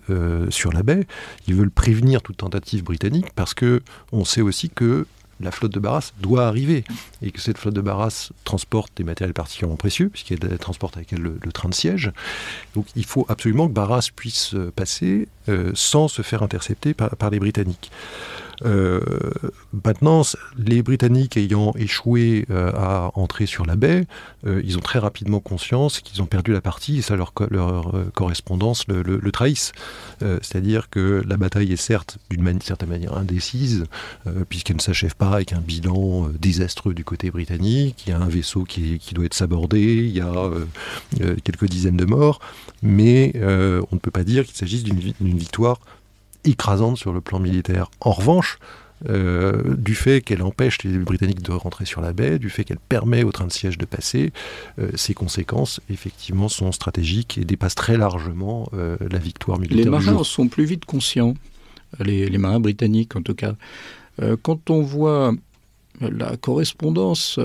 sur 0.49 0.73
la 0.73 0.83
baie. 0.83 1.07
Ils 1.47 1.55
veulent 1.55 1.71
prévenir 1.71 2.21
toute 2.21 2.37
tentative 2.37 2.83
britannique 2.83 3.27
parce 3.33 3.53
que 3.53 3.83
on 4.11 4.25
sait 4.25 4.41
aussi 4.41 4.69
que 4.69 5.05
la 5.43 5.51
flotte 5.51 5.73
de 5.73 5.79
Barras 5.79 6.11
doit 6.19 6.47
arriver 6.47 6.83
et 7.21 7.31
que 7.31 7.39
cette 7.39 7.57
flotte 7.57 7.73
de 7.73 7.81
Barras 7.81 8.31
transporte 8.43 8.91
des 8.95 9.03
matériels 9.03 9.33
particulièrement 9.33 9.77
précieux, 9.77 10.09
puisqu'elle 10.09 10.39
transporte 10.57 10.97
avec 10.97 11.13
elle 11.13 11.21
le, 11.21 11.51
train 11.51 11.69
de 11.69 11.73
siège. 11.73 12.11
Donc 12.75 12.85
il 12.95 13.05
faut 13.05 13.25
absolument 13.29 13.67
que 13.67 13.73
Barras 13.73 14.09
puisse 14.15 14.53
euh, 14.53 14.71
passer 14.75 15.27
euh, 15.49 15.71
sans 15.73 16.07
se 16.07 16.21
faire 16.21 16.43
intercepter 16.43 16.93
par 16.93 17.29
les 17.29 17.39
Britanniques. 17.39 17.91
Euh, 18.65 18.99
maintenant, 19.85 20.21
les 20.57 20.81
Britanniques 20.81 21.37
ayant 21.37 21.73
échoué 21.75 22.45
euh, 22.49 22.71
à 22.75 23.11
entrer 23.15 23.45
sur 23.45 23.65
la 23.65 23.75
baie, 23.75 24.05
euh, 24.45 24.61
ils 24.63 24.77
ont 24.77 24.81
très 24.81 24.99
rapidement 24.99 25.39
conscience 25.39 25.99
qu'ils 26.01 26.21
ont 26.21 26.25
perdu 26.25 26.51
la 26.51 26.61
partie 26.61 26.99
et 26.99 27.01
ça 27.01 27.15
leur, 27.15 27.33
leur 27.49 27.93
correspondance 28.13 28.87
le, 28.87 29.01
le. 29.01 29.19
C'est-à-dire 30.19 30.89
que 30.89 31.23
la 31.25 31.37
bataille 31.37 31.71
est 31.71 31.77
certes 31.77 32.17
d'une 32.29 32.61
certaine 32.61 32.89
manière 32.89 33.17
indécise, 33.17 33.85
puisqu'elle 34.49 34.75
ne 34.75 34.81
s'achève 34.81 35.15
pas 35.15 35.31
avec 35.31 35.53
un 35.53 35.61
bilan 35.61 36.29
désastreux 36.39 36.93
du 36.93 37.03
côté 37.03 37.31
britannique, 37.31 38.03
il 38.05 38.09
y 38.09 38.13
a 38.13 38.19
un 38.19 38.27
vaisseau 38.27 38.63
qui, 38.63 38.99
qui 38.99 39.13
doit 39.13 39.25
être 39.25 39.33
sabordé, 39.33 39.81
il 39.81 40.11
y 40.11 40.21
a 40.21 40.49
quelques 41.43 41.65
dizaines 41.65 41.97
de 41.97 42.05
morts, 42.05 42.39
mais 42.83 43.31
on 43.35 43.95
ne 43.95 43.99
peut 43.99 44.11
pas 44.11 44.23
dire 44.23 44.45
qu'il 44.45 44.55
s'agisse 44.55 44.83
d'une 44.83 45.37
victoire 45.37 45.79
écrasante 46.43 46.97
sur 46.97 47.13
le 47.13 47.21
plan 47.21 47.39
militaire. 47.39 47.89
En 47.99 48.11
revanche, 48.11 48.59
euh, 49.09 49.75
du 49.77 49.95
fait 49.95 50.21
qu'elle 50.21 50.43
empêche 50.43 50.83
les 50.83 50.95
Britanniques 50.99 51.41
de 51.41 51.51
rentrer 51.51 51.85
sur 51.85 52.01
la 52.01 52.13
baie, 52.13 52.37
du 52.37 52.49
fait 52.49 52.63
qu'elle 52.63 52.79
permet 52.79 53.23
aux 53.23 53.31
trains 53.31 53.47
de 53.47 53.51
siège 53.51 53.77
de 53.77 53.85
passer, 53.85 54.31
euh, 54.77 54.91
ses 54.95 55.15
conséquences 55.15 55.81
effectivement 55.89 56.49
sont 56.49 56.71
stratégiques 56.71 57.37
et 57.39 57.45
dépassent 57.45 57.75
très 57.75 57.97
largement 57.97 58.69
euh, 58.73 58.97
la 59.09 59.17
victoire 59.17 59.57
militaire. 59.57 59.85
Les 59.85 59.89
marins 59.89 60.15
du 60.15 60.23
sont 60.23 60.47
plus 60.47 60.65
vite 60.65 60.85
conscients, 60.85 61.33
les, 61.99 62.29
les, 62.29 62.37
marins 62.37 62.59
britanniques 62.59 63.15
en 63.15 63.21
tout 63.21 63.33
cas. 63.33 63.55
quand 64.43 64.69
on 64.69 64.81
voit 64.81 65.33
la 65.99 66.37
correspondance, 66.37 67.39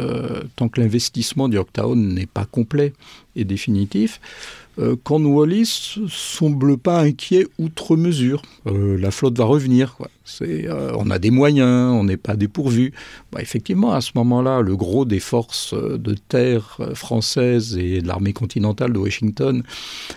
tant 0.57 0.69
que 0.69 0.81
l'investissement 0.81 1.49
du 1.49 1.57
Yorktown 1.57 2.15
n'est 2.15 2.27
pas 2.27 2.45
complet 2.45 2.93
et 3.35 3.45
définitif, 3.45 4.21
euh, 4.21 4.66
Cornwallis 5.05 5.99
semble 6.09 6.77
pas 6.77 7.01
inquiet 7.01 7.47
outre 7.59 7.97
mesure. 7.97 8.43
Euh, 8.67 8.99
la 8.99 9.11
flotte 9.11 9.39
va 9.39 9.45
revenir. 9.45 9.97
Euh, 10.43 10.93
on 10.99 11.11
a 11.11 11.19
des 11.19 11.31
moyens, 11.31 11.93
on 11.93 12.05
n'est 12.05 12.17
pas 12.17 12.37
dépourvu. 12.37 12.93
Bah, 13.33 13.41
effectivement, 13.41 13.93
à 13.93 14.01
ce 14.01 14.13
moment-là, 14.17 14.61
le 14.61 14.77
gros 14.77 15.05
des 15.05 15.21
forces 15.21 15.75
de 15.75 16.15
terre 16.15 16.79
françaises 16.95 17.77
et 17.79 18.03
de 18.03 18.07
l'armée 18.07 18.33
continentale 18.33 18.93
de 18.93 18.99
Washington 18.99 19.63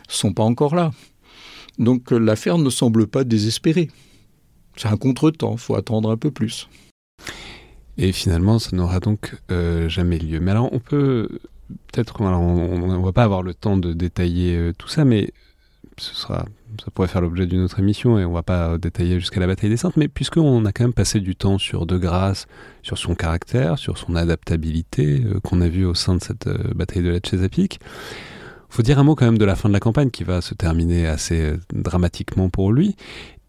sont 0.07 0.33
pas 0.33 0.43
encore 0.43 0.75
là. 0.75 0.91
Donc 1.77 2.11
l'affaire 2.11 2.57
ne 2.57 2.69
semble 2.69 3.07
pas 3.07 3.23
désespérée. 3.23 3.89
C'est 4.75 4.89
un 4.89 4.97
contretemps, 4.97 5.55
faut 5.55 5.75
attendre 5.75 6.11
un 6.11 6.17
peu 6.17 6.31
plus. 6.31 6.67
Et 7.97 8.11
finalement, 8.11 8.59
ça 8.59 8.75
n'aura 8.75 8.99
donc 8.99 9.35
jamais 9.87 10.19
lieu. 10.19 10.39
Mais 10.39 10.51
alors, 10.51 10.69
on 10.73 10.79
peut 10.79 11.29
peut-être, 11.91 12.21
on 12.21 12.87
ne 12.87 13.03
va 13.03 13.11
pas 13.11 13.23
avoir 13.23 13.43
le 13.43 13.53
temps 13.53 13.77
de 13.77 13.93
détailler 13.93 14.55
euh, 14.55 14.73
tout 14.77 14.87
ça, 14.87 15.05
mais 15.05 15.31
ce 15.97 16.15
sera, 16.15 16.45
ça 16.83 16.91
pourrait 16.91 17.07
faire 17.07 17.21
l'objet 17.21 17.45
d'une 17.45 17.61
autre 17.61 17.79
émission 17.79 18.19
et 18.19 18.25
on 18.25 18.31
va 18.31 18.43
pas 18.43 18.77
détailler 18.77 19.19
jusqu'à 19.19 19.39
la 19.39 19.47
bataille 19.47 19.69
des 19.69 19.77
Saintes, 19.77 19.97
mais 19.97 20.07
puisqu'on 20.07 20.63
a 20.65 20.71
quand 20.71 20.83
même 20.83 20.93
passé 20.93 21.19
du 21.19 21.35
temps 21.35 21.57
sur 21.57 21.85
De 21.85 21.97
Grasse, 21.97 22.47
sur 22.83 22.97
son 22.97 23.15
caractère, 23.15 23.77
sur 23.77 23.97
son 23.97 24.15
adaptabilité 24.15 25.23
euh, 25.25 25.39
qu'on 25.41 25.61
a 25.61 25.67
vu 25.67 25.85
au 25.85 25.93
sein 25.93 26.15
de 26.15 26.21
cette 26.21 26.47
euh, 26.47 26.73
bataille 26.73 27.03
de 27.03 27.09
la 27.09 27.19
Chesapeake, 27.19 27.79
faut 28.69 28.83
dire 28.83 28.99
un 28.99 29.03
mot 29.03 29.15
quand 29.15 29.25
même 29.25 29.39
de 29.39 29.45
la 29.45 29.55
fin 29.55 29.67
de 29.67 29.73
la 29.73 29.79
campagne 29.79 30.11
qui 30.11 30.23
va 30.23 30.41
se 30.41 30.53
terminer 30.53 31.07
assez 31.07 31.53
dramatiquement 31.73 32.49
pour 32.49 32.71
lui 32.71 32.95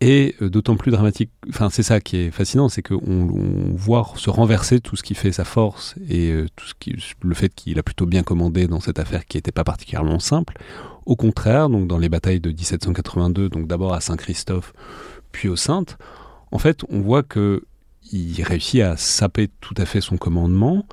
et 0.00 0.34
euh, 0.40 0.48
d'autant 0.48 0.76
plus 0.76 0.90
dramatique, 0.90 1.30
enfin 1.50 1.68
c'est 1.68 1.82
ça 1.82 2.00
qui 2.00 2.16
est 2.16 2.30
fascinant, 2.30 2.68
c'est 2.68 2.82
qu'on 2.82 3.00
on 3.04 3.74
voit 3.74 4.10
se 4.16 4.30
renverser 4.30 4.80
tout 4.80 4.96
ce 4.96 5.02
qui 5.02 5.14
fait 5.14 5.32
sa 5.32 5.44
force 5.44 5.94
et 6.08 6.30
euh, 6.30 6.46
tout 6.56 6.66
ce 6.66 6.74
qui, 6.78 6.96
le 7.22 7.34
fait 7.34 7.54
qu'il 7.54 7.78
a 7.78 7.82
plutôt 7.82 8.06
bien 8.06 8.22
commandé 8.22 8.66
dans 8.66 8.80
cette 8.80 8.98
affaire 8.98 9.26
qui 9.26 9.36
n'était 9.36 9.52
pas 9.52 9.64
particulièrement 9.64 10.18
simple. 10.18 10.56
Au 11.04 11.16
contraire, 11.16 11.68
donc 11.68 11.86
dans 11.86 11.98
les 11.98 12.08
batailles 12.08 12.40
de 12.40 12.50
1782, 12.50 13.50
donc 13.50 13.66
d'abord 13.66 13.92
à 13.92 14.00
Saint-Christophe, 14.00 14.72
puis 15.32 15.48
aux 15.48 15.56
Saintes, 15.56 15.98
en 16.50 16.58
fait 16.58 16.82
on 16.88 17.00
voit 17.00 17.22
que 17.22 17.64
il 18.12 18.42
réussit 18.42 18.80
à 18.80 18.96
saper 18.96 19.48
tout 19.60 19.74
à 19.76 19.84
fait 19.84 20.00
son 20.00 20.16
commandement 20.16 20.86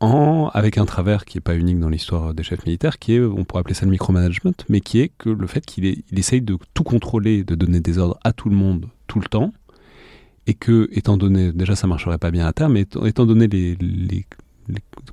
avec 0.00 0.78
un 0.78 0.86
travers 0.86 1.24
qui 1.24 1.36
n'est 1.36 1.42
pas 1.42 1.56
unique 1.56 1.78
dans 1.78 1.88
l'histoire 1.88 2.34
des 2.34 2.42
chefs 2.42 2.64
militaires, 2.64 2.98
qui 2.98 3.14
est, 3.14 3.20
on 3.20 3.44
pourrait 3.44 3.60
appeler 3.60 3.74
ça 3.74 3.84
le 3.84 3.90
micromanagement, 3.90 4.54
mais 4.68 4.80
qui 4.80 5.00
est 5.00 5.10
que 5.18 5.28
le 5.28 5.46
fait 5.46 5.64
qu'il 5.64 5.84
il 5.84 6.18
essaye 6.18 6.40
de 6.40 6.56
tout 6.74 6.84
contrôler, 6.84 7.44
de 7.44 7.54
donner 7.54 7.80
des 7.80 7.98
ordres 7.98 8.18
à 8.24 8.32
tout 8.32 8.48
le 8.48 8.56
monde 8.56 8.88
tout 9.06 9.20
le 9.20 9.26
temps, 9.26 9.52
et 10.46 10.54
que, 10.54 10.88
étant 10.92 11.16
donné, 11.16 11.52
déjà 11.52 11.76
ça 11.76 11.86
marcherait 11.86 12.18
pas 12.18 12.30
bien 12.30 12.46
à 12.46 12.52
terme, 12.52 12.72
mais 12.74 12.86
étant, 13.04 13.26
donné 13.26 13.46
les, 13.46 13.76
les, 13.76 14.24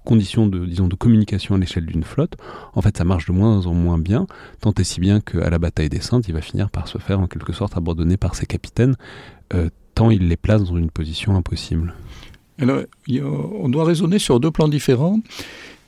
conditions 0.04 0.48
de, 0.48 0.66
disons, 0.66 0.88
de 0.88 0.96
communication 0.96 1.56
à 1.56 1.58
l'échelle 1.58 1.86
d'une 1.86 2.04
flotte, 2.04 2.38
en 2.74 2.82
fait 2.82 2.96
ça 2.96 3.04
marche 3.04 3.26
de 3.26 3.32
moins 3.34 3.66
en 3.66 3.74
moins 3.74 3.98
bien, 3.98 4.28
tant 4.62 4.72
et 4.78 4.84
si 4.84 5.00
bien 5.00 5.20
qu'à 5.20 5.50
la 5.50 5.60
bataille 5.60 5.90
des 5.90 6.00
Saintes, 6.00 6.28
il 6.28 6.34
va 6.34 6.42
finir 6.42 6.70
par 6.70 6.88
se 6.88 6.98
faire 6.98 7.20
en 7.20 7.28
quelque 7.28 7.54
sorte 7.54 7.76
abandonner 7.76 8.18
par 8.18 8.36
ses 8.36 8.46
capitaines, 8.46 8.96
euh, 9.54 9.70
tant 9.96 10.12
il 10.12 10.28
les 10.28 10.38
place 10.38 10.64
dans 10.64 10.78
une 10.78 10.92
position 10.92 11.36
impossible. 11.36 11.94
On 12.60 13.70
doit 13.70 13.86
raisonner 13.86 14.20
sur 14.20 14.40
deux 14.40 14.52
plans 14.52 14.68
différents. 14.68 15.20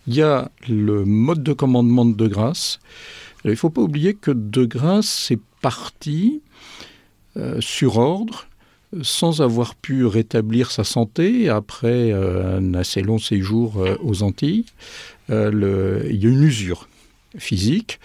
Il 0.08 0.16
y 0.16 0.22
a 0.22 0.50
le 0.68 1.06
mode 1.06 1.44
de 1.44 1.54
commandement 1.54 2.06
de 2.06 2.14
De 2.14 2.28
Grasse. 2.28 2.80
il 3.46 3.52
ne 3.52 3.56
faut 3.56 3.70
pas 3.70 3.82
oublier 3.82 4.14
que 4.14 4.32
De 4.32 4.66
Grasse 4.66 5.32
est 5.32 5.40
parti 5.62 6.42
euh, 7.38 7.62
sur 7.62 7.98
ordre 7.98 8.48
sans 9.04 9.44
avoir 9.44 9.76
pu 9.76 10.08
rétablir 10.08 10.72
sa 10.72 10.84
santé 10.84 11.48
après 11.48 12.12
euh, 12.12 12.58
un 12.58 12.74
assez 12.74 13.04
long 13.04 13.20
séjour 13.20 13.78
euh, 13.78 13.96
aux 14.02 14.24
Antilles. 14.24 14.66
Le, 15.28 16.08
il 16.10 16.24
y 16.24 16.26
a 16.26 16.30
une 16.30 16.42
usure 16.42 16.90
physique 17.38 18.00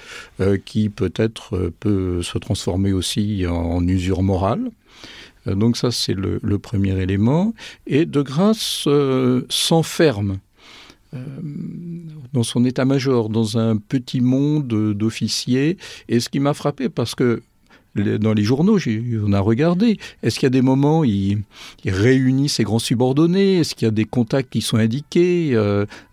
qui 0.66 0.90
peut-être 0.90 1.72
peut 1.80 2.22
se 2.22 2.36
transformer 2.36 2.92
aussi 2.92 3.46
en 3.48 3.88
usure 3.88 4.22
morale. 4.22 4.70
Euh, 5.46 5.54
donc 5.54 5.76
ça, 5.76 5.90
c'est 5.90 6.14
le, 6.14 6.58
premier 6.58 7.00
élément. 7.00 7.54
Et 7.86 8.06
De 8.06 8.22
Grasse 8.22 8.84
euh, 8.86 9.42
s'enferme 9.48 10.38
euh, 11.14 11.18
dans 12.32 12.42
son 12.42 12.64
état-major, 12.64 13.28
dans 13.28 13.58
un 13.58 13.76
petit 13.76 14.20
monde 14.20 14.66
d'officiers. 14.66 15.76
Et 16.08 16.20
ce 16.20 16.28
qui 16.28 16.40
m'a 16.40 16.54
frappé, 16.54 16.88
parce 16.88 17.14
que 17.14 17.42
dans 17.94 18.32
les 18.32 18.42
journaux, 18.42 18.76
on 19.24 19.32
a 19.32 19.38
regardé, 19.38 19.98
est-ce 20.24 20.40
qu'il 20.40 20.46
y 20.46 20.48
a 20.48 20.50
des 20.50 20.62
moments 20.62 21.00
où 21.00 21.04
il, 21.04 21.44
réunit 21.86 22.48
ses 22.48 22.64
grands 22.64 22.80
subordonnés? 22.80 23.58
Est-ce 23.60 23.76
qu'il 23.76 23.86
y 23.86 23.88
a 23.88 23.92
des 23.92 24.04
contacts 24.04 24.52
qui 24.52 24.62
sont 24.62 24.78
indiqués 24.78 25.56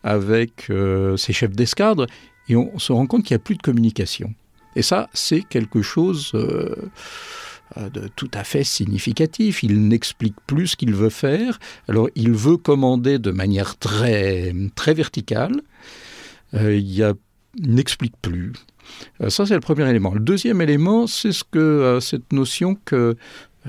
avec 0.04 0.72
ses 1.18 1.34
chefs 1.34 1.56
d'escadre? 1.56 2.06
Et 2.50 2.56
on 2.56 2.78
se 2.78 2.92
rend 2.92 3.08
compte 3.08 3.24
qu'il 3.24 3.34
n'y 3.34 3.42
a 3.42 3.44
plus 3.44 3.56
de 3.56 3.64
communication. 3.64 4.32
Et 4.76 4.84
ça, 4.84 5.10
c'est 5.14 5.42
quelque 5.42 5.82
chose 5.82 6.34
de 7.78 8.08
tout 8.16 8.30
à 8.34 8.44
fait 8.44 8.64
significatif. 8.64 9.64
Il 9.64 9.88
n'explique 9.88 10.36
plus 10.48 10.68
ce 10.68 10.76
qu'il 10.76 10.94
veut 10.94 11.10
faire. 11.10 11.60
Alors, 11.88 12.10
il 12.16 12.32
veut 12.32 12.58
commander 12.58 13.20
de 13.20 13.32
manière 13.32 13.78
très, 13.78 14.54
verticale. 14.88 15.62
Euh, 16.54 16.76
il 16.76 17.14
n'explique 17.60 18.16
plus. 18.22 18.54
Euh, 19.22 19.30
ça, 19.30 19.46
c'est 19.46 19.54
le 19.54 19.62
premier 19.62 19.90
élément. 19.90 20.14
Le 20.14 20.20
deuxième 20.20 20.62
élément, 20.62 21.08
c'est 21.08 21.32
cette 21.32 22.34
notion 22.34 22.78
que 22.86 23.16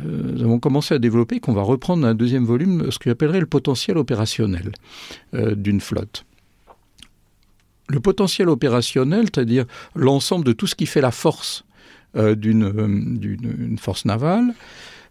nous 0.03 0.43
avons 0.43 0.59
commencé 0.59 0.95
à 0.95 0.99
développer, 0.99 1.39
qu'on 1.39 1.53
va 1.53 1.61
reprendre 1.61 2.03
dans 2.03 2.09
un 2.09 2.15
deuxième 2.15 2.47
volume, 2.47 2.91
ce 2.91 2.99
que 2.99 3.11
j'appellerais 3.11 3.41
le 3.41 3.47
potentiel 3.47 3.99
opérationnel 3.99 4.73
d'une 5.35 5.83
flotte. 5.83 6.25
Le 7.89 8.01
potentiel 8.01 8.49
opérationnel, 8.49 9.27
c'est-à-dire 9.27 9.67
l'ensemble 9.95 10.47
de 10.47 10.53
tout 10.53 10.67
ce 10.67 10.75
qui 10.75 10.87
fait 10.87 11.03
la 11.03 11.11
force 11.11 11.63
euh, 11.63 11.72
d'une 12.15 13.79
force 13.79 14.05
navale, 14.05 14.55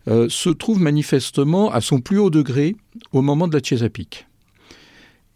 euh, 0.07 0.27
se 0.29 0.49
trouve 0.49 0.81
manifestement 0.81 1.71
à 1.71 1.79
son 1.79 1.99
plus 2.01 2.17
haut 2.17 2.31
degré 2.31 2.75
au 3.11 3.21
moment 3.21 3.47
de 3.47 3.55
la 3.55 3.61
Chesapeake. 3.63 4.25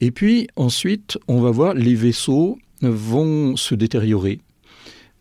Et 0.01 0.09
puis 0.09 0.47
ensuite, 0.55 1.19
on 1.27 1.39
va 1.39 1.51
voir 1.51 1.75
les 1.75 1.93
vaisseaux 1.93 2.57
vont 2.81 3.55
se 3.55 3.75
détériorer. 3.75 4.39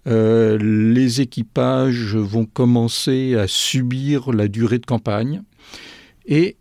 Euh, 0.07 0.59
les 0.59 1.21
équipages 1.21 2.17
vont 2.17 2.47
commencer 2.47 3.35
à 3.35 3.47
subir 3.47 4.33
la 4.33 4.49
durée 4.49 4.79
de 4.79 4.87
campagne. 4.87 5.43
Et 6.27 6.57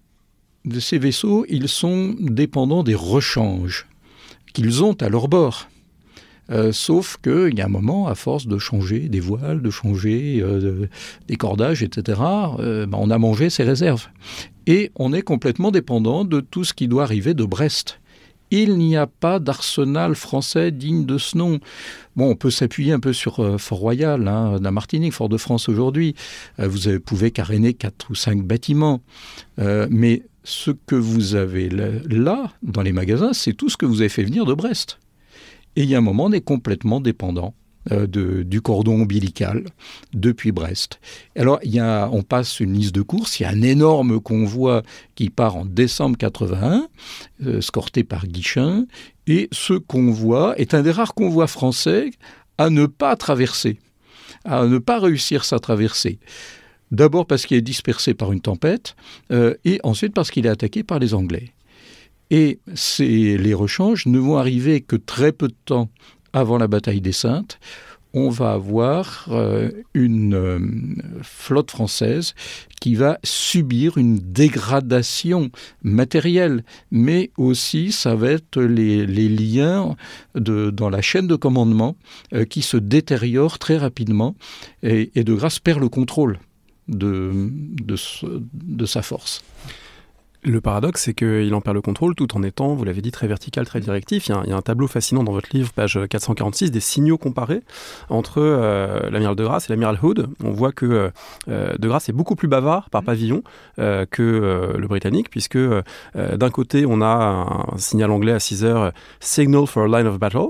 de 0.66 0.80
ces 0.80 0.98
vaisseaux, 0.98 1.46
ils 1.48 1.70
sont 1.70 2.16
dépendants 2.20 2.84
des 2.84 2.96
rechanges 2.96 3.88
qu'ils 4.54 4.84
ont 4.84 4.94
à 5.02 5.08
leur 5.08 5.30
bord. 5.30 5.68
Euh, 6.54 6.72
sauf 6.72 7.18
qu'il 7.24 7.56
y 7.56 7.62
a 7.62 7.66
un 7.66 7.70
moment, 7.70 8.08
à 8.08 8.16
force 8.16 8.47
de 8.47 8.58
changer 8.58 9.10
des 9.10 9.20
voiles, 9.20 9.62
de 9.62 9.70
changer 9.72 10.39
euh, 10.41 10.88
des 11.28 11.36
cordages, 11.36 11.82
etc., 11.82 12.22
euh, 12.60 12.86
ben, 12.86 12.99
on 13.01 13.10
a 13.10 13.18
mangé 13.18 13.49
ses 13.49 13.64
réserves. 13.64 14.08
Et 14.68 14.91
on 14.95 15.14
est 15.14 15.24
complètement 15.24 15.72
dépendant 15.72 16.26
de 16.26 16.39
tout 16.39 16.64
ce 16.64 16.74
qui 16.74 16.88
doit 16.88 17.04
arriver 17.04 17.34
de 17.34 17.43
Brest. 17.43 17.99
Il 18.51 18.78
n'y 18.78 18.95
a 18.95 19.08
pas 19.08 19.39
d'arsenal 19.39 20.14
français 20.14 20.70
digne 20.70 21.06
de 21.06 21.18
ce 21.18 21.38
nom. 21.38 21.60
Bon, 22.16 22.30
on 22.30 22.36
peut 22.36 22.51
s'appuyer 22.51 22.93
un 22.93 22.99
peu 22.99 23.12
sur 23.12 23.60
Fort-Royal, 23.60 24.28
hein, 24.28 24.60
la 24.62 24.70
Martinique, 24.70 25.14
Fort-de-France 25.14 25.70
aujourd'hui. 25.70 26.14
vous 26.60 26.99
pouvez 27.04 27.32
caréner 27.32 27.74
quatre 27.74 28.12
ou 28.12 28.16
cinq 28.16 28.43
bâtiments. 28.43 29.01
mais 29.58 30.22
ce 30.43 30.70
que 30.70 30.95
vous 30.95 31.34
avez 31.34 31.70
là, 31.70 32.52
dans 32.61 32.84
les 32.84 32.91
magasins, 32.91 33.34
c'est 33.34 33.53
tout 33.53 33.69
ce 33.69 33.78
que 33.78 33.88
vous 33.88 34.02
avez 34.02 34.10
fait 34.10 34.23
venir 34.23 34.45
de 34.45 34.53
Brest. 34.53 34.99
Et 35.76 35.84
il 35.84 35.90
y 35.90 35.95
a 35.95 35.98
un 35.98 36.02
moment, 36.02 36.26
on 36.26 36.32
est 36.32 36.41
complètement 36.41 37.02
dépendant 37.02 37.54
euh, 37.91 38.08
du 38.08 38.62
cordon 38.62 39.02
ombilical 39.02 39.66
depuis 40.14 40.54
Brest. 40.54 41.02
Alors, 41.36 41.60
on 42.14 42.24
passe 42.24 42.62
une 42.62 42.74
liste 42.74 42.95
de 42.95 43.02
courses. 43.02 43.40
Il 43.40 43.44
y 43.44 43.45
a 43.45 43.50
un 43.50 43.62
énorme 43.62 44.22
convoi 44.22 44.84
qui 45.16 45.30
part 45.30 45.58
en 45.58 45.66
décembre 45.66 46.18
81, 46.18 46.88
euh, 47.45 47.58
escorté 47.58 48.06
par 48.06 48.26
Guichin. 48.26 48.86
Et 49.28 49.50
ce 49.52 49.74
convoi 49.74 50.58
est 50.58 50.74
un 50.74 50.82
des 50.82 50.91
rares 50.91 51.14
convois 51.14 51.48
français 51.48 52.12
à 52.58 52.70
ne 52.70 52.86
pas 52.86 53.18
traverser, 53.18 53.80
à 54.45 54.66
ne 54.66 54.78
pas 54.78 55.00
réussir 55.00 55.44
sa 55.44 55.60
traversée. 55.60 56.20
D'abord 56.91 57.26
parce 57.26 57.45
qu'il 57.45 57.58
est 57.58 57.62
dispersé 57.62 58.14
par 58.14 58.32
une 58.32 58.41
tempête, 58.41 58.95
euh, 59.32 59.56
et 59.66 59.80
ensuite 59.84 60.14
parce 60.14 60.30
qu'il 60.32 60.45
est 60.45 60.50
attaqué 60.50 60.84
par 60.84 61.00
les 61.00 61.14
Anglais. 61.14 61.53
Et 62.35 62.57
les 62.97 63.53
rechanges 63.53 64.07
ne 64.07 64.18
vont 64.18 64.38
arriver 64.38 64.81
que 64.81 64.95
très 64.95 65.31
peu 65.31 65.49
de 65.49 65.55
temps 65.65 65.89
avant 66.34 66.57
la 66.57 66.68
bataille 66.68 66.99
des 66.99 67.11
Saintes, 67.11 67.60
on 68.15 68.30
va 68.30 68.53
avoir 68.53 69.27
euh, 69.30 69.69
une 69.93 70.34
euh, 70.34 70.60
flotte 71.22 71.69
française 71.69 72.34
qui 72.81 72.95
va 72.95 73.19
subir 73.23 73.99
une 73.99 74.18
dégradation 74.18 75.51
matérielle, 75.84 76.64
mais 76.89 77.30
aussi 77.38 77.91
ça 77.91 78.15
va 78.15 78.31
être 78.31 78.60
les, 78.60 79.05
liens 79.05 79.95
dans 80.34 80.89
la 80.89 81.01
chaîne 81.01 81.27
de 81.27 81.35
commandement 81.35 81.95
euh, 82.34 82.45
qui 82.45 82.64
se 82.64 82.77
détériorent 82.77 83.60
très 83.60 83.77
rapidement 83.77 84.35
et, 84.81 85.23
de 85.23 85.34
grâce 85.35 85.60
perd 85.60 85.81
le 85.81 85.89
contrôle 85.89 86.39
de, 86.88 87.31
de 87.84 88.85
sa 88.88 89.03
force. 89.03 89.43
Le 90.45 90.60
paradoxe, 90.60 91.03
c'est 91.03 91.14
qu'il 91.14 91.53
en 91.53 91.61
perd 91.61 91.76
le 91.76 91.82
contrôle 91.82 92.15
tout 92.15 92.36
en 92.36 92.44
étant, 92.44 92.74
vous 92.74 92.84
l'avez 92.84 93.02
dit, 93.02 93.11
très 93.11 93.28
vertical, 93.28 93.65
très 93.65 93.80
directif. 93.80 94.28
Il 94.28 94.49
y, 94.49 94.52
a 94.52 94.57
un, 94.57 94.61
tableau 94.61 94.88
fascinant 94.88 95.24
dans 95.24 95.32
votre 95.32 95.48
livre, 95.53 95.72
page 95.72 95.98
446, 96.10 96.70
des 96.70 96.82
signaux 96.82 97.18
comparés 97.18 97.61
entre 98.10 98.40
euh, 98.40 99.10
l'amiral 99.10 99.38
de 99.38 99.44
Grasse 99.44 99.70
et 99.70 99.74
l'amiral 99.74 99.98
Hood. 100.02 100.28
On 100.44 100.52
voit 100.52 100.74
que 100.74 101.11
euh, 101.48 101.74
de 101.78 101.88
Grasse 101.88 102.10
est 102.10 102.14
beaucoup 102.14 102.36
plus 102.36 102.49
bavard 102.49 102.90
par 102.90 103.03
pavillon 103.03 103.41
euh, 103.80 104.06
que 104.10 104.74
le 104.78 104.88
britannique, 104.88 105.30
puisque 105.30 105.57
d'un 106.15 106.49
côté, 106.49 106.86
on 106.86 107.02
a 107.02 107.68
un 107.74 107.78
signal 107.78 108.11
anglais 108.11 108.34
à 108.34 108.40
6 108.40 108.65
heures, 108.65 108.91
Signal 109.22 109.65
for 109.65 109.84
a 109.84 109.88
line 109.88 110.07
of 110.07 110.20
battle. 110.20 110.49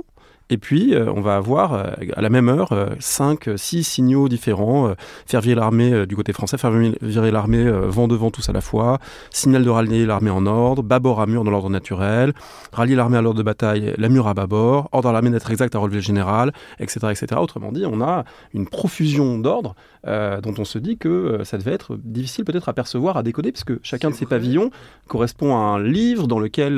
Et 0.54 0.60
puis, 0.60 0.94
euh, 0.94 1.12
on 1.12 1.22
va 1.22 1.36
avoir 1.36 1.74
euh, 1.74 1.84
à 2.16 2.22
la 2.22 2.30
même 2.30 2.48
heure 2.48 2.70
5, 3.00 3.48
euh, 3.48 3.58
6 3.58 3.84
signaux 3.84 4.30
différents. 4.30 4.94
faire 5.26 5.42
virer 5.42 5.56
l'armée 5.56 6.06
du 6.06 6.16
côté 6.16 6.32
français, 6.32 6.60
faire 6.60 6.72
virer 7.02 7.32
l'armée 7.32 7.68
vent 7.88 8.08
devant 8.08 8.30
tous 8.30 8.50
à 8.50 8.52
la 8.52 8.62
fois, 8.62 9.00
signal 9.32 9.64
de 9.64 9.70
rallier 9.72 10.06
l'armée 10.06 10.30
en 10.30 10.46
ordre, 10.46 10.84
bâbord 10.84 11.22
à 11.22 11.26
mur 11.26 11.44
dans 11.44 11.50
l'ordre 11.50 11.72
naturel, 11.72 12.34
rallier 12.72 12.96
l'armée 12.96 13.18
à 13.18 13.22
l'ordre 13.22 13.40
de 13.40 13.44
bataille, 13.44 13.96
la 13.98 14.10
mur 14.10 14.28
à 14.28 14.36
bâbord, 14.36 14.90
ordre 14.92 15.10
à 15.10 15.12
l'armée 15.12 15.32
d'être 15.32 15.50
exact 15.50 15.74
à 15.74 15.80
relever 15.80 15.98
le 15.98 16.04
général, 16.04 16.54
etc., 16.80 17.00
etc. 17.10 17.42
Autrement 17.42 17.72
dit, 17.72 17.86
on 17.88 18.02
a 18.02 18.26
une 18.54 18.68
profusion 18.68 19.40
d'ordres 19.40 19.74
dont 20.06 20.54
on 20.58 20.66
se 20.66 20.78
dit 20.78 20.98
que 20.98 21.40
ça 21.46 21.58
devait 21.58 21.72
être 21.72 21.98
difficile 22.04 22.44
peut-être 22.44 22.68
à 22.70 22.74
percevoir, 22.74 23.18
à 23.18 23.24
décoder, 23.24 23.52
puisque 23.52 23.82
chacun 23.84 24.10
de 24.10 24.16
ces 24.16 24.26
pavillons 24.26 24.70
correspond 25.08 25.56
à 25.56 25.60
un 25.60 25.82
livre 25.82 26.28
dans 26.28 26.40
lequel 26.40 26.76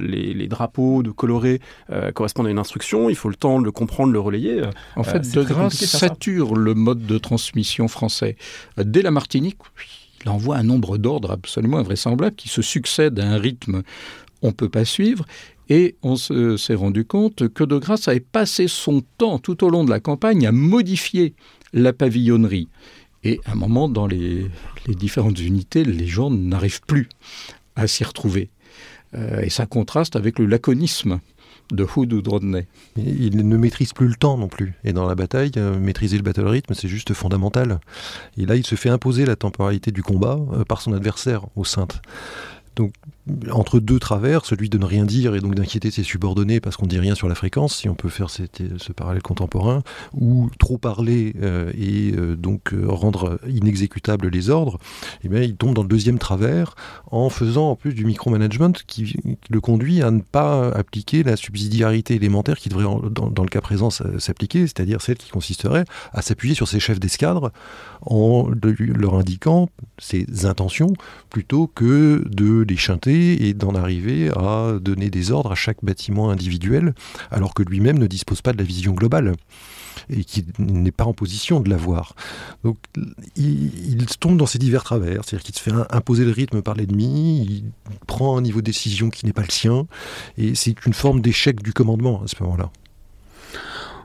les, 0.00 0.32
les, 0.32 0.48
drapeaux 0.48 1.02
de 1.02 1.10
colorés 1.10 1.60
correspondent 2.14 2.46
à 2.46 2.50
une 2.50 2.58
instruction 2.58 3.10
il 3.12 3.16
faut 3.16 3.28
le 3.28 3.36
temps 3.36 3.60
de 3.60 3.64
le 3.64 3.72
comprendre, 3.72 4.12
le 4.12 4.20
relayer. 4.20 4.62
En 4.96 5.04
fait, 5.04 5.18
euh, 5.18 5.40
De 5.40 5.42
Grasse 5.42 5.84
sature 5.84 6.54
le 6.54 6.74
mode 6.74 7.06
de 7.06 7.18
transmission 7.18 7.88
français. 7.88 8.36
Dès 8.76 9.02
la 9.02 9.10
Martinique, 9.10 9.58
il 10.24 10.28
envoie 10.28 10.56
un 10.56 10.62
nombre 10.62 10.98
d'ordres 10.98 11.30
absolument 11.30 11.78
invraisemblable 11.78 12.36
qui 12.36 12.48
se 12.48 12.62
succèdent 12.62 13.20
à 13.20 13.28
un 13.28 13.38
rythme 13.38 13.82
on 14.42 14.48
ne 14.48 14.52
peut 14.52 14.68
pas 14.68 14.84
suivre. 14.84 15.24
Et 15.68 15.96
on 16.02 16.16
s'est 16.16 16.74
rendu 16.74 17.04
compte 17.04 17.48
que 17.48 17.64
De 17.64 17.78
Grasse 17.78 18.08
avait 18.08 18.20
passé 18.20 18.68
son 18.68 19.02
temps 19.16 19.38
tout 19.38 19.64
au 19.64 19.70
long 19.70 19.84
de 19.84 19.90
la 19.90 20.00
campagne 20.00 20.46
à 20.46 20.52
modifier 20.52 21.34
la 21.72 21.92
pavillonnerie. 21.92 22.68
Et 23.24 23.40
à 23.46 23.52
un 23.52 23.54
moment, 23.54 23.88
dans 23.88 24.06
les, 24.06 24.50
différentes 24.88 25.40
unités, 25.40 25.84
les 25.84 26.06
gens 26.06 26.30
n'arrivent 26.30 26.82
plus 26.82 27.08
à 27.76 27.86
s'y 27.86 28.04
retrouver. 28.04 28.50
Euh, 29.14 29.40
et 29.40 29.50
ça 29.50 29.66
contraste 29.66 30.16
avec 30.16 30.38
le 30.38 30.46
laconisme 30.46 31.20
de 31.72 31.86
Hood 31.96 32.12
ou. 32.12 32.22
Il 32.96 33.48
ne 33.48 33.56
maîtrise 33.56 33.92
plus 33.92 34.08
le 34.08 34.14
temps 34.14 34.36
non 34.36 34.48
plus. 34.48 34.74
Et 34.84 34.92
dans 34.92 35.06
la 35.06 35.14
bataille, 35.14 35.52
euh, 35.56 35.78
maîtriser 35.78 36.16
le 36.16 36.22
battle 36.22 36.46
rythme, 36.46 36.74
c'est 36.74 36.88
juste 36.88 37.12
fondamental. 37.14 37.80
Et 38.36 38.46
là, 38.46 38.56
il 38.56 38.66
se 38.66 38.74
fait 38.74 38.90
imposer 38.90 39.24
la 39.24 39.36
temporalité 39.36 39.90
du 39.90 40.02
combat 40.02 40.38
euh, 40.52 40.64
par 40.64 40.80
son 40.80 40.92
adversaire 40.92 41.46
au 41.56 41.64
centre. 41.64 42.02
Donc, 42.76 42.92
entre 43.52 43.78
deux 43.78 44.00
travers, 44.00 44.44
celui 44.44 44.68
de 44.68 44.78
ne 44.78 44.84
rien 44.84 45.04
dire 45.04 45.34
et 45.36 45.40
donc 45.40 45.54
d'inquiéter 45.54 45.92
ses 45.92 46.02
subordonnés 46.02 46.60
parce 46.60 46.76
qu'on 46.76 46.86
ne 46.86 46.90
dit 46.90 46.98
rien 46.98 47.14
sur 47.14 47.28
la 47.28 47.36
fréquence, 47.36 47.76
si 47.76 47.88
on 47.88 47.94
peut 47.94 48.08
faire 48.08 48.30
ce 48.30 48.92
parallèle 48.92 49.22
contemporain, 49.22 49.82
ou 50.12 50.50
trop 50.58 50.76
parler 50.76 51.34
euh, 51.40 51.72
et 51.78 52.12
euh, 52.16 52.34
donc 52.36 52.72
euh, 52.72 52.84
rendre 52.88 53.38
inexécutables 53.48 54.28
les 54.28 54.50
ordres, 54.50 54.78
eh 55.22 55.28
bien, 55.28 55.40
il 55.40 55.54
tombe 55.54 55.74
dans 55.74 55.82
le 55.82 55.88
deuxième 55.88 56.18
travers 56.18 56.74
en 57.10 57.28
faisant 57.28 57.70
en 57.70 57.76
plus 57.76 57.94
du 57.94 58.04
micromanagement 58.04 58.72
qui 58.86 59.14
le 59.48 59.60
conduit 59.60 60.02
à 60.02 60.10
ne 60.10 60.20
pas 60.20 60.70
appliquer 60.70 61.22
la 61.22 61.36
subsidiarité 61.36 62.16
élémentaire 62.16 62.58
qui 62.58 62.70
devrait, 62.70 62.84
dans, 63.10 63.42
le 63.42 63.48
cas 63.48 63.60
présent, 63.60 63.90
s'appliquer, 63.90 64.62
c'est-à-dire 64.62 65.00
celle 65.00 65.16
qui 65.16 65.30
consisterait 65.30 65.84
à 66.12 66.22
s'appuyer 66.22 66.54
sur 66.54 66.66
ses 66.66 66.80
chefs 66.80 66.98
d'escadre 66.98 67.52
en 68.04 68.48
leur 68.78 69.14
indiquant 69.14 69.68
ses 69.98 70.26
intentions 70.44 70.92
plutôt 71.30 71.68
que 71.68 72.24
de 72.28 72.64
les 72.68 72.76
chanter 72.76 73.11
et 73.12 73.54
d'en 73.54 73.74
arriver 73.74 74.30
à 74.30 74.78
donner 74.80 75.10
des 75.10 75.30
ordres 75.30 75.52
à 75.52 75.54
chaque 75.54 75.84
bâtiment 75.84 76.30
individuel, 76.30 76.94
alors 77.30 77.54
que 77.54 77.62
lui-même 77.62 77.98
ne 77.98 78.06
dispose 78.06 78.42
pas 78.42 78.52
de 78.52 78.58
la 78.58 78.64
vision 78.64 78.92
globale 78.92 79.34
et 80.10 80.24
qui 80.24 80.44
n'est 80.58 80.92
pas 80.92 81.04
en 81.04 81.12
position 81.12 81.60
de 81.60 81.70
l'avoir. 81.70 82.14
Donc 82.64 82.78
il, 83.36 84.04
tombe 84.18 84.36
dans 84.36 84.46
ces 84.46 84.58
divers 84.58 84.84
travers, 84.84 85.24
c'est-à-dire 85.24 85.44
qu'il 85.44 85.54
se 85.54 85.60
fait 85.60 85.72
imposer 85.90 86.24
le 86.24 86.32
rythme 86.32 86.62
par 86.62 86.74
l'ennemi, 86.74 87.46
il 87.48 87.64
prend 88.06 88.36
un 88.36 88.42
niveau 88.42 88.60
de 88.60 88.66
décision 88.66 89.10
qui 89.10 89.26
n'est 89.26 89.32
pas 89.32 89.42
le 89.42 89.50
sien, 89.50 89.86
et 90.38 90.54
c'est 90.54 90.74
une 90.86 90.94
forme 90.94 91.20
d'échec 91.20 91.62
du 91.62 91.72
commandement 91.72 92.22
à 92.22 92.28
ce 92.28 92.42
moment-là. 92.42 92.70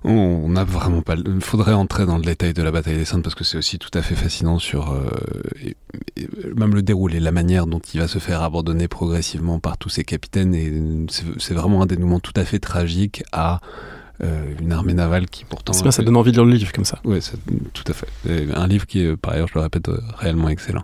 On 0.09 0.47
n'a 0.49 0.63
vraiment 0.63 1.01
pas. 1.01 1.15
Il 1.15 1.41
faudrait 1.41 1.73
entrer 1.73 2.05
dans 2.05 2.17
le 2.17 2.23
détail 2.23 2.53
de 2.53 2.63
la 2.63 2.71
bataille 2.71 2.95
des 2.97 3.03
Saintes 3.03 3.23
parce 3.23 3.35
que 3.35 3.43
c'est 3.43 3.57
aussi 3.57 3.77
tout 3.77 3.91
à 3.93 4.01
fait 4.01 4.15
fascinant 4.15 4.57
sur 4.57 4.93
euh, 4.93 5.09
même 6.55 6.73
le 6.73 6.81
déroulé, 6.81 7.19
la 7.19 7.31
manière 7.31 7.67
dont 7.67 7.81
il 7.93 7.99
va 7.99 8.07
se 8.07 8.19
faire 8.19 8.41
abandonner 8.41 8.87
progressivement 8.87 9.59
par 9.59 9.77
tous 9.77 9.89
ses 9.89 10.05
capitaines. 10.05 10.55
Et 10.55 10.71
c'est 11.37 11.53
vraiment 11.53 11.81
un 11.81 11.85
dénouement 11.85 12.21
tout 12.21 12.33
à 12.37 12.45
fait 12.45 12.59
tragique 12.59 13.23
à 13.33 13.59
euh, 14.23 14.53
une 14.59 14.71
armée 14.71 14.93
navale 14.93 15.27
qui 15.27 15.45
pourtant. 15.45 15.73
C'est 15.73 15.83
bien, 15.83 15.91
ça 15.91 16.03
donne 16.03 16.15
envie 16.15 16.31
de 16.31 16.37
lire 16.37 16.45
le 16.45 16.53
livre 16.53 16.71
comme 16.71 16.85
ça. 16.85 16.99
Oui, 17.03 17.19
tout 17.73 17.83
à 17.87 17.93
fait. 17.93 18.07
Un 18.53 18.67
livre 18.67 18.85
qui 18.85 19.01
est, 19.01 19.17
par 19.17 19.33
ailleurs, 19.33 19.47
je 19.47 19.53
le 19.55 19.61
répète, 19.61 19.89
euh, 19.89 19.99
réellement 20.17 20.49
excellent. 20.49 20.83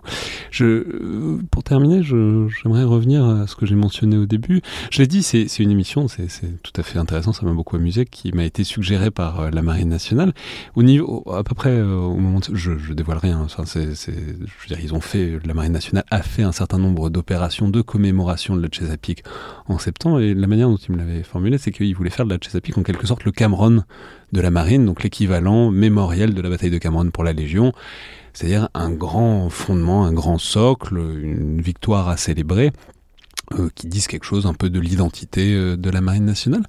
Je, 0.50 0.64
euh, 0.64 1.40
pour 1.50 1.62
terminer, 1.64 2.02
j'aimerais 2.02 2.84
revenir 2.84 3.24
à 3.24 3.46
ce 3.46 3.56
que 3.56 3.66
j'ai 3.66 3.74
mentionné 3.74 4.16
au 4.16 4.26
début. 4.26 4.62
Je 4.90 5.00
l'ai 5.00 5.06
dit, 5.06 5.22
c'est 5.22 5.58
une 5.58 5.70
émission, 5.70 6.08
c'est 6.08 6.28
tout 6.62 6.72
à 6.76 6.82
fait 6.82 6.98
intéressant, 6.98 7.32
ça 7.32 7.44
m'a 7.44 7.52
beaucoup 7.52 7.76
amusé, 7.76 8.04
qui 8.04 8.32
m'a 8.32 8.44
été 8.44 8.64
suggérée 8.64 9.10
par 9.10 9.50
la 9.50 9.62
Marine 9.62 9.88
nationale. 9.88 10.32
Au 10.74 10.82
niveau, 10.82 11.24
à 11.32 11.42
peu 11.42 11.54
près 11.54 11.80
au 11.80 12.16
moment, 12.16 12.40
je, 12.52 12.78
je 12.78 12.92
dévoile 12.92 13.18
rien. 13.18 13.40
Enfin, 13.40 13.64
c'est, 13.66 13.94
je 13.94 14.12
veux 14.12 14.68
dire, 14.68 14.78
ils 14.82 14.94
ont 14.94 15.00
fait, 15.00 15.38
la 15.44 15.54
Marine 15.54 15.72
nationale 15.72 16.04
a 16.10 16.22
fait 16.22 16.42
un 16.42 16.52
certain 16.52 16.78
nombre 16.78 17.10
d'opérations 17.10 17.68
de 17.68 17.80
commémoration 17.82 18.56
de 18.56 18.62
la 18.62 18.68
Chesapeake 18.70 19.24
en 19.66 19.78
septembre, 19.78 20.20
et 20.20 20.34
la 20.34 20.46
manière 20.46 20.68
dont 20.68 20.76
ils 20.76 20.92
me 20.92 20.98
l'avaient 20.98 21.22
formulé, 21.22 21.58
c'est 21.58 21.72
qu'ils 21.72 21.94
voulaient 21.94 22.10
faire 22.10 22.26
de 22.26 22.30
la 22.30 22.38
Chesapeake 22.40 22.78
en 22.78 22.82
quelque 22.82 23.06
sorte 23.06 23.23
le 23.24 23.32
Cameron 23.32 23.82
de 24.32 24.40
la 24.40 24.50
marine, 24.50 24.86
donc 24.86 25.02
l'équivalent 25.02 25.70
mémoriel 25.70 26.34
de 26.34 26.40
la 26.40 26.48
bataille 26.50 26.70
de 26.70 26.78
Cameron 26.78 27.10
pour 27.10 27.24
la 27.24 27.32
Légion, 27.32 27.72
c'est-à-dire 28.32 28.68
un 28.74 28.90
grand 28.90 29.48
fondement, 29.48 30.04
un 30.04 30.12
grand 30.12 30.38
socle, 30.38 30.98
une 30.98 31.60
victoire 31.60 32.08
à 32.08 32.16
célébrer. 32.16 32.72
Euh, 33.52 33.68
qui 33.74 33.88
disent 33.88 34.06
quelque 34.06 34.24
chose 34.24 34.46
un 34.46 34.54
peu 34.54 34.70
de 34.70 34.80
l'identité 34.80 35.52
euh, 35.52 35.76
de 35.76 35.90
la 35.90 36.00
marine 36.00 36.24
nationale. 36.24 36.62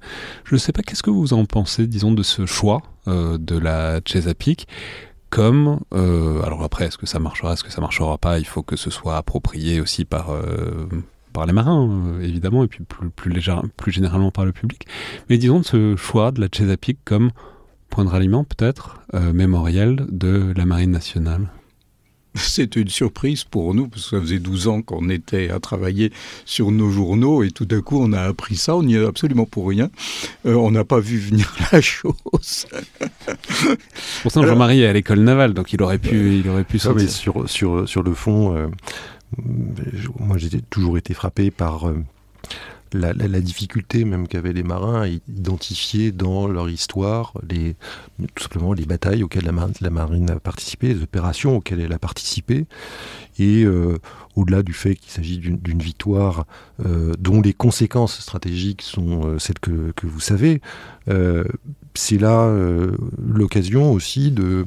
Je 0.44 0.54
ne 0.54 0.58
sais 0.58 0.72
pas, 0.72 0.82
qu'est-ce 0.82 1.02
que 1.02 1.08
vous 1.08 1.32
en 1.32 1.46
pensez, 1.46 1.86
disons, 1.86 2.12
de 2.12 2.22
ce 2.22 2.44
choix 2.44 2.82
euh, 3.08 3.38
de 3.38 3.56
la 3.56 4.00
Chesapeake 4.04 4.68
comme, 5.30 5.80
alors 5.90 6.62
après, 6.62 6.86
est-ce 6.86 6.96
que 6.96 7.04
ça 7.04 7.18
marchera, 7.18 7.54
est-ce 7.54 7.64
que 7.64 7.72
ça 7.72 7.80
marchera 7.80 8.16
pas, 8.16 8.38
il 8.38 8.46
faut 8.46 8.62
que 8.62 8.76
ce 8.76 8.90
soit 8.90 9.16
approprié 9.16 9.80
aussi 9.80 10.04
par, 10.04 10.30
par 11.36 11.44
les 11.44 11.52
marins, 11.52 11.86
euh, 11.86 12.22
évidemment, 12.22 12.64
et 12.64 12.66
puis 12.66 12.82
plus, 12.82 13.10
plus, 13.10 13.30
plus 13.76 13.92
généralement 13.92 14.30
par 14.30 14.46
le 14.46 14.52
public. 14.52 14.86
Mais 15.28 15.36
disons 15.36 15.60
de 15.60 15.66
ce 15.66 15.94
choix 15.94 16.32
de 16.32 16.40
la 16.40 16.48
Chesapeake 16.50 17.00
comme 17.04 17.30
point 17.90 18.06
de 18.06 18.08
ralliement, 18.08 18.42
peut-être, 18.42 19.02
euh, 19.12 19.34
mémoriel 19.34 20.06
de 20.08 20.54
la 20.56 20.64
Marine 20.64 20.92
nationale. 20.92 21.50
C'était 22.36 22.80
une 22.80 22.88
surprise 22.88 23.44
pour 23.44 23.74
nous, 23.74 23.86
parce 23.86 24.04
que 24.04 24.16
ça 24.16 24.20
faisait 24.20 24.38
12 24.38 24.68
ans 24.68 24.80
qu'on 24.80 25.10
était 25.10 25.50
à 25.50 25.60
travailler 25.60 26.10
sur 26.46 26.70
nos 26.70 26.90
journaux, 26.90 27.42
et 27.42 27.50
tout 27.50 27.68
à 27.70 27.80
coup 27.82 27.98
on 28.00 28.14
a 28.14 28.22
appris 28.22 28.56
ça, 28.56 28.74
on 28.74 28.82
n'y 28.82 28.94
est 28.94 29.04
absolument 29.04 29.44
pour 29.44 29.68
rien. 29.68 29.90
Euh, 30.46 30.54
on 30.54 30.70
n'a 30.70 30.84
pas 30.84 31.00
vu 31.00 31.18
venir 31.18 31.54
la 31.72 31.82
chose. 31.82 32.66
Pourtant, 34.22 34.46
Jean-Marie 34.46 34.80
est 34.80 34.86
à 34.86 34.94
l'école 34.94 35.20
navale, 35.20 35.52
donc 35.52 35.74
il 35.74 35.82
aurait 35.82 35.98
pu, 35.98 36.38
il 36.38 36.48
aurait 36.48 36.64
pu 36.64 36.78
sortir. 36.78 37.10
sur, 37.10 37.48
sur, 37.48 37.86
sur 37.86 38.02
le 38.02 38.14
fond, 38.14 38.70
moi 40.18 40.38
j'ai 40.38 40.60
toujours 40.62 40.98
été 40.98 41.14
frappé 41.14 41.50
par 41.50 41.88
euh, 41.88 41.98
la, 42.92 43.40
difficulté 43.40 44.04
même 44.04 44.28
qu'avaient 44.28 44.52
les 44.52 44.62
marins 44.62 45.02
à 45.02 45.08
identifier 45.08 46.12
dans 46.12 46.46
leur 46.46 46.70
histoire 46.70 47.34
les, 47.48 47.74
tout 48.34 48.44
simplement 48.44 48.72
les 48.72 48.86
batailles 48.86 49.22
auxquelles 49.22 49.44
la, 49.44 49.90
marine 49.90 50.30
a 50.30 50.40
participé, 50.40 50.94
les 50.94 51.02
opérations 51.02 51.56
auxquelles 51.56 51.80
elle 51.80 51.92
a 51.92 51.98
participé. 51.98 52.66
Et 53.38 53.64
euh, 53.64 53.98
au-delà 54.34 54.62
du 54.62 54.72
fait 54.72 54.94
qu'il 54.94 55.10
s'agit 55.10 55.38
d'une 55.38 55.82
victoire 55.82 56.46
euh, 56.86 57.12
dont 57.18 57.42
les 57.42 57.52
conséquences 57.52 58.20
stratégiques 58.20 58.82
sont 58.82 59.38
celles 59.38 59.58
que, 59.58 59.92
que, 59.96 60.06
vous 60.06 60.20
savez, 60.20 60.62
c'est 61.94 62.18
là 62.18 62.50
l'occasion 63.18 63.92
aussi 63.92 64.30
de 64.30 64.64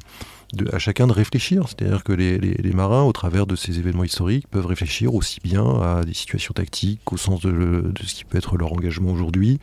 de, 0.54 0.74
à 0.74 0.80
chacun 0.80 1.08
de 1.08 1.14
réfléchir. 1.14 1.66
C'est-à-dire 1.68 2.04
que 2.04 2.14
les, 2.14 2.38
les, 2.38 2.74
marins, 2.74 3.04
au 3.04 3.12
travers 3.12 3.46
de 3.46 3.56
ces 3.56 3.80
événements 3.80 4.04
historiques, 4.04 4.48
peuvent 4.50 4.66
réfléchir 4.66 5.14
aussi 5.14 5.40
bien 5.44 5.64
à 5.64 6.04
des 6.04 6.14
situations 6.14 6.54
tactiques, 6.54 7.12
au 7.12 7.18
sens 7.18 7.42
de, 7.42 7.52
de 7.52 8.04
ce 8.04 8.16
qui 8.16 8.26
peut 8.26 8.38
être 8.38 8.58
leur 8.58 8.74
engagement 8.74 9.12
aujourd'hui. 9.12 9.60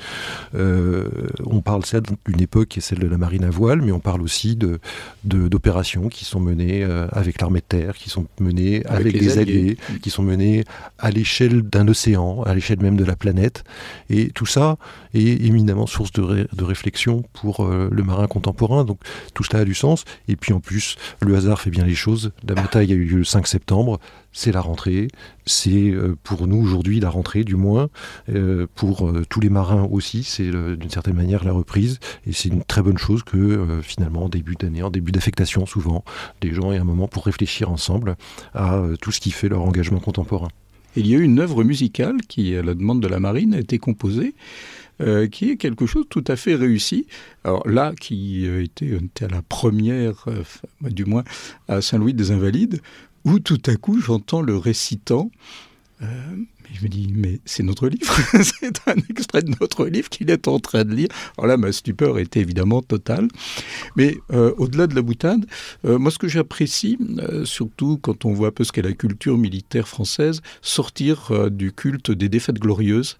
Euh, 0.54 1.08
on 1.44 1.60
parle 1.60 1.84
certes 1.84 2.06
d'une 2.26 2.40
époque 2.40 2.68
qui 2.68 2.78
est 2.78 2.82
celle 2.82 2.98
de 2.98 3.06
la 3.06 3.18
marine 3.18 3.44
à 3.44 3.50
voile, 3.50 3.82
mais 3.82 3.92
on 3.92 4.00
parle 4.00 4.22
aussi 4.22 4.56
de, 4.56 4.78
d'opérations 5.24 6.08
qui 6.08 6.24
sont 6.24 6.40
menées 6.40 6.84
euh, 6.84 7.06
avec 7.12 7.40
l'armée 7.40 7.60
de 7.60 7.64
terre, 7.64 7.94
qui 7.94 8.10
sont 8.10 8.26
menées 8.40 8.84
avec, 8.86 9.18
des 9.18 9.38
alliés, 9.38 9.76
qui 10.02 10.10
sont 10.10 10.22
menées 10.22 10.64
à 10.98 11.10
l'échelle 11.10 11.62
d'un 11.62 11.88
océan, 11.88 12.42
à 12.42 12.54
l'échelle 12.54 12.80
même 12.80 12.96
de 12.96 13.04
la 13.04 13.16
planète. 13.16 13.64
Et 14.10 14.30
tout 14.30 14.46
ça 14.46 14.76
est 15.16 15.44
éminemment 15.44 15.86
source 15.86 16.12
de, 16.12 16.48
de 16.52 16.64
réflexion 16.64 17.22
pour 17.32 17.64
euh, 17.64 17.88
le 17.90 18.02
marin 18.02 18.26
contemporain. 18.26 18.84
Donc 18.84 19.00
tout 19.34 19.44
cela 19.44 19.60
a 19.60 19.64
du 19.64 19.74
sens. 19.74 20.04
Et 20.28 20.36
puis 20.36 20.52
en 20.52 20.60
plus, 20.60 20.96
le 21.20 21.36
hasard 21.36 21.60
fait 21.60 21.70
bien 21.70 21.84
les 21.84 21.94
choses. 21.94 22.32
La 22.46 22.54
bataille 22.54 22.92
a 22.92 22.94
eu 22.94 23.04
lieu 23.04 23.18
le 23.18 23.24
5 23.24 23.46
septembre. 23.46 23.98
C'est 24.32 24.52
la 24.52 24.60
rentrée. 24.60 25.08
C'est 25.46 25.90
euh, 25.90 26.16
pour 26.22 26.46
nous 26.46 26.58
aujourd'hui 26.58 27.00
la 27.00 27.10
rentrée, 27.10 27.44
du 27.44 27.56
moins. 27.56 27.88
Euh, 28.28 28.66
pour 28.74 29.12
tous 29.28 29.40
les 29.40 29.48
marins 29.48 29.88
aussi, 29.90 30.22
c'est 30.22 30.50
d'une 30.50 30.90
certaine 30.90 31.14
manière 31.14 31.44
la 31.44 31.52
reprise. 31.52 31.98
Et 32.26 32.32
c'est 32.32 32.48
une 32.48 32.62
très 32.62 32.82
bonne 32.82 32.98
chose 32.98 33.22
que 33.22 33.80
finalement, 33.82 34.24
en 34.24 34.28
début 34.28 34.54
d'année, 34.54 34.82
en 34.82 34.90
début 34.90 35.12
d'affectation, 35.12 35.66
souvent, 35.66 36.04
des 36.40 36.52
gens 36.52 36.72
aient 36.72 36.78
un 36.78 36.84
moment 36.84 37.08
pour 37.08 37.24
réfléchir 37.24 37.70
ensemble 37.70 38.16
à 38.54 38.82
tout 39.00 39.12
ce 39.12 39.20
qui 39.20 39.30
fait 39.30 39.48
leur 39.48 39.62
engagement 39.62 40.00
contemporain. 40.00 40.48
Il 40.96 41.06
y 41.06 41.14
a 41.14 41.18
eu 41.18 41.22
une 41.22 41.40
œuvre 41.40 41.62
musicale 41.62 42.16
qui, 42.26 42.56
à 42.56 42.62
la 42.62 42.74
demande 42.74 43.02
de 43.02 43.08
la 43.08 43.20
marine, 43.20 43.54
a 43.54 43.58
été 43.58 43.78
composée 43.78 44.34
euh, 45.02 45.26
qui 45.26 45.50
est 45.50 45.58
quelque 45.58 45.84
chose 45.84 46.04
de 46.04 46.08
tout 46.08 46.24
à 46.26 46.36
fait 46.36 46.54
réussi. 46.54 47.06
Alors 47.44 47.68
là, 47.68 47.92
qui 48.00 48.46
euh, 48.46 48.62
était, 48.62 48.86
était, 48.86 49.26
à 49.26 49.28
la 49.28 49.42
première, 49.42 50.24
euh, 50.28 50.42
du 50.80 51.04
moins 51.04 51.22
à 51.68 51.82
Saint-Louis 51.82 52.14
des 52.14 52.30
Invalides, 52.30 52.80
où 53.26 53.38
tout 53.38 53.60
à 53.66 53.76
coup 53.76 54.00
j'entends 54.00 54.40
le 54.40 54.56
récitant. 54.56 55.30
je 56.00 56.82
me 56.82 56.88
dis, 56.88 57.12
mais 57.14 57.40
c'est 57.44 57.62
notre 57.62 57.88
livre, 57.88 58.10
c'est 58.42 58.88
un 58.88 58.96
extrait 59.10 59.42
de 59.42 59.52
notre 59.60 59.84
livre 59.84 60.08
qu'il 60.08 60.30
est 60.30 60.48
en 60.48 60.60
train 60.60 60.84
de 60.84 60.94
lire. 60.94 61.08
Alors 61.36 61.48
là, 61.48 61.58
ma 61.58 61.72
stupeur 61.72 62.18
était 62.18 62.40
évidemment 62.40 62.80
totale. 62.80 63.28
Mais 63.96 64.16
au-delà 64.30 64.86
de 64.86 64.94
la 64.94 65.02
boutade, 65.02 65.44
moi 65.84 66.10
ce 66.10 66.18
que 66.18 66.28
j'apprécie, 66.28 66.96
surtout 67.44 67.98
quand 67.98 68.24
on 68.24 68.32
voit 68.32 68.48
un 68.48 68.52
peu 68.52 68.64
ce 68.64 68.72
qu'est 68.72 68.82
la 68.82 68.92
culture 68.92 69.36
militaire 69.36 69.88
française, 69.88 70.40
sortir 70.62 71.50
du 71.50 71.72
culte 71.72 72.10
des 72.12 72.30
défaites 72.30 72.58
glorieuses. 72.58 73.18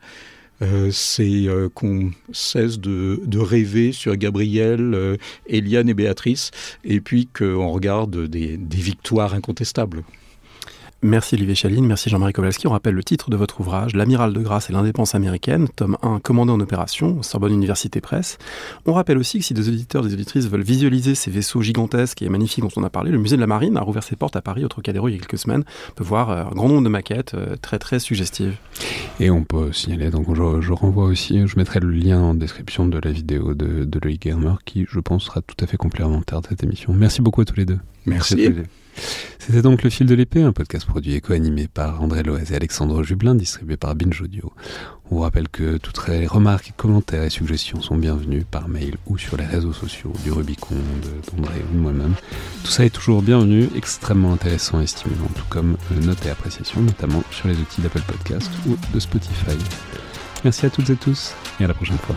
Euh, 0.63 0.91
c'est 0.91 1.49
euh, 1.49 1.69
qu'on 1.69 2.11
cesse 2.33 2.79
de, 2.79 3.39
rêver 3.39 3.93
sur 3.93 4.17
Gabriel, 4.17 4.95
euh, 4.95 5.17
Eliane 5.47 5.89
et 5.89 5.95
Béatrice, 5.95 6.51
et 6.85 7.01
puis 7.01 7.27
qu'on 7.27 7.69
regarde 7.69 8.27
des 8.27 8.57
victoires 8.73 9.35
incontestables. 9.35 10.03
Merci 11.07 11.37
Olivier 11.37 11.55
Chaline, 11.55 11.87
merci 11.87 12.11
Jean-Marie 12.11 12.33
Kowalski. 12.33 12.67
On 12.67 12.73
rappelle 12.73 12.97
le 12.97 13.05
titre 13.05 13.31
de 13.31 13.37
votre 13.37 13.61
ouvrage, 13.61 13.95
L'amiral 13.95 14.33
de 14.33 14.41
grâce 14.41 14.71
et 14.71 14.73
l'indépendance 14.73 15.15
américaine, 15.15 15.69
tome 15.69 15.97
1, 16.03 16.19
commandé 16.19 16.51
en 16.51 16.59
opération, 16.59 17.23
Sorbonne 17.23 17.53
Université 17.53 18.01
Presse. 18.01 18.39
On 18.87 18.93
rappelle 18.93 19.17
aussi 19.17 19.39
que 19.39 19.45
si 19.45 19.55
des 19.55 19.69
auditeurs, 19.69 20.03
des 20.03 20.15
auditrices 20.15 20.49
veulent 20.49 20.65
visualiser 20.65 21.15
ces 21.15 21.31
vaisseaux 21.31 21.63
gigantesques 21.63 22.23
et 22.23 22.29
magnifiques 22.29 22.65
dont 22.65 22.73
on 22.75 22.83
a 22.83 22.91
parlé, 22.91 23.13
le 23.13 23.19
musée 23.19 23.37
de 23.37 23.41
la 23.41 23.47
Marine 23.47 23.77
a 23.77 23.83
rouvert 23.83 24.03
ses 24.03 24.17
portes 24.17 24.35
à 24.35 24.43
Paris, 24.43 24.65
au 24.65 24.69
Trocadéro, 24.69 25.07
il 25.07 25.13
y 25.13 25.15
a 25.15 25.19
quelques 25.19 25.39
semaines. 25.39 25.63
On 25.91 25.95
peut 25.95 26.03
voir 26.03 26.31
euh, 26.31 26.43
un 26.43 26.51
grand 26.51 26.69
nombre 26.69 26.83
de 26.83 26.89
maquettes 26.89 27.35
euh, 27.35 27.55
très 27.55 27.79
très 27.79 28.01
suggestives. 28.01 28.57
Et 29.21 29.31
on 29.31 29.45
peut 29.45 29.73
signaler, 29.73 30.11
donc 30.11 30.27
je, 30.35 30.73
renvoie 30.73 31.05
aussi, 31.05 31.47
je 31.47 31.57
mettrai 31.57 31.79
le 31.79 31.91
lien 31.93 32.21
en 32.21 32.35
description 32.35 32.89
de 32.89 32.99
la 32.99 33.13
vidéo 33.13 33.55
de, 33.55 33.85
de 33.85 34.01
Loïc 34.03 34.25
Germer 34.25 34.55
qui, 34.65 34.87
je 34.91 34.99
pense, 34.99 35.27
sera 35.27 35.41
tout 35.41 35.57
à 35.63 35.69
fait 35.69 35.77
complémentaire 35.77 36.41
de 36.41 36.49
cette 36.49 36.65
émission. 36.65 36.93
Merci 36.93 37.23
beaucoup 37.23 37.43
à 37.43 37.45
tous 37.45 37.57
les 37.57 37.65
deux. 37.65 37.79
Merci. 38.07 38.35
Merci 38.35 38.69
c'était 39.39 39.63
donc 39.63 39.83
Le 39.83 39.91
Fil 39.91 40.07
de 40.07 40.15
l'Épée, 40.15 40.43
un 40.43 40.53
podcast 40.53 40.87
produit 40.87 41.15
et 41.15 41.21
co-animé 41.21 41.69
par 41.69 42.03
André 42.03 42.23
Loez 42.23 42.53
et 42.53 42.57
Alexandre 42.57 43.03
Jublin, 43.03 43.35
distribué 43.35 43.77
par 43.77 43.95
Binge 43.95 44.21
Audio. 44.21 44.53
On 45.11 45.17
vous 45.17 45.21
rappelle 45.23 45.49
que 45.49 45.77
toutes 45.77 46.09
les 46.09 46.27
remarques, 46.27 46.73
commentaires 46.77 47.23
et 47.23 47.31
suggestions 47.31 47.81
sont 47.81 47.97
bienvenus 47.97 48.45
par 48.51 48.69
mail 48.69 48.97
ou 49.07 49.19
sur 49.19 49.37
les 49.37 49.45
réseaux 49.45 49.73
sociaux 49.73 50.13
du 50.25 50.33
Rubicon, 50.33 50.75
d'André 51.31 51.63
ou 51.71 51.77
de 51.77 51.81
moi-même. 51.81 52.15
Tout 52.65 52.71
ça 52.73 52.85
est 52.85 52.91
toujours 52.91 53.23
bienvenu, 53.23 53.69
extrêmement 53.77 54.33
intéressant 54.33 54.81
et 54.81 54.87
stimulant, 54.89 55.29
tout 55.35 55.45
comme 55.49 55.77
notes 56.03 56.27
et 56.27 56.31
appréciations, 56.31 56.81
notamment 56.81 57.23
sur 57.31 57.47
les 57.47 57.57
outils 57.57 57.81
d'Apple 57.81 58.03
Podcast 58.07 58.51
ou 58.67 58.77
de 58.93 58.99
Spotify. 58.99 59.57
Merci 60.43 60.67
à 60.67 60.71
toutes 60.71 60.91
et 60.91 60.97
tous 60.97 61.35
et 61.61 61.65
à 61.65 61.69
la 61.69 61.75
prochaine 61.75 61.99
fois. 61.99 62.17